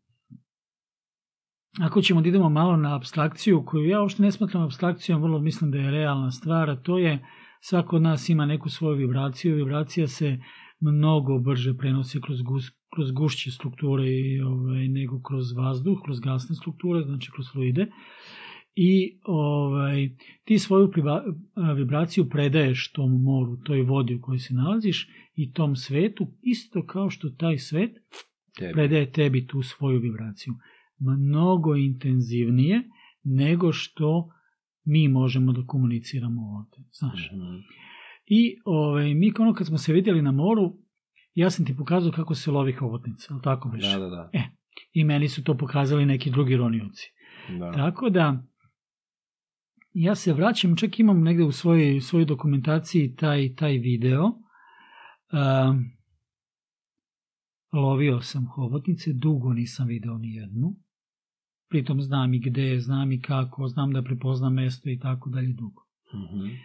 ako 1.79 2.01
ćemo 2.01 2.21
da 2.21 2.29
idemo 2.29 2.49
malo 2.49 2.77
na 2.77 2.95
abstrakciju, 2.95 3.63
koju 3.65 3.85
ja 3.85 4.01
uopšte 4.01 4.21
ne 4.21 4.31
smatram 4.31 4.63
abstrakcijom, 4.63 5.21
vrlo 5.21 5.39
mislim 5.39 5.71
da 5.71 5.77
je 5.77 5.91
realna 5.91 6.31
stvar, 6.31 6.69
a 6.69 6.75
to 6.75 6.97
je 6.97 7.25
svako 7.61 7.95
od 7.95 8.01
nas 8.01 8.29
ima 8.29 8.45
neku 8.45 8.69
svoju 8.69 8.97
vibraciju, 8.97 9.55
vibracija 9.55 10.07
se 10.07 10.39
mnogo 10.79 11.39
brže 11.39 11.77
prenosi 11.77 12.21
kroz, 12.21 12.41
gus, 12.41 12.63
kroz 12.95 13.11
gušće 13.11 13.51
strukture 13.51 14.03
i, 14.07 14.41
ovaj, 14.41 14.87
nego 14.87 15.21
kroz 15.21 15.53
vazduh, 15.53 15.97
kroz 16.05 16.19
gasne 16.19 16.55
strukture, 16.55 17.03
znači 17.03 17.31
kroz 17.31 17.45
fluide. 17.51 17.87
I 18.75 19.19
ovaj, 19.23 20.09
ti 20.43 20.59
svoju 20.59 20.91
vibraciju 21.75 22.29
predaješ 22.29 22.91
tom 22.91 23.23
moru, 23.23 23.57
toj 23.57 23.81
vodi 23.81 24.15
u 24.15 24.21
kojoj 24.21 24.39
se 24.39 24.53
nalaziš 24.53 25.09
i 25.35 25.51
tom 25.53 25.75
svetu, 25.75 26.27
isto 26.41 26.85
kao 26.85 27.09
što 27.09 27.29
taj 27.29 27.57
svet 27.57 27.91
tebi. 28.59 28.73
predaje 28.73 29.11
tebi 29.11 29.47
tu 29.47 29.61
svoju 29.61 29.99
vibraciju 29.99 30.53
mnogo 30.99 31.75
intenzivnije 31.75 32.83
nego 33.23 33.71
što 33.71 34.29
mi 34.85 35.07
možemo 35.07 35.53
da 35.53 35.65
komuniciramo 35.65 36.41
ovde, 36.41 36.89
znaš. 36.91 37.29
Mm 37.33 37.35
-hmm. 37.35 37.61
I 38.25 38.55
ovaj, 38.65 39.13
mi 39.13 39.31
ono 39.39 39.53
kad 39.53 39.67
smo 39.67 39.77
se 39.77 39.93
vidjeli 39.93 40.21
na 40.21 40.31
moru, 40.31 40.73
ja 41.33 41.49
sam 41.49 41.65
ti 41.65 41.77
pokazao 41.77 42.11
kako 42.11 42.35
se 42.35 42.51
lovi 42.51 42.73
hobotnica, 42.73 43.33
ali 43.33 43.41
tako 43.41 43.69
biš? 43.69 43.83
Da, 43.83 43.99
da, 43.99 44.09
da. 44.09 44.29
E, 44.33 44.43
i 44.93 45.03
meni 45.03 45.27
su 45.29 45.43
to 45.43 45.57
pokazali 45.57 46.05
neki 46.05 46.31
drugi 46.31 46.57
ronioci. 46.57 47.11
Da. 47.59 47.71
Tako 47.71 48.09
da, 48.09 48.43
ja 49.93 50.15
se 50.15 50.33
vraćam, 50.33 50.75
čak 50.75 50.99
imam 50.99 51.23
negde 51.23 51.43
u 51.43 51.51
svojoj, 51.51 52.01
svojoj 52.01 52.25
dokumentaciji 52.25 53.15
taj, 53.15 53.55
taj 53.55 53.77
video. 53.77 54.25
Um, 54.25 55.91
lovio 57.73 58.21
sam 58.21 58.47
hobotnice, 58.47 59.13
dugo 59.13 59.53
nisam 59.53 59.87
video 59.87 60.17
ni 60.17 60.33
jednu 60.33 60.75
pritom 61.71 62.01
znam 62.01 62.33
i 62.33 62.39
gde, 62.39 62.79
znam 62.79 63.11
i 63.11 63.21
kako, 63.21 63.67
znam 63.67 63.93
da 63.93 64.03
prepoznam 64.03 64.53
mesto 64.53 64.89
i 64.89 64.99
tako 64.99 65.29
dalje 65.29 65.53
dugo. 65.53 65.81
Mm 66.13 66.17
-hmm. 66.17 66.57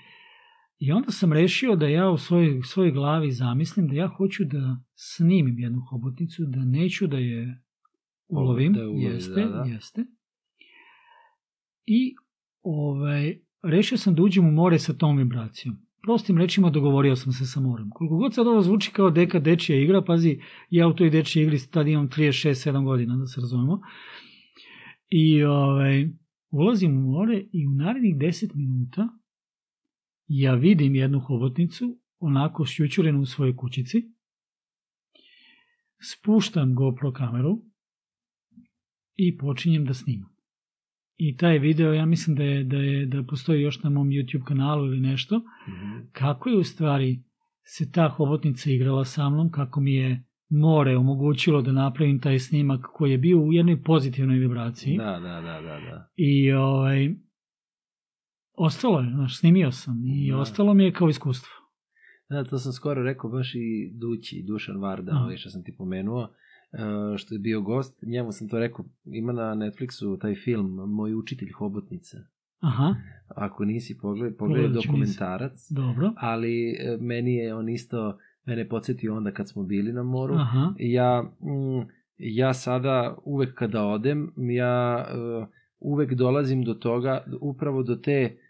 I 0.78 0.93
onda 0.93 1.11
sam 1.11 1.32
rešio 1.32 1.77
da 1.77 1.86
ja 1.86 2.11
u 2.11 2.19
svojoj, 2.19 2.62
svojoj 2.62 2.93
glavi 2.93 3.32
zamislim 3.32 3.89
da 3.89 3.94
ja 3.94 4.09
hoću 4.09 4.44
da 4.44 4.81
snimim 4.94 5.59
jednu 5.59 5.81
hobotnicu, 5.90 6.43
da 6.47 6.65
neću 6.65 7.07
da 7.07 7.16
je 7.16 7.62
ulovim, 8.28 8.73
da 8.73 8.82
ulovi, 8.82 9.03
jeste, 9.03 9.40
da, 9.40 9.48
da. 9.48 9.65
jeste. 9.73 10.07
I 11.86 12.15
ovaj, 12.62 13.39
rešio 13.62 13.98
sam 13.98 14.15
da 14.15 14.23
uđem 14.23 14.48
u 14.48 14.53
more 14.53 14.78
sa 14.78 14.93
tom 14.93 15.16
vibracijom. 15.16 15.77
Prostim 16.03 16.39
rečima 16.39 16.70
dogovorio 16.70 17.16
sam 17.16 17.32
se 17.32 17.47
sa 17.47 17.61
morem. 17.61 17.90
Koliko 17.90 18.16
god 18.16 18.35
sad 18.35 18.47
ovo 18.47 18.62
zvuči 18.62 18.93
kao 18.93 19.11
deka 19.11 19.40
dečija 19.40 19.81
igra, 19.81 20.03
pazi, 20.03 20.40
ja 20.70 20.89
u 20.89 20.94
toj 20.94 21.11
dečiji 21.11 21.43
igri 21.43 21.59
tad 21.70 21.89
imam 21.89 22.09
36-7 22.09 22.85
godina, 22.85 23.16
da 23.16 23.27
se 23.27 23.40
razumemo. 23.40 23.81
I 25.09 25.44
ovaj, 25.44 26.09
ulazim 26.51 26.97
u 26.98 27.01
more 27.01 27.44
i 27.53 27.66
u 27.66 27.70
narednih 27.70 28.16
10 28.16 28.55
minuta 28.55 29.09
ja 30.28 30.55
vidim 30.55 30.94
jednu 30.94 31.20
hobotnicu 31.20 31.98
onako 32.19 32.66
šjućurenu 32.66 33.20
u 33.20 33.27
svojoj 33.27 33.57
kućici. 33.57 34.03
Spuštam 36.12 36.74
GoPro 36.74 37.12
kameru 37.12 37.62
i 39.15 39.39
počinjem 39.39 39.85
da 39.85 39.94
snimam. 39.94 40.36
I 41.16 41.36
taj 41.36 41.59
video, 41.59 41.93
ja 41.93 42.07
mislim 42.07 42.36
da 42.36 42.43
je, 42.43 42.65
da 42.65 42.77
je 42.77 43.07
da 43.07 43.23
postoji 43.23 43.62
još 43.62 43.82
na 43.82 43.90
mom 43.90 44.09
YouTube 44.09 44.44
kanalu 44.44 44.86
ili 44.86 45.01
nešto, 45.01 45.39
mm 45.39 45.73
-hmm. 45.73 46.11
kako 46.12 46.48
je 46.48 46.57
u 46.57 46.65
stvari 46.65 47.23
se 47.62 47.93
ta 47.93 48.09
hobotnica 48.09 48.70
igrala 48.70 49.05
sa 49.05 49.31
mnom, 49.31 49.51
kako 49.51 49.81
mi 49.81 49.94
je 49.94 50.24
more 50.48 50.97
omogućilo 50.97 51.62
da 51.62 51.73
napravim 51.73 52.20
taj 52.20 52.39
snimak 52.39 52.86
koji 52.93 53.11
je 53.11 53.19
bio 53.19 53.39
u 53.39 53.53
jednoj 53.53 53.82
pozitivnoj 53.82 54.39
vibraciji. 54.39 54.97
Da, 54.97 55.05
da, 55.05 55.40
da, 55.40 55.61
da. 55.61 55.81
da. 55.90 56.11
I 56.16 56.53
ovaj, 56.53 57.15
ostalo 58.56 59.00
je, 59.00 59.10
znaš, 59.10 59.38
snimio 59.38 59.72
sam 59.72 60.06
i 60.06 60.30
da. 60.30 60.38
ostalo 60.38 60.74
mi 60.74 60.84
je 60.84 60.92
kao 60.92 61.08
iskustvo. 61.08 61.52
Da, 62.28 62.44
to 62.44 62.58
sam 62.58 62.72
skoro 62.72 63.02
rekao 63.02 63.30
baš 63.30 63.54
i 63.54 63.90
Dući, 63.94 64.44
Dušan 64.46 64.80
Varda, 64.80 65.14
mm. 65.14 65.16
ovaj 65.16 65.36
što 65.36 65.50
sam 65.50 65.64
ti 65.64 65.74
pomenuo, 65.78 66.28
e, 66.72 67.18
što 67.18 67.34
je 67.34 67.38
bio 67.38 67.60
gost, 67.60 68.02
njemu 68.02 68.32
sam 68.32 68.48
to 68.48 68.58
rekao, 68.58 68.84
ima 69.04 69.32
na 69.32 69.54
Netflixu 69.54 70.20
taj 70.20 70.34
film 70.34 70.74
Moj 70.74 71.14
učitelj 71.14 71.52
hobotnica. 71.52 72.18
Aha. 72.60 72.94
Ako 73.28 73.64
nisi 73.64 73.98
pogledaj, 73.98 74.36
pogledaj 74.36 74.68
dokumentarac. 74.68 75.52
Nisi. 75.52 75.74
Dobro. 75.74 76.12
Ali 76.16 76.70
e, 76.70 76.98
meni 77.00 77.34
je 77.34 77.54
on 77.54 77.68
isto 77.68 78.18
mene 78.44 78.68
podsjetio 78.68 79.16
onda 79.16 79.30
kad 79.30 79.48
smo 79.48 79.62
bili 79.62 79.92
na 79.92 80.02
moru. 80.02 80.34
Aha. 80.34 80.74
Ja, 80.78 81.22
mm, 81.22 81.88
ja 82.18 82.54
sada 82.54 83.16
uvek 83.24 83.54
kada 83.54 83.84
odem, 83.84 84.32
ja 84.36 85.06
uh, 85.40 85.46
uvek 85.78 86.14
dolazim 86.14 86.64
do 86.64 86.74
toga, 86.74 87.24
upravo 87.40 87.82
do 87.82 87.96
te, 87.96 88.30
uh, 88.32 88.45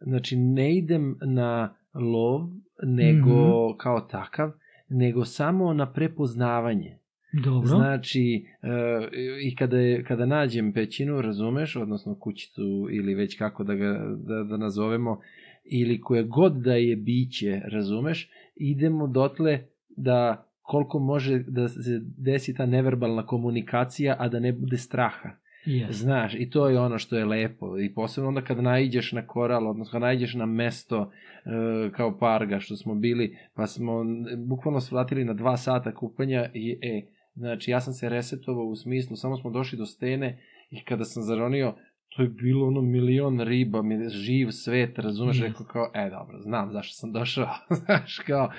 znači 0.00 0.36
ne 0.36 0.76
idem 0.76 1.18
na 1.22 1.74
lov, 1.94 2.40
nego 2.82 3.30
mm 3.30 3.72
-hmm. 3.72 3.76
kao 3.76 4.00
takav, 4.00 4.52
nego 4.88 5.24
samo 5.24 5.74
na 5.74 5.92
prepoznavanje. 5.92 6.98
Dobro. 7.44 7.68
Znači, 7.68 8.46
uh, 8.62 9.08
i 9.42 9.56
kada, 9.56 9.78
je, 9.78 10.04
kada 10.04 10.26
nađem 10.26 10.72
pećinu, 10.72 11.20
razumeš, 11.20 11.76
odnosno 11.76 12.14
kućicu 12.14 12.88
ili 12.90 13.14
već 13.14 13.38
kako 13.38 13.64
da 13.64 13.74
ga 13.74 14.16
da, 14.16 14.42
da 14.42 14.56
nazovemo, 14.56 15.20
ili 15.64 16.00
koje 16.00 16.22
god 16.22 16.52
da 16.52 16.74
je 16.74 16.96
biće, 16.96 17.60
razumeš, 17.64 18.30
idemo 18.56 19.06
dotle 19.06 19.66
da 19.96 20.46
koliko 20.62 20.98
može 20.98 21.38
da 21.38 21.68
se 21.68 22.00
desi 22.18 22.54
ta 22.54 22.66
neverbalna 22.66 23.26
komunikacija, 23.26 24.16
a 24.18 24.28
da 24.28 24.40
ne 24.40 24.52
bude 24.52 24.76
straha. 24.76 25.30
Yes. 25.66 25.90
Znaš, 25.90 26.34
i 26.34 26.50
to 26.50 26.68
je 26.68 26.80
ono 26.80 26.98
što 26.98 27.16
je 27.16 27.24
lepo. 27.24 27.78
I 27.78 27.94
posebno 27.94 28.28
onda 28.28 28.40
kad 28.40 28.62
naiđeš 28.62 29.12
na 29.12 29.26
koral, 29.26 29.68
odnosno 29.68 29.92
kad 29.92 30.00
naiđeš 30.00 30.34
na 30.34 30.46
mesto 30.46 31.10
e, 31.44 31.90
kao 31.92 32.18
parga 32.18 32.60
što 32.60 32.76
smo 32.76 32.94
bili, 32.94 33.38
pa 33.54 33.66
smo 33.66 34.04
bukvalno 34.36 34.80
svratili 34.80 35.24
na 35.24 35.34
dva 35.34 35.56
sata 35.56 35.94
kupanja 35.94 36.50
i 36.54 36.78
e, 36.82 37.02
znači 37.34 37.70
ja 37.70 37.80
sam 37.80 37.92
se 37.92 38.08
resetovao 38.08 38.64
u 38.64 38.76
smislu, 38.76 39.16
samo 39.16 39.36
smo 39.36 39.50
došli 39.50 39.78
do 39.78 39.86
stene 39.86 40.42
i 40.70 40.84
kada 40.84 41.04
sam 41.04 41.22
zaronio, 41.22 41.74
to 42.08 42.22
je 42.22 42.28
bilo 42.28 42.66
ono 42.66 42.80
milion 42.80 43.40
riba, 43.40 43.82
živ 44.08 44.50
svet, 44.50 44.98
razumeš, 44.98 45.40
yes. 45.40 45.42
rekao 45.42 45.66
kao, 45.66 45.90
e 45.94 46.10
dobro, 46.10 46.40
znam 46.40 46.72
zašto 46.72 46.94
sam 46.94 47.12
došao, 47.12 47.48
znaš, 47.84 48.18
kao, 48.18 48.50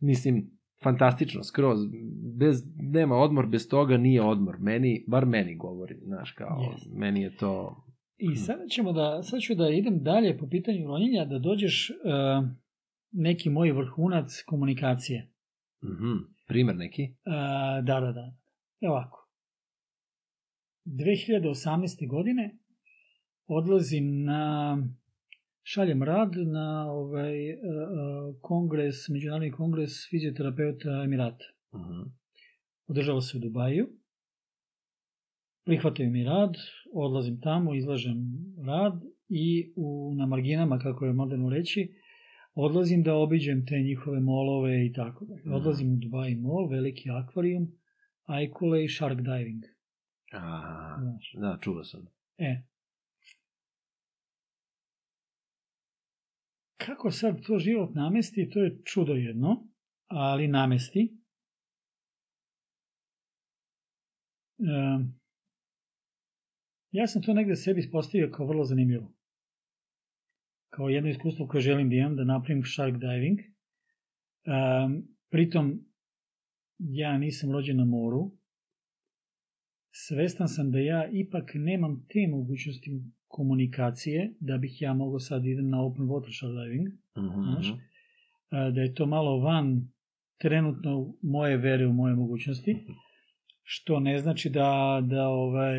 mislim, 0.00 0.50
fantastično, 0.82 1.42
skroz, 1.42 1.78
bez, 2.38 2.62
nema 2.76 3.16
odmor, 3.16 3.46
bez 3.46 3.68
toga 3.68 3.96
nije 3.96 4.22
odmor, 4.22 4.56
meni, 4.60 5.04
bar 5.08 5.26
meni 5.26 5.56
govori, 5.56 5.94
znaš, 6.04 6.32
kao, 6.32 6.58
yes. 6.58 6.98
meni 6.98 7.22
je 7.22 7.36
to... 7.36 7.84
I 8.18 8.36
sada 8.36 8.66
ćemo 8.66 8.92
da, 8.92 9.22
sad 9.22 9.40
ću 9.40 9.54
da 9.54 9.68
idem 9.68 10.02
dalje 10.02 10.38
po 10.38 10.48
pitanju 10.48 10.86
ronjenja, 10.86 11.24
da 11.24 11.38
dođeš 11.38 11.90
uh, 11.90 12.48
neki 13.12 13.50
moj 13.50 13.72
vrhunac 13.72 14.42
komunikacije. 14.46 15.30
Mhm, 15.84 16.06
mm 16.06 16.32
primer 16.48 16.76
neki? 16.76 17.02
Uh, 17.02 17.84
da, 17.84 18.00
da, 18.00 18.12
da. 18.12 18.34
Evo 18.80 18.94
ovako. 18.94 19.28
2018. 20.86 22.08
godine 22.08 22.58
odlazim 23.46 24.24
na 24.24 24.76
šaljem 25.62 26.02
rad 26.02 26.32
na 26.36 26.92
ovaj 26.92 27.52
uh, 27.52 27.58
uh, 27.58 28.36
kongres, 28.40 29.08
međunarodni 29.08 29.50
kongres 29.50 29.90
fizioterapeuta 30.10 31.02
Emirata. 31.04 31.44
Mhm. 31.74 32.00
Održava 32.86 33.20
se 33.20 33.36
u 33.36 33.40
Dubaju. 33.40 33.88
Prihvataju 35.64 36.10
mi 36.10 36.24
rad, 36.24 36.54
odlazim 36.92 37.40
tamo, 37.40 37.74
izlažem 37.74 38.16
rad 38.66 39.02
i 39.28 39.72
u, 39.76 40.14
na 40.16 40.26
marginama, 40.26 40.78
kako 40.78 41.04
je 41.04 41.12
moderno 41.12 41.50
reći, 41.50 41.94
odlazim 42.54 43.02
da 43.02 43.14
obiđem 43.14 43.66
te 43.66 43.78
njihove 43.78 44.20
molove 44.20 44.86
i 44.86 44.92
tako 44.92 45.24
dalje. 45.24 45.40
Mhm. 45.40 45.52
Odlazim 45.52 45.92
u 45.92 45.96
Dubai 45.96 46.34
mol, 46.34 46.68
veliki 46.68 47.10
akvarijum, 47.10 47.72
ajkule 48.24 48.84
i 48.84 48.88
shark 48.88 49.20
diving. 49.20 49.62
A, 50.32 50.96
Znaš. 51.00 51.34
da, 51.40 51.58
čuo 51.60 51.84
sam. 51.84 52.06
E. 52.38 52.62
Kako 56.86 57.10
sad 57.10 57.42
to 57.46 57.58
život 57.58 57.94
namesti, 57.94 58.50
to 58.50 58.62
je 58.62 58.78
čudo 58.84 59.12
jedno, 59.12 59.68
ali 60.06 60.48
namesti. 60.48 61.18
Ja 66.90 67.06
sam 67.06 67.22
to 67.22 67.34
negde 67.34 67.56
sebi 67.56 67.88
postavio 67.92 68.30
kao 68.32 68.46
vrlo 68.46 68.64
zanimljivo. 68.64 69.12
Kao 70.70 70.88
jedno 70.88 71.10
iskustvo 71.10 71.46
koje 71.46 71.60
želim 71.60 71.88
da 71.88 71.96
imam, 71.96 72.16
da 72.16 72.24
napravim 72.24 72.62
shark 72.64 72.94
diving. 72.96 73.38
Pritom, 75.30 75.84
ja 76.78 77.18
nisam 77.18 77.52
rođen 77.52 77.76
na 77.76 77.84
moru, 77.84 78.30
svestan 79.92 80.48
sam 80.48 80.70
da 80.70 80.78
ja 80.78 81.08
ipak 81.12 81.50
nemam 81.54 82.06
te 82.08 82.26
mogućnosti 82.30 82.90
komunikacije 83.26 84.34
da 84.40 84.58
bih 84.58 84.82
ja 84.82 84.94
mogao 84.94 85.18
sad 85.18 85.44
idem 85.46 85.68
na 85.70 85.82
open 85.82 86.04
water 86.04 86.38
shark 86.38 86.52
diving, 86.54 86.88
Mhm, 87.16 87.42
Znaš? 87.42 87.68
mhm. 87.68 87.78
da 88.74 88.80
je 88.80 88.94
to 88.94 89.06
malo 89.06 89.38
van 89.38 89.88
trenutno 90.38 91.14
moje 91.22 91.56
vere 91.56 91.86
u 91.86 91.92
moje 91.92 92.14
mogućnosti, 92.14 92.76
što 93.62 94.00
ne 94.00 94.18
znači 94.18 94.50
da, 94.50 94.68
da 95.04 95.28
ovaj, 95.28 95.74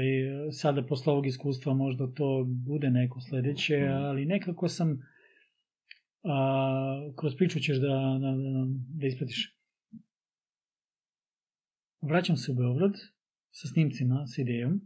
sada 0.52 0.86
posle 0.86 1.14
ovog 1.14 1.28
iskustva 1.28 1.74
možda 1.74 2.08
to 2.08 2.44
bude 2.48 2.90
neko 2.90 3.22
sledeće, 3.22 3.78
Mhm. 3.80 3.92
ali 3.94 4.26
nekako 4.26 4.68
sam 4.68 5.00
a, 6.24 7.12
kroz 7.16 7.36
priču 7.36 7.60
ćeš 7.60 7.78
da, 7.78 7.88
da, 8.22 8.32
da, 8.32 8.66
da 9.00 9.08
ispratiš. 9.08 9.58
Vraćam 12.02 12.38
se 12.38 12.52
u 12.52 12.56
Beograd 12.56 12.92
sa 13.54 13.68
snimcima, 13.68 14.28
sa 14.28 14.42
idejom. 14.42 14.82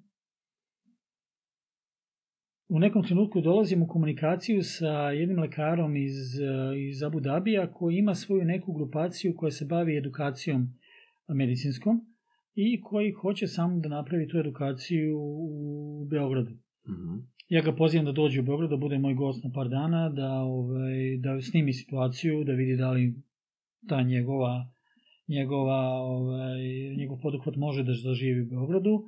U 2.70 2.80
nekom 2.80 3.04
trenutku 3.04 3.42
dolazim 3.42 3.84
u 3.84 3.88
komunikaciju 3.88 4.64
sa 4.64 5.12
jednim 5.12 5.40
lekarom 5.40 5.96
iz, 5.96 6.40
eh, 6.40 6.80
iz 6.90 7.04
Abu 7.04 7.20
Dabija 7.20 7.72
koji 7.72 7.98
ima 7.98 8.16
svoju 8.16 8.46
neku 8.46 8.74
grupaciju 8.74 9.36
koja 9.38 9.52
se 9.52 9.66
bavi 9.66 9.98
edukacijom 9.98 10.68
medicinskom 11.28 12.02
i 12.56 12.82
koji 12.82 13.12
hoće 13.12 13.48
samo 13.48 13.80
da 13.80 13.90
napravi 13.90 14.28
tu 14.28 14.38
edukaciju 14.38 15.20
u 15.20 16.06
Beogradu. 16.10 16.52
Mhm. 16.90 17.18
Ja 17.50 17.62
ga 17.62 17.76
pozivam 17.76 18.06
da 18.06 18.12
dođe 18.12 18.40
u 18.40 18.44
Beograd, 18.44 18.70
da 18.70 18.78
bude 18.78 18.98
moj 18.98 19.14
gost 19.14 19.44
na 19.44 19.52
par 19.54 19.70
dana, 19.70 20.10
da, 20.10 20.32
ovaj, 20.32 21.18
da 21.18 21.42
snimi 21.42 21.74
situaciju, 21.74 22.44
da 22.44 22.54
vidi 22.54 22.76
da 22.76 22.92
li 22.92 23.16
ta 23.88 24.02
njegova, 24.02 24.72
njegova, 25.28 25.82
ovaj, 26.02 26.62
njegov 26.98 27.18
poduhvat 27.22 27.56
može 27.56 27.84
da 27.84 27.94
zaživi 27.94 28.42
u 28.42 28.46
Beogradu. 28.46 29.04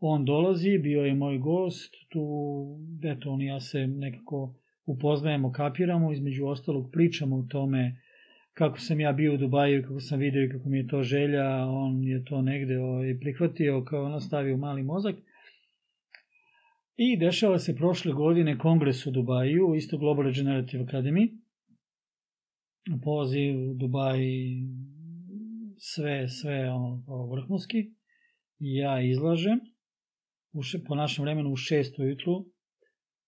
On 0.00 0.24
dolazi, 0.24 0.78
bio 0.78 1.04
je 1.04 1.14
moj 1.14 1.38
gost, 1.38 1.94
tu, 2.08 2.24
eto, 3.04 3.30
on 3.30 3.42
i 3.42 3.46
ja 3.46 3.60
se 3.60 3.86
nekako 3.86 4.54
upoznajemo, 4.86 5.52
kapiramo, 5.52 6.12
između 6.12 6.46
ostalog 6.46 6.90
pričamo 6.92 7.36
o 7.36 7.46
tome 7.50 8.00
kako 8.54 8.78
sam 8.78 9.00
ja 9.00 9.12
bio 9.12 9.34
u 9.34 9.36
Dubaju, 9.36 9.82
kako 9.82 10.00
sam 10.00 10.18
video 10.18 10.44
i 10.44 10.48
kako 10.48 10.68
mi 10.68 10.78
je 10.78 10.86
to 10.86 11.02
želja, 11.02 11.66
on 11.66 12.04
je 12.04 12.24
to 12.24 12.42
negde 12.42 12.78
ovaj, 12.78 13.18
prihvatio, 13.20 13.84
kao 13.84 14.04
ono 14.04 14.20
stavio 14.20 14.56
mali 14.56 14.82
mozak. 14.82 15.14
I 16.96 17.16
dešava 17.16 17.58
se 17.58 17.76
prošle 17.76 18.12
godine 18.12 18.58
kongres 18.58 19.06
u 19.06 19.10
Dubaju, 19.10 19.74
isto 19.74 19.98
Global 19.98 20.24
Regenerative 20.24 20.84
Academy. 20.84 21.38
Poziv 23.04 23.54
Dubaj, 23.74 24.20
sve, 25.92 26.28
sve 26.28 26.70
ono, 26.70 27.02
vrhunski. 27.32 27.78
Ja 28.58 29.00
izlažem, 29.02 29.60
u 30.52 30.62
še, 30.62 30.80
po 30.86 30.94
našem 30.94 31.24
vremenu 31.24 31.52
u 31.52 31.56
šest 31.56 31.98
ujutru. 31.98 32.44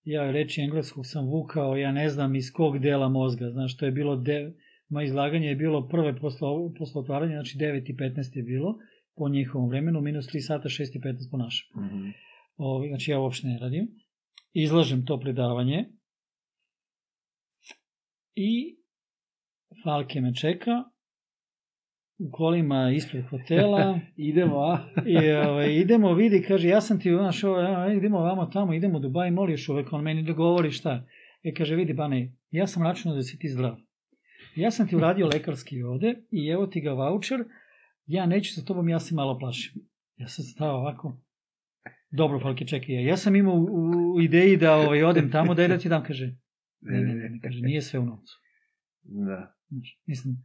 Ja 0.04 0.30
reči 0.30 0.62
engleskog 0.62 1.06
sam 1.06 1.26
vukao, 1.26 1.76
ja 1.76 1.92
ne 1.92 2.08
znam 2.08 2.36
iz 2.36 2.52
kog 2.52 2.78
dela 2.78 3.08
mozga, 3.08 3.50
znaš, 3.50 3.76
to 3.76 3.86
je 3.86 3.92
bilo, 3.92 4.16
de, 4.16 4.54
moje 4.88 5.06
izlaganje 5.06 5.48
je 5.48 5.56
bilo 5.56 5.88
prve 5.88 6.14
posle, 6.20 6.48
posle 6.78 7.00
otvaranja, 7.00 7.40
znači 7.40 7.58
9 7.58 7.90
i 7.90 7.96
15 7.96 8.36
je 8.36 8.42
bilo, 8.42 8.76
po 9.16 9.28
njihovom 9.28 9.68
vremenu, 9.68 10.00
minus 10.00 10.28
3 10.30 10.46
sata, 10.46 10.68
6 10.68 10.96
i 10.96 11.00
15 11.00 11.30
po 11.30 11.36
našem. 11.36 11.82
Mhm. 11.82 12.10
Ovi, 12.56 12.88
znači 12.88 13.10
ja 13.10 13.20
uopšte 13.20 13.46
ne 13.46 13.58
radim. 13.58 13.88
Izlažem 14.52 15.04
to 15.06 15.20
predavanje 15.20 15.84
i 18.34 18.76
Falke 19.84 20.20
me 20.20 20.34
čeka 20.34 20.84
u 22.18 22.30
kolima 22.30 22.90
ispred 22.90 23.24
hotela 23.26 24.00
Idemo, 24.16 24.58
a? 24.58 24.78
i 25.06 25.30
ovaj, 25.32 25.74
idemo, 25.74 26.14
vidi, 26.14 26.44
kaže, 26.48 26.68
ja 26.68 26.80
sam 26.80 27.00
ti, 27.00 27.10
znaš, 27.10 27.44
ovo, 27.44 27.58
ja, 27.60 27.92
idemo 27.92 28.20
vamo 28.20 28.46
tamo, 28.46 28.74
idemo 28.74 28.98
u 28.98 29.00
Dubaj, 29.00 29.30
moliš 29.30 29.68
uvek, 29.68 29.92
on 29.92 30.02
meni 30.02 30.22
dogovori 30.22 30.70
šta. 30.70 31.06
E, 31.42 31.54
kaže, 31.54 31.76
vidi, 31.76 31.92
Bane, 31.92 32.32
ja 32.50 32.66
sam 32.66 32.82
računao 32.82 33.16
da 33.16 33.22
si 33.22 33.38
ti 33.38 33.48
zdrav. 33.48 33.76
Ja 34.56 34.70
sam 34.70 34.88
ti 34.88 34.96
uradio 34.96 35.26
lekarski 35.26 35.82
ovde 35.82 36.14
i 36.30 36.48
evo 36.48 36.66
ti 36.66 36.80
ga 36.80 36.92
voucher, 36.92 37.44
ja 38.06 38.26
neću 38.26 38.54
sa 38.54 38.64
tobom, 38.64 38.88
ja 38.88 39.00
se 39.00 39.14
malo 39.14 39.38
plašim. 39.38 39.82
Ja 40.16 40.28
sam 40.28 40.44
stao 40.44 40.76
ovako, 40.76 41.20
dobro, 42.10 42.40
Falke, 42.40 42.66
čekaj, 42.66 42.94
ja, 42.94 43.00
ja 43.00 43.16
sam 43.16 43.36
imao 43.36 43.54
u, 43.54 44.14
u 44.16 44.20
ideji 44.20 44.56
da 44.56 44.74
ovaj, 44.76 45.02
odem 45.02 45.30
tamo, 45.30 45.54
daj 45.54 45.68
da 45.68 45.78
ti 45.78 45.88
dam, 45.88 46.04
kaže, 46.04 46.36
ne, 46.80 47.00
ne, 47.00 47.14
ne, 47.14 47.28
ne, 47.28 47.40
kaže, 47.42 47.60
nije 47.60 47.82
sve 47.82 48.00
u 48.00 48.06
novcu. 48.06 48.34
Da. 49.02 49.54
Mislim, 50.06 50.36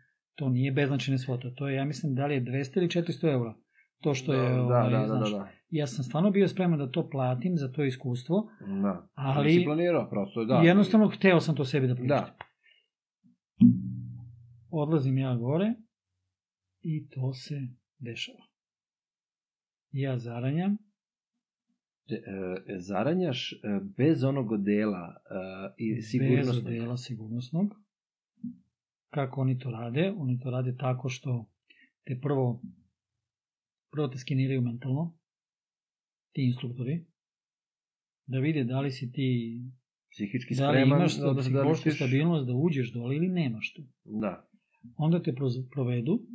to 0.41 0.49
nije 0.49 0.72
beznačajna 0.72 1.18
svota, 1.18 1.53
to 1.55 1.68
je, 1.69 1.76
ja 1.76 1.85
mislim, 1.85 2.15
da 2.15 2.26
li 2.27 2.34
je 2.34 2.41
200 2.41 2.77
ili 2.77 2.88
400 2.88 3.31
eura. 3.31 3.53
To 3.99 4.13
što 4.13 4.34
je, 4.34 4.49
da, 4.49 4.61
ovaj, 4.61 4.89
da, 4.91 4.99
da, 4.99 5.07
znaš, 5.07 5.31
da, 5.31 5.38
da. 5.38 5.47
ja 5.69 5.88
sam 5.88 6.03
stvarno 6.03 6.31
bio 6.31 6.47
spreman 6.47 6.80
da 6.80 6.91
to 6.91 7.09
platim 7.09 7.57
za 7.57 7.72
to 7.72 7.84
iskustvo, 7.84 8.49
da. 8.84 9.07
Ali- 9.13 9.47
Nisi 9.47 9.65
planirao, 9.65 10.09
prosto, 10.09 10.45
da. 10.45 10.55
jednostavno 10.55 11.07
hteo 11.07 11.39
sam 11.39 11.55
to 11.55 11.65
sebi 11.65 11.88
da 11.88 11.95
priuštim. 11.95 12.18
Da. 12.18 12.35
Odlazim 14.72 15.18
ja 15.18 15.35
gore 15.35 15.73
i 16.81 17.09
to 17.09 17.34
se 17.34 17.55
dešava. 17.99 18.43
Ja 19.91 20.18
zaranjam, 20.18 20.77
E, 22.07 22.13
e, 22.13 22.80
zaranjaš 22.80 23.53
e, 23.53 23.57
bez 23.97 24.23
onog 24.23 24.51
odela 24.51 25.07
e, 25.07 25.73
i 25.77 26.01
sigurnost. 26.01 26.51
bez 26.53 26.73
dela 26.73 26.97
sigurnosnog. 26.97 27.68
Kako 29.11 29.41
oni 29.41 29.59
to 29.59 29.71
rade? 29.71 30.13
Oni 30.17 30.39
to 30.39 30.49
rade 30.49 30.75
tako 30.77 31.09
što 31.09 31.45
te 32.03 32.19
prvo 32.21 32.61
prvo 33.91 34.07
te 34.07 34.17
skeniraju 34.17 34.61
mentalno, 34.61 35.17
ti 36.31 36.45
instruktori, 36.45 37.05
da 38.25 38.39
vide 38.39 38.63
da 38.63 38.79
li 38.79 38.91
si 38.91 39.11
ti, 39.11 39.59
Psihički 40.11 40.55
da 40.55 40.71
li 40.71 40.75
spreman. 40.75 40.99
imaš 40.99 41.17
da, 41.17 41.33
da 41.33 41.41
psihološku 41.41 41.89
letiš. 41.89 41.95
stabilnost 41.95 42.47
da 42.47 42.53
uđeš 42.53 42.93
dole 42.93 43.15
ili 43.15 43.27
nemaš 43.27 43.73
to. 43.73 43.81
Da. 44.03 44.49
Onda 44.95 45.21
te 45.23 45.35
provedu 45.71 46.27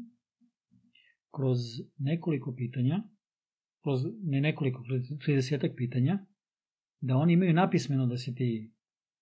kroz 1.36 1.58
nekoliko 1.98 2.54
pitanja, 2.54 3.02
kroz 3.82 4.00
ne 4.22 4.40
nekoliko, 4.40 4.82
kroz 4.82 5.00
30 5.00 5.76
pitanja, 5.76 6.26
da 7.00 7.16
oni 7.16 7.32
imaju 7.32 7.52
napismeno 7.52 8.06
da 8.06 8.16
si 8.16 8.34
ti 8.34 8.72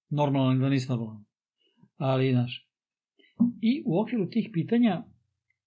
normalan 0.08 0.52
ili 0.52 0.60
da 0.62 0.68
nisi 0.68 0.88
normalan. 0.88 1.24
Ali, 1.96 2.32
znaš, 2.32 2.63
i 3.60 3.82
u 3.86 4.00
okviru 4.00 4.30
tih 4.30 4.50
pitanja 4.52 5.04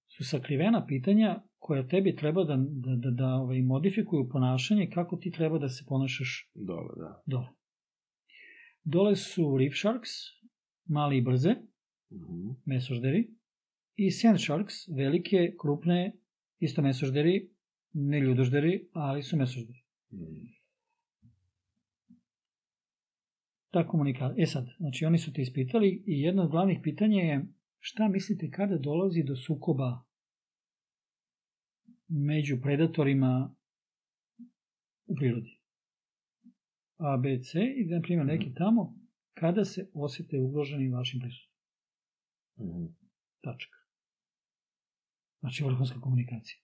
su 0.07 0.23
sakrivena 0.25 0.85
pitanja 0.85 1.43
koja 1.59 1.87
tebi 1.87 2.15
treba 2.15 2.43
da, 2.43 2.55
da, 2.57 2.95
da, 2.95 3.11
da 3.11 3.27
ovaj, 3.27 3.61
modifikuju 3.61 4.29
ponašanje 4.29 4.89
kako 4.93 5.15
ti 5.17 5.31
treba 5.31 5.59
da 5.59 5.69
se 5.69 5.85
ponašaš 5.87 6.51
Dobro, 6.55 6.95
da. 6.95 7.21
dole. 7.25 7.47
Dole 8.83 9.15
su 9.15 9.57
reef 9.57 9.73
sharks, 9.75 10.09
mali 10.85 11.17
i 11.17 11.21
brze, 11.21 11.55
Mhm. 12.11 12.49
mesožderi, 12.65 13.27
i 13.95 14.11
sand 14.11 14.39
sharks, 14.39 14.73
velike, 14.87 15.55
krupne, 15.61 16.15
isto 16.59 16.81
mesožderi, 16.81 17.49
ne 17.93 18.19
ljudožderi, 18.19 18.87
ali 18.93 19.23
su 19.23 19.37
mesožderi. 19.37 19.79
Mhm. 20.13 20.45
Ta 23.71 23.87
komunikacija. 23.87 24.43
E 24.43 24.45
sad, 24.45 24.67
znači 24.77 25.05
oni 25.05 25.17
su 25.17 25.33
te 25.33 25.41
ispitali 25.41 26.03
i 26.05 26.21
jedno 26.21 26.43
od 26.43 26.51
glavnih 26.51 26.79
pitanja 26.83 27.23
je 27.23 27.45
šta 27.79 28.07
mislite 28.07 28.49
kada 28.51 28.77
dolazi 28.77 29.23
do 29.23 29.35
sukoba 29.35 30.03
među 32.07 32.57
predatorima 32.61 33.55
u 35.05 35.15
prirodi? 35.15 35.59
A, 36.97 37.17
B, 37.17 37.39
C 37.41 37.59
i, 37.75 37.85
na 37.85 38.01
primjer, 38.01 38.25
Mhm. 38.25 38.35
neki 38.35 38.53
tamo, 38.53 38.95
kada 39.33 39.65
se 39.65 39.89
osjete 39.93 40.39
ugroženi 40.39 40.89
vašim 40.89 41.19
prisustvom. 41.19 41.53
Mhm. 42.59 42.85
Tačka. 43.41 43.77
Znači, 45.39 45.63
vrhunska 45.63 45.99
komunikacija. 46.01 46.59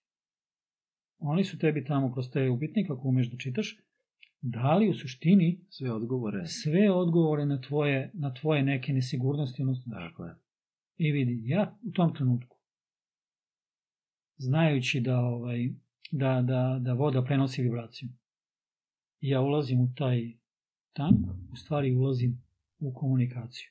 Oni 1.18 1.44
su 1.44 1.58
tebi 1.58 1.84
tamo 1.84 2.12
kroz 2.12 2.30
te 2.30 2.50
upitnike, 2.50 2.92
ako 2.92 3.08
umeš 3.08 3.30
da 3.30 3.36
čitaš, 3.36 3.78
dali 4.40 4.88
u 4.88 4.94
suštini 4.94 5.60
Sve 5.70 5.92
odgovore. 5.92 6.46
sve 6.46 6.90
odgovore 6.90 7.46
na 7.46 7.60
tvoje, 7.60 8.10
na 8.14 8.34
tvoje 8.34 8.62
neke 8.62 8.92
nesigurnosti. 8.92 9.62
Odnosno, 9.62 9.92
Tako 9.92 10.24
je. 10.24 10.34
I 10.96 11.12
vidi, 11.12 11.42
ja 11.44 11.78
u 11.88 11.90
tom 11.92 12.14
trenutku, 12.14 12.56
znajući 14.36 15.00
da, 15.00 15.18
ovaj, 15.18 15.68
da, 16.10 16.42
da, 16.42 16.78
da 16.80 16.92
voda 16.92 17.24
prenosi 17.24 17.62
vibraciju, 17.62 18.08
ja 19.20 19.40
ulazim 19.40 19.80
u 19.80 19.94
taj 19.96 20.32
tank, 20.92 21.26
u 21.52 21.56
stvari 21.56 21.94
ulazim 21.94 22.42
u 22.78 22.94
komunikaciju. 22.94 23.68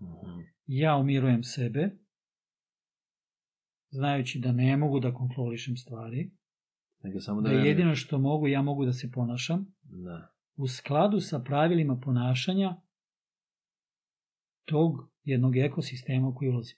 Mhm. 0.00 0.40
Ja 0.66 0.96
umirujem 0.96 1.42
sebe, 1.42 1.90
znajući 3.90 4.38
da 4.38 4.52
ne 4.52 4.76
mogu 4.76 5.00
da 5.00 5.14
kontrolišem 5.14 5.76
stvari, 5.76 6.30
Nego 7.02 7.20
samo 7.20 7.40
da 7.40 7.48
da 7.48 7.54
jedino 7.54 7.94
što 7.94 8.18
mogu, 8.18 8.48
ja 8.48 8.62
mogu 8.62 8.84
da 8.84 8.92
se 8.92 9.10
ponašam 9.10 9.74
Da. 9.82 10.34
u 10.56 10.68
skladu 10.68 11.20
sa 11.20 11.38
pravilima 11.38 12.00
ponašanja 12.04 12.76
tog 14.64 15.13
jednog 15.24 15.56
ekosistema 15.56 16.28
u 16.28 16.34
koji 16.34 16.50
ulazim. 16.50 16.76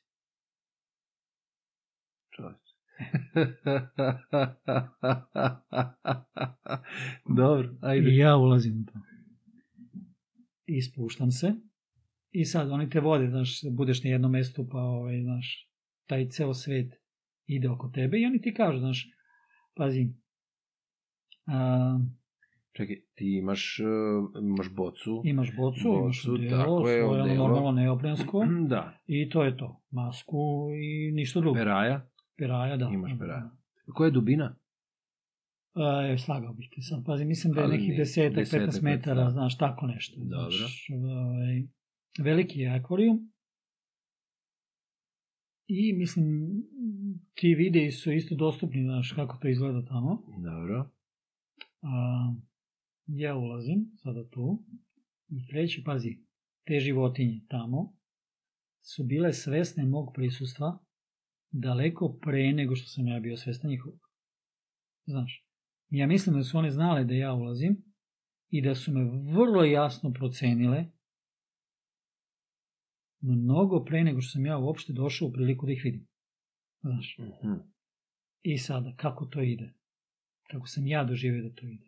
Čovječ. 2.37 2.67
Dobro, 7.39 7.75
ajde. 7.81 8.11
I 8.11 8.17
ja 8.17 8.37
ulazim 8.37 8.87
to. 8.87 8.93
I 10.67 10.83
spuštam 10.83 11.31
se. 11.31 11.55
I 12.31 12.45
sad 12.45 12.71
oni 12.71 12.91
te 12.91 13.01
vode, 13.01 13.29
znaš, 13.29 13.61
budeš 13.71 14.05
na 14.05 14.11
jednom 14.11 14.33
mestu, 14.33 14.69
pa 14.71 14.79
ovaj, 14.79 15.23
znaš, 15.23 15.71
taj 16.07 16.29
ceo 16.29 16.55
svet 16.55 16.95
ide 17.47 17.69
oko 17.69 17.89
tebe 17.89 18.19
i 18.19 18.27
oni 18.27 18.41
ti 18.41 18.55
kažu, 18.55 18.79
znaš, 18.79 19.11
pazi, 19.75 20.09
a, 21.47 21.99
Čekaj, 22.77 22.97
ti 23.15 23.37
imaš, 23.37 23.81
uh, 23.81 23.87
imaš 24.43 24.75
bocu. 24.75 25.23
imaš 25.25 25.57
bocu, 25.57 25.89
imaš 25.89 26.17
Bocu, 26.19 26.35
odelo, 26.35 26.51
tako 26.51 26.89
je, 26.89 27.01
svoje 27.01 27.05
ono 27.05 27.23
odelo. 27.23 27.37
normalno 27.39 27.73
neoprensko 27.73 28.45
Da. 28.69 28.99
i 29.07 29.29
to 29.29 29.45
je 29.45 29.57
to. 29.57 29.83
Masku 29.91 30.37
i 30.83 31.13
ništa 31.13 31.41
drugo. 31.41 31.55
Peraja. 31.55 32.09
Peraja, 32.39 32.77
da. 32.77 32.91
Imaš 32.93 33.13
peraja. 33.19 33.51
Koja 33.87 34.07
je 34.07 34.11
dubina? 34.11 34.57
E, 36.13 36.19
slagao 36.19 36.53
bih 36.53 36.69
te 36.75 36.83
sad. 36.83 37.05
Pazi, 37.05 37.25
mislim 37.25 37.53
da 37.55 37.61
je 37.61 37.69
nekih. 37.69 37.91
10-15 37.91 38.35
Desetak, 38.35 38.83
metara, 38.83 39.25
da. 39.25 39.31
znaš, 39.31 39.59
tako 39.59 39.87
nešto. 39.87 40.21
Dobro. 40.21 40.51
Znaš, 40.51 40.87
ovaj, 40.93 41.63
veliki 42.21 42.61
je 42.61 42.71
akvarijum. 42.71 43.33
I 45.69 45.93
mislim, 45.93 46.49
ti 47.35 47.55
videi 47.55 47.91
su 47.91 48.13
isto 48.13 48.35
dostupni, 48.35 48.83
znaš, 48.83 49.13
kako 49.13 49.37
to 49.37 49.49
izgleda 49.49 49.85
tamo. 49.85 50.23
Dobro. 50.39 50.91
A, 51.83 52.35
ja 53.07 53.37
ulazim 53.37 53.91
sada 53.97 54.29
tu 54.29 54.65
i 55.29 55.47
kreće, 55.51 55.83
pazi, 55.85 56.19
te 56.67 56.81
životinje 56.81 57.41
tamo 57.49 57.97
su 58.83 59.05
bile 59.05 59.33
svesne 59.33 59.85
mog 59.85 60.11
prisustva 60.15 60.79
daleko 61.51 62.19
pre 62.23 62.53
nego 62.53 62.77
što 62.77 62.89
sam 62.89 63.07
ja 63.07 63.21
bio 63.21 63.37
svestan 63.37 63.71
njihovog. 63.71 64.01
Znaš, 65.07 65.47
ja 65.91 66.07
mislim 66.07 66.37
da 66.37 66.43
su 66.43 66.59
one 66.59 66.71
znale 66.71 67.05
da 67.05 67.15
ja 67.15 67.35
ulazim 67.35 67.85
i 68.49 68.63
da 68.63 68.75
su 68.75 68.93
me 68.93 69.05
vrlo 69.35 69.65
jasno 69.65 70.13
procenile 70.13 70.85
mnogo 73.21 73.85
pre 73.85 74.05
nego 74.05 74.21
što 74.21 74.31
sam 74.33 74.47
ja 74.47 74.59
uopšte 74.59 74.93
došao 74.93 75.29
u 75.29 75.33
priliku 75.33 75.67
da 75.67 75.73
ih 75.73 75.81
vidim. 75.85 76.07
Znaš, 76.81 77.19
Mhm. 77.19 77.53
i 78.43 78.59
sada, 78.59 78.95
kako 78.97 79.27
to 79.27 79.41
ide? 79.43 79.75
Kako 80.51 80.67
sam 80.67 80.87
ja 80.87 81.05
doživio 81.05 81.49
da 81.49 81.55
to 81.55 81.67
ide? 81.67 81.87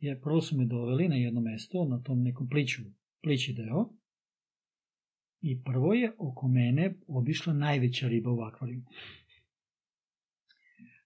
Je, 0.00 0.20
prvo 0.20 0.40
su 0.40 0.56
me 0.56 0.64
doveli 0.64 1.08
na 1.08 1.16
jedno 1.16 1.40
mesto, 1.40 1.84
na 1.84 2.02
tom 2.02 2.22
nekom 2.22 2.48
pliću, 2.48 2.82
plići 3.22 3.52
deo, 3.52 3.88
i 5.40 5.62
prvo 5.62 5.94
je 5.94 6.12
oko 6.18 6.48
mene 6.48 6.94
obišla 7.08 7.52
najveća 7.52 8.08
riba 8.08 8.30
u 8.30 8.40
akvarijumu. 8.40 8.86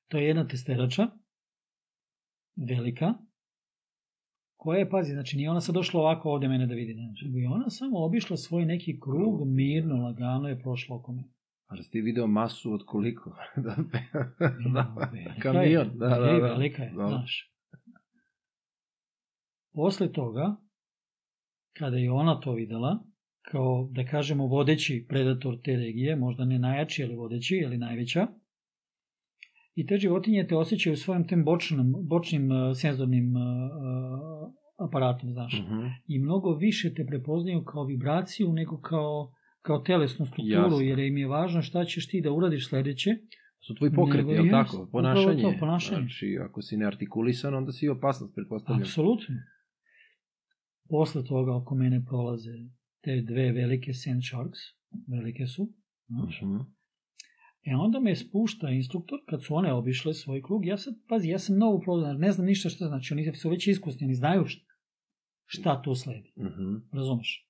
To 0.08 0.18
je 0.18 0.26
jedna 0.26 0.48
testerača, 0.48 1.06
velika, 2.56 3.14
koja 4.56 4.78
je, 4.78 4.90
pazi, 4.90 5.12
znači 5.12 5.36
nije 5.36 5.50
ona 5.50 5.60
sad 5.60 5.74
došla 5.74 6.00
ovako 6.00 6.30
ovde 6.30 6.48
mene 6.48 6.66
da 6.66 6.74
vidi, 6.74 6.94
znači, 6.94 7.24
nego 7.24 7.38
je 7.38 7.48
ona 7.48 7.70
samo 7.70 8.04
obišla 8.04 8.36
svoj 8.36 8.64
neki 8.64 9.00
krug, 9.00 9.48
mirno, 9.48 9.96
lagano 9.96 10.48
je 10.48 10.58
prošla 10.58 10.96
oko 10.96 11.12
mene. 11.12 11.28
Ali 11.66 11.82
si 11.82 11.90
ti 11.90 12.00
video 12.00 12.26
masu 12.26 12.72
od 12.72 12.84
koliko? 12.86 13.36
da, 13.64 13.76
da, 14.74 15.10
Velika 15.12 15.40
kamion. 15.40 15.64
je, 15.64 15.84
Da, 15.84 16.08
da, 16.08 16.18
da. 16.18 16.32
velika 16.32 16.82
je, 16.82 16.92
znaš. 16.94 17.52
Posle 19.72 20.12
toga, 20.12 20.56
kada 21.78 21.96
je 21.96 22.12
ona 22.12 22.40
to 22.40 22.52
videla, 22.52 23.04
kao, 23.50 23.88
da 23.92 24.04
kažemo, 24.04 24.46
vodeći 24.46 25.06
predator 25.08 25.58
te 25.64 25.76
regije, 25.76 26.16
možda 26.16 26.44
ne 26.44 26.58
najjači, 26.58 27.04
ali 27.04 27.14
vodeći, 27.14 27.62
ali 27.66 27.78
najveća, 27.78 28.26
i 29.74 29.86
te 29.86 29.98
životinje 29.98 30.46
te 30.48 30.56
osjećaju 30.56 30.96
svojim 30.96 31.26
tem 31.26 31.44
bočnim, 31.44 31.94
bočnim 32.08 32.50
uh, 32.50 32.76
senzornim 32.76 33.36
uh, 33.36 33.42
uh, 33.42 34.88
aparatom, 34.88 35.30
znaš. 35.32 35.62
Mhm. 35.62 35.86
I 36.06 36.18
mnogo 36.18 36.54
više 36.54 36.94
te 36.94 37.06
prepoznaju 37.06 37.64
kao 37.64 37.84
vibraciju 37.84 38.52
nego 38.52 38.80
kao, 38.80 39.32
kao 39.62 39.78
telesnu 39.78 40.26
strukturu, 40.26 40.62
Jasno. 40.62 40.80
jer 40.80 40.98
im 40.98 41.16
je 41.16 41.26
važno 41.26 41.62
šta 41.62 41.84
ćeš 41.84 42.08
ti 42.08 42.20
da 42.20 42.32
uradiš 42.32 42.68
sledeće, 42.68 43.10
Su 43.66 43.74
tvoji 43.74 43.92
pokreti, 43.92 44.30
je 44.30 44.40
li 44.40 44.50
tako? 44.50 44.88
Ponašanje. 44.92 45.42
to, 45.42 45.54
ponašanje. 45.60 46.00
Znači, 46.00 46.38
ako 46.44 46.62
si 46.62 46.76
neartikulisan, 46.76 47.54
onda 47.54 47.72
si 47.72 47.88
opasnost, 47.88 48.34
pretpostavljam. 48.34 48.82
Apsolutno. 48.82 49.34
Posle 50.90 51.24
toga 51.24 51.56
oko 51.56 51.74
mene 51.74 52.04
prolaze 52.04 52.52
te 53.00 53.20
dve 53.22 53.52
velike 53.52 53.92
sand 53.94 54.22
sharks, 54.30 54.58
velike 55.06 55.46
su. 55.46 55.72
Znaš. 56.08 56.40
Mhm. 56.42 56.56
E 57.62 57.74
onda 57.76 58.00
me 58.00 58.16
spušta 58.16 58.70
instruktor, 58.70 59.18
kad 59.28 59.44
su 59.44 59.54
one 59.54 59.72
obišle 59.72 60.14
svoj 60.14 60.42
krug, 60.42 60.66
ja 60.66 60.78
sad, 60.78 60.94
pazi, 61.08 61.28
ja 61.28 61.38
sam 61.38 61.58
novo 61.58 61.80
prodana, 61.80 62.18
ne 62.18 62.32
znam 62.32 62.46
ništa 62.46 62.68
šta 62.68 62.88
znači, 62.88 63.14
oni 63.14 63.34
su 63.34 63.50
već 63.50 63.66
iskusni, 63.66 64.04
oni 64.04 64.14
znaju 64.14 64.46
šta, 64.46 64.64
šta 65.46 65.82
tu 65.82 65.94
sledi, 65.94 66.32
Mhm. 66.36 66.76
razumeš? 66.92 67.46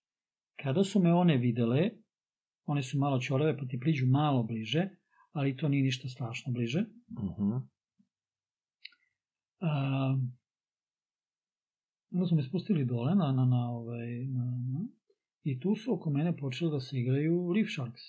Kada 0.62 0.84
su 0.84 1.00
me 1.00 1.14
one 1.14 1.36
videle, 1.36 1.90
one 2.64 2.82
su 2.82 2.98
malo 2.98 3.20
čorave, 3.20 3.56
pa 3.58 3.66
ti 3.66 3.78
priđu 3.80 4.06
malo 4.06 4.42
bliže, 4.42 4.88
ali 5.32 5.56
to 5.56 5.68
nije 5.68 5.82
ništa 5.82 6.08
strašno 6.08 6.52
bliže. 6.52 6.80
Mhm. 7.10 7.50
A, 9.60 10.16
onda 12.12 12.26
su 12.26 12.34
me 12.36 12.42
spustili 12.42 12.84
dole 12.84 13.14
na, 13.14 13.32
na, 13.32 13.44
na, 13.44 13.70
ovaj, 13.70 14.26
na, 14.26 14.44
na, 14.44 14.80
i 15.42 15.60
tu 15.60 15.74
su 15.76 15.94
oko 15.94 16.10
mene 16.10 16.36
počeli 16.36 16.70
da 16.70 16.80
se 16.80 16.98
igraju 16.98 17.52
Reef 17.56 17.68
Sharks. 17.74 18.00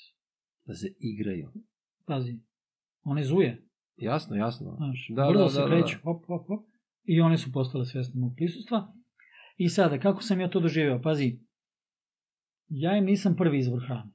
Da 0.65 0.73
se 0.73 0.87
igraju. 0.99 1.49
Pazi, 2.05 2.39
one 3.03 3.23
zuje, 3.23 3.67
Jasno, 3.97 4.35
jasno. 4.35 4.75
znaš, 4.77 5.07
Da, 5.15 5.27
brzo 5.29 5.43
da, 5.43 5.49
se 5.49 5.59
da, 5.59 5.67
kreću, 5.67 5.95
da. 5.97 6.01
hop, 6.03 6.25
hop, 6.25 6.47
hop, 6.47 6.65
i 7.03 7.21
one 7.21 7.37
su 7.37 7.51
postale 7.51 7.85
svesne 7.85 8.19
mog 8.21 8.33
prisustva. 8.35 8.93
I 9.57 9.69
sada, 9.69 9.99
kako 9.99 10.21
sam 10.21 10.39
ja 10.39 10.49
to 10.49 10.59
doživeo? 10.59 11.01
Pazi, 11.01 11.39
ja 12.69 12.97
im 12.97 13.05
nisam 13.05 13.35
prvi 13.35 13.57
izvor 13.59 13.83
hrane. 13.87 14.11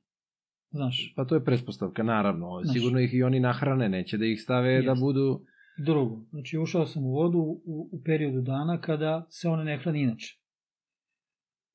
Znaš, 0.70 1.12
Pa 1.16 1.24
to 1.24 1.34
je 1.34 1.44
pretpostavka, 1.44 2.02
naravno. 2.02 2.60
Znaš. 2.64 2.74
Sigurno 2.76 3.00
ih 3.00 3.14
i 3.14 3.22
oni 3.22 3.40
nahrane, 3.40 3.88
neće 3.88 4.18
da 4.18 4.26
ih 4.26 4.42
stave 4.42 4.82
da 4.82 4.90
Jeste. 4.90 5.00
budu... 5.00 5.44
drugo, 5.78 6.24
znači 6.30 6.58
ušao 6.58 6.86
sam 6.86 7.04
u 7.04 7.10
vodu 7.10 7.38
u, 7.38 7.88
u 7.92 8.02
periodu 8.04 8.40
dana 8.42 8.80
kada 8.80 9.26
se 9.30 9.48
one 9.48 9.64
ne 9.64 9.78
hrane 9.78 10.02
inače. 10.02 10.38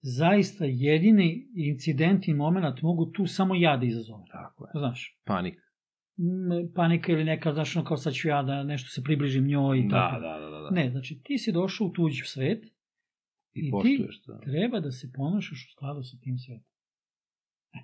Zaista 0.01 0.65
jedini 0.65 1.47
incident 1.55 2.27
i 2.27 2.33
moment 2.33 2.81
mogu 2.81 3.05
tu 3.05 3.25
samo 3.27 3.55
ja 3.55 3.77
da 3.77 3.85
izazovem. 3.85 4.25
Tako 4.27 4.65
je. 4.65 4.71
Znaš, 4.75 5.19
Panik. 5.25 5.59
panika 6.75 7.11
ili 7.11 7.23
neka, 7.23 7.53
znaš, 7.53 7.73
kao 7.87 7.97
sad 7.97 8.13
ću 8.13 8.27
ja 8.27 8.43
da 8.43 8.63
nešto 8.63 8.89
se 8.89 9.03
približim 9.03 9.45
njoj 9.45 9.79
i 9.79 9.83
Da, 9.83 9.89
tako. 9.89 10.21
da, 10.21 10.39
da, 10.39 10.49
da. 10.49 10.59
da. 10.59 10.69
Ne, 10.71 10.89
znači 10.91 11.21
ti 11.23 11.37
si 11.37 11.51
došao 11.51 11.87
u 11.87 11.91
tuđi 11.91 12.21
svet, 12.25 12.65
I 13.53 13.59
i 13.59 13.71
ti- 13.83 14.05
to. 14.25 14.37
treba 14.37 14.79
da 14.79 14.91
se 14.91 15.11
ponašaš 15.13 15.67
u 15.67 15.71
skladu 15.71 16.03
sa 16.03 16.17
tim 16.17 16.37
svetom. 16.37 16.63
E, 17.73 17.79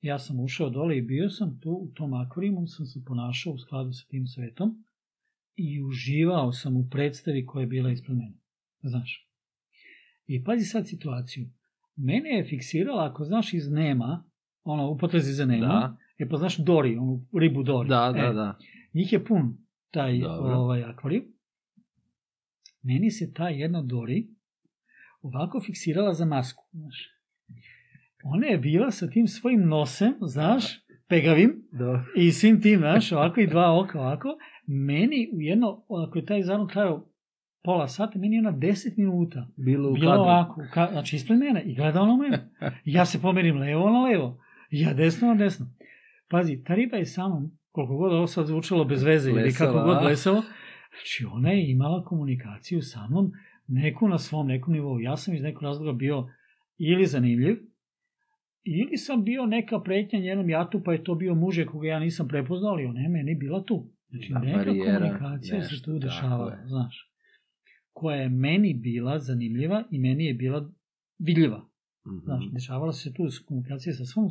Ja 0.00 0.18
sam 0.18 0.40
ušao 0.40 0.70
dole 0.70 0.98
i 0.98 1.02
bio 1.02 1.30
sam 1.30 1.60
tu 1.60 1.70
u 1.72 1.88
tom 1.88 2.14
akvarijumu, 2.14 2.66
sam 2.66 2.86
se 2.86 3.04
ponašao 3.04 3.52
u 3.52 3.58
skladu 3.58 3.92
sa 3.92 4.06
tim 4.08 4.26
svetom 4.26 4.84
i 5.56 5.82
uživao 5.82 6.52
sam 6.52 6.76
u 6.76 6.88
predstavi 6.90 7.46
koja 7.46 7.60
je 7.60 7.66
bila 7.66 7.90
ispred 7.90 8.16
mene. 8.16 8.38
Znaš. 8.82 9.28
I 10.26 10.44
pazi 10.44 10.64
sad 10.64 10.88
situaciju. 10.88 11.50
Mene 11.96 12.30
je 12.30 12.44
fiksirala, 12.44 13.10
ako 13.10 13.24
znaš 13.24 13.54
iz 13.54 13.70
nema, 13.70 14.24
ono, 14.64 14.90
u 14.90 14.98
potrezi 14.98 15.32
za 15.32 15.46
nema, 15.46 15.66
Da, 15.66 15.96
e 16.18 16.28
pa 16.28 16.36
znaš 16.36 16.56
Dori, 16.58 16.96
onu 16.96 17.26
ribu 17.40 17.62
Dori. 17.62 17.88
da, 17.88 18.12
da, 18.12 18.18
e, 18.18 18.32
da. 18.32 18.58
Njih 18.94 19.12
je 19.12 19.24
pun 19.24 19.58
taj 19.90 20.18
Dobro. 20.18 20.54
ovaj 20.54 20.84
akvarijum. 20.84 21.24
meni 22.82 23.10
se 23.10 23.32
ta 23.32 23.48
jedna 23.48 23.82
Dori 23.82 24.28
ovako 25.22 25.60
fiksirala 25.60 26.14
za 26.14 26.24
masku, 26.24 26.64
znaš. 26.72 27.08
Ona 28.24 28.46
je 28.46 28.58
bila 28.58 28.90
sa 28.90 29.10
tim 29.10 29.26
svojim 29.26 29.68
nosem, 29.68 30.14
znaš, 30.20 30.81
pegavim, 31.12 31.62
Da. 31.72 32.04
i 32.16 32.32
svim 32.32 32.60
tim, 32.60 32.78
znaš, 32.78 33.12
ovako 33.12 33.40
i 33.40 33.46
dva 33.46 33.80
oka 33.80 34.00
ovako, 34.00 34.28
meni 34.66 35.30
u 35.34 35.40
jedno, 35.40 35.84
ako 36.06 36.18
je 36.18 36.26
taj 36.26 36.42
zanuk 36.42 36.72
trajao 36.72 37.08
pola 37.62 37.88
sata, 37.88 38.18
meni 38.18 38.36
je 38.36 38.40
ona 38.40 38.52
10 38.52 38.98
minuta. 38.98 39.46
Bilo 39.56 39.90
u 39.90 39.94
Bilo 39.94 40.12
ovako, 40.12 40.62
ka, 40.72 40.88
znači 40.92 41.16
ispred 41.16 41.38
mene 41.38 41.62
i 41.62 41.74
gleda 41.74 42.00
ona 42.02 42.12
u 42.12 42.16
mene. 42.16 42.50
Ja 42.84 43.06
se 43.06 43.20
pomerim 43.22 43.56
levo 43.56 43.90
na 43.90 44.02
levo, 44.02 44.38
ja 44.70 44.94
desno 44.94 45.28
na 45.28 45.34
desno. 45.34 45.66
Pazi, 46.30 46.64
ta 46.64 46.74
riba 46.74 46.96
je 46.96 47.06
sa 47.06 47.28
mnom, 47.28 47.50
koliko 47.72 47.96
god 47.96 48.12
ovo 48.12 48.26
sad 48.26 48.46
zvučalo 48.46 48.84
bez 48.84 49.02
veze 49.02 49.30
ili 49.30 49.42
Blesava, 49.42 49.72
kako 49.72 49.86
god 49.86 49.96
a? 49.96 50.00
blesavo, 50.00 50.42
znači 50.90 51.26
ona 51.32 51.50
je 51.50 51.70
imala 51.70 52.04
komunikaciju 52.04 52.82
sa 52.82 53.06
mnom, 53.10 53.32
neku 53.66 54.08
na 54.08 54.18
svom 54.18 54.46
nekom 54.46 54.72
nivou. 54.72 55.00
Ja 55.00 55.16
sam 55.16 55.34
iz 55.34 55.42
nekog 55.42 55.62
razloga 55.62 55.92
bio 55.92 56.28
ili 56.78 57.06
zanimljiv, 57.06 57.56
ili 58.64 58.96
sam 58.96 59.24
bio 59.24 59.46
neka 59.46 59.80
pretnja 59.80 60.20
njenom 60.20 60.50
jatu, 60.50 60.82
pa 60.84 60.92
je 60.92 61.04
to 61.04 61.14
bio 61.14 61.34
muže 61.34 61.66
koga 61.66 61.88
ja 61.88 62.00
nisam 62.00 62.28
prepoznao, 62.28 62.70
ali 62.72 62.84
ona 62.84 63.00
je 63.00 63.08
meni 63.08 63.34
bila 63.34 63.64
tu. 63.64 63.90
Znači, 64.08 64.32
Da, 64.32 64.38
neka 64.38 64.58
barijera, 64.58 64.98
komunikacija 64.98 65.62
se 65.62 65.72
nešto, 65.72 65.84
tu 65.84 66.00
tako 66.00 66.14
dešavala, 66.14 66.52
je. 66.52 66.66
znaš. 66.66 67.12
Koja 67.92 68.16
je 68.16 68.28
meni 68.28 68.74
bila 68.74 69.18
zanimljiva 69.18 69.84
i 69.90 69.98
meni 69.98 70.24
je 70.24 70.34
bila 70.34 70.72
vidljiva. 71.18 71.68
Mhm. 72.06 72.18
Znaš, 72.24 72.44
dešavala 72.52 72.92
se 72.92 73.14
tu 73.14 73.22
komunikacija 73.46 73.92
sa 73.94 74.04
svom 74.04 74.28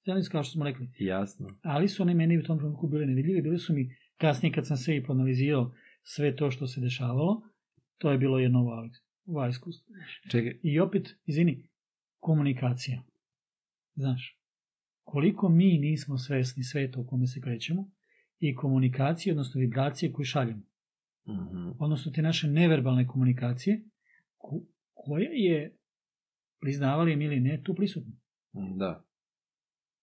stranic, 0.00 0.28
kao 0.28 0.42
što 0.42 0.52
smo 0.52 0.64
rekli. 0.64 0.88
Jasno. 0.98 1.46
Ali 1.62 1.88
su 1.88 2.02
one 2.02 2.14
meni 2.14 2.38
u 2.38 2.42
tom 2.42 2.58
trenutku 2.58 2.88
bile 2.88 3.06
nevidljive, 3.06 3.42
bili 3.42 3.58
su 3.58 3.74
mi 3.74 3.96
kasnije 4.16 4.52
kad 4.52 4.66
sam 4.66 4.76
sve 4.76 4.96
i 4.96 5.02
proanalizirao 5.02 5.72
sve 6.02 6.36
to 6.36 6.50
što 6.50 6.66
se 6.66 6.80
dešavalo, 6.80 7.42
to 7.98 8.10
je 8.10 8.18
bilo 8.18 8.38
jedno 8.38 8.64
iskustvo. 9.50 9.94
Čekaj, 10.30 10.58
I 10.62 10.80
opet, 10.80 11.16
izvini, 11.26 11.68
komunikacija. 12.20 13.02
Znaš, 13.94 14.40
koliko 15.04 15.48
mi 15.48 15.78
nismo 15.78 16.18
svesni 16.18 16.64
sveta 16.64 17.00
u 17.00 17.06
kome 17.06 17.26
se 17.26 17.40
krećemo 17.40 17.90
i 18.38 18.54
komunikacije, 18.54 19.32
odnosno 19.32 19.60
vibracije 19.60 20.12
koje 20.12 20.26
šaljemo. 20.26 20.62
mhm. 21.28 21.70
Odnosno 21.78 22.12
te 22.12 22.22
naše 22.22 22.48
neverbalne 22.48 23.06
komunikacije, 23.06 23.84
ko- 24.36 24.66
koja 24.94 25.30
je, 25.32 25.76
priznavali 26.60 27.12
im 27.12 27.22
ili 27.22 27.40
ne, 27.40 27.62
tu 27.62 27.74
prisutna. 27.74 28.12
Da. 28.52 29.04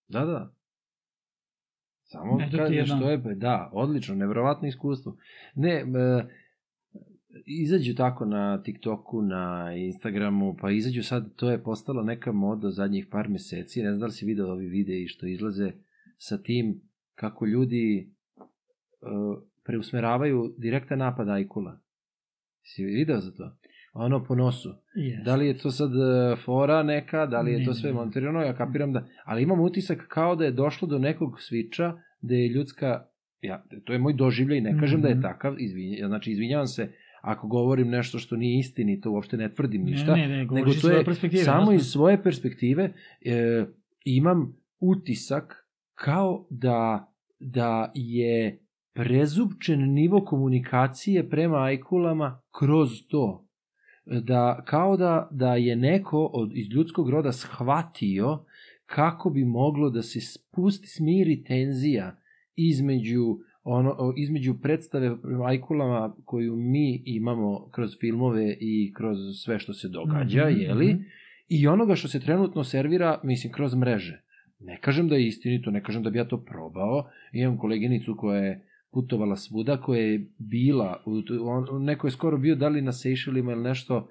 Da, 0.08 0.24
da. 0.24 0.54
Samo 2.04 2.40
Eto 2.42 2.56
kažeš 2.56 2.86
što 2.86 3.10
je, 3.10 3.22
pa 3.22 3.34
da, 3.34 3.70
odlično, 3.72 4.14
nevjerovatno 4.14 4.68
iskustvo. 4.68 5.16
Ne, 5.54 5.70
e, 5.70 5.84
izađu 7.46 7.94
tako 7.94 8.24
na 8.24 8.62
TikToku, 8.62 9.22
na 9.22 9.72
Instagramu, 9.76 10.56
pa 10.60 10.70
izađu 10.70 11.02
sad, 11.02 11.34
to 11.36 11.50
je 11.50 11.62
postalo 11.62 12.02
neka 12.02 12.32
moda 12.32 12.70
zadnjih 12.70 13.06
par 13.10 13.28
meseci, 13.28 13.82
ne 13.82 13.88
znam 13.90 14.00
da 14.00 14.06
li 14.06 14.12
si 14.12 14.26
video 14.26 14.52
ovi 14.52 14.66
videi 14.66 15.06
što 15.06 15.26
izlaze 15.26 15.72
sa 16.18 16.38
tim 16.42 16.80
kako 17.14 17.46
ljudi 17.46 17.98
e, 18.00 18.06
preusmeravaju 19.64 20.54
direktan 20.58 20.98
napad 20.98 21.28
Ajkula. 21.28 21.80
Si 22.62 22.84
video 22.84 23.20
za 23.20 23.30
to? 23.30 23.56
Ono 23.94 24.24
po 24.24 24.34
nosu. 24.34 24.68
Yes. 24.96 25.24
Da 25.24 25.36
li 25.36 25.46
je 25.46 25.58
to 25.58 25.70
sad 25.70 25.90
e, 25.90 26.36
fora 26.44 26.82
neka, 26.82 27.26
da 27.26 27.40
li 27.40 27.52
je 27.52 27.58
Ne, 27.58 27.64
to 27.64 27.74
sve 27.74 27.92
montirano, 27.92 28.40
ja 28.40 28.56
kapiram 28.56 28.92
da, 28.92 29.06
ali 29.24 29.42
imam 29.42 29.60
utisak 29.60 30.06
kao 30.08 30.36
da 30.36 30.44
je 30.44 30.50
došlo 30.50 30.88
do 30.88 30.98
nekog 30.98 31.40
sviča 31.40 31.94
da 32.20 32.34
je 32.34 32.48
ljudska, 32.48 33.06
ja, 33.40 33.64
to 33.84 33.92
je 33.92 33.98
moj 33.98 34.12
doživljaj, 34.12 34.60
ne 34.60 34.80
kažem 34.80 35.00
da 35.02 35.08
je 35.08 35.14
Mhm. 35.14 35.22
takav, 35.22 35.54
izvinja, 35.58 36.06
znači 36.06 36.30
izvinjavam 36.30 36.66
se 36.66 36.92
ako 37.22 37.48
govorim 37.48 37.88
nešto 37.88 38.18
što 38.18 38.36
nije 38.36 38.58
istinito, 38.58 39.10
uopšte 39.10 39.36
ne 39.36 39.54
tvrdim 39.54 39.84
ništa, 39.84 40.16
Ne, 40.16 40.28
ne, 40.28 40.36
ne, 40.36 40.44
nego 40.44 40.70
to 40.82 40.90
je 40.90 41.04
samo 41.44 41.72
iz 41.72 41.82
svoje 41.82 42.22
perspektive 42.22 42.92
e, 43.20 43.64
imam 44.04 44.56
utisak 44.80 45.68
kao 45.94 46.46
da, 46.50 47.12
da 47.40 47.92
je 47.94 48.58
prezupčen 48.94 49.92
nivo 49.92 50.24
komunikacije 50.24 51.28
prema 51.28 51.64
ajkulama 51.64 52.42
kroz 52.58 52.90
to. 53.08 53.48
Da, 54.06 54.62
kao 54.66 54.96
da, 54.96 55.28
da 55.30 55.54
je 55.54 55.76
neko 55.76 56.30
od, 56.32 56.50
iz 56.54 56.70
ljudskog 56.70 57.10
roda 57.10 57.32
shvatio 57.32 58.44
kako 58.86 59.30
bi 59.30 59.44
moglo 59.44 59.90
da 59.90 60.02
se 60.02 60.20
spusti, 60.20 60.86
smiri 60.86 61.44
tenzija 61.44 62.16
između 62.56 63.38
ono, 63.64 64.12
između 64.16 64.54
predstave 64.54 65.22
prema 65.22 65.46
ajkulama 65.46 66.14
koju 66.24 66.56
mi 66.56 67.02
imamo 67.06 67.68
kroz 67.70 67.96
filmove 68.00 68.56
i 68.60 68.92
kroz 68.94 69.18
sve 69.36 69.58
što 69.58 69.72
se 69.72 69.88
događa, 69.88 70.44
Mhm, 70.44 70.60
jeli? 70.60 70.86
mhm. 70.86 71.02
i 71.48 71.66
onoga 71.66 71.94
što 71.94 72.08
se 72.08 72.20
trenutno 72.20 72.64
servira, 72.64 73.20
mislim, 73.24 73.52
kroz 73.52 73.74
mreže. 73.74 74.20
Ne 74.60 74.78
kažem 74.80 75.08
da 75.08 75.14
je 75.14 75.26
istinito, 75.26 75.70
ne 75.70 75.82
kažem 75.82 76.02
da 76.02 76.10
bi 76.10 76.18
ja 76.18 76.24
to 76.24 76.38
probao. 76.38 77.04
Imam 77.32 77.58
koleginicu 77.58 78.16
koja 78.16 78.38
je 78.38 78.60
putovala 78.92 79.36
svuda, 79.36 79.76
koja 79.76 80.00
je 80.00 80.26
bila, 80.40 81.02
on, 81.42 81.84
neko 81.84 82.06
je 82.06 82.10
skoro 82.10 82.38
bio 82.38 82.54
da 82.54 82.68
li 82.68 82.82
na 82.82 82.92
Sejšelima 82.92 83.52
ili 83.52 83.62
nešto, 83.62 84.08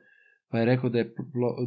pa 0.49 0.59
je 0.59 0.65
rekao 0.65 0.89
da 0.89 0.97
je, 0.97 1.13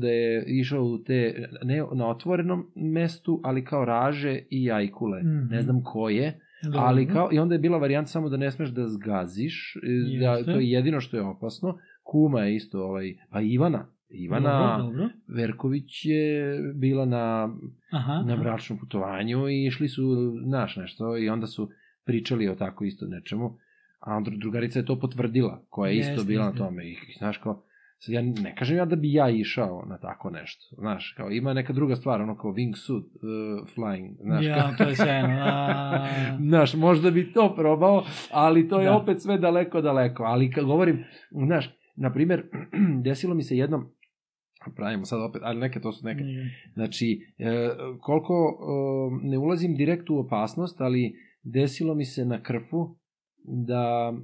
da 0.00 0.08
je 0.08 0.44
išao 0.48 0.84
u 0.84 0.98
te, 0.98 1.34
ne 1.62 1.82
na 1.94 2.08
otvorenom 2.08 2.66
mestu, 2.76 3.40
ali 3.44 3.64
kao 3.64 3.84
raže 3.84 4.42
i 4.50 4.70
ajkule. 4.70 5.18
Mhm. 5.20 5.46
Ne 5.50 5.62
znam 5.62 5.82
koje. 5.84 6.40
Ali 6.74 7.06
kao, 7.08 7.28
i 7.32 7.38
onda 7.38 7.54
je 7.54 7.58
bila 7.58 7.78
varijanta 7.78 8.08
samo 8.08 8.28
da 8.28 8.36
ne 8.36 8.50
smeš 8.50 8.68
da 8.68 8.88
zgaziš, 8.88 9.76
e, 9.76 9.80
da, 10.20 10.30
Jeste. 10.32 10.52
to 10.52 10.58
je 10.58 10.70
jedino 10.70 11.00
što 11.00 11.16
je 11.16 11.22
opasno. 11.22 11.78
Kuma 12.02 12.40
je 12.40 12.56
isto, 12.56 12.84
ovaj, 12.84 13.16
pa 13.30 13.40
Ivana, 13.40 13.86
Ivana 14.08 14.76
Dobro, 14.78 14.84
dobro. 14.84 15.08
Verković 15.28 16.04
je 16.04 16.58
bila 16.74 17.04
na, 17.04 17.56
Aha, 17.90 18.22
na 18.26 18.36
bračnom 18.36 18.78
putovanju 18.78 19.48
i 19.48 19.66
išli 19.66 19.88
su, 19.88 20.32
znaš 20.44 20.76
nešto, 20.76 21.16
i 21.16 21.28
onda 21.28 21.46
su 21.46 21.70
pričali 22.04 22.48
o 22.48 22.54
tako 22.54 22.84
isto 22.84 23.06
nečemu, 23.06 23.56
a 24.00 24.16
onda 24.16 24.30
drugarica 24.36 24.78
je 24.78 24.84
to 24.84 25.00
potvrdila, 25.00 25.64
koja 25.68 25.90
je 25.90 25.98
isto 25.98 26.12
Jeste, 26.12 26.26
bila 26.26 26.42
na 26.42 26.50
jeste. 26.50 26.58
tome. 26.58 26.86
I, 26.86 26.96
znaš, 27.18 27.38
kao, 27.38 27.62
ja 28.06 28.22
ne 28.22 28.54
kažem 28.56 28.76
ja 28.76 28.84
da 28.84 28.96
bi 28.96 29.12
ja 29.12 29.30
išao 29.30 29.84
na 29.88 29.98
tako 29.98 30.30
nešto, 30.30 30.76
znaš, 30.78 31.14
kao 31.16 31.30
ima 31.30 31.52
neka 31.54 31.72
druga 31.72 31.96
stvar, 31.96 32.22
ono 32.22 32.36
kao 32.36 32.52
wingsuit 32.52 33.04
uh, 33.04 33.68
flying, 33.76 34.14
znaš, 34.20 34.46
kao, 34.46 34.56
Ja, 34.56 34.76
to 34.76 34.84
je 34.84 34.96
sjajno. 34.96 35.28
A, 35.42 36.06
Znaš, 36.48 36.74
možda 36.74 37.10
bi 37.10 37.32
to 37.32 37.54
probao, 37.56 38.04
ali 38.30 38.68
to 38.68 38.80
je 38.80 38.84
Da. 38.86 38.96
opet 38.96 39.22
sve 39.22 39.38
daleko, 39.38 39.80
daleko. 39.80 40.22
Ali 40.22 40.50
kad 40.50 40.64
govorim, 40.64 41.04
znaš, 41.46 41.70
na 41.96 42.12
primjer, 42.12 42.44
desilo 43.04 43.34
mi 43.34 43.42
se 43.42 43.56
jednom, 43.56 43.90
pravimo 44.76 45.04
sad 45.04 45.20
opet, 45.20 45.42
ali 45.44 45.60
neke 45.60 45.80
to 45.80 45.92
su 45.92 46.06
neke, 46.06 46.24
Znači, 46.74 47.34
e, 47.38 47.70
koliko 48.00 48.58
e, 49.22 49.28
ne 49.28 49.38
ulazim 49.38 49.74
direkt 49.74 50.10
u 50.10 50.18
opasnost, 50.18 50.80
ali 50.80 51.14
desilo 51.42 51.94
mi 51.94 52.04
se 52.04 52.24
na 52.24 52.42
krfu 52.42 52.96
da 53.44 54.14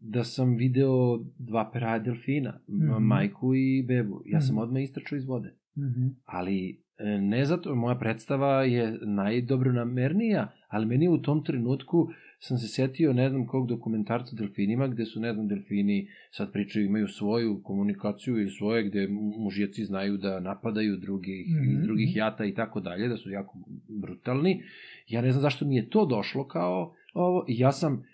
da 0.00 0.24
sam 0.24 0.56
video 0.56 0.92
dva 1.38 1.70
peraja 1.72 1.98
delfina, 2.00 2.60
mm 2.68 2.84
Mhm. 2.86 3.02
majku 3.02 3.54
i 3.54 3.82
bebu. 3.82 4.22
Ja 4.26 4.40
sam 4.40 4.54
Mhm. 4.54 4.62
odmah 4.62 4.82
istračao 4.82 5.16
iz 5.16 5.24
vode. 5.24 5.54
Mhm. 5.78 6.06
Ali 6.24 6.68
e, 6.98 7.18
ne 7.20 7.44
zato, 7.44 7.74
moja 7.74 7.94
predstava 7.96 8.64
je 8.64 8.98
najdobronamernija, 9.02 10.48
ali 10.68 10.86
meni 10.86 11.08
u 11.08 11.18
tom 11.18 11.44
trenutku 11.44 12.08
sam 12.40 12.58
se 12.58 12.68
setio, 12.68 13.12
ne 13.12 13.30
znam 13.30 13.46
kog 13.46 13.68
dokumentarca 13.68 14.36
delfinima, 14.36 14.88
gde 14.88 15.04
su, 15.04 15.20
ne 15.20 15.32
znam, 15.34 15.48
delfini 15.48 16.08
sad 16.30 16.52
pričaju, 16.52 16.86
imaju 16.86 17.08
svoju 17.08 17.62
komunikaciju 17.62 18.42
i 18.42 18.50
svoje, 18.50 18.84
gde 18.84 19.08
mužjaci 19.38 19.84
znaju 19.84 20.16
da 20.16 20.40
napadaju 20.40 20.96
drugih, 20.96 21.46
Mhm, 21.52 21.72
iz 21.72 21.80
drugih 21.80 22.16
jata 22.16 22.44
i 22.44 22.54
tako 22.54 22.80
dalje, 22.80 23.08
da 23.08 23.16
su 23.16 23.30
jako 23.30 23.58
brutalni. 23.90 24.62
Ja 25.08 25.22
ne 25.22 25.32
znam 25.32 25.42
zašto 25.42 25.66
mi 25.66 25.76
je 25.76 25.88
to 25.88 26.06
došlo 26.06 26.46
kao 26.46 26.94
ovo, 27.14 27.44
ja 27.48 27.72
sam 27.72 28.04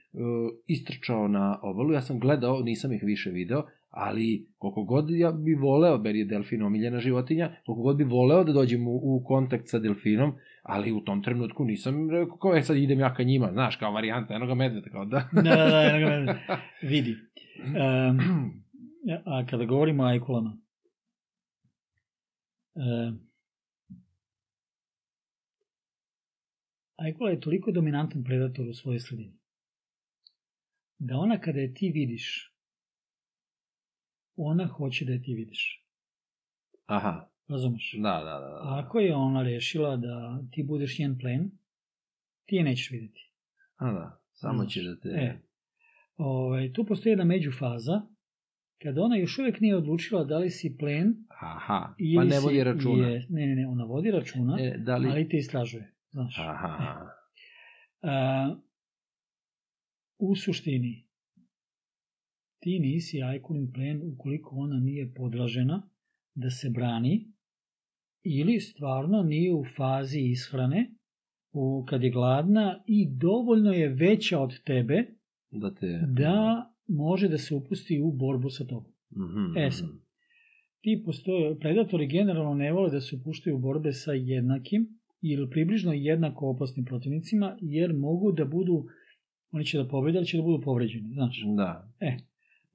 istrčao 0.67 1.29
na 1.29 1.59
obalu, 1.63 1.93
ja 1.93 2.01
sam 2.01 2.21
gledao, 2.21 2.61
nisam 2.61 2.93
ih 2.93 3.03
više 3.03 3.31
video, 3.31 3.63
ali 3.91 4.47
koliko 4.59 4.83
god 4.85 5.11
ja 5.11 5.33
bi 5.33 5.55
voleo, 5.55 6.03
jer 6.05 6.17
je 6.17 6.25
delfin 6.25 6.63
omiljena 6.63 7.01
životinja, 7.01 7.57
koliko 7.67 7.83
god 7.83 7.97
bi 7.97 8.05
voleo 8.05 8.45
da 8.45 8.53
dođem 8.53 8.89
u, 8.89 9.01
u 9.03 9.25
kontakt 9.25 9.69
sa 9.69 9.79
delfinom, 9.79 10.33
ali 10.63 10.93
u 10.93 11.01
tom 11.01 11.23
trenutku 11.23 11.65
nisam 11.65 12.11
rekao, 12.11 12.37
kao, 12.37 12.57
e 12.57 12.63
sad 12.63 12.77
idem 12.77 13.01
ja 13.01 13.15
ka 13.15 13.23
njima, 13.23 13.53
znaš, 13.53 13.77
kao 13.77 13.93
varijanta 13.93 14.35
enoga 14.35 14.55
medveda, 14.55 14.91
kao 14.91 15.05
da. 15.05 15.29
Da, 15.33 15.43
da, 15.43 15.91
da, 15.93 15.99
ga 15.99 16.07
mene. 16.07 16.47
vidi. 16.93 17.17
Um, 17.65 18.19
a 19.25 19.47
kada 19.47 19.65
govorimo 19.65 20.03
o 20.03 20.07
ajkulama, 20.07 20.59
um, 22.75 23.21
ajkula 26.97 27.31
je 27.31 27.41
toliko 27.41 27.73
dominantan 27.73 28.25
predator 28.25 28.69
u 28.69 28.75
svojoj 28.75 29.01
sredini, 29.01 29.44
da 31.05 31.17
ona 31.17 31.39
kada 31.39 31.61
je 31.61 31.75
ti 31.75 31.91
vidiš, 31.91 32.55
ona 34.37 34.67
hoće 34.67 35.05
da 35.05 35.13
je 35.13 35.23
ti 35.23 35.35
vidiš. 35.35 35.85
Aha, 36.87 37.29
Razumeš? 37.49 37.95
da, 37.95 38.11
da, 38.15 38.25
da. 38.25 38.39
da. 38.41 38.61
Ako 38.79 38.99
je 39.01 39.15
ona 39.15 39.43
rešila 39.43 39.97
da 39.97 40.15
ti 40.51 40.63
budeš 40.63 40.99
njen 40.99 41.19
plen, 41.19 41.51
ti 42.45 42.57
je 42.57 42.65
nećeš 42.65 42.91
videti. 42.91 43.31
A 43.77 43.93
da, 43.93 44.21
samo 44.33 44.67
će 44.67 44.83
da 44.83 44.97
te... 44.97 45.09
E, 45.09 45.39
ovaj, 46.17 46.73
tu 46.73 46.85
postoji 46.85 47.11
jedna 47.11 47.25
međufaza 47.25 48.03
kada 48.83 49.03
ona 49.03 49.17
još 49.17 49.39
uvek 49.39 49.61
nije 49.61 49.77
odlučila 49.77 50.25
da 50.25 50.39
li 50.39 50.51
si 50.51 50.77
plen 50.79 51.15
Aha, 51.43 51.95
ili 51.99 52.17
pa 52.19 52.25
ne 52.25 52.41
si- 52.41 52.45
vodi 52.45 52.65
računa. 52.65 53.09
Je, 53.09 53.27
ne, 53.31 53.47
ne, 53.47 53.55
ne, 53.55 53.67
ona 53.69 53.85
vodi 53.85 54.11
računa, 54.11 54.57
E, 54.61 54.75
da 54.79 54.97
li... 54.97 55.09
ali 55.09 55.29
te 55.29 55.37
istražuje. 55.37 55.93
Znaš. 56.11 56.39
Aha, 56.39 57.07
A, 58.03 58.57
u 60.19 60.37
suštini, 60.37 61.07
ti 62.59 62.79
nisi 62.79 63.23
ajkunin 63.23 63.73
plen 63.73 64.03
ukoliko 64.13 64.57
ona 64.57 64.81
nije 64.81 65.15
podražena 65.15 65.91
da 66.35 66.51
se 66.51 66.71
brani 66.71 67.33
ili 68.23 68.61
stvarno 68.61 69.23
nije 69.23 69.55
u 69.55 69.65
fazi 69.77 70.21
ishrane 70.21 70.95
u, 71.53 71.85
kad 71.89 72.03
je 72.03 72.11
gladna 72.11 72.83
i 72.87 73.09
dovoljno 73.11 73.73
je 73.73 73.89
veća 73.89 74.39
od 74.39 74.63
tebe 74.65 75.07
da 75.51 75.75
te... 75.75 76.01
da 76.09 76.71
može 76.89 77.29
da 77.29 77.39
se 77.39 77.55
upusti 77.55 78.01
u 78.01 78.13
borbu 78.13 78.51
sa 78.51 78.65
tobom. 78.65 78.93
Mhm, 79.17 79.59
E 79.59 79.71
sad, 79.71 79.89
ti 80.81 81.03
postoje, 81.05 81.59
predatori 81.59 82.07
generalno 82.07 82.55
ne 82.55 82.73
vole 82.73 82.91
da 82.91 83.01
se 83.01 83.17
upuštaju 83.17 83.57
u 83.57 83.59
borbe 83.59 83.93
sa 83.93 84.13
jednakim 84.13 84.89
ili 85.21 85.51
približno 85.51 85.93
jednako 85.93 86.49
opasnim 86.49 86.85
protivnicima, 86.85 87.57
jer 87.61 87.93
mogu 87.93 88.33
da 88.33 88.45
budu, 88.45 88.87
oni 89.55 89.65
će 89.65 89.79
da 89.79 89.89
pobede, 89.89 90.19
ali 90.19 90.27
će 90.27 90.37
da 90.37 90.43
budu 90.43 90.61
povređeni, 90.65 91.13
znaš. 91.15 91.43
Da. 91.57 91.89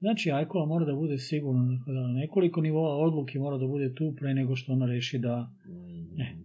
Znači, 0.00 0.30
Ajkola 0.32 0.66
mora 0.66 0.84
da 0.86 0.94
bude 0.94 1.18
sigurno, 1.18 1.76
dakle, 1.76 1.94
da 1.94 2.00
na 2.00 2.12
nekoliko 2.12 2.60
nivoa 2.60 2.96
odluke 2.96 3.38
mora 3.38 3.58
da 3.58 3.66
bude 3.66 3.94
tu 3.94 4.14
pre 4.18 4.34
nego 4.34 4.56
što 4.56 4.72
ona 4.72 4.86
reši 4.86 5.18
da 5.18 5.52
Ne. 6.16 6.36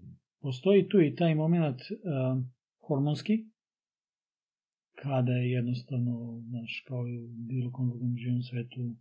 postoji 0.41 0.87
tu 0.89 1.01
i 1.01 1.15
taj 1.15 1.35
moment 1.35 1.81
uh, 1.81 2.43
hormonski, 2.87 3.45
kada 4.95 5.31
je 5.31 5.51
jednostavno, 5.51 6.41
znaš, 6.49 6.83
kao 6.87 7.07
i 7.07 7.17
u 7.17 7.27
bilo 7.27 7.71
kom 7.71 7.89
drugom 7.89 8.17
živom 8.17 8.41
svetu, 8.41 8.95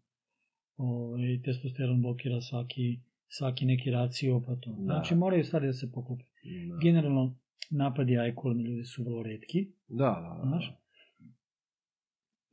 ovaj, 0.76 1.42
testosteron 1.44 2.02
blokira 2.02 2.40
svaki, 2.40 3.00
svaki 3.28 3.64
neki 3.66 3.90
racio, 3.90 4.40
pa 4.46 4.56
to. 4.56 4.76
Znači, 4.82 5.14
moraju 5.14 5.44
stvari 5.44 5.66
da 5.66 5.72
se 5.72 5.92
poklope. 5.92 6.24
Da. 6.68 6.76
Generalno, 6.82 7.38
napadi 7.70 8.18
ajkula 8.18 8.54
na 8.54 8.62
ljudi 8.62 8.84
su 8.84 9.04
vrlo 9.04 9.22
redki, 9.22 9.66
Da, 9.88 10.04
da, 10.22 10.40
da. 10.42 10.48
znaš. 10.48 10.83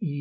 I 0.03 0.17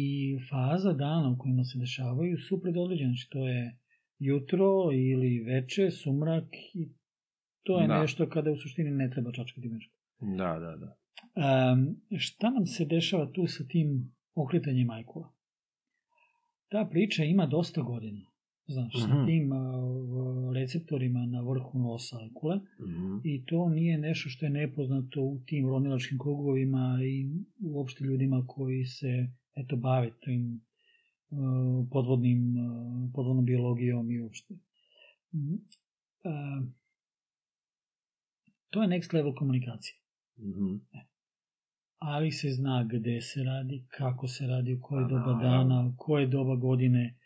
faza 0.51 0.93
dana 0.95 1.31
u 1.31 1.39
kojima 1.39 1.65
se 1.65 1.79
dešavaju 1.79 2.39
su 2.39 2.61
predodređene, 2.63 3.09
znači 3.09 3.29
to 3.31 3.49
je 3.49 3.77
jutro 4.21 4.67
ili 4.95 5.41
veče, 5.41 5.91
sumrak 5.93 6.45
i 6.75 6.89
to 7.63 7.81
je 7.81 7.89
Da. 7.89 8.01
nešto 8.01 8.29
kada 8.29 8.51
u 8.51 8.57
suštini 8.57 8.91
ne 8.93 9.11
treba 9.11 9.33
čačkati 9.33 9.69
mečku. 9.69 9.95
Da, 10.21 10.59
da, 10.59 10.77
da. 10.77 10.97
Um, 11.73 11.97
šta 12.19 12.51
nam 12.51 12.67
se 12.67 12.85
dešava 12.87 13.33
tu 13.33 13.47
sa 13.47 13.65
tim 13.65 14.13
okretanjem 14.35 14.87
majkula? 14.87 15.33
Ta 16.69 16.85
priča 16.85 17.25
ima 17.25 17.47
dosta 17.47 17.83
godina. 17.83 18.21
Znaš, 18.67 18.93
sa 18.99 19.09
Mhm. 19.09 19.27
tim 19.27 19.53
uh, 19.53 19.59
receptorima 20.55 21.27
na 21.27 21.41
vrhu 21.41 21.79
nosa 21.79 22.19
ajkule 22.19 22.57
Mhm. 22.81 23.17
i 23.25 23.45
to 23.45 23.69
nije 23.69 23.99
nešto 23.99 24.29
što 24.29 24.47
je 24.47 24.51
nepoznato 24.53 25.23
u 25.23 25.41
tim 25.47 25.69
ronilačkim 25.69 26.19
krugovima 26.19 26.99
i 27.05 27.27
uopšte 27.65 28.05
ljudima 28.05 28.45
koji 28.47 28.85
se 28.85 29.27
eto 29.55 29.77
bave 29.77 30.11
tim 30.21 30.61
uh, 31.31 31.39
podvodnim, 31.93 32.57
uh, 32.57 33.11
podvodnom 33.15 33.45
biologijom 33.45 34.11
i 34.11 34.21
uopšte. 34.21 34.55
Mhm. 35.35 35.55
Uh, 36.25 36.69
to 38.71 38.83
je 38.83 38.89
next 38.89 39.15
level 39.15 39.35
komunikacije 39.35 39.97
Mhm. 40.39 40.75
ali 41.99 42.31
se 42.33 42.51
zna 42.51 42.89
gde 42.93 43.21
se 43.21 43.43
radi, 43.45 43.85
kako 43.89 44.29
se 44.29 44.47
radi, 44.47 44.75
u 44.75 44.81
koje 44.81 45.09
doba 45.09 45.39
dana, 45.43 45.87
u 45.87 45.95
koje 45.97 46.27
doba 46.27 46.57
godine 46.57 47.19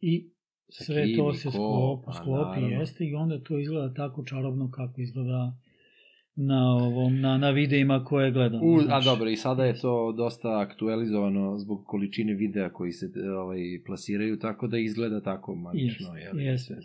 i 0.00 0.30
sve 0.68 1.16
to 1.16 1.34
se 1.34 1.48
pa, 2.06 2.12
sklopi 2.12 2.60
naravno. 2.60 2.80
jeste 2.80 3.04
i 3.04 3.14
onda 3.14 3.42
to 3.42 3.58
izgleda 3.58 3.94
tako 3.94 4.24
čarobno 4.24 4.70
kako 4.70 5.00
izgleda 5.00 5.58
na 6.36 6.74
ovom 6.74 7.20
na, 7.20 7.38
na 7.38 7.50
videima 7.50 8.04
koje 8.04 8.32
gledamo. 8.32 8.66
U, 8.66 8.76
a 8.76 8.82
znaš. 8.82 9.04
dobro, 9.04 9.30
i 9.30 9.36
sada 9.36 9.64
je 9.64 9.80
to 9.80 10.12
dosta 10.12 10.60
aktualizovano 10.60 11.58
zbog 11.58 11.84
količine 11.86 12.34
videa 12.34 12.72
koji 12.72 12.92
se 12.92 13.10
ovaj, 13.38 13.58
plasiraju, 13.86 14.38
tako 14.38 14.66
da 14.66 14.78
izgleda 14.78 15.22
tako 15.22 15.54
magično. 15.54 16.14
Jeste, 16.14 16.38
jel? 16.38 16.40
jeste. 16.40 16.76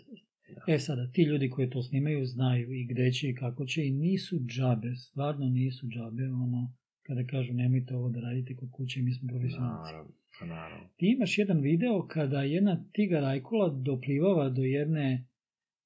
E 0.66 0.78
sada, 0.78 1.10
ti 1.12 1.22
ljudi 1.22 1.50
koji 1.50 1.70
to 1.70 1.82
snimaju 1.82 2.24
znaju 2.24 2.72
i 2.72 2.86
gde 2.86 3.10
će 3.10 3.28
i 3.28 3.34
kako 3.34 3.64
će 3.64 3.86
i 3.86 3.90
nisu 3.90 4.40
džabe, 4.46 4.94
stvarno 4.94 5.46
nisu 5.46 5.86
džabe, 5.86 6.22
ono, 6.22 6.72
kada 7.02 7.24
kažu 7.24 7.52
nemojte 7.52 7.96
ovo 7.96 8.08
da 8.08 8.20
radite 8.20 8.56
kod 8.56 8.70
kuće, 8.70 9.02
mi 9.02 9.12
smo 9.12 9.28
profesionalci. 9.28 9.92
Naravno, 9.92 10.12
pa 10.40 10.46
naravno. 10.46 10.88
Ti 10.96 11.14
imaš 11.16 11.38
jedan 11.38 11.60
video 11.60 12.06
kada 12.08 12.42
jedna 12.42 12.84
tigar 12.92 13.24
ajkula 13.24 13.68
doplivava 13.68 14.48
do 14.48 14.62
jedne 14.62 15.26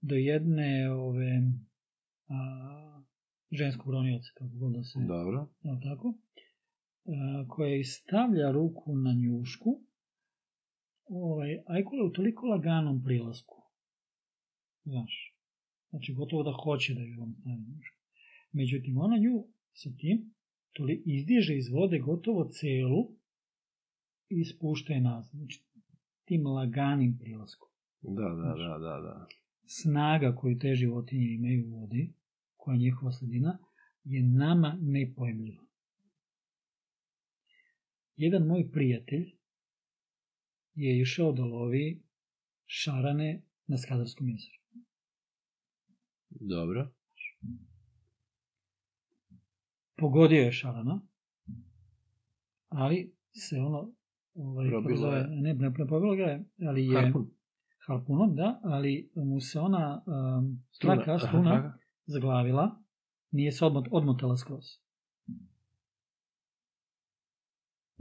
do 0.00 0.14
jedne 0.14 0.90
ove 0.90 1.42
a, 2.28 2.85
ženskog 3.50 3.92
ronioca, 3.92 4.30
kako 4.34 4.54
god 4.54 4.72
da 4.72 4.82
se, 4.82 4.98
Dobro. 4.98 5.48
jel 5.62 5.76
tako, 5.82 6.14
a, 7.04 7.48
koja 7.48 7.84
stavlja 7.84 8.50
ruku 8.50 8.96
na 8.96 9.12
njušku, 9.12 9.80
ovaj, 11.08 11.62
ajkula 11.66 12.04
u 12.04 12.10
toliko 12.10 12.46
laganom 12.46 13.02
prilasku, 13.04 13.62
znaš, 14.84 15.34
znači 15.90 16.14
gotovo 16.14 16.42
da 16.42 16.52
hoće 16.64 16.94
da 16.94 17.00
ju 17.00 17.20
vam 17.20 17.34
stavi 17.40 17.62
njušku. 17.74 17.96
Međutim, 18.52 18.98
ona 18.98 19.16
nju 19.16 19.46
sa 19.72 19.90
tim 19.98 20.34
toli, 20.72 21.02
izdiže 21.06 21.56
iz 21.56 21.68
vode 21.68 21.98
gotovo 21.98 22.44
celu 22.44 23.02
i 24.28 24.44
spušta 24.44 24.92
je 24.92 25.00
nazad. 25.00 25.34
Znači, 25.38 25.62
tim 26.24 26.46
laganim 26.46 27.18
prilaskom. 27.18 27.68
Da, 28.02 28.28
da, 28.28 28.54
da, 28.62 28.78
da, 28.78 29.00
da. 29.00 29.26
Snaga 29.66 30.36
koju 30.36 30.58
te 30.58 30.74
životinje 30.74 31.34
imaju 31.34 31.66
u 31.66 31.80
vodi, 31.80 32.12
koja 32.66 32.74
je 32.74 32.78
njihova 32.80 33.12
sredina, 33.12 33.58
je 34.04 34.22
nama 34.22 34.78
nepojemljiva. 34.80 35.62
Jedan 38.16 38.46
moj 38.46 38.70
prijatelj 38.72 39.32
je 40.74 41.00
išao 41.00 41.32
da 41.32 41.44
lovi 41.44 42.02
šarane 42.64 43.42
na 43.66 43.78
Skadarskom 43.78 44.28
jezeru. 44.28 44.58
Dobro. 46.30 46.90
Pogodio 49.96 50.42
je 50.42 50.52
šarana, 50.52 51.00
ali 52.68 53.14
se 53.32 53.56
ono 53.56 53.92
ovaj, 54.34 54.68
Probilo 54.70 55.12
je. 55.16 55.26
ne, 55.26 55.54
ne, 55.54 55.54
ne 55.54 55.86
probilo 55.86 56.16
ga 56.16 56.22
je, 56.22 56.44
ali 56.68 56.86
je 56.86 57.02
Harpun. 57.02 57.30
harpunom, 57.86 58.34
da, 58.36 58.60
ali 58.64 59.10
mu 59.14 59.40
se 59.40 59.60
ona 59.60 60.02
um, 60.06 60.64
Struna. 60.70 60.94
traka, 60.96 61.18
struna. 61.18 61.78
Zaglavila, 62.06 62.82
nije 63.30 63.52
se 63.52 63.64
odmot, 63.64 63.88
odmotala 63.90 64.36
skroz. 64.36 64.64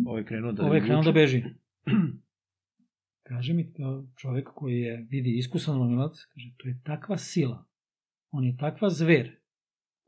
Ovo 0.05 0.17
je 0.17 0.25
krenuo 0.25 0.51
da 0.51 0.63
Ovo 0.63 0.73
je 0.73 0.81
krenuo 0.81 1.03
da 1.03 1.11
beži. 1.11 1.43
Kaže 3.27 3.53
mi 3.53 3.73
kao 3.73 4.05
čovek 4.15 4.49
koji 4.55 4.79
je, 4.79 5.07
vidi, 5.09 5.37
iskusan 5.37 5.77
lomilac, 5.77 6.25
kaže, 6.33 6.53
to 6.57 6.67
je 6.67 6.81
takva 6.83 7.17
sila, 7.17 7.65
on 8.31 8.43
je 8.43 8.57
takva 8.57 8.89
zver, 8.89 9.31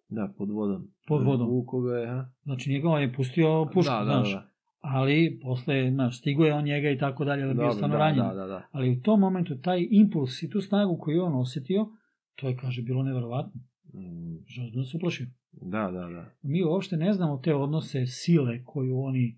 Da, 0.09 0.33
pod 0.37 0.49
vodom. 0.49 0.87
Pod 1.07 1.23
vodom. 1.23 1.49
Vuko 1.49 1.81
ga 1.81 1.97
je, 1.97 2.07
ha? 2.07 2.29
znači 2.43 2.71
njega 2.71 2.89
on 2.89 3.01
je 3.01 3.13
pustio 3.13 3.65
pušku, 3.73 3.91
da, 3.91 3.99
da, 3.99 4.05
znaš, 4.05 4.33
da. 4.33 4.49
ali 4.79 5.39
posle, 5.43 5.91
znaš, 5.91 6.19
stigo 6.19 6.45
je 6.45 6.53
on 6.53 6.63
njega 6.63 6.89
i 6.89 6.97
tako 6.97 7.25
dalje, 7.25 7.41
da 7.41 7.53
bio 7.53 7.61
Dobro, 7.61 7.73
stano 7.73 7.93
da, 7.93 7.99
ranjen. 7.99 8.27
da, 8.27 8.33
da, 8.33 8.47
da. 8.47 8.67
Ali 8.71 8.91
u 8.91 9.01
tom 9.01 9.19
momentu 9.19 9.61
taj 9.61 9.87
impuls 9.91 10.43
i 10.43 10.49
tu 10.49 10.61
snagu 10.61 10.97
koju 10.97 11.23
on 11.23 11.35
osetio, 11.35 11.87
to 12.35 12.47
je, 12.47 12.57
kaže, 12.57 12.81
bilo 12.81 13.03
neverovatno. 13.03 13.61
Mm, 13.93 14.37
da 14.75 14.83
se 14.83 14.97
uplašio. 14.97 15.27
Da, 15.51 15.91
da, 15.91 16.07
da. 16.07 16.31
Mi 16.41 16.63
uopšte 16.63 16.97
ne 16.97 17.13
znamo 17.13 17.37
te 17.37 17.55
odnose 17.55 18.05
sile 18.05 18.63
koju 18.63 18.99
oni, 18.99 19.37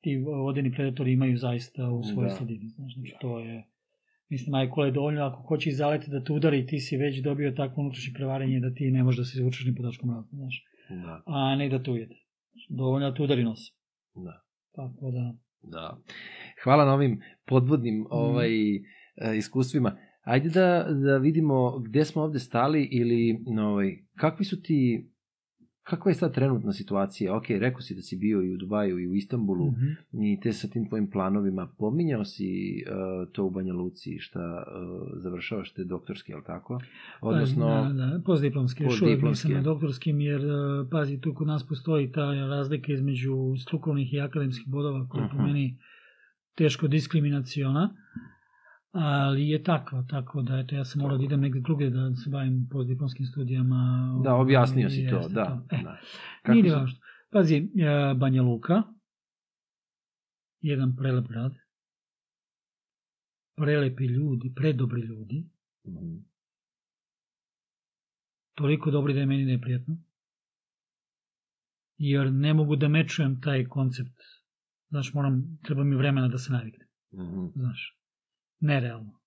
ti 0.00 0.16
vodeni 0.16 0.72
predatori 0.72 1.12
imaju 1.12 1.36
zaista 1.36 1.90
u 1.90 2.02
svojoj 2.02 2.28
Da. 2.28 2.34
sredini. 2.36 2.68
Znaš, 2.68 2.94
znači 2.94 3.14
to 3.20 3.38
je, 3.38 3.64
mislim, 4.28 4.50
majkola 4.50 4.86
je 4.86 4.92
dovoljno, 4.92 5.24
ako 5.24 5.42
hoće 5.42 5.70
izaleti 5.70 6.10
da 6.10 6.24
te 6.24 6.32
udari, 6.32 6.66
ti 6.66 6.78
si 6.80 6.96
već 6.96 7.22
dobio 7.22 7.50
takvo 7.52 7.80
unutrašnje 7.80 8.12
prevarenje 8.14 8.60
da 8.60 8.74
ti 8.74 8.90
ne 8.90 9.02
možeš 9.04 9.18
da 9.18 9.24
se 9.24 9.38
izvučeš 9.38 9.66
ni 9.66 9.74
podačkom 9.74 10.10
mraku, 10.10 10.28
znaš, 10.32 10.64
Da, 10.90 11.22
a 11.26 11.56
ne 11.56 11.68
da 11.68 11.82
te 11.82 11.90
ujede. 11.90 12.14
Dovoljno 12.68 13.10
da 13.10 13.16
te 13.16 13.22
udari 13.22 13.44
nos. 13.44 13.58
da. 14.14 14.44
Tako 14.74 15.10
da, 15.10 15.34
Da. 15.62 15.98
Hvala 16.64 16.84
na 16.84 16.94
ovim 16.94 17.20
podvodnim 17.46 18.06
ovaj, 18.10 18.74
e, 18.76 18.80
iskustvima. 19.36 19.96
Ajde 20.28 20.48
da, 20.50 20.66
da 20.94 21.18
vidimo 21.18 21.56
gde 21.78 22.04
smo 22.04 22.22
ovde 22.22 22.38
stali 22.38 22.88
ili 22.92 23.20
no, 23.46 23.68
ovaj, 23.68 23.96
kakvi 24.16 24.44
su 24.44 24.62
ti 24.62 25.10
kakva 25.82 26.10
je 26.10 26.14
sad 26.14 26.34
trenutna 26.34 26.72
situacija? 26.72 27.36
Ok, 27.36 27.44
rekao 27.50 27.80
si 27.80 27.94
da 27.94 28.02
si 28.02 28.16
bio 28.16 28.42
i 28.42 28.54
u 28.54 28.56
Dubaju 28.56 28.98
i 28.98 29.08
u 29.08 29.14
Istanbulu 29.14 29.66
Mhm. 29.66 29.86
i 30.22 30.40
te 30.40 30.52
sa 30.52 30.68
tim 30.68 30.88
tvojim 30.88 31.10
planovima. 31.10 31.68
Pominjao 31.78 32.24
si 32.24 32.48
uh, 32.82 32.92
to 33.32 33.44
u 33.44 33.50
Banja 33.50 33.72
Luci, 33.74 34.18
šta 34.18 34.40
uh, 34.40 34.64
završavaš 35.16 35.72
te 35.72 35.84
doktorske, 35.84 36.32
je 36.32 36.36
li 36.36 36.44
tako? 36.46 36.80
Odnosno, 37.20 37.66
Da, 37.66 37.92
da, 37.94 38.22
postdiplomski, 38.26 38.84
još 38.84 39.02
uvijek 39.02 39.22
nisam 39.22 39.52
na 39.52 39.60
doktorskim, 39.62 40.20
jer, 40.20 40.40
e, 40.40 40.48
pazi, 40.90 41.20
tu 41.20 41.34
kod 41.34 41.46
nas 41.46 41.66
postoji 41.68 42.12
ta 42.12 42.32
razlika 42.32 42.92
između 42.92 43.34
strukovnih 43.58 44.14
i 44.14 44.20
akademskih 44.20 44.68
bodova, 44.68 45.08
koja 45.08 45.22
je 45.22 45.30
po 45.30 45.36
Mhm. 45.36 45.44
meni 45.46 45.78
teško 46.54 46.88
diskriminaciona. 46.88 47.94
Ali 48.90 49.48
je 49.48 49.62
takva, 49.62 50.04
tako 50.04 50.42
da 50.42 50.58
eto, 50.58 50.74
ja 50.74 50.84
sam 50.84 51.00
morao 51.00 51.18
da 51.18 51.24
idem 51.24 51.40
negde 51.40 51.60
drugdje 51.60 51.90
da 51.90 52.14
se 52.14 52.30
bavim 52.30 52.68
postdiplomskim 52.70 53.26
studijama. 53.26 53.80
Da, 54.24 54.34
objasnio 54.34 54.90
si 54.90 55.06
to, 55.08 55.28
da. 55.28 55.62
E, 55.70 55.82
da. 55.82 55.98
Nije 56.52 56.74
važno. 56.74 56.98
Pazi, 57.30 57.56
e, 57.56 57.64
Banja 58.14 58.42
Luka, 58.42 58.82
jedan 60.60 60.96
prelep 60.96 61.26
grad, 61.26 61.52
prelepi 63.56 64.04
ljudi, 64.06 64.52
predobri 64.54 65.00
ljudi, 65.00 65.48
Mhm. 65.84 66.16
toliko 68.54 68.90
dobri 68.90 69.14
da 69.14 69.20
je 69.20 69.26
meni 69.26 69.44
neprijatno, 69.44 69.96
jer 71.98 72.32
ne 72.32 72.54
mogu 72.54 72.76
da 72.76 72.88
mečujem 72.88 73.40
taj 73.40 73.64
koncept. 73.66 74.20
Znaš, 74.88 75.14
moram, 75.14 75.58
treba 75.62 75.84
mi 75.84 75.96
vremena 75.96 76.28
da 76.28 76.38
se 76.38 76.52
naviknem, 76.52 76.88
Mhm. 77.14 77.46
znaš. 77.54 77.97
Nerealno. 78.60 79.20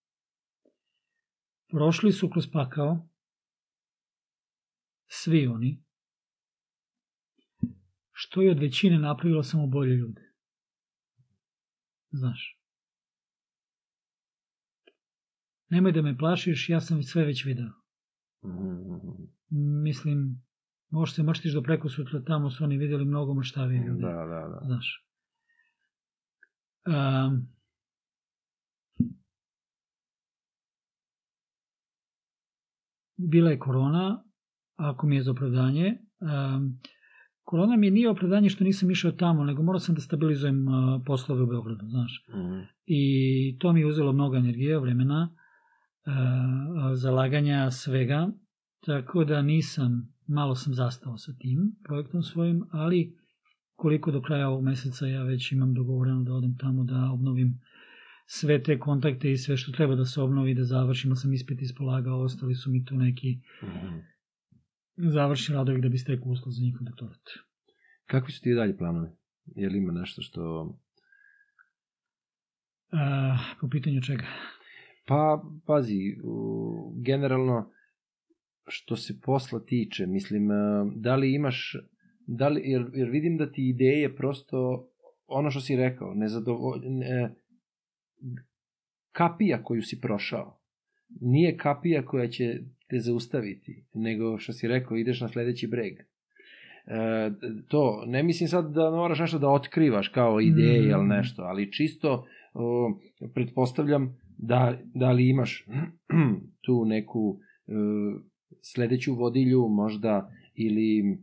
Prošli 1.67 2.11
su 2.11 2.29
kroz 2.29 2.51
pakao, 2.51 3.09
svi 5.07 5.47
oni, 5.47 5.83
što 8.11 8.41
je 8.41 8.51
od 8.51 8.59
većine 8.59 8.99
napravilo 8.99 9.43
samo 9.43 9.67
bolje 9.67 9.95
ljude. 9.95 10.31
Znaš. 12.11 12.61
Nemoj 15.69 15.91
da 15.91 16.01
me 16.01 16.17
plašiš, 16.17 16.69
ja 16.69 16.81
sam 16.81 17.03
sve 17.03 17.25
već 17.25 17.45
video. 17.45 17.69
Mislim, 19.83 20.43
možeš 20.89 21.15
se 21.15 21.23
mrštiš 21.23 21.53
do 21.53 21.61
preko 21.61 21.89
sutra, 21.89 22.23
tamo 22.23 22.49
su 22.49 22.63
oni 22.63 22.77
videli 22.77 23.05
mnogo 23.05 23.33
mrštavije 23.33 23.83
ljude. 23.87 24.01
Da, 24.01 24.13
da, 24.13 24.47
da. 24.47 24.61
Znaš. 24.65 25.07
Um, 26.85 27.47
bila 33.29 33.51
je 33.51 33.59
korona, 33.59 34.23
ako 34.75 35.07
mi 35.07 35.15
je 35.15 35.21
za 35.21 35.31
opravdanje. 35.31 35.97
Korona 37.43 37.77
mi 37.77 37.91
nije 37.91 38.09
opravdanje 38.09 38.49
što 38.49 38.63
nisam 38.63 38.91
išao 38.91 39.11
tamo, 39.11 39.43
nego 39.43 39.63
morao 39.63 39.79
sam 39.79 39.95
da 39.95 40.01
stabilizujem 40.01 40.65
poslove 41.05 41.43
u 41.43 41.47
Beogradu, 41.47 41.85
znaš. 41.85 42.25
Mhm. 42.29 42.59
I 42.85 43.57
to 43.59 43.73
mi 43.73 43.79
je 43.79 43.87
uzelo 43.87 44.13
mnogo 44.13 44.35
energije, 44.35 44.79
vremena, 44.79 45.29
uh, 46.05 46.13
zalaganja, 46.93 47.71
svega. 47.71 48.29
Tako 48.85 49.23
da 49.23 49.41
nisam, 49.41 50.13
malo 50.27 50.55
sam 50.55 50.73
zastao 50.73 51.17
sa 51.17 51.33
tim 51.39 51.75
projektom 51.83 52.23
svojim, 52.23 52.63
ali 52.71 53.15
koliko 53.75 54.11
do 54.11 54.21
kraja 54.21 54.49
ovog 54.49 54.63
meseca 54.63 55.07
ja 55.07 55.23
već 55.23 55.51
imam 55.51 55.73
dogovoreno 55.73 56.23
da 56.23 56.33
odem 56.33 56.57
tamo 56.57 56.83
da 56.83 57.11
obnovim 57.13 57.59
sve 58.33 58.63
te 58.63 58.79
kontakte 58.79 59.31
i 59.31 59.37
sve 59.37 59.57
što 59.57 59.71
treba 59.71 59.95
da 59.95 60.05
se 60.05 60.21
obnovi, 60.21 60.53
da 60.53 60.63
završim, 60.63 61.07
Imao 61.07 61.15
sam 61.15 61.33
ispit 61.33 61.61
ispolagao, 61.61 62.21
ostali 62.21 62.55
su 62.55 62.71
mi 62.71 62.85
tu 62.85 62.95
neki 62.95 63.39
Mhm. 63.63 63.97
završni 64.95 65.55
radovi 65.55 65.81
da 65.81 65.89
bi 65.89 65.97
stekao 65.97 66.31
uslov 66.31 66.51
za 66.51 66.61
njihov 66.63 66.83
doktorat. 66.85 67.29
Kakvi 68.05 68.31
su 68.31 68.41
ti 68.41 68.53
dalje 68.53 68.77
planovi? 68.77 69.09
Je 69.45 69.69
li 69.69 69.77
ima 69.77 69.91
nešto 69.93 70.21
što... 70.21 70.61
Uh, 72.91 73.59
po 73.61 73.69
pitanju 73.69 74.01
čega? 74.01 74.25
Pa, 75.07 75.43
pazi, 75.65 75.99
generalno, 77.05 77.71
što 78.67 78.95
se 78.95 79.21
posla 79.21 79.59
tiče, 79.65 80.05
mislim, 80.05 80.51
e, 80.51 80.55
da 80.95 81.15
li 81.15 81.33
imaš, 81.33 81.75
da 82.27 82.47
li, 82.47 82.61
jer, 82.65 82.85
jer 82.93 83.09
vidim 83.09 83.37
da 83.37 83.51
ti 83.51 83.69
ideje 83.69 84.15
prosto, 84.15 84.87
ono 85.27 85.51
što 85.51 85.61
si 85.61 85.75
rekao, 85.75 86.13
nezadovo, 86.13 86.79
ne, 86.83 87.40
kapija 89.11 89.63
koju 89.63 89.81
si 89.81 90.01
prošao, 90.01 90.61
nije 91.21 91.57
kapija 91.57 92.05
koja 92.05 92.27
će 92.27 92.59
te 92.89 92.99
zaustaviti, 92.99 93.85
nego 93.93 94.37
što 94.37 94.53
si 94.53 94.67
rekao, 94.67 94.97
ideš 94.97 95.21
na 95.21 95.27
sledeći 95.27 95.67
breg. 95.67 95.93
E, 95.93 97.31
to, 97.67 98.03
ne 98.07 98.23
mislim 98.23 98.49
sad 98.49 98.73
da 98.73 98.91
moraš 98.91 99.19
nešto 99.19 99.39
da 99.39 99.49
otkrivaš 99.49 100.07
kao 100.07 100.41
ideje 100.41 100.81
Mm. 100.81 100.89
ili 100.89 101.07
nešto, 101.07 101.41
ali 101.41 101.71
čisto 101.71 102.25
o, 102.53 102.99
pretpostavljam 103.33 104.17
da, 104.37 104.77
da 104.93 105.11
li 105.11 105.29
imaš 105.29 105.65
tu 106.65 106.85
neku 106.85 107.39
e, 107.67 107.71
sledeću 108.61 109.15
vodilju 109.15 109.67
možda 109.69 110.31
ili 110.55 111.17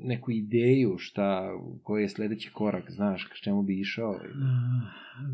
neku 0.00 0.30
ideju 0.30 0.96
šta, 0.98 1.42
koji 1.82 2.02
je 2.02 2.08
sledeći 2.08 2.50
korak, 2.52 2.90
znaš, 2.90 3.24
k 3.24 3.34
čemu 3.44 3.62
bi 3.62 3.80
išao. 3.80 4.10
Uh, 4.10 4.18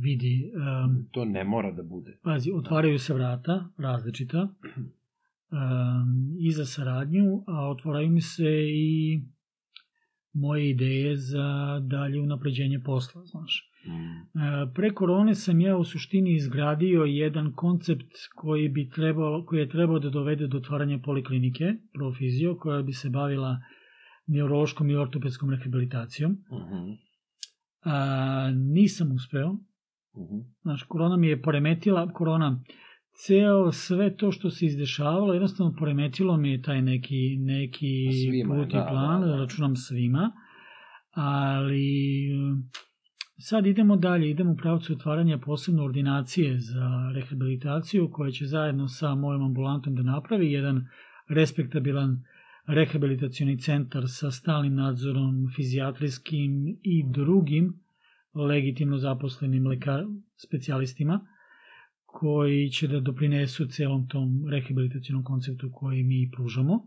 vidi, 0.02 0.52
um, 0.54 1.08
To 1.10 1.24
ne 1.24 1.44
mora 1.44 1.72
da 1.72 1.82
bude. 1.82 2.18
pazi, 2.22 2.50
otvaraju 2.54 2.98
se 2.98 3.14
vrata, 3.14 3.68
različita, 3.78 4.48
um, 5.50 6.36
i 6.40 6.52
za 6.52 6.64
saradnju, 6.64 7.44
a 7.46 7.68
otvaraju 7.70 8.10
mi 8.10 8.20
se 8.20 8.50
i 8.70 9.20
moje 10.32 10.70
ideje 10.70 11.16
za 11.16 11.80
dalje 11.80 12.20
unapređenje 12.20 12.80
posla, 12.84 13.24
znaš. 13.24 13.64
Mm. 13.86 14.38
E, 14.40 14.72
Pre 14.74 14.90
korone 14.90 15.34
sam 15.34 15.60
ja 15.60 15.76
u 15.76 15.84
suštini 15.84 16.34
izgradio 16.34 17.02
jedan 17.04 17.52
koncept 17.52 18.12
koji 18.34 18.68
bi 18.68 18.88
trebao, 18.88 19.44
koji 19.46 19.60
je 19.60 19.68
trebao 19.68 19.98
da 19.98 20.10
dovede 20.10 20.46
do 20.46 20.56
otvaranja 20.56 20.98
poliklinike, 20.98 21.64
Profizio, 21.94 22.54
koja 22.56 22.82
bi 22.82 22.92
se 22.92 23.10
bavila 23.10 23.60
neurološkom 24.28 24.90
i 24.90 24.96
ortopedskom 24.96 25.50
rehabilitacijom. 25.50 26.32
Mhm. 26.32 26.90
A, 27.84 28.50
nisam 28.54 29.12
uspeo. 29.12 29.52
Mhm. 30.16 30.38
Znaš, 30.62 30.82
korona 30.82 31.16
mi 31.16 31.28
je 31.28 31.42
poremetila, 31.42 32.12
korona, 32.12 32.62
ceo 33.26 33.72
sve 33.72 34.16
to 34.16 34.32
što 34.32 34.50
se 34.50 34.66
izdešavalo, 34.66 35.32
jednostavno 35.32 35.74
poremetilo 35.78 36.36
mi 36.36 36.50
je 36.50 36.62
taj 36.62 36.82
neki, 36.82 37.36
neki 37.38 38.08
Svima, 38.28 38.54
put 38.54 38.68
i 38.68 38.76
da, 38.76 38.86
plan, 38.90 39.20
da, 39.20 39.26
da. 39.26 39.36
računam 39.36 39.76
svima, 39.76 40.32
ali 41.10 42.26
e, 42.26 42.56
sad 43.38 43.66
idemo 43.66 43.96
dalje, 43.96 44.30
idemo 44.30 44.52
u 44.52 44.56
pravcu 44.56 44.92
otvaranja 44.92 45.38
posebno 45.38 45.84
ordinacije 45.84 46.58
za 46.58 47.10
rehabilitaciju 47.14 48.10
koja 48.12 48.30
će 48.30 48.46
zajedno 48.46 48.88
sa 48.88 49.14
mojom 49.14 49.42
ambulantom 49.42 49.94
da 49.94 50.02
napravi 50.02 50.52
jedan 50.52 50.86
respektabilan 51.28 52.24
rehabilitacioni 52.68 53.58
centar 53.58 54.04
sa 54.08 54.30
stalnim 54.30 54.74
nadzorom 54.74 55.48
fizijatrijskim 55.56 56.78
i 56.82 57.04
drugim 57.12 57.80
legitimno 58.34 58.98
zaposlenim 58.98 59.66
lekar, 59.66 60.04
specijalistima 60.36 61.20
koji 62.06 62.70
će 62.70 62.88
da 62.88 63.00
doprinesu 63.00 63.66
celom 63.66 64.08
tom 64.08 64.46
rehabilitacionom 64.50 65.24
konceptu 65.24 65.70
koji 65.72 66.02
mi 66.02 66.30
pružamo 66.36 66.86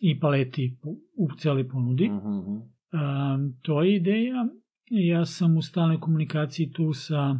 i 0.00 0.20
paleti 0.20 0.76
u 1.16 1.28
celoj 1.38 1.68
ponudi. 1.68 2.08
Mhm. 2.08 2.56
A, 2.92 3.38
to 3.62 3.82
je 3.82 3.96
ideja. 3.96 4.48
Ja 4.90 5.26
sam 5.26 5.56
u 5.56 5.62
stalnoj 5.62 6.00
komunikaciji 6.00 6.72
tu 6.72 6.92
sa 6.92 7.38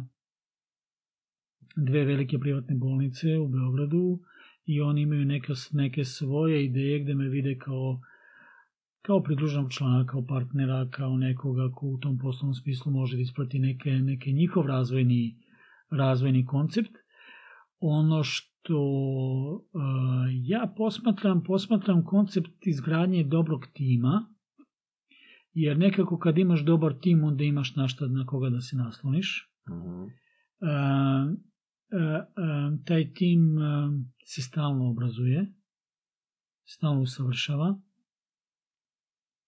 dve 1.75 2.05
velike 2.05 2.39
privatne 2.39 2.75
bolnice 2.75 3.37
u 3.37 3.47
Beogradu 3.47 4.19
i 4.65 4.81
oni 4.81 5.01
imaju 5.01 5.25
neke, 5.25 5.53
neke 5.71 6.05
svoje 6.05 6.65
ideje 6.65 6.99
gde 6.99 7.15
me 7.15 7.29
vide 7.29 7.57
kao 7.57 7.99
kao 9.01 9.23
pridruženog 9.23 9.71
člana, 9.71 10.05
kao 10.05 10.25
partnera, 10.25 10.89
kao 10.91 11.17
nekoga 11.17 11.71
ko 11.75 11.87
u 11.87 11.97
tom 11.97 12.17
poslovnom 12.17 12.53
smislu 12.53 12.91
može 12.91 13.15
da 13.15 13.21
isprati 13.21 13.59
neke, 13.59 13.91
neke 13.91 14.31
njihov 14.31 14.65
razvojni, 14.65 15.35
razvojni 15.89 16.45
koncept. 16.45 16.91
Ono 17.79 18.23
što 18.23 18.79
uh, 18.79 19.81
ja 20.31 20.73
posmatram, 20.77 21.43
posmatram 21.43 22.05
koncept 22.05 22.67
izgradnje 22.67 23.23
dobrog 23.23 23.67
tima, 23.73 24.25
jer 25.53 25.77
nekako 25.77 26.17
kad 26.19 26.37
imaš 26.37 26.65
dobar 26.65 26.93
tim, 27.01 27.23
onda 27.23 27.43
imaš 27.43 27.75
na 27.75 27.87
šta 27.87 28.07
na 28.07 28.25
koga 28.25 28.49
da 28.49 28.61
se 28.61 28.75
nasloniš. 28.75 29.49
Uh, 29.71 29.75
uh, 29.75 30.09
uh, 30.61 31.37
taj 32.85 33.13
tim 33.13 33.57
uh, 33.57 33.63
se 34.25 34.41
stalno 34.41 34.89
obrazuje, 34.89 35.53
stalno 36.65 37.01
usavršava 37.01 37.79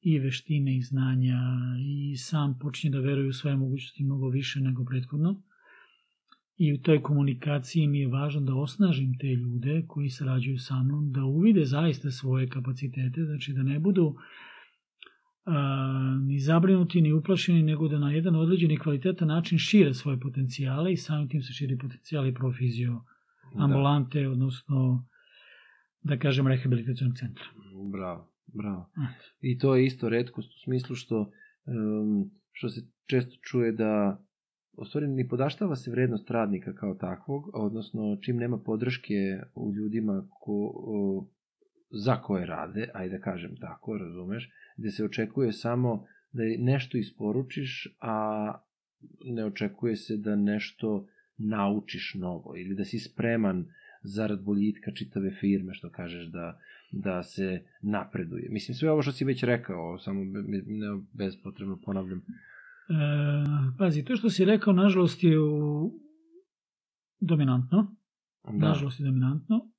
i 0.02 0.20
veštine 0.20 0.78
i 0.78 0.82
znanja 0.82 1.40
i 1.80 2.18
sam 2.18 2.60
počinje 2.60 2.92
da 2.92 3.00
veruje 3.00 3.30
u 3.30 3.34
svoje 3.34 3.56
mogućnosti 3.56 4.04
mnogo 4.04 4.30
više 4.30 4.60
nego 4.60 4.86
prethodno. 4.86 5.42
I 6.58 6.74
u 6.74 6.82
toj 6.82 7.02
komunikaciji 7.02 7.88
mi 7.88 8.00
je 8.00 8.08
važno 8.08 8.42
da 8.42 8.56
osnažim 8.56 9.18
te 9.18 9.28
ljude 9.28 9.84
koji 9.88 10.10
sarađuju 10.10 10.58
sa 10.58 10.84
mnom, 10.84 11.12
da 11.12 11.24
uvide 11.24 11.66
zaista 11.66 12.12
svoje 12.12 12.50
kapacitete, 12.50 13.26
znači 13.26 13.54
da 13.54 13.64
ne 13.64 13.80
budu 13.80 14.16
a, 14.18 14.22
ni 16.28 16.40
zabrinuti, 16.40 17.02
ni 17.02 17.14
uplašeni, 17.14 17.64
nego 17.64 17.88
da 17.88 18.00
na 18.00 18.12
jedan 18.12 18.36
određeni 18.36 18.78
kvalitetan 18.78 19.28
način 19.28 19.58
šire 19.58 19.94
svoje 19.94 20.20
potencijale 20.20 20.94
i 20.94 20.98
samim 20.98 21.30
tim 21.30 21.42
se 21.42 21.54
širi 21.54 21.78
potencijali 21.78 22.34
profizio 22.34 23.02
ambulante, 23.60 24.28
odnosno 24.28 25.06
da 26.02 26.18
kažem 26.20 26.48
rehabilitacijonog 26.48 27.18
centra. 27.18 27.44
Bravo, 27.92 28.32
bravo. 28.54 28.90
I 29.42 29.58
to 29.58 29.76
je 29.76 29.86
isto 29.86 30.10
redkost 30.10 30.50
u 30.50 30.60
smislu 30.64 30.96
što, 30.96 31.32
što 32.52 32.70
se 32.70 32.82
često 33.06 33.36
čuje 33.42 33.72
da 33.72 34.24
u 34.78 34.86
stvari 34.86 35.08
ni 35.08 35.28
podaštava 35.28 35.76
se 35.76 35.92
vrednost 35.92 36.32
radnika 36.32 36.74
kao 36.74 36.94
takvog, 36.96 37.50
odnosno 37.54 38.18
čim 38.22 38.38
nema 38.38 38.58
podrške 38.58 39.14
u 39.56 39.74
ljudima 39.74 40.28
ko, 40.40 40.74
za 41.94 42.16
koje 42.16 42.46
rade, 42.46 42.90
ajde 42.94 43.18
da 43.18 43.24
kažem 43.24 43.56
tako, 43.56 43.98
razumeš, 43.98 44.52
gde 44.78 44.92
se 44.92 45.06
očekuje 45.06 45.52
samo 45.52 46.06
da 46.32 46.44
nešto 46.60 46.98
isporučiš, 46.98 47.98
a 48.02 48.54
ne 49.26 49.46
očekuje 49.46 49.96
se 49.96 50.18
da 50.18 50.36
nešto 50.36 51.08
naučiš 51.38 52.14
novo 52.14 52.54
ili 52.58 52.76
da 52.76 52.86
si 52.86 53.00
spreman 53.00 53.66
zarad 54.04 54.44
boljitka 54.44 54.92
čitave 54.92 55.32
firme, 55.32 55.74
što 55.74 55.90
kažeš 55.90 56.26
da, 56.26 56.60
da 56.92 57.24
se 57.24 57.66
napreduje. 57.82 58.48
Mislim, 58.50 58.76
sve 58.76 58.92
ovo 58.92 59.02
što 59.02 59.12
si 59.12 59.26
već 59.26 59.44
rekao, 59.44 60.00
samo 60.00 60.24
ne 60.24 60.88
bespotrebno 61.14 61.80
ponavljam. 61.86 62.18
E, 62.18 62.24
pazi, 63.78 64.04
to 64.06 64.16
što 64.16 64.30
si 64.30 64.46
rekao, 64.46 64.74
nažalost, 64.74 65.24
je 65.24 65.40
u... 65.40 65.92
dominantno. 67.20 67.96
Da. 68.44 68.68
Nažalost 68.68 69.00
je 69.00 69.06
dominantno. 69.06 69.73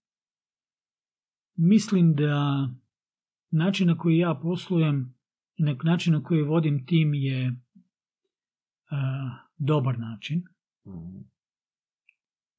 Mislim 1.57 2.15
da 2.15 2.69
način 3.51 3.87
na 3.87 3.99
koji 3.99 4.19
ja 4.19 4.35
poslujem 4.43 5.15
i 5.57 5.63
na 5.63 5.77
način 5.85 6.13
na 6.13 6.23
koji 6.23 6.43
vodim 6.43 6.87
tim 6.87 7.15
je 7.15 7.57
a, 8.91 9.31
dobar 9.59 9.99
način. 9.99 10.45
Mm. 10.87 11.25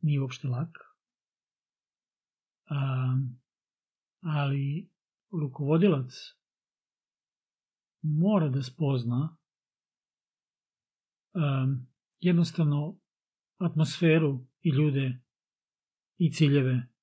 Nije 0.01 0.21
uopšte 0.21 0.47
lak. 0.47 0.77
A, 2.69 3.17
ali 4.21 4.89
rukovodilac 5.31 6.11
mora 8.01 8.49
da 8.49 8.63
spozna 8.63 9.37
um, 11.33 11.87
jednostavno 12.19 12.99
atmosferu 13.57 14.45
i 14.61 14.69
ljude 14.69 15.21
i 16.17 16.31
ciljeve 16.31 16.94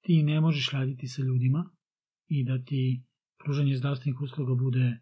ti 0.00 0.22
ne 0.22 0.40
možeš 0.40 0.70
raditi 0.70 1.08
sa 1.08 1.22
ljudima 1.22 1.70
i 2.28 2.44
da 2.44 2.64
ti 2.64 3.04
pružanje 3.44 3.76
zdravstvenih 3.76 4.20
usluga 4.20 4.54
bude, 4.54 5.00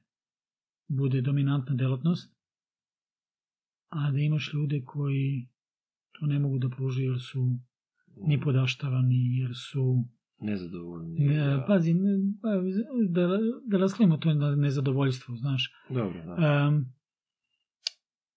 bude 0.88 1.20
dominantna 1.20 1.74
delatnost, 1.74 2.34
a 3.88 4.10
da 4.10 4.18
imaš 4.18 4.52
ljude 4.52 4.82
koji 4.84 5.48
to 6.12 6.26
ne 6.26 6.38
mogu 6.38 6.58
da 6.58 6.68
pruže 6.68 7.02
jer 7.02 7.20
su 7.20 7.58
ni 8.16 8.40
podaštavani, 8.40 9.36
jer 9.36 9.50
su 9.54 10.04
nezadovoljni. 10.40 11.26
Ne, 11.26 11.36
da. 11.36 11.64
Pazi, 11.66 11.94
pa, 12.42 12.48
da, 13.08 13.28
da 13.66 13.78
rasklimo 13.78 14.16
to 14.16 14.34
na 14.34 14.56
nezadovoljstvo, 14.56 15.36
znaš. 15.36 15.72
Dobro, 15.88 16.22
da. 16.24 16.68
Um, 16.68 16.92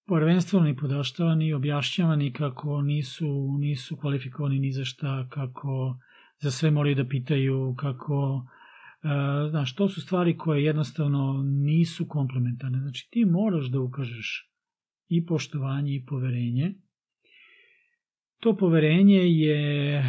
prvenstveno 0.06 0.66
ni 0.66 0.76
podaštavani, 0.76 1.54
objašnjavani 1.54 2.34
kako 2.34 2.82
nisu, 2.82 3.58
nisu 3.60 3.98
kvalifikovani 3.98 4.60
ni 4.60 4.72
za 4.72 4.86
šta, 4.86 5.28
kako 5.30 6.00
za 6.42 6.52
sve 6.52 6.72
moraju 6.72 6.96
da 6.96 7.08
pitaju, 7.08 7.76
kako, 7.78 8.46
uh, 9.04 9.50
znaš, 9.50 9.76
to 9.76 9.90
su 9.90 10.02
stvari 10.02 10.38
koje 10.38 10.66
jednostavno 10.66 11.44
nisu 11.44 12.08
komplementarne. 12.08 12.80
Znači, 12.80 13.10
ti 13.12 13.26
moraš 13.26 13.66
da 13.66 13.80
ukažeš 13.80 14.52
i 15.08 15.26
poštovanje 15.26 15.96
i 15.96 16.06
poverenje, 16.06 16.74
to 18.42 18.56
poverenje 18.56 19.18
je, 19.18 19.98
e, 19.98 20.04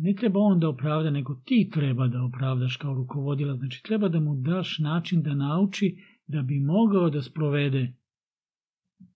ne 0.00 0.14
treba 0.14 0.40
on 0.40 0.60
da 0.60 0.68
opravda, 0.68 1.10
nego 1.10 1.34
ti 1.44 1.70
treba 1.72 2.08
da 2.08 2.22
opravdaš 2.22 2.76
kao 2.76 2.94
rukovodila. 2.94 3.54
Znači, 3.54 3.82
treba 3.82 4.08
da 4.08 4.20
mu 4.20 4.34
daš 4.36 4.78
način 4.78 5.22
da 5.22 5.34
nauči 5.34 5.96
da 6.26 6.42
bi 6.42 6.60
mogao 6.60 7.10
da 7.10 7.22
sprovede 7.22 7.92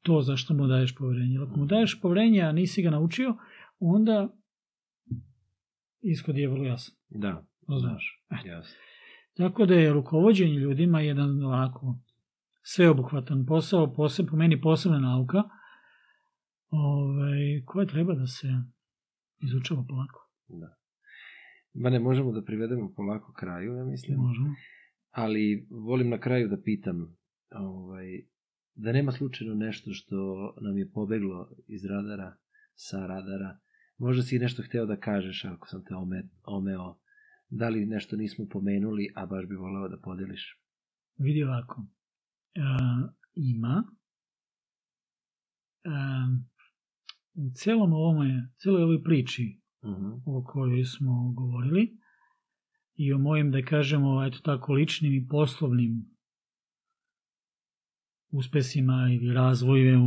to 0.03 0.23
za 0.23 0.37
što 0.37 0.55
mu 0.55 0.67
daješ 0.67 0.95
poverenje. 0.95 1.39
Ako 1.39 1.59
mu 1.59 1.67
daješ 1.67 2.01
poverenje, 2.01 2.41
a 2.41 2.53
nisi 2.53 2.83
ga 2.83 2.91
naučio, 2.91 3.37
onda 3.81 4.35
ishod 6.03 6.37
je 6.37 6.49
vrlo 6.49 6.65
jasan. 6.65 6.95
Da, 7.09 7.47
znaš. 7.81 8.25
Da, 8.31 8.51
jasno. 8.51 8.75
Tako 9.37 9.67
da 9.67 9.75
je 9.75 9.93
rukovođenje 9.93 10.59
ljudima 10.59 11.01
jedan 11.01 11.45
ovako 11.45 11.99
sveobuhvatan 12.63 13.47
posao, 13.47 13.95
poseb, 13.95 14.27
po 14.31 14.37
meni 14.37 14.61
posebna 14.61 14.99
nauka, 14.99 15.43
ovaj, 16.71 17.63
koja 17.65 17.87
treba 17.87 18.15
da 18.15 18.27
se 18.27 18.49
izučava 19.43 19.85
polako. 19.89 20.31
Da. 20.49 20.77
Ma 21.75 21.91
ne 21.91 22.01
možemo 22.01 22.33
da 22.33 22.45
privedemo 22.45 22.93
polako 22.97 23.33
kraju, 23.33 23.77
ja 23.77 23.85
mislim. 23.85 24.19
Možemo. 24.19 24.55
Ali 25.11 25.67
volim 25.71 26.09
na 26.09 26.21
kraju 26.21 26.49
da 26.49 26.63
pitam, 26.65 27.17
ovaj, 27.51 28.07
da 28.75 28.93
nema 28.93 29.13
slučajno 29.13 29.55
nešto 29.55 29.91
što 29.93 30.17
nam 30.61 30.79
je 30.79 30.91
pobeglo 30.91 31.51
iz 31.67 31.85
radara, 31.85 32.37
sa 32.75 33.07
radara. 33.07 33.59
Možda 34.03 34.23
si 34.23 34.39
nešto 34.39 34.63
hteo 34.63 34.87
da 34.87 34.97
kažeš 34.97 35.45
ako 35.45 35.69
sam 35.69 35.85
te 35.85 35.95
ome, 35.95 36.23
omeo. 36.45 36.99
Da 37.51 37.69
li 37.69 37.87
nešto 37.87 38.17
nismo 38.17 38.47
pomenuli, 38.51 39.13
a 39.15 39.27
baš 39.27 39.47
bi 39.47 39.55
voleo 39.55 39.89
da 39.89 39.97
podeliš? 40.01 40.59
Vidi 41.19 41.45
ovako. 41.45 41.87
E, 42.55 42.61
ima. 43.35 43.85
E, 45.85 45.91
u 47.35 47.51
celom 47.55 47.93
ovome, 47.93 48.53
celoj 48.57 48.83
ovoj 48.83 49.03
priči 49.03 49.61
uh 49.83 49.91
mhm. 49.91 50.05
-huh. 50.05 50.23
o 50.27 50.45
kojoj 50.45 50.85
smo 50.85 51.33
govorili 51.37 51.99
i 52.95 53.13
o 53.13 53.19
mojim, 53.19 53.51
da 53.51 53.63
kažemo, 53.63 54.25
eto 54.25 54.39
tako, 54.45 54.73
ličnim 54.73 55.13
i 55.13 55.29
poslovnim 55.29 56.05
uspesima 58.31 59.09
ili 59.13 59.35
razvojem 59.35 60.01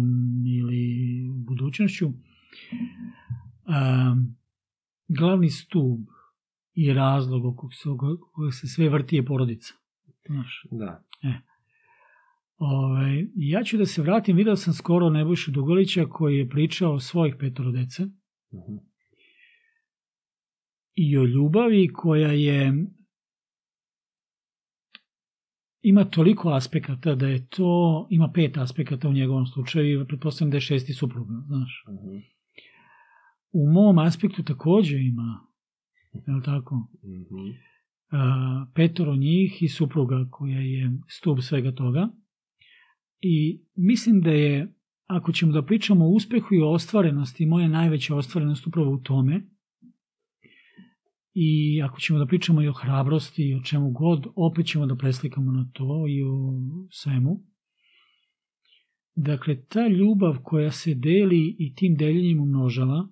ili 0.47 0.83
budućnošću, 1.47 2.11
a, 3.65 4.15
glavni 5.07 5.49
stub 5.49 5.99
i 6.73 6.93
razlog 6.93 7.45
oko 7.45 7.69
kojeg 8.31 8.53
se 8.53 8.67
sve 8.67 8.89
vrti 8.89 9.15
je 9.15 9.25
porodica. 9.25 9.73
Znaš? 10.27 10.65
Da. 10.71 11.03
E. 11.23 11.33
Ove, 12.57 12.85
ovaj, 12.85 13.27
ja 13.35 13.63
ću 13.63 13.77
da 13.77 13.85
se 13.85 14.01
vratim, 14.01 14.35
video 14.35 14.55
sam 14.55 14.73
skoro 14.73 15.09
Nebojšu 15.09 15.51
Dugolića 15.51 16.05
koji 16.05 16.37
je 16.37 16.49
pričao 16.49 16.93
o 16.93 16.99
svojih 16.99 17.35
petoro 17.39 17.71
dece 17.71 18.03
uh 18.03 18.09
mhm. 18.59 18.73
-huh. 18.73 18.79
i 20.93 21.17
o 21.17 21.23
ljubavi 21.23 21.87
koja 21.93 22.31
je 22.31 22.85
ima 25.81 26.05
toliko 26.05 26.49
aspekata 26.49 27.15
da 27.15 27.27
je 27.27 27.47
to, 27.47 28.07
ima 28.09 28.31
pet 28.33 28.57
aspekata 28.57 29.09
u 29.09 29.13
njegovom 29.13 29.45
slučaju 29.45 30.01
i 30.01 30.07
pretpostavljam 30.07 30.51
da 30.51 30.57
je 30.57 30.61
šesti 30.61 30.93
supruga, 30.93 31.33
znaš. 31.47 31.83
Uh 31.87 31.93
mhm. 31.93 32.07
-huh. 32.07 32.34
U 33.57 33.71
mom 33.71 33.97
aspektu 33.99 34.43
takođe 34.43 34.97
ima, 34.97 35.47
je 36.27 36.33
li 36.33 36.43
tako? 36.43 36.87
-huh. 37.03 37.55
A, 38.11 38.65
petoro 38.75 39.15
njih 39.15 39.63
i 39.63 39.67
supruga 39.67 40.27
koja 40.31 40.59
je 40.59 40.97
stup 41.07 41.39
svega 41.41 41.71
toga. 41.71 42.09
I 43.21 43.61
mislim 43.75 44.21
da 44.21 44.31
je, 44.31 44.73
ako 45.07 45.31
ćemo 45.31 45.51
da 45.51 45.65
pričamo 45.65 46.05
o 46.05 46.09
uspehu 46.09 46.55
i 46.55 46.61
o 46.61 46.69
ostvarenosti, 46.69 47.45
moja 47.45 47.67
najveća 47.67 48.15
ostvarenost 48.15 48.67
upravo 48.67 48.91
u 48.91 48.97
tome, 48.97 49.41
I 51.37 51.81
ako 51.83 51.99
ćemo 51.99 52.19
da 52.19 52.25
pričamo 52.25 52.61
i 52.61 52.67
o 52.67 52.73
hrabrosti 52.73 53.43
i 53.49 53.55
o 53.55 53.61
čemu 53.63 53.91
god, 53.91 54.27
opet 54.35 54.65
ćemo 54.65 54.85
da 54.85 54.95
preslikamo 54.95 55.51
na 55.51 55.69
to 55.73 56.05
i 56.09 56.23
o 56.23 56.61
svemu. 56.91 57.43
Dakle, 59.15 59.65
ta 59.65 59.87
ljubav 59.87 60.37
koja 60.43 60.71
se 60.71 60.93
deli 60.93 61.55
i 61.59 61.75
tim 61.75 61.95
deljenjem 61.95 62.39
umnožava, 62.39 63.07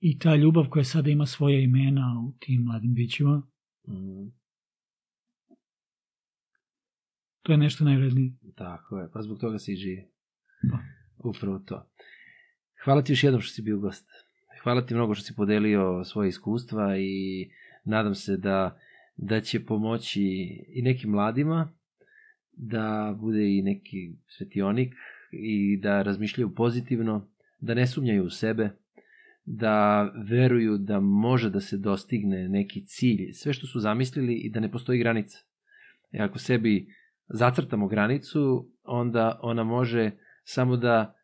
i 0.00 0.18
ta 0.18 0.36
ljubav 0.36 0.68
koja 0.68 0.84
sada 0.84 1.10
ima 1.10 1.26
svoje 1.26 1.64
imena 1.64 2.24
u 2.28 2.32
tim 2.38 2.62
mladim 2.62 2.94
bićima, 2.94 3.42
mm. 3.88 4.38
To 7.48 7.52
je 7.52 7.58
nešto 7.58 7.84
najvrednije. 7.84 8.32
Tako 8.54 8.98
je, 8.98 9.10
pa 9.12 9.22
zbog 9.22 9.38
toga 9.38 9.58
se 9.58 9.72
i 9.72 9.76
živi. 9.76 10.08
Pa. 10.70 10.78
Upravo 11.28 11.58
to. 11.58 11.90
Hvala 12.84 13.02
ti 13.02 13.12
još 13.12 13.24
jednom 13.24 13.40
što 13.42 13.54
si 13.54 13.62
bio 13.62 13.78
gost. 13.78 14.06
Hvala 14.62 14.86
ti 14.86 14.94
mnogo 14.94 15.14
što 15.14 15.24
si 15.24 15.36
podelio 15.36 16.04
svoje 16.04 16.28
iskustva 16.28 16.98
i 16.98 17.50
nadam 17.84 18.14
se 18.14 18.36
da, 18.36 18.78
da 19.16 19.40
će 19.40 19.64
pomoći 19.64 20.22
i 20.68 20.82
nekim 20.82 21.10
mladima, 21.10 21.72
da 22.52 23.16
bude 23.20 23.56
i 23.56 23.62
neki 23.62 24.16
svetionik 24.26 24.94
i 25.32 25.76
da 25.76 26.02
razmišljaju 26.02 26.54
pozitivno, 26.54 27.28
da 27.60 27.74
ne 27.74 27.86
sumnjaju 27.86 28.24
u 28.24 28.30
sebe, 28.30 28.70
da 29.50 30.02
veruju 30.28 30.78
da 30.78 31.00
može 31.00 31.50
da 31.50 31.60
se 31.60 31.76
dostigne 31.76 32.48
neki 32.48 32.86
cilj, 32.86 33.32
sve 33.32 33.52
što 33.52 33.66
su 33.66 33.80
zamislili 33.80 34.34
i 34.34 34.50
da 34.50 34.60
ne 34.60 34.70
postoji 34.70 34.98
granica. 34.98 35.38
E 36.12 36.18
ako 36.18 36.38
sebi 36.38 36.94
zacrtamo 37.28 37.88
granicu, 37.88 38.68
onda 38.84 39.40
ona 39.42 39.64
može 39.64 40.10
samo 40.44 40.76
da, 40.76 41.14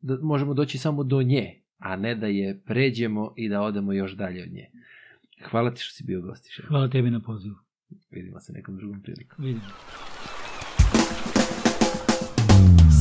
da 0.00 0.18
možemo 0.22 0.54
doći 0.54 0.78
samo 0.78 1.04
do 1.04 1.22
nje, 1.22 1.62
a 1.78 1.96
ne 1.96 2.14
da 2.14 2.26
je 2.26 2.62
pređemo 2.66 3.34
i 3.36 3.48
da 3.48 3.62
odemo 3.62 3.92
još 3.92 4.12
dalje 4.12 4.42
od 4.42 4.52
nje. 4.52 4.70
Hvala 5.50 5.74
ti 5.74 5.80
što 5.80 5.94
si 5.94 6.04
bio 6.04 6.20
gostiš. 6.20 6.60
Hvala 6.68 6.88
tebi 6.88 7.10
na 7.10 7.20
pozivu. 7.20 7.56
Vidimo 8.10 8.40
se 8.40 8.52
nekom 8.52 8.76
drugom 8.76 9.02
prilikom. 9.02 9.44
Vidimo. 9.44 9.66